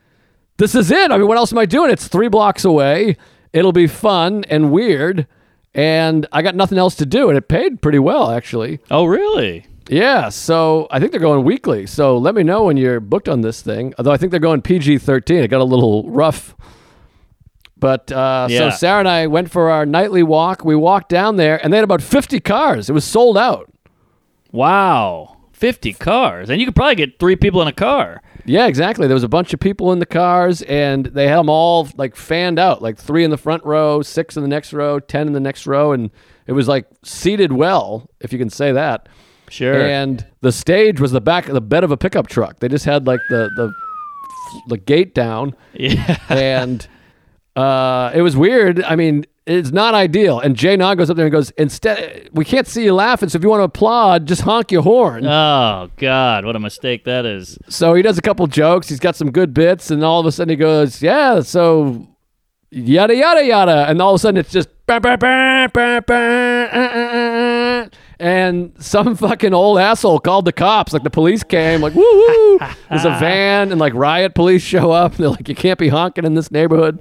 "This 0.58 0.74
is 0.74 0.90
it." 0.90 1.10
I 1.10 1.16
mean, 1.16 1.28
what 1.28 1.38
else 1.38 1.50
am 1.50 1.58
I 1.58 1.64
doing? 1.64 1.90
It's 1.90 2.08
three 2.08 2.28
blocks 2.28 2.62
away. 2.62 3.16
It'll 3.54 3.72
be 3.72 3.86
fun 3.86 4.44
and 4.50 4.70
weird. 4.70 5.26
And 5.72 6.26
I 6.32 6.42
got 6.42 6.56
nothing 6.56 6.78
else 6.78 6.96
to 6.96 7.06
do, 7.06 7.28
and 7.28 7.38
it 7.38 7.48
paid 7.48 7.80
pretty 7.80 8.00
well, 8.00 8.32
actually. 8.32 8.80
Oh, 8.90 9.04
really? 9.04 9.66
Yeah, 9.90 10.28
so 10.28 10.86
I 10.90 11.00
think 11.00 11.10
they're 11.10 11.20
going 11.20 11.44
weekly. 11.44 11.84
So 11.86 12.16
let 12.16 12.36
me 12.36 12.44
know 12.44 12.64
when 12.64 12.76
you're 12.76 13.00
booked 13.00 13.28
on 13.28 13.40
this 13.40 13.60
thing. 13.60 13.92
Although 13.98 14.12
I 14.12 14.16
think 14.16 14.30
they're 14.30 14.38
going 14.38 14.62
PG 14.62 14.98
13. 14.98 15.38
It 15.38 15.48
got 15.48 15.60
a 15.60 15.64
little 15.64 16.08
rough. 16.08 16.54
But 17.76 18.12
uh, 18.12 18.48
so 18.48 18.70
Sarah 18.70 19.00
and 19.00 19.08
I 19.08 19.26
went 19.26 19.50
for 19.50 19.68
our 19.70 19.84
nightly 19.84 20.22
walk. 20.22 20.64
We 20.64 20.76
walked 20.76 21.08
down 21.08 21.36
there, 21.36 21.62
and 21.62 21.72
they 21.72 21.78
had 21.78 21.84
about 21.84 22.02
50 22.02 22.38
cars. 22.40 22.88
It 22.88 22.92
was 22.92 23.04
sold 23.04 23.36
out. 23.36 23.72
Wow. 24.52 25.38
Fifty 25.52 25.92
cars, 25.92 26.48
and 26.48 26.58
you 26.58 26.66
could 26.66 26.74
probably 26.74 26.94
get 26.94 27.18
three 27.18 27.36
people 27.36 27.60
in 27.60 27.68
a 27.68 27.72
car. 27.72 28.22
Yeah, 28.46 28.66
exactly. 28.66 29.06
There 29.06 29.14
was 29.14 29.22
a 29.22 29.28
bunch 29.28 29.52
of 29.52 29.60
people 29.60 29.92
in 29.92 29.98
the 29.98 30.06
cars, 30.06 30.62
and 30.62 31.04
they 31.04 31.28
had 31.28 31.36
them 31.36 31.50
all 31.50 31.86
like 31.98 32.16
fanned 32.16 32.58
out, 32.58 32.80
like 32.80 32.96
three 32.96 33.24
in 33.24 33.30
the 33.30 33.36
front 33.36 33.62
row, 33.66 34.00
six 34.00 34.38
in 34.38 34.42
the 34.42 34.48
next 34.48 34.72
row, 34.72 34.98
ten 34.98 35.26
in 35.26 35.34
the 35.34 35.40
next 35.40 35.66
row, 35.66 35.92
and 35.92 36.10
it 36.46 36.52
was 36.52 36.66
like 36.66 36.86
seated 37.04 37.52
well, 37.52 38.08
if 38.20 38.32
you 38.32 38.38
can 38.38 38.48
say 38.48 38.72
that. 38.72 39.06
Sure. 39.50 39.82
And 39.82 40.24
the 40.40 40.52
stage 40.52 41.00
was 41.00 41.12
the 41.12 41.20
back 41.20 41.48
of 41.48 41.54
the 41.54 41.60
bed 41.60 41.84
of 41.84 41.90
a 41.90 41.96
pickup 41.96 42.28
truck. 42.28 42.60
They 42.60 42.68
just 42.68 42.84
had 42.84 43.06
like 43.06 43.20
the 43.28 43.50
the 43.56 43.72
the 44.68 44.78
gate 44.78 45.14
down, 45.14 45.54
yeah. 45.74 46.18
and 46.28 46.86
uh, 47.56 48.12
it 48.14 48.22
was 48.22 48.36
weird. 48.36 48.82
I 48.82 48.96
mean, 48.96 49.26
it's 49.46 49.70
not 49.72 49.94
ideal. 49.94 50.38
And 50.38 50.56
Jay 50.56 50.76
Nog 50.76 50.98
goes 50.98 51.10
up 51.10 51.16
there 51.16 51.26
and 51.26 51.32
goes, 51.32 51.50
"Instead, 51.52 52.30
we 52.32 52.44
can't 52.44 52.66
see 52.66 52.84
you 52.84 52.94
laughing, 52.94 53.28
so 53.28 53.36
if 53.36 53.42
you 53.42 53.50
want 53.50 53.60
to 53.60 53.64
applaud, 53.64 54.26
just 54.26 54.42
honk 54.42 54.70
your 54.70 54.82
horn." 54.82 55.26
Oh 55.26 55.90
God, 55.96 56.44
what 56.44 56.56
a 56.56 56.60
mistake 56.60 57.04
that 57.04 57.26
is. 57.26 57.58
So 57.68 57.94
he 57.94 58.02
does 58.02 58.18
a 58.18 58.22
couple 58.22 58.46
jokes. 58.46 58.88
He's 58.88 59.00
got 59.00 59.16
some 59.16 59.30
good 59.30 59.52
bits, 59.52 59.90
and 59.90 60.04
all 60.04 60.20
of 60.20 60.26
a 60.26 60.32
sudden 60.32 60.50
he 60.50 60.56
goes, 60.56 61.02
"Yeah, 61.02 61.40
so 61.40 62.06
yada 62.70 63.14
yada 63.14 63.44
yada," 63.44 63.86
and 63.88 64.00
all 64.00 64.14
of 64.14 64.16
a 64.16 64.18
sudden 64.20 64.38
it's 64.38 64.52
just 64.52 64.68
bah, 64.86 65.00
bah, 65.00 65.16
bah, 65.16 65.68
bah, 65.72 66.00
bah, 66.06 66.14
uh, 66.14 66.68
uh, 66.72 66.90
uh, 66.94 67.84
uh. 67.84 67.88
And 68.20 68.72
some 68.78 69.16
fucking 69.16 69.52
old 69.54 69.78
asshole 69.78 70.20
called 70.20 70.44
the 70.44 70.52
cops. 70.52 70.92
Like 70.92 71.02
the 71.02 71.10
police 71.10 71.42
came, 71.42 71.80
like 71.80 71.94
woo 71.94 72.02
woo. 72.02 72.58
There's 72.88 73.04
a 73.04 73.10
van, 73.20 73.72
and 73.72 73.80
like 73.80 73.94
riot 73.94 74.34
police 74.34 74.62
show 74.62 74.90
up. 74.92 75.12
And 75.12 75.20
they're 75.24 75.30
like, 75.30 75.48
"You 75.48 75.54
can't 75.54 75.78
be 75.78 75.88
honking 75.88 76.24
in 76.24 76.34
this 76.34 76.50
neighborhood." 76.50 77.00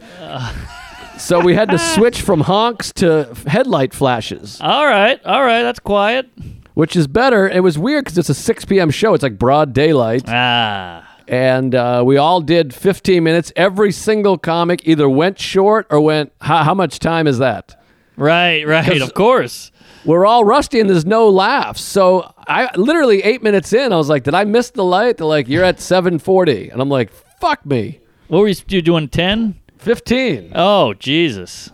So 1.17 1.39
we 1.41 1.53
had 1.53 1.69
to 1.69 1.77
switch 1.95 2.21
from 2.21 2.41
honks 2.41 2.93
to 2.93 3.33
headlight 3.45 3.93
flashes, 3.93 4.59
All 4.61 4.85
right, 4.85 5.19
all 5.25 5.43
right, 5.43 5.63
that's 5.63 5.79
quiet. 5.79 6.29
which 6.75 6.95
is 6.95 7.07
better. 7.07 7.47
It 7.49 7.61
was 7.61 7.77
weird 7.77 8.05
because 8.05 8.17
it's 8.17 8.29
a 8.29 8.33
6 8.33 8.65
p.m. 8.65 8.89
show. 8.89 9.13
It's 9.13 9.23
like 9.23 9.37
broad 9.37 9.73
daylight. 9.73 10.23
Ah, 10.27 11.05
and 11.27 11.75
uh, 11.75 12.03
we 12.05 12.15
all 12.17 12.39
did 12.41 12.73
15 12.73 13.21
minutes. 13.23 13.51
Every 13.55 13.91
single 13.91 14.37
comic 14.37 14.87
either 14.87 15.07
went 15.09 15.37
short 15.39 15.85
or 15.91 15.99
went, 16.01 16.31
how, 16.41 16.63
how 16.63 16.73
much 16.73 16.99
time 16.99 17.27
is 17.27 17.37
that? 17.39 17.75
right, 18.15 18.65
right, 18.65 19.01
Of 19.01 19.13
course. 19.13 19.71
We're 20.05 20.25
all 20.25 20.43
rusty 20.45 20.79
and 20.79 20.89
there's 20.89 21.05
no 21.05 21.29
laughs. 21.29 21.81
So 21.81 22.33
I 22.47 22.69
literally 22.77 23.21
eight 23.23 23.43
minutes 23.43 23.73
in, 23.73 23.91
I 23.93 23.97
was 23.97 24.09
like, 24.09 24.23
did 24.23 24.33
I 24.35 24.43
miss 24.45 24.69
the 24.71 24.83
light? 24.83 25.17
They're 25.17 25.27
like, 25.27 25.47
you're 25.47 25.63
at 25.63 25.79
740. 25.79 26.69
And 26.69 26.81
I'm 26.81 26.89
like, 26.89 27.11
fuck 27.39 27.65
me. 27.65 27.99
What 28.27 28.39
were 28.39 28.47
you, 28.47 28.55
you 28.67 28.81
doing? 28.81 29.07
Ten? 29.09 29.59
15. 29.79 30.51
Oh 30.55 30.93
Jesus. 30.93 31.71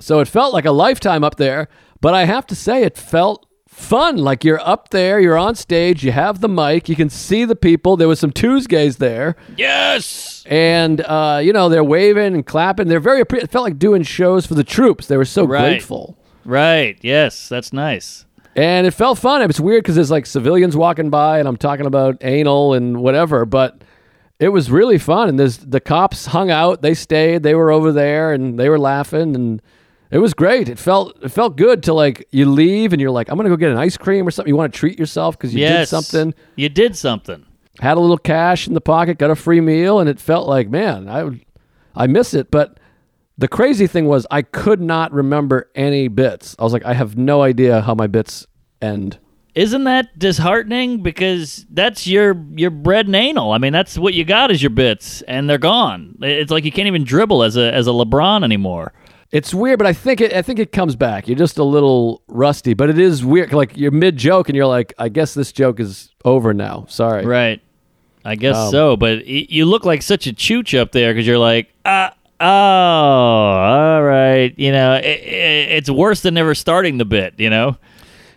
So 0.00 0.20
it 0.20 0.28
felt 0.28 0.52
like 0.52 0.64
a 0.64 0.70
lifetime 0.72 1.24
up 1.24 1.36
there. 1.36 1.68
But 2.00 2.14
I 2.14 2.24
have 2.26 2.46
to 2.48 2.54
say, 2.54 2.82
it 2.82 2.96
felt 2.96 3.46
fun. 3.66 4.16
Like 4.18 4.44
you're 4.44 4.60
up 4.60 4.90
there, 4.90 5.18
you're 5.20 5.36
on 5.38 5.54
stage, 5.54 6.04
you 6.04 6.12
have 6.12 6.40
the 6.40 6.48
mic, 6.48 6.88
you 6.88 6.94
can 6.96 7.08
see 7.10 7.44
the 7.44 7.56
people. 7.56 7.96
There 7.96 8.06
was 8.08 8.20
some 8.20 8.30
Tuesdays 8.30 8.96
there. 8.98 9.36
Yes. 9.56 10.44
and 10.48 11.00
uh, 11.00 11.40
you 11.42 11.52
know 11.52 11.68
they're 11.68 11.82
waving 11.84 12.34
and 12.34 12.46
clapping. 12.46 12.88
They're 12.88 13.00
very. 13.00 13.22
It 13.22 13.50
felt 13.50 13.64
like 13.64 13.78
doing 13.78 14.02
shows 14.02 14.46
for 14.46 14.54
the 14.54 14.64
troops. 14.64 15.06
They 15.08 15.16
were 15.16 15.24
so 15.24 15.44
Right. 15.44 15.60
grateful, 15.72 16.16
Right. 16.46 16.96
Yes, 17.02 17.48
that's 17.48 17.72
nice. 17.72 18.24
and 18.54 18.86
it 18.86 18.92
felt 18.92 19.18
fun. 19.18 19.42
It 19.42 19.48
was 19.48 19.60
weird 19.60 19.82
because 19.82 19.96
there's 19.96 20.10
like 20.10 20.24
civilians 20.26 20.76
walking 20.76 21.10
by, 21.10 21.38
and 21.40 21.48
I'm 21.48 21.56
talking 21.56 21.86
about 21.86 22.16
anal 22.22 22.72
and 22.72 23.00
whatever, 23.00 23.44
but 23.44 23.82
it 24.38 24.48
was 24.48 24.70
really 24.70 24.98
fun. 24.98 25.28
And 25.28 25.38
there's 25.38 25.58
the 25.58 25.80
cops 25.80 26.26
hung 26.26 26.50
out. 26.50 26.82
They 26.82 26.94
stayed. 26.94 27.42
They 27.42 27.54
were 27.54 27.70
over 27.70 27.92
there, 27.92 28.32
and 28.32 28.58
they 28.58 28.68
were 28.68 28.78
laughing, 28.78 29.34
and 29.34 29.60
it 30.10 30.18
was 30.18 30.34
great. 30.34 30.68
It 30.68 30.78
felt 30.78 31.22
it 31.22 31.30
felt 31.30 31.56
good 31.56 31.82
to 31.84 31.92
like 31.92 32.26
you 32.30 32.46
leave, 32.48 32.92
and 32.92 33.00
you're 33.02 33.10
like, 33.10 33.28
I'm 33.28 33.36
gonna 33.36 33.48
go 33.48 33.56
get 33.56 33.72
an 33.72 33.78
ice 33.78 33.96
cream 33.96 34.26
or 34.26 34.30
something. 34.30 34.48
You 34.48 34.56
want 34.56 34.72
to 34.72 34.78
treat 34.78 34.98
yourself 34.98 35.36
because 35.36 35.52
you 35.52 35.60
yes. 35.60 35.90
did 35.90 35.96
something. 35.96 36.34
You 36.54 36.68
did 36.68 36.96
something. 36.96 37.44
had 37.80 37.96
a 37.96 38.00
little 38.00 38.18
cash 38.18 38.68
in 38.68 38.74
the 38.74 38.80
pocket, 38.80 39.18
got 39.18 39.30
a 39.30 39.36
free 39.36 39.60
meal, 39.60 39.98
and 40.00 40.08
it 40.08 40.20
felt 40.20 40.48
like, 40.48 40.68
man, 40.68 41.08
I 41.08 41.24
would, 41.24 41.44
I 41.94 42.06
miss 42.06 42.32
it. 42.34 42.50
But 42.50 42.78
the 43.38 43.48
crazy 43.48 43.86
thing 43.86 44.06
was, 44.06 44.26
I 44.30 44.42
could 44.42 44.80
not 44.80 45.12
remember 45.12 45.70
any 45.74 46.08
bits. 46.08 46.56
I 46.58 46.64
was 46.64 46.72
like, 46.72 46.84
I 46.84 46.94
have 46.94 47.16
no 47.16 47.42
idea 47.42 47.82
how 47.82 47.94
my 47.94 48.06
bits 48.06 48.46
end. 48.80 49.18
Isn't 49.54 49.84
that 49.84 50.18
disheartening? 50.18 51.02
Because 51.02 51.64
that's 51.70 52.06
your 52.06 52.36
your 52.56 52.70
bread 52.70 53.06
and 53.06 53.16
anal. 53.16 53.52
I 53.52 53.58
mean, 53.58 53.72
that's 53.72 53.96
what 53.98 54.12
you 54.12 54.22
got 54.24 54.50
is 54.50 54.62
your 54.62 54.70
bits, 54.70 55.22
and 55.22 55.48
they're 55.48 55.56
gone. 55.56 56.16
It's 56.20 56.50
like 56.50 56.64
you 56.64 56.72
can't 56.72 56.88
even 56.88 57.04
dribble 57.04 57.42
as 57.42 57.56
a 57.56 57.72
as 57.72 57.86
a 57.86 57.90
LeBron 57.90 58.44
anymore. 58.44 58.92
It's 59.32 59.54
weird, 59.54 59.78
but 59.78 59.86
I 59.86 59.94
think 59.94 60.20
it. 60.20 60.34
I 60.34 60.42
think 60.42 60.58
it 60.58 60.72
comes 60.72 60.94
back. 60.94 61.26
You're 61.26 61.38
just 61.38 61.56
a 61.56 61.64
little 61.64 62.22
rusty, 62.28 62.74
but 62.74 62.90
it 62.90 62.98
is 62.98 63.24
weird. 63.24 63.54
Like 63.54 63.76
you're 63.78 63.90
mid 63.90 64.18
joke, 64.18 64.50
and 64.50 64.56
you're 64.56 64.66
like, 64.66 64.92
I 64.98 65.08
guess 65.08 65.32
this 65.32 65.52
joke 65.52 65.80
is 65.80 66.10
over 66.24 66.52
now. 66.52 66.84
Sorry. 66.88 67.24
Right. 67.24 67.62
I 68.26 68.34
guess 68.34 68.56
Um, 68.56 68.70
so, 68.72 68.96
but 68.96 69.18
y- 69.20 69.46
you 69.48 69.64
look 69.66 69.84
like 69.86 70.02
such 70.02 70.26
a 70.26 70.32
chooch 70.32 70.78
up 70.78 70.92
there 70.92 71.14
because 71.14 71.26
you're 71.26 71.38
like, 71.38 71.72
ah, 71.84 72.12
oh, 72.40 72.46
all 72.46 74.02
right. 74.02 74.52
You 74.56 74.72
know, 74.72 74.92
i 74.92 74.98
i 74.98 75.00
it's 75.00 75.90
worse 75.90 76.20
than 76.20 76.34
never 76.34 76.54
starting 76.54 76.98
the 76.98 77.04
bit. 77.04 77.34
You 77.38 77.50
know. 77.50 77.76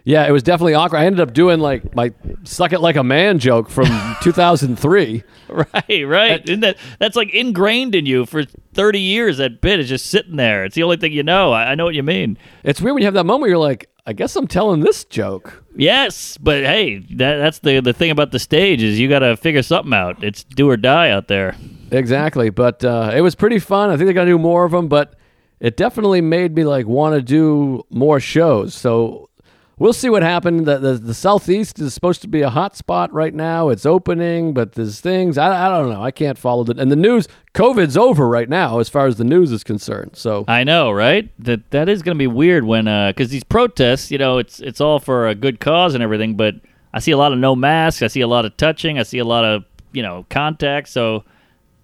Yeah, 0.06 0.26
it 0.28 0.32
was 0.32 0.44
definitely 0.44 0.74
awkward. 0.74 1.00
I 1.00 1.06
ended 1.06 1.20
up 1.20 1.34
doing 1.34 1.60
like 1.60 1.94
my 1.94 2.12
"suck 2.44 2.74
it 2.74 2.80
like 2.80 2.96
a 2.96 3.04
man" 3.04 3.38
joke 3.38 3.70
from 3.70 3.86
2003. 4.22 5.24
Right, 5.50 6.04
right. 6.08 6.44
Isn't 6.50 6.62
that 6.62 6.78
that's 7.00 7.16
like 7.16 7.34
ingrained 7.34 7.96
in 7.96 8.06
you 8.06 8.26
for 8.26 8.46
thirty 8.74 9.00
years? 9.00 9.38
That 9.38 9.62
bit 9.62 9.80
is 9.80 9.90
just 9.90 10.08
sitting 10.08 10.36
there. 10.36 10.64
It's 10.66 10.76
the 10.76 10.84
only 10.84 10.98
thing 10.98 11.12
you 11.12 11.24
know. 11.24 11.52
I, 11.52 11.72
I 11.72 11.76
know 11.76 11.86
what 11.86 11.96
you 11.96 12.04
mean. 12.04 12.38
It's 12.64 12.82
weird 12.82 12.96
when 12.96 13.02
you 13.02 13.08
have 13.08 13.14
that 13.16 13.26
moment. 13.26 13.42
Where 13.42 13.50
you're 13.50 13.58
like, 13.60 13.90
I 14.06 14.14
guess 14.14 14.36
I'm 14.36 14.48
telling 14.48 14.80
this 14.82 15.04
joke. 15.04 15.64
Yes, 15.76 16.38
but 16.38 16.64
hey, 16.64 17.00
that, 17.16 17.38
that's 17.38 17.60
the 17.60 17.80
the 17.80 17.94
thing 17.94 18.10
about 18.10 18.32
the 18.32 18.40
stage 18.40 18.82
is 18.82 19.00
you 19.00 19.10
got 19.10 19.20
to 19.20 19.38
figure 19.38 19.62
something 19.62 19.94
out. 19.94 20.24
It's 20.24 20.44
do 20.44 20.70
or 20.70 20.78
die 20.78 21.10
out 21.12 21.28
there. 21.28 21.56
Exactly, 21.92 22.50
but 22.50 22.84
uh, 22.84 23.12
it 23.14 23.22
was 23.22 23.36
pretty 23.36 23.60
fun. 23.60 23.90
I 23.90 23.98
think 23.98 24.06
they're 24.06 24.14
gonna 24.14 24.32
do 24.32 24.40
more 24.40 24.66
of 24.66 24.72
them, 24.72 24.88
but 24.88 25.16
it 25.60 25.78
definitely 25.78 26.22
made 26.22 26.56
me 26.56 26.64
like 26.64 26.86
want 26.86 27.16
to 27.16 27.22
do 27.22 27.84
more 27.90 28.20
shows. 28.20 28.74
So 28.74 29.30
we'll 29.78 29.94
see 29.94 30.10
what 30.10 30.24
happened. 30.24 30.66
The, 30.66 30.78
the 30.78 30.94
the 30.94 31.14
southeast 31.14 31.80
is 31.80 31.94
supposed 31.94 32.22
to 32.22 32.28
be 32.28 32.42
a 32.42 32.50
hot 32.50 32.76
spot 32.76 33.12
right 33.12 33.34
now. 33.34 33.70
It's 33.70 33.86
opening, 33.86 34.54
but 34.54 34.74
there's 34.74 35.02
things 35.02 35.38
I, 35.38 35.68
I 35.68 35.70
don't 35.70 35.90
know. 35.90 36.04
I 36.04 36.12
can't 36.12 36.38
follow 36.38 36.64
it. 36.64 36.80
And 36.80 36.92
the 36.92 36.96
news, 36.96 37.28
COVID's 37.54 37.98
over 37.98 38.28
right 38.28 38.50
now 38.50 38.80
as 38.80 38.90
far 38.90 39.08
as 39.08 39.18
the 39.18 39.24
news 39.24 39.52
is 39.52 39.64
concerned. 39.64 40.16
So 40.16 40.46
I 40.48 40.64
know, 40.64 40.92
right? 40.92 41.30
That 41.40 41.72
that 41.72 41.90
is 41.90 42.02
to 42.04 42.16
be 42.16 42.28
weird 42.28 42.66
when 42.66 42.86
because 42.86 43.30
these 43.30 43.44
protests, 43.44 44.12
you 44.12 44.18
know, 44.18 44.38
it's 44.38 44.60
it's 44.60 44.80
all 44.80 45.00
for 45.00 45.28
a 45.28 45.36
good 45.36 45.60
cause 45.60 45.94
and 45.94 46.04
everything, 46.04 46.36
but 46.36 46.56
I 46.94 47.00
see 47.00 47.12
a 47.12 47.18
lot 47.18 47.32
of 47.34 47.40
no 47.40 47.56
masks. 47.56 48.02
I 48.02 48.08
see 48.08 48.22
a 48.22 48.28
lot 48.28 48.46
of 48.46 48.56
touching. 48.58 48.98
I 49.00 49.04
see 49.04 49.20
a 49.20 49.26
lot 49.26 49.46
of 49.46 49.66
you 49.92 50.02
know 50.02 50.26
contact. 50.30 50.90
So 50.90 51.24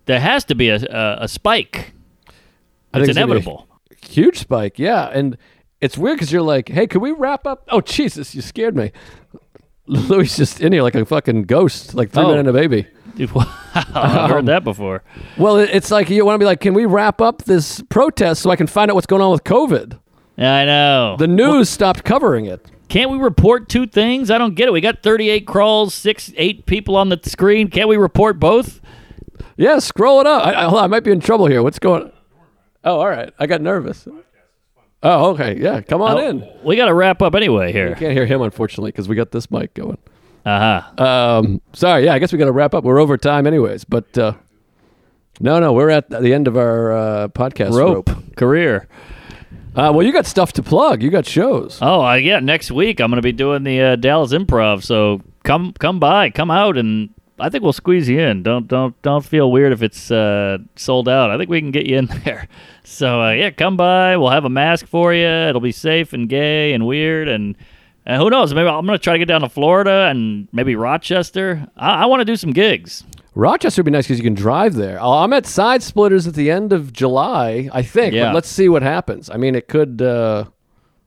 there 0.06 0.20
has 0.20 0.44
to 0.46 0.56
be 0.56 0.70
a 0.70 0.76
a, 0.78 1.18
a 1.24 1.28
spike. 1.28 1.94
I 2.94 3.00
It's 3.00 3.08
think 3.08 3.10
it's 3.10 3.18
gonna 3.18 3.28
be 3.28 3.32
a 3.32 3.36
inevitable. 3.36 3.68
huge 4.02 4.38
spike, 4.40 4.80
yeah. 4.80 5.10
And 5.14 5.38
it's 5.82 5.98
weird 5.98 6.18
because 6.18 6.32
you're 6.32 6.42
like, 6.42 6.70
hey, 6.70 6.88
can 6.88 7.02
we 7.02 7.12
wrap 7.12 7.46
up? 7.46 7.68
Oh 7.70 7.82
Jesus, 7.82 8.34
you 8.36 8.42
scared 8.42 8.76
me. 8.76 8.92
Louis 9.88 10.36
just 10.36 10.62
in 10.62 10.74
here 10.74 10.82
like 10.82 10.96
a 10.96 11.06
fucking 11.06 11.44
ghost, 11.44 11.94
like 11.94 12.10
three 12.12 12.24
Oh. 12.24 12.30
men 12.30 12.40
and 12.40 12.48
a 12.48 12.54
baby. 12.54 12.88
Dude, 13.16 13.32
wow, 13.36 13.46
I've 13.74 14.30
heard 14.30 14.40
um, 14.40 14.46
that 14.48 14.64
before. 14.64 15.04
Well, 15.38 15.58
it- 15.58 15.70
it's 15.72 15.92
like 15.92 16.10
you 16.10 16.26
want 16.26 16.36
to 16.36 16.40
be 16.40 16.46
like, 16.46 16.60
can 16.60 16.74
we 16.74 16.86
wrap 16.86 17.22
up 17.22 17.44
this 17.44 17.82
protest 17.90 18.42
so 18.42 18.50
I 18.50 18.56
can 18.56 18.68
find 18.68 18.90
out 18.92 18.96
what's 18.96 19.08
going 19.08 19.22
on 19.22 19.32
with 19.32 19.44
COVID? 19.44 20.00
I 20.38 20.66
know. 20.66 21.16
The 21.18 21.28
news 21.28 21.70
stopped 21.70 22.04
covering 22.04 22.46
it. 22.46 22.66
Can't 22.90 23.10
we 23.10 23.18
report 23.18 23.70
two 23.70 23.88
things? 23.88 24.30
I 24.30 24.38
don't 24.38 24.54
get 24.56 24.68
it. 24.68 24.72
We 24.74 24.82
got 24.82 25.02
38 25.02 25.48
crawls, 25.48 25.94
six, 25.94 26.32
eight 26.36 26.66
people 26.66 26.96
on 26.98 27.08
the 27.10 27.20
screen. 27.24 27.70
Can't 27.70 27.88
we 27.88 27.96
report 27.98 28.38
both? 28.40 28.82
Yeah, 29.58 29.80
scroll 29.80 30.20
it 30.22 30.28
up. 30.28 30.46
I, 30.46 30.54
I, 30.54 30.64
hold 30.66 30.80
on, 30.80 30.84
I 30.84 30.88
might 30.88 31.04
be 31.04 31.12
in 31.12 31.20
trouble 31.20 31.46
here. 31.48 31.64
What's 31.64 31.80
going? 31.80 32.12
Oh, 32.84 33.00
all 33.00 33.08
right. 33.08 33.34
I 33.40 33.48
got 33.48 33.62
nervous. 33.62 34.08
Oh, 35.02 35.32
okay. 35.32 35.58
Yeah, 35.60 35.82
come 35.82 36.02
on 36.02 36.18
Oh, 36.18 36.30
in. 36.30 36.50
We 36.64 36.76
got 36.76 36.86
to 36.86 36.94
wrap 36.94 37.22
up 37.22 37.36
anyway 37.36 37.72
here. 37.72 37.94
I 37.96 38.00
can't 38.00 38.14
hear 38.14 38.26
him 38.26 38.42
unfortunately 38.42 38.92
because 38.92 39.08
we 39.08 39.16
got 39.16 39.32
this 39.32 39.50
mic 39.52 39.74
going. 39.74 39.98
Uh 40.46 40.82
huh. 40.98 41.04
Um, 41.04 41.62
sorry. 41.74 42.06
Yeah, 42.06 42.14
I 42.14 42.20
guess 42.20 42.32
we 42.32 42.38
got 42.38 42.46
to 42.46 42.52
wrap 42.52 42.74
up. 42.74 42.84
We're 42.84 43.00
over 43.00 43.18
time 43.18 43.48
anyways. 43.48 43.84
But 43.86 44.18
uh, 44.18 44.34
no, 45.40 45.60
no, 45.60 45.74
we're 45.74 45.90
at 45.90 46.10
the 46.10 46.34
end 46.34 46.48
of 46.48 46.58
our 46.58 46.92
uh, 46.92 47.28
podcast 47.30 47.72
Rope 47.74 48.08
rope. 48.10 48.36
career. 48.36 48.88
Uh, 49.76 49.92
well, 49.94 50.04
you 50.04 50.14
got 50.14 50.26
stuff 50.26 50.54
to 50.54 50.64
plug. 50.64 51.02
You 51.04 51.10
got 51.10 51.26
shows. 51.26 51.80
Oh, 51.82 52.06
uh, 52.06 52.14
yeah. 52.16 52.40
Next 52.40 52.72
week 52.72 53.00
I'm 53.00 53.10
going 53.10 53.18
to 53.18 53.26
be 53.26 53.32
doing 53.32 53.64
the 53.64 53.82
uh, 53.82 53.96
Dallas 53.96 54.32
Improv. 54.34 54.84
So 54.84 55.22
come, 55.44 55.74
come 55.74 56.00
by, 56.00 56.30
come 56.30 56.50
out, 56.52 56.78
and 56.78 57.10
I 57.40 57.50
think 57.50 57.64
we'll 57.64 57.74
squeeze 57.74 58.08
you 58.08 58.20
in. 58.20 58.44
Don't, 58.44 58.68
don't, 58.68 59.00
don't 59.02 59.26
feel 59.26 59.52
weird 59.52 59.74
if 59.74 59.82
it's 59.84 60.10
uh, 60.10 60.58
sold 60.76 61.10
out. 61.10 61.32
I 61.32 61.38
think 61.38 61.50
we 61.50 61.60
can 61.60 61.72
get 61.72 61.86
you 61.86 61.98
in 61.98 62.06
there. 62.24 62.48
So 62.84 63.22
uh, 63.22 63.32
yeah, 63.32 63.50
come 63.52 63.76
by. 63.78 64.16
We'll 64.18 64.30
have 64.30 64.46
a 64.46 64.50
mask 64.50 64.88
for 64.88 65.14
you. 65.14 65.26
It'll 65.28 65.62
be 65.62 65.72
safe 65.74 66.14
and 66.14 66.30
gay 66.30 66.74
and 66.74 66.86
weird 66.88 67.28
and. 67.28 67.56
And 68.08 68.22
who 68.22 68.30
knows? 68.30 68.54
Maybe 68.54 68.68
I'm 68.68 68.86
going 68.86 68.96
to 69.00 69.04
try 69.04 69.14
to 69.14 69.18
get 69.18 69.28
down 69.28 69.42
to 69.42 69.50
Florida 69.50 70.06
and 70.12 70.48
maybe 70.52 70.76
Rochester. 70.76 71.68
I, 71.76 72.04
I 72.04 72.06
want 72.06 72.22
to 72.22 72.26
do 72.26 72.36
some 72.36 72.54
gigs. 72.54 73.04
Rochester 73.34 73.82
would 73.82 73.86
be 73.86 73.92
nice 73.92 74.06
because 74.06 74.20
you 74.20 74.24
can 74.24 74.36
drive 74.36 74.76
there. 74.76 75.02
Oh, 75.02 75.14
I'm 75.14 75.34
at 75.34 75.48
Side 75.48 75.82
Splitters 75.82 76.28
at 76.28 76.36
the 76.36 76.52
end 76.52 76.72
of 76.72 76.94
July, 76.94 77.68
I 77.74 77.82
think. 77.82 78.14
Yeah. 78.14 78.26
But 78.26 78.36
let's 78.36 78.48
see 78.48 78.70
what 78.70 78.84
happens. 78.84 79.32
I 79.32 79.38
mean, 79.38 79.56
it 79.56 79.68
could, 79.68 80.04
uh, 80.04 80.46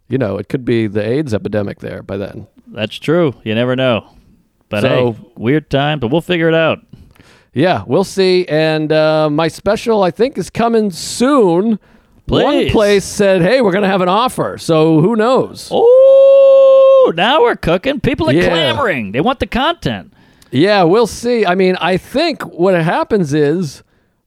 you 0.09 0.19
know, 0.19 0.39
it 0.39 0.49
could 0.49 0.65
be 0.65 0.89
the 0.89 1.01
AIDS 1.01 1.33
epidemic 1.33 1.79
there 1.79 2.03
by 2.03 2.17
then. 2.17 2.49
That's 2.67 2.97
true. 2.99 3.33
You 3.45 3.55
never 3.55 3.77
know. 3.77 4.11
But 4.69 4.83
So- 4.83 5.13
hey, 5.13 5.21
weird 5.37 5.71
time, 5.71 5.99
but 6.01 6.09
we'll 6.11 6.21
figure 6.21 6.49
it 6.49 6.55
out. 6.55 6.81
Yeah, 7.55 7.83
we'll 7.87 8.05
see. 8.05 8.47
And 8.47 8.93
uh, 8.93 9.29
my 9.31 9.49
special, 9.49 10.03
I 10.03 10.11
think, 10.11 10.37
is 10.39 10.51
coming 10.51 10.91
soon. 10.91 11.79
One 12.27 12.69
place 12.69 13.05
said, 13.07 13.41
"Hey, 13.41 13.63
we're 13.63 13.73
going 13.73 13.83
to 13.83 13.89
have 13.89 14.03
an 14.03 14.09
offer." 14.09 14.59
So 14.59 15.01
who 15.01 15.17
knows? 15.17 15.71
Oh, 15.73 17.13
now 17.17 17.41
we're 17.43 17.57
cooking. 17.57 18.01
People 18.01 18.29
are 18.29 18.35
Yeah. 18.35 18.49
clamoring. 18.49 19.13
They 19.13 19.21
want 19.23 19.41
the 19.41 19.47
content. 19.47 20.13
Yeah, 20.51 20.83
we'll 20.83 21.07
see. 21.07 21.47
I 21.47 21.55
mean, 21.55 21.77
I 21.81 21.97
think 21.97 22.43
what 22.43 22.75
happens 22.75 23.33
is 23.33 23.83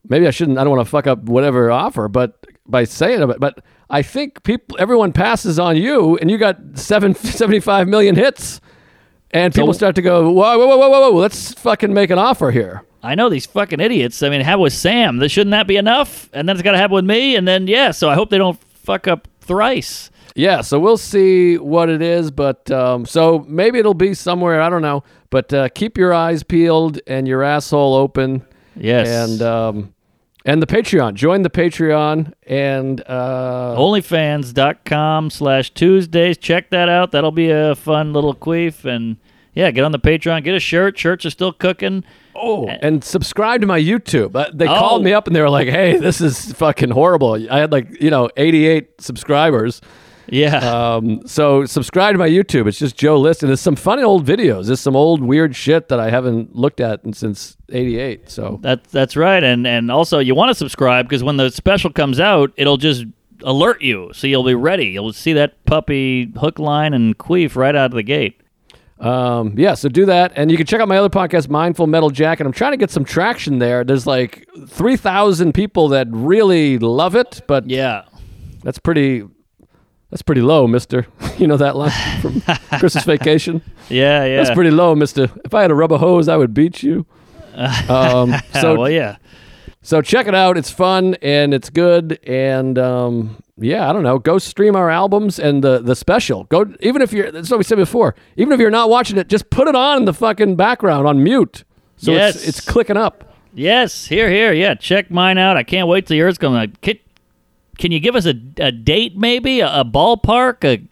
maybe 0.09 0.27
I 0.27 0.31
shouldn't. 0.31 0.57
I 0.57 0.63
don't 0.63 0.75
want 0.75 0.85
to 0.85 0.89
fuck 0.89 1.05
up 1.07 1.23
whatever 1.23 1.71
offer, 1.71 2.07
but 2.07 2.43
by 2.67 2.83
saying 2.85 3.21
it, 3.21 3.39
but 3.39 3.59
I 3.89 4.01
think 4.01 4.41
people, 4.43 4.77
everyone 4.79 5.13
passes 5.13 5.59
on 5.59 5.77
you, 5.77 6.17
and 6.17 6.31
you 6.31 6.37
got 6.37 6.57
seven, 6.75 7.13
75 7.15 7.87
million 7.87 8.15
hits, 8.15 8.61
and 9.33 9.53
people 9.53 9.73
So- 9.73 9.77
start 9.77 9.95
to 9.95 10.01
go, 10.01 10.31
whoa, 10.31 10.57
whoa, 10.57 10.67
whoa, 10.67 10.77
whoa, 10.77 10.89
whoa, 10.89 11.11
whoa, 11.11 11.17
let's 11.19 11.53
fucking 11.53 11.93
make 11.93 12.09
an 12.09 12.17
offer 12.19 12.51
here. 12.51 12.83
I 13.03 13.15
know 13.15 13.29
these 13.29 13.47
fucking 13.47 13.79
idiots. 13.79 14.21
I 14.21 14.29
mean, 14.29 14.41
have 14.41 14.59
with 14.59 14.73
Sam. 14.73 15.17
That 15.17 15.29
shouldn't 15.29 15.51
that 15.51 15.65
be 15.67 15.75
enough? 15.77 16.29
And 16.33 16.47
then 16.47 16.55
it's 16.55 16.61
got 16.63 16.73
to 16.73 16.77
happen 16.77 16.93
with 16.93 17.05
me. 17.05 17.35
And 17.35 17.47
then 17.47 17.65
yeah. 17.67 17.89
So 17.91 18.09
I 18.09 18.13
hope 18.13 18.29
they 18.29 18.37
don't 18.37 18.59
fuck 18.75 19.07
up 19.07 19.27
thrice. 19.41 20.11
Yeah, 20.35 20.61
so 20.61 20.79
we'll 20.79 20.97
see 20.97 21.57
what 21.57 21.89
it 21.89 22.01
is, 22.01 22.31
but 22.31 22.69
um, 22.71 23.05
so 23.05 23.43
maybe 23.49 23.79
it'll 23.79 23.93
be 23.93 24.13
somewhere. 24.13 24.61
I 24.61 24.69
don't 24.69 24.81
know, 24.81 25.03
but 25.29 25.51
uh, 25.53 25.67
keep 25.69 25.97
your 25.97 26.13
eyes 26.13 26.41
peeled 26.43 26.99
and 27.05 27.27
your 27.27 27.43
asshole 27.43 27.95
open. 27.95 28.45
Yes. 28.77 29.09
and 29.09 29.41
um, 29.41 29.93
and 30.45 30.61
the 30.61 30.67
Patreon. 30.67 31.13
Join 31.15 31.41
the 31.43 31.49
Patreon 31.49 32.33
and 32.47 33.01
uh, 33.07 33.75
OnlyFans.com 33.77 35.29
slash 35.29 35.73
Tuesdays. 35.73 36.37
Check 36.37 36.69
that 36.71 36.89
out. 36.89 37.11
That'll 37.11 37.31
be 37.31 37.49
a 37.51 37.75
fun 37.75 38.13
little 38.13 38.33
queef. 38.35 38.85
And 38.85 39.17
yeah, 39.53 39.71
get 39.71 39.83
on 39.83 39.91
the 39.91 39.99
Patreon. 39.99 40.43
Get 40.43 40.55
a 40.55 40.59
shirt. 40.59 40.97
Shirts 40.97 41.25
are 41.25 41.29
still 41.29 41.53
cooking. 41.53 42.03
oh, 42.35 42.67
and 42.67 43.03
subscribe 43.03 43.61
to 43.61 43.67
my 43.67 43.79
YouTube. 43.79 44.35
Uh, 44.35 44.49
they 44.53 44.67
Oh. 44.67 44.75
called 44.77 45.03
me 45.03 45.13
up 45.13 45.27
and 45.27 45.35
they 45.35 45.41
were 45.41 45.49
like, 45.49 45.67
"Hey, 45.67 45.97
this 45.97 46.21
is 46.21 46.53
fucking 46.53 46.89
horrible." 46.91 47.33
I 47.51 47.59
had 47.59 47.71
like 47.71 48.01
you 48.01 48.09
know 48.09 48.29
88 48.37 49.01
subscribers. 49.01 49.81
Yeah. 50.31 50.57
Um, 50.57 51.27
so 51.27 51.65
subscribe 51.65 52.13
to 52.13 52.17
my 52.17 52.29
YouTube. 52.29 52.67
It's 52.67 52.79
just 52.79 52.97
Joe 52.97 53.19
List, 53.19 53.43
and 53.43 53.49
there's 53.49 53.61
some 53.61 53.75
funny 53.75 54.01
old 54.01 54.25
videos. 54.25 54.67
There's 54.67 54.79
some 54.79 54.95
old 54.95 55.21
weird 55.21 55.55
shit 55.55 55.89
that 55.89 55.99
I 55.99 56.09
haven't 56.09 56.55
looked 56.55 56.79
at 56.79 57.01
since 57.13 57.57
'88. 57.69 58.29
So 58.29 58.59
That 58.61 58.85
that's 58.85 59.15
right, 59.15 59.43
and 59.43 59.67
and 59.67 59.91
also 59.91 60.19
you 60.19 60.33
want 60.33 60.49
to 60.49 60.55
subscribe 60.55 61.07
because 61.07 61.23
when 61.23 61.37
the 61.37 61.51
special 61.51 61.91
comes 61.91 62.19
out, 62.19 62.51
it'll 62.55 62.77
just 62.77 63.05
alert 63.43 63.81
you, 63.81 64.11
so 64.13 64.25
you'll 64.25 64.43
be 64.43 64.55
ready. 64.55 64.85
You'll 64.85 65.13
see 65.13 65.33
that 65.33 65.63
puppy 65.65 66.31
hook, 66.39 66.59
line, 66.59 66.93
and 66.93 67.17
queef 67.17 67.55
right 67.55 67.75
out 67.75 67.91
of 67.91 67.95
the 67.95 68.03
gate. 68.03 68.39
Um, 68.99 69.55
yeah, 69.57 69.73
so 69.73 69.89
do 69.89 70.05
that. 70.05 70.31
And 70.35 70.51
you 70.51 70.57
can 70.57 70.67
check 70.67 70.79
out 70.79 70.87
my 70.87 70.97
other 70.97 71.09
podcast, 71.09 71.49
Mindful 71.49 71.87
Metal 71.87 72.11
Jacket. 72.11 72.45
I'm 72.45 72.53
trying 72.53 72.73
to 72.73 72.77
get 72.77 72.91
some 72.91 73.03
traction 73.03 73.57
there. 73.57 73.83
There's 73.83 74.05
like 74.05 74.47
3,000 74.67 75.53
people 75.53 75.87
that 75.89 76.07
really 76.11 76.77
love 76.77 77.15
it, 77.15 77.41
but 77.47 77.67
Yeah, 77.67 78.03
that's 78.63 78.77
pretty 78.77 79.23
that's 80.11 80.21
pretty 80.21 80.41
low, 80.41 80.67
mister. 80.67 81.07
you 81.39 81.47
know 81.47 81.57
that 81.57 81.75
line 81.75 81.91
from 82.21 82.41
Christmas 82.79 83.03
Vacation? 83.05 83.61
yeah, 83.89 84.23
yeah. 84.25 84.37
That's 84.37 84.51
pretty 84.53 84.69
low, 84.71 84.93
mister. 84.93 85.29
If 85.43 85.53
I 85.55 85.63
had 85.63 85.71
a 85.71 85.75
rubber 85.75 85.97
hose, 85.97 86.27
I 86.27 86.37
would 86.37 86.53
beat 86.53 86.83
you. 86.83 87.05
Um, 87.89 88.33
so 88.61 88.75
well, 88.79 88.89
yeah. 88.89 89.17
so 89.81 90.01
check 90.01 90.25
it 90.27 90.33
out. 90.33 90.57
It's 90.57 90.71
fun 90.71 91.15
and 91.21 91.53
it's 91.53 91.69
good. 91.69 92.17
And 92.25 92.77
um, 92.79 93.43
yeah, 93.57 93.89
I 93.89 93.93
don't 93.93 94.03
know. 94.03 94.19
Go 94.19 94.37
stream 94.37 94.73
our 94.75 94.89
albums 94.89 95.37
and 95.37 95.61
the 95.61 95.79
the 95.79 95.93
special. 95.95 96.45
Go 96.45 96.73
even 96.79 97.01
if 97.01 97.11
you're. 97.11 97.29
That's 97.29 97.49
what 97.51 97.57
we 97.57 97.65
said 97.65 97.75
before. 97.77 98.15
Even 98.37 98.53
if 98.53 98.59
you're 98.61 98.71
not 98.71 98.89
watching 98.89 99.17
it, 99.17 99.27
just 99.27 99.49
put 99.49 99.67
it 99.67 99.75
on 99.75 99.97
in 99.97 100.05
the 100.05 100.13
fucking 100.13 100.55
background 100.55 101.07
on 101.07 101.21
mute. 101.23 101.65
So 101.97 102.13
Yes. 102.13 102.35
it's 102.37 102.47
it's 102.47 102.61
clicking 102.61 102.95
up. 102.95 103.35
Yes, 103.53 104.07
here, 104.07 104.29
here. 104.31 104.53
Yeah, 104.53 104.75
check 104.75 105.11
mine 105.11 105.37
out. 105.37 105.57
I 105.57 105.63
can't 105.63 105.89
wait 105.89 106.07
till 106.07 106.15
yours 106.15 106.37
comes 106.37 106.55
out. 106.55 106.79
Can, 107.81 107.91
you 107.91 107.99
give 107.99 108.15
us 108.15 108.27
a, 108.27 108.35
a 108.59 108.71
date, 108.71 109.17
maybe? 109.17 109.59
A, 109.59 109.81
a 109.81 109.83
ballpark? 109.83 110.63
A, 110.63 110.87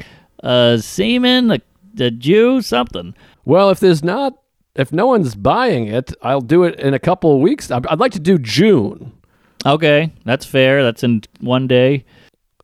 a 0.47 0.79
semen? 0.81 1.51
A, 1.51 1.59
a 1.99 2.09
Jew? 2.09 2.61
Something. 2.63 3.13
Well, 3.45 3.69
if 3.69 3.79
there's 3.79 4.03
not, 4.03 4.41
if 4.75 4.91
no 4.91 5.05
one's 5.05 5.35
buying 5.35 5.87
it, 5.87 6.13
I'll 6.23 6.41
do 6.41 6.63
it 6.63 6.79
in 6.79 6.95
a 6.95 6.99
couple 6.99 7.35
of 7.35 7.41
weeks. 7.41 7.69
I'd 7.69 7.85
I'd 7.87 7.99
like 7.99 8.13
to 8.13 8.19
do 8.19 8.39
June. 8.39 9.13
Okay, 9.65 10.11
that's 10.25 10.45
fair. 10.45 10.83
That's 10.83 11.03
in 11.03 11.21
one 11.39 11.67
day. 11.67 12.05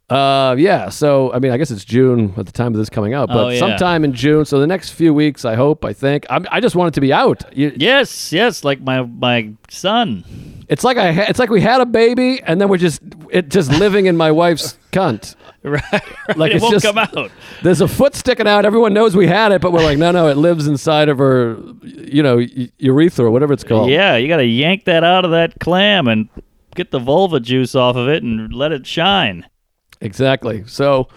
Uh, 0.10 0.56
yeah. 0.60 0.90
So 0.90 1.34
I 1.34 1.40
mean, 1.40 1.52
I 1.52 1.58
guess 1.58 1.72
it's 1.72 1.84
June 1.84 2.34
at 2.38 2.46
the 2.46 2.52
time 2.52 2.74
of 2.74 2.78
this 2.78 2.90
coming 2.90 3.14
out, 3.16 3.28
but 3.28 3.38
Oh, 3.38 3.50
yeah. 3.50 3.60
sometime 3.60 4.04
in 4.04 4.14
June. 4.14 4.46
So 4.46 4.60
the 4.60 4.68
next 4.68 4.92
few 4.92 5.14
weeks, 5.14 5.46
I 5.46 5.56
hope. 5.56 5.84
I 5.84 5.94
think. 5.94 6.26
I'm, 6.30 6.46
I 6.52 6.60
just 6.60 6.76
want 6.76 6.90
it 6.90 6.94
to 6.96 7.02
be 7.02 7.12
out. 7.12 7.44
You, 7.58 7.74
Yes, 7.76 8.32
yes, 8.32 8.64
like 8.64 8.82
my 8.82 9.02
my 9.02 9.52
son. 9.70 10.24
It's 10.70 10.84
like 10.84 10.98
I. 10.98 11.12
Ha- 11.12 11.26
it's 11.28 11.40
like 11.40 11.50
we 11.50 11.60
had 11.62 11.82
a 11.82 11.86
baby, 11.88 12.42
and 12.44 12.62
then 12.62 12.70
we're 12.70 12.78
just 12.78 13.02
it 13.32 13.50
just 13.50 13.72
living 13.72 14.06
in 14.06 14.16
my 14.16 14.32
wife's 14.32 14.78
cunt. 14.92 15.36
Right, 15.64 15.82
right. 15.92 16.38
Like, 16.38 16.52
it 16.52 16.58
it's 16.58 16.62
won't 16.62 16.74
just- 16.74 16.86
come 16.86 17.00
out. 17.00 17.32
There's 17.64 17.82
a 17.82 17.88
foot 17.88 18.14
sticking 18.14 18.48
out. 18.48 18.64
Everyone 18.66 18.94
knows 18.94 19.16
we 19.16 19.26
had 19.26 19.52
it, 19.52 19.62
but 19.62 19.74
we're 19.74 19.84
like, 19.84 19.98
no, 19.98 20.12
no, 20.12 20.28
it 20.28 20.38
lives 20.38 20.68
inside 20.68 21.10
of 21.10 21.18
her, 21.18 21.58
you 21.82 22.22
know, 22.22 22.38
y- 22.38 22.70
urethra 22.78 23.26
or 23.26 23.32
whatever 23.32 23.54
it's 23.54 23.64
called. 23.64 23.90
Yeah, 23.90 24.16
you 24.18 24.28
got 24.28 24.38
to 24.38 24.46
yank 24.46 24.84
that 24.86 25.04
out 25.04 25.26
of 25.26 25.32
that 25.32 25.60
clam 25.60 26.08
and 26.08 26.30
get 26.76 26.92
the 26.92 27.00
vulva 27.00 27.40
juice 27.40 27.74
off 27.74 27.96
of 27.96 28.08
it 28.08 28.22
and 28.22 28.54
let 28.54 28.72
it 28.72 28.86
shine. 28.86 29.48
Exactly. 30.02 30.64
So 30.68 31.08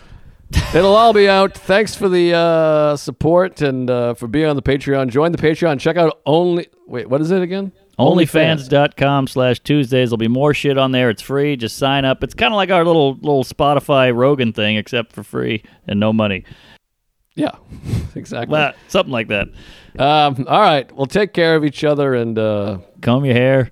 it'll 0.75 0.95
all 0.97 1.13
be 1.13 1.29
out. 1.29 1.55
Thanks 1.55 1.95
for 1.95 2.09
the 2.09 2.33
uh, 2.35 2.97
support 2.97 3.61
and 3.61 3.91
uh, 3.91 4.15
for 4.15 4.29
being 4.29 4.47
on 4.47 4.57
the 4.57 4.63
Patreon. 4.63 5.09
Join 5.11 5.33
the 5.33 5.39
Patreon. 5.39 5.79
Check 5.81 5.97
out 5.97 6.21
only. 6.27 6.69
Wait, 6.87 7.09
what 7.09 7.21
is 7.21 7.31
it 7.31 7.43
again? 7.43 7.73
Onlyfans.com 7.99 9.27
slash 9.27 9.59
Tuesdays. 9.61 10.11
There'll 10.11 10.17
be 10.19 10.29
more 10.29 10.55
shit 10.55 10.79
on 10.79 10.93
there. 10.93 11.11
It's 11.11 11.21
free. 11.21 11.57
Just 11.57 11.77
sign 11.77 12.05
up. 12.05 12.23
It's 12.23 12.35
kind 12.35 12.53
of 12.55 12.57
like 12.57 12.71
our 12.71 12.85
little 12.85 13.15
little 13.15 13.43
Spotify 13.45 14.15
Rogan 14.15 14.53
thing, 14.53 14.77
except 14.77 15.13
for 15.13 15.23
free 15.25 15.65
and 15.87 15.99
no 15.99 16.13
money. 16.13 16.45
Yeah, 17.35 17.57
exactly. 18.15 18.53
Well, 18.53 18.73
something 18.87 19.13
like 19.13 19.29
that. 19.29 19.49
Um, 19.99 20.47
all 20.49 20.61
right. 20.61 20.91
Well, 20.93 21.07
take 21.07 21.33
care 21.33 21.57
of 21.57 21.65
each 21.65 21.83
other 21.83 22.15
and 22.15 22.39
uh, 22.39 22.79
Comb 23.01 23.25
your 23.25 23.35
hair. 23.35 23.71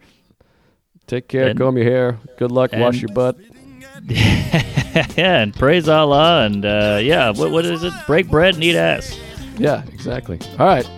take 1.06 1.28
care. 1.28 1.48
And- 1.48 1.58
comb 1.58 1.76
your 1.76 1.86
hair. 1.86 2.18
Good 2.36 2.50
luck. 2.50 2.72
wash 2.74 3.00
your 3.00 3.12
butt. 3.14 3.38
yeah, 4.08 5.42
and 5.42 5.54
praise 5.54 5.88
Allah, 5.88 6.46
and 6.46 6.64
uh, 6.64 7.00
yeah, 7.02 7.30
what, 7.30 7.50
what 7.50 7.64
is 7.64 7.82
it? 7.82 7.92
Break 8.06 8.28
bread 8.28 8.54
and 8.54 8.62
eat 8.62 8.76
ass. 8.76 9.18
Yeah, 9.58 9.82
exactly. 9.92 10.38
All 10.58 10.66
right. 10.66 10.88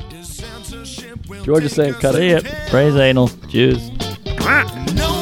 George 1.43 1.65
is 1.65 1.75
saying 1.75 1.95
cut 1.95 2.15
it. 2.17 2.43
See 2.43 2.49
ya. 2.49 2.69
Praise 2.69 2.97
anal. 2.97 3.29
Jews. 3.49 3.91
Quack. 4.39 5.18